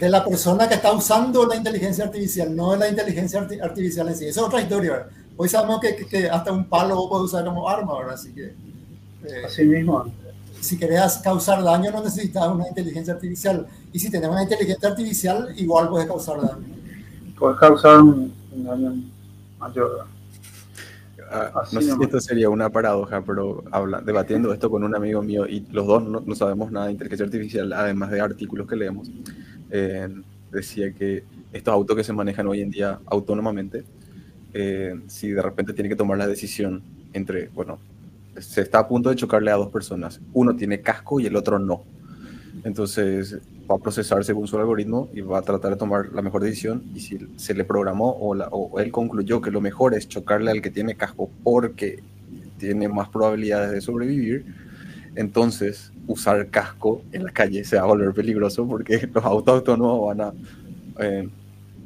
de 0.00 0.08
la 0.08 0.24
persona 0.24 0.68
que 0.68 0.74
está 0.74 0.92
usando 0.92 1.46
la 1.46 1.56
inteligencia 1.56 2.04
artificial, 2.04 2.54
no 2.54 2.72
de 2.72 2.78
la 2.78 2.88
inteligencia 2.88 3.40
artificial 3.62 4.08
en 4.08 4.16
sí. 4.16 4.26
Esa 4.26 4.40
es 4.40 4.46
otra 4.46 4.60
historia. 4.60 5.06
Hoy 5.36 5.48
sabemos 5.48 5.80
que, 5.80 5.96
que, 5.96 6.28
hasta 6.28 6.52
un 6.52 6.68
palo 6.68 7.08
puede 7.08 7.24
usar 7.24 7.44
como 7.44 7.68
arma, 7.68 7.98
¿verdad? 7.98 8.14
Así 8.14 8.32
que. 8.32 8.44
Eh, 8.44 9.44
Así 9.46 9.64
mismo. 9.64 10.04
Si 10.64 10.78
querías 10.78 11.18
causar 11.18 11.62
daño, 11.62 11.90
no 11.90 12.02
necesitas 12.02 12.48
una 12.48 12.66
inteligencia 12.66 13.12
artificial. 13.12 13.66
Y 13.92 13.98
si 13.98 14.10
tenemos 14.10 14.34
una 14.34 14.44
inteligencia 14.44 14.88
artificial, 14.88 15.52
igual 15.56 15.90
puedes 15.90 16.06
causar 16.06 16.40
daño. 16.40 16.64
Puedes 17.38 17.58
causar 17.58 18.00
un, 18.00 18.32
daño 18.50 18.94
mayor. 19.58 20.06
Ah, 21.30 21.50
no 21.70 21.80
sé 21.82 21.92
si 21.94 22.02
esto 22.02 22.20
sería 22.20 22.48
una 22.48 22.70
paradoja, 22.70 23.22
pero 23.22 23.62
habla, 23.72 24.00
debatiendo 24.00 24.52
esto 24.54 24.70
con 24.70 24.84
un 24.84 24.94
amigo 24.94 25.22
mío 25.22 25.46
y 25.46 25.60
los 25.70 25.86
dos 25.86 26.02
no, 26.02 26.20
no 26.24 26.34
sabemos 26.34 26.70
nada 26.70 26.86
de 26.86 26.92
inteligencia 26.92 27.26
artificial, 27.26 27.72
además 27.72 28.10
de 28.10 28.20
artículos 28.20 28.66
que 28.66 28.76
leemos. 28.76 29.10
Eh, 29.70 30.08
decía 30.50 30.92
que 30.92 31.24
estos 31.52 31.74
autos 31.74 31.96
que 31.96 32.04
se 32.04 32.12
manejan 32.12 32.46
hoy 32.46 32.62
en 32.62 32.70
día 32.70 33.00
autónomamente, 33.06 33.84
eh, 34.54 34.98
si 35.08 35.30
de 35.30 35.42
repente 35.42 35.74
tiene 35.74 35.90
que 35.90 35.96
tomar 35.96 36.16
la 36.16 36.26
decisión 36.26 36.82
entre, 37.12 37.48
bueno, 37.48 37.78
se 38.38 38.60
está 38.60 38.80
a 38.80 38.88
punto 38.88 39.10
de 39.10 39.16
chocarle 39.16 39.50
a 39.50 39.56
dos 39.56 39.68
personas, 39.68 40.20
uno 40.32 40.54
tiene 40.56 40.80
casco 40.80 41.20
y 41.20 41.26
el 41.26 41.36
otro 41.36 41.58
no. 41.58 41.84
Entonces 42.64 43.38
va 43.70 43.76
a 43.76 43.78
procesar 43.78 44.24
según 44.24 44.46
su 44.46 44.58
algoritmo 44.58 45.08
y 45.12 45.20
va 45.20 45.38
a 45.38 45.42
tratar 45.42 45.72
de 45.72 45.76
tomar 45.76 46.12
la 46.12 46.22
mejor 46.22 46.42
decisión 46.42 46.84
y 46.94 47.00
si 47.00 47.18
se 47.36 47.54
le 47.54 47.64
programó 47.64 48.10
o, 48.10 48.36
o 48.36 48.80
él 48.80 48.92
concluyó 48.92 49.40
que 49.40 49.50
lo 49.50 49.60
mejor 49.60 49.94
es 49.94 50.08
chocarle 50.08 50.50
al 50.50 50.62
que 50.62 50.70
tiene 50.70 50.94
casco 50.94 51.30
porque 51.42 52.02
tiene 52.58 52.88
más 52.88 53.08
probabilidades 53.08 53.72
de 53.72 53.80
sobrevivir, 53.80 54.44
entonces 55.16 55.92
usar 56.06 56.48
casco 56.48 57.02
en 57.12 57.24
la 57.24 57.32
calle 57.32 57.64
se 57.64 57.76
va 57.76 57.82
a 57.82 57.86
volver 57.86 58.12
peligroso 58.12 58.66
porque 58.66 59.08
los 59.14 59.24
autos 59.24 59.54
autónomos 59.56 60.06
van 60.08 60.20
a 60.20 60.32
eh, 61.00 61.28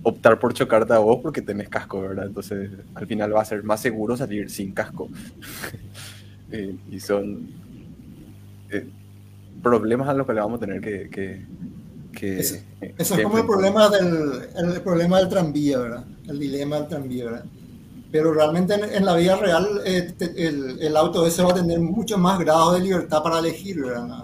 optar 0.03 0.39
por 0.39 0.55
chocarte 0.55 0.93
a 0.93 0.99
vos 0.99 1.21
porque 1.23 1.43
tenés 1.43 1.69
casco, 1.69 2.01
¿verdad? 2.01 2.27
Entonces 2.27 2.71
al 2.95 3.07
final 3.07 3.35
va 3.35 3.43
a 3.43 3.45
ser 3.45 3.63
más 3.63 3.81
seguro 3.81 4.17
salir 4.17 4.51
sin 4.51 4.73
casco. 4.73 5.09
Eh, 6.51 6.77
y 6.91 7.01
son 7.01 7.49
eh, 8.71 8.89
problemas 9.63 10.09
a 10.09 10.15
los 10.15 10.27
que 10.27 10.35
le 10.35 10.41
vamos 10.41 10.59
a 10.59 10.67
tener 10.67 10.81
que... 10.81 11.09
que, 11.11 12.39
eso, 12.39 12.57
es 12.97 13.13
como 13.23 13.39
el 13.39 13.47
problema, 13.47 13.89
del, 13.89 14.49
el 14.57 14.81
problema 14.81 15.19
del 15.19 15.29
tranvía, 15.29 15.79
¿verdad? 15.79 16.05
El 16.27 16.39
dilema 16.39 16.77
del 16.77 16.89
tranvía, 16.89 17.25
¿verdad? 17.27 17.45
pero 18.11 18.33
realmente 18.33 18.75
en, 18.75 19.05
la 19.05 19.15
vida 19.15 19.37
real 19.37 19.83
eh, 19.85 20.15
el, 20.37 20.81
el, 20.81 20.97
auto 20.97 21.27
ese 21.27 21.43
va 21.43 21.51
a 21.51 21.55
tener 21.55 21.79
mucho 21.79 22.17
más 22.17 22.39
grado 22.39 22.73
de 22.73 22.81
libertad 22.81 23.23
para 23.23 23.39
elegir, 23.39 23.77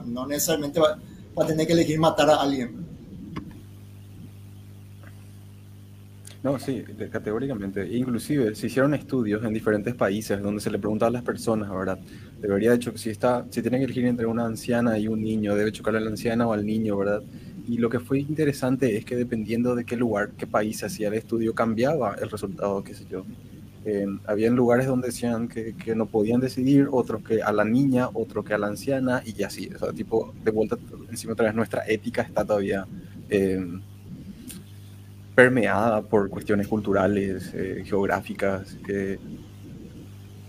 No, 0.06 0.26
necesariamente 0.26 0.80
va, 0.80 0.98
a 1.36 1.46
tener 1.46 1.66
que 1.66 1.74
elegir 1.74 1.98
matar 1.98 2.30
a 2.30 2.36
alguien. 2.36 2.86
No, 6.44 6.58
sí, 6.58 6.84
categóricamente. 7.10 7.88
Inclusive 7.96 8.54
se 8.54 8.66
hicieron 8.66 8.92
estudios 8.92 9.42
en 9.42 9.54
diferentes 9.54 9.94
países 9.94 10.42
donde 10.42 10.60
se 10.60 10.70
le 10.70 10.78
preguntaba 10.78 11.08
a 11.08 11.12
las 11.12 11.22
personas, 11.22 11.70
¿verdad? 11.70 11.98
Debería, 12.38 12.76
de 12.76 12.98
si, 12.98 13.08
está, 13.08 13.46
si 13.48 13.62
tienen 13.62 13.80
que 13.80 13.86
elegir 13.86 14.04
entre 14.04 14.26
una 14.26 14.44
anciana 14.44 14.98
y 14.98 15.08
un 15.08 15.22
niño, 15.22 15.54
debe 15.54 15.72
chocarle 15.72 16.00
a 16.00 16.02
la 16.02 16.10
anciana 16.10 16.46
o 16.46 16.52
al 16.52 16.66
niño, 16.66 16.98
¿verdad? 16.98 17.22
Y 17.66 17.78
lo 17.78 17.88
que 17.88 17.98
fue 17.98 18.20
interesante 18.20 18.94
es 18.94 19.06
que 19.06 19.16
dependiendo 19.16 19.74
de 19.74 19.86
qué 19.86 19.96
lugar, 19.96 20.32
qué 20.32 20.46
país 20.46 20.84
hacía 20.84 21.08
el 21.08 21.14
estudio, 21.14 21.54
cambiaba 21.54 22.14
el 22.20 22.28
resultado, 22.28 22.84
qué 22.84 22.92
sé 22.92 23.06
yo. 23.10 23.24
Eh, 23.86 24.06
habían 24.26 24.54
lugares 24.54 24.86
donde 24.86 25.06
decían 25.06 25.48
que, 25.48 25.74
que, 25.74 25.94
no 25.94 26.04
podían 26.04 26.40
decidir, 26.40 26.88
otros 26.90 27.22
que 27.22 27.42
a 27.42 27.52
la 27.52 27.64
niña, 27.64 28.10
otro 28.12 28.44
que 28.44 28.52
a 28.52 28.58
la 28.58 28.66
anciana, 28.66 29.22
y 29.24 29.42
así, 29.44 29.70
o 29.74 29.78
sea, 29.78 29.94
tipo, 29.94 30.34
de 30.44 30.50
vuelta 30.50 30.76
encima 31.08 31.32
otra 31.32 31.46
vez 31.46 31.54
nuestra 31.54 31.84
ética 31.88 32.20
está 32.20 32.44
todavía 32.44 32.86
eh, 33.30 33.66
permeada 35.34 36.02
por 36.02 36.28
cuestiones 36.30 36.68
culturales, 36.68 37.50
eh, 37.54 37.82
geográficas, 37.84 38.76
que 38.86 39.18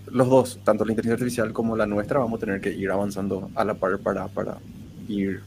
los 0.06 0.28
dos, 0.28 0.60
tanto 0.64 0.84
la 0.84 0.92
inteligencia 0.92 1.14
artificial 1.14 1.52
como 1.52 1.76
la 1.76 1.86
nuestra, 1.86 2.20
vamos 2.20 2.38
a 2.38 2.44
tener 2.44 2.60
que 2.60 2.70
ir 2.70 2.90
avanzando 2.90 3.50
a 3.54 3.64
la 3.64 3.74
par 3.74 3.98
para, 3.98 4.28
para 4.28 4.58
ir 5.08 5.42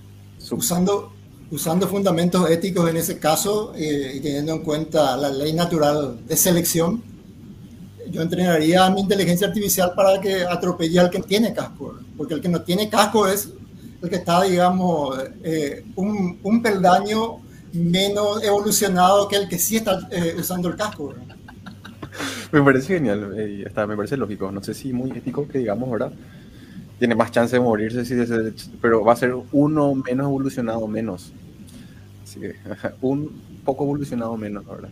usando 0.52 1.14
usando 1.52 1.88
fundamentos 1.88 2.50
éticos 2.50 2.90
en 2.90 2.98
ese 2.98 3.18
caso 3.18 3.74
y 3.76 4.20
teniendo 4.20 4.54
en 4.54 4.60
cuenta 4.60 5.18
la 5.18 5.30
ley 5.30 5.54
natural 5.54 6.20
de 6.28 6.38
selección, 6.38 7.02
yo 8.12 8.22
entrenaría 8.22 8.86
a 8.86 8.90
mi 8.90 9.02
inteligencia 9.02 9.48
artificial 9.48 9.94
para 9.96 10.20
que 10.20 10.44
atropelle 10.44 11.00
al 11.00 11.10
que 11.10 11.20
tiene 11.20 11.54
casco, 11.54 11.98
porque 12.18 12.36
el 12.36 12.42
que 12.42 12.50
no 12.50 12.62
tiene 12.62 12.90
casco 12.90 13.28
es 13.28 13.50
el 14.02 14.10
que 14.10 14.18
está, 14.18 14.44
digamos, 14.44 15.18
eh, 15.44 15.84
un, 15.96 16.40
un, 16.42 16.62
peldaño 16.62 17.38
menos 17.74 18.44
evolucionado 18.44 19.28
que 19.28 19.36
el 19.36 19.50
que 19.50 19.58
sí 19.58 19.78
está 19.78 20.08
eh, 20.12 20.36
usando 20.38 20.68
el 20.70 20.76
casco. 20.76 21.14
Me 22.52 22.62
parece 22.62 22.96
genial, 22.96 23.34
eh, 23.38 23.64
está, 23.66 23.86
me 23.86 23.96
parece 23.96 24.18
lógico. 24.18 24.52
No 24.52 24.64
sé 24.64 24.74
si 24.74 24.94
muy 24.94 25.12
ético 25.12 25.48
que 25.48 25.60
digamos, 25.60 25.90
¿verdad? 25.90 26.12
Tiene 26.98 27.16
más 27.16 27.32
chance 27.32 27.56
de 27.56 27.62
morirse, 27.62 28.04
sí, 28.04 28.16
pero 28.82 29.04
va 29.04 29.14
a 29.14 29.16
ser 29.16 29.34
uno 29.52 29.96
menos 29.96 30.26
evolucionado 30.26 30.88
menos. 30.88 31.32
Así 32.24 32.40
que, 32.40 32.56
un 33.02 33.42
poco 33.64 33.84
evolucionado 33.84 34.36
menos, 34.36 34.66
¿verdad? 34.66 34.90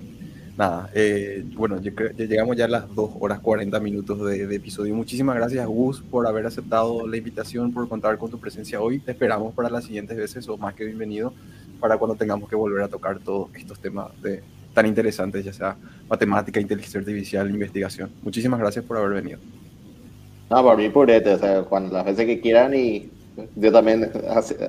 nada, 0.58 0.90
eh, 0.94 1.46
bueno, 1.56 1.80
llegamos 1.80 2.58
ya 2.58 2.66
a 2.66 2.68
las 2.68 2.96
2 2.96 3.12
horas 3.20 3.40
40 3.40 3.80
minutos 3.80 4.26
de, 4.26 4.56
episodio. 4.56 4.96
Muchísimas 4.96 5.36
gracias, 5.36 5.66
Gus, 5.68 6.02
por 6.02 6.26
haber 6.26 6.48
aceptado 6.48 7.08
la 7.08 7.16
invitación, 7.16 7.72
por 7.72 7.88
contar 7.88 8.18
con 8.18 8.32
tu 8.32 8.40
presencia 8.40 8.82
hoy. 8.82 9.00
Te 9.00 9.12
esperamos 9.12 9.54
para 9.54 9.70
las 9.70 9.86
siguientes 9.86 10.18
veces, 10.18 10.50
o 10.50 10.58
más 10.58 10.74
que 10.74 10.86
bienvenido, 10.86 11.34
para 11.78 11.98
cuando 11.98 12.16
tengamos 12.16 12.50
que 12.50 12.56
volver 12.56 12.84
a 12.84 12.88
tocar 12.88 13.20
todos 13.20 13.50
estos 13.56 13.80
temas 13.80 14.10
de, 14.22 14.44
tan 14.74 14.86
interesantes, 14.86 15.44
ya 15.44 15.54
sea 15.54 15.76
matemática, 16.10 16.60
inteligencia 16.60 17.00
artificial, 17.00 17.50
investigación. 17.50 18.12
Muchísimas 18.22 18.60
gracias 18.60 18.86
por 18.86 18.98
haber 18.98 19.22
venido. 19.24 19.40
No, 20.50 20.64
por 20.64 20.78
mí, 20.78 20.90
purete, 20.90 21.34
o 21.34 21.40
sea, 21.40 21.64
cuando 21.64 21.94
las 21.94 22.06
veces 22.06 22.26
que 22.26 22.40
quieran 22.40 22.74
y 22.74 23.10
yo 23.56 23.72
también 23.72 24.10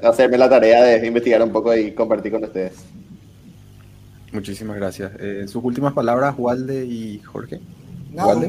hacerme 0.03 0.39
la 0.39 0.49
tarea 0.49 0.83
de 0.83 1.07
investigar 1.07 1.43
un 1.43 1.53
poco 1.53 1.75
y 1.75 1.93
compartir 1.93 2.33
con 2.33 2.45
ustedes. 2.45 2.73
Muchísimas 4.33 4.77
gracias. 4.77 5.13
Eh, 5.19 5.47
sus 5.49 5.63
últimas 5.65 5.93
palabras, 5.95 6.35
Walde 6.37 6.85
y 6.85 7.21
Jorge. 7.21 7.61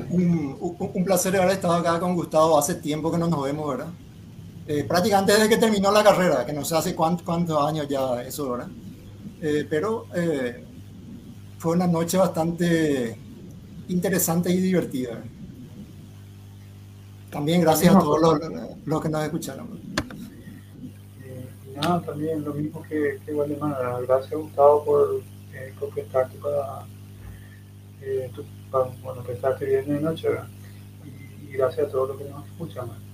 un, 0.09 1.03
placer 1.05 1.35
haber 1.38 1.51
estado 1.51 1.73
acá 1.73 1.99
con 1.99 2.15
Gustavo. 2.15 2.57
Hace 2.57 2.75
tiempo 2.75 3.11
que 3.11 3.17
no 3.17 3.27
nos 3.27 3.43
vemos, 3.43 3.69
¿verdad? 3.69 3.91
Eh, 4.72 4.83
prácticamente 4.83 5.33
desde 5.33 5.49
que 5.49 5.57
terminó 5.57 5.91
la 5.91 6.03
carrera, 6.03 6.45
que 6.45 6.53
no 6.53 6.64
sé 6.64 6.75
hace 6.75 6.93
cuántos, 6.93 7.25
cuántos 7.25 7.59
años 7.67 7.88
ya 7.88 8.22
eso, 8.22 8.51
¿verdad? 8.51 8.67
Eh, 9.41 9.65
pero 9.67 10.06
fue 11.57 11.73
una 11.73 11.88
noche 11.88 12.17
bastante 12.17 13.17
interesante 13.88 14.51
y 14.51 14.57
divertida. 14.57 15.23
También 17.31 17.61
gracias 17.61 17.95
a 17.95 17.99
todos 17.99 18.22
los, 18.22 18.39
los, 18.85 19.01
que 19.01 19.09
nos 19.09 19.23
escucharon. 19.23 19.80
nada, 21.75 22.01
también 22.01 22.43
lo 22.43 22.53
mismo 22.53 22.83
que, 22.83 23.19
que 23.25 23.33
Gracias 23.33 24.39
Gustavo 24.39 24.85
por 24.85 25.22
eh, 25.51 25.73
prestarte 25.95 26.38
para, 26.38 26.85
eh, 28.03 28.30
tu, 28.35 28.43
para, 28.69 28.91
bueno, 29.01 29.23
prestarte 29.23 29.65
bien 29.65 29.88
de 29.88 29.99
noche, 29.99 30.27
Y, 31.03 31.49
y, 31.49 31.53
gracias 31.53 31.88
a 31.88 31.89
todos 31.89 32.09
los 32.09 32.17
que 32.19 32.30
nos 32.30 32.45
escuchan. 32.45 33.08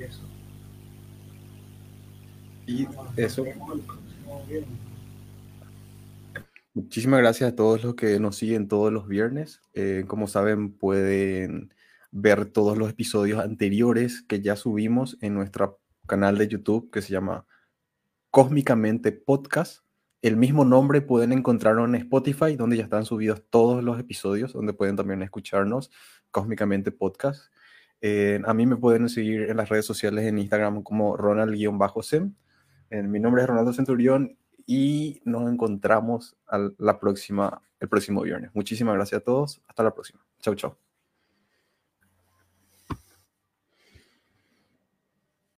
Y 0.00 0.02
eso. 0.02 0.22
Y 2.66 2.88
eso. 3.16 3.44
Muchísimas 6.72 7.20
gracias 7.20 7.52
a 7.52 7.56
todos 7.56 7.84
los 7.84 7.94
que 7.94 8.18
nos 8.18 8.36
siguen 8.36 8.68
todos 8.68 8.92
los 8.92 9.06
viernes. 9.08 9.60
Eh, 9.74 10.04
como 10.06 10.26
saben, 10.26 10.72
pueden 10.72 11.74
ver 12.10 12.46
todos 12.46 12.78
los 12.78 12.88
episodios 12.88 13.40
anteriores 13.40 14.22
que 14.22 14.40
ya 14.40 14.56
subimos 14.56 15.18
en 15.20 15.34
nuestro 15.34 15.80
canal 16.06 16.38
de 16.38 16.48
YouTube 16.48 16.90
que 16.90 17.02
se 17.02 17.12
llama 17.12 17.46
Cósmicamente 18.30 19.12
Podcast 19.12 19.82
el 20.22 20.36
mismo 20.36 20.66
nombre 20.66 21.00
pueden 21.00 21.32
encontrarlo 21.32 21.84
en 21.86 21.94
Spotify, 21.94 22.54
donde 22.54 22.76
ya 22.76 22.82
están 22.82 23.06
subidos 23.06 23.42
todos 23.48 23.82
los 23.82 23.98
episodios, 23.98 24.52
donde 24.52 24.74
pueden 24.74 24.96
también 24.96 25.22
escucharnos 25.22 25.90
cósmicamente 26.30 26.92
podcast. 26.92 27.50
Eh, 28.00 28.40
a 28.44 28.54
mí 28.54 28.66
me 28.66 28.76
pueden 28.76 29.08
seguir 29.08 29.42
en 29.50 29.56
las 29.56 29.68
redes 29.68 29.84
sociales 29.84 30.24
en 30.24 30.38
Instagram 30.38 30.82
como 30.82 31.16
Ronald-Sem. 31.16 32.34
Eh, 32.90 33.02
mi 33.02 33.20
nombre 33.20 33.42
es 33.42 33.48
Ronaldo 33.48 33.72
Centurión 33.72 34.36
y 34.66 35.20
nos 35.24 35.50
encontramos 35.50 36.36
la 36.78 36.98
próxima, 36.98 37.62
el 37.78 37.88
próximo 37.88 38.22
viernes. 38.22 38.50
Muchísimas 38.54 38.94
gracias 38.94 39.20
a 39.20 39.24
todos. 39.24 39.62
Hasta 39.66 39.82
la 39.82 39.94
próxima. 39.94 40.20
Chau, 40.40 40.54
chau. 40.54 40.89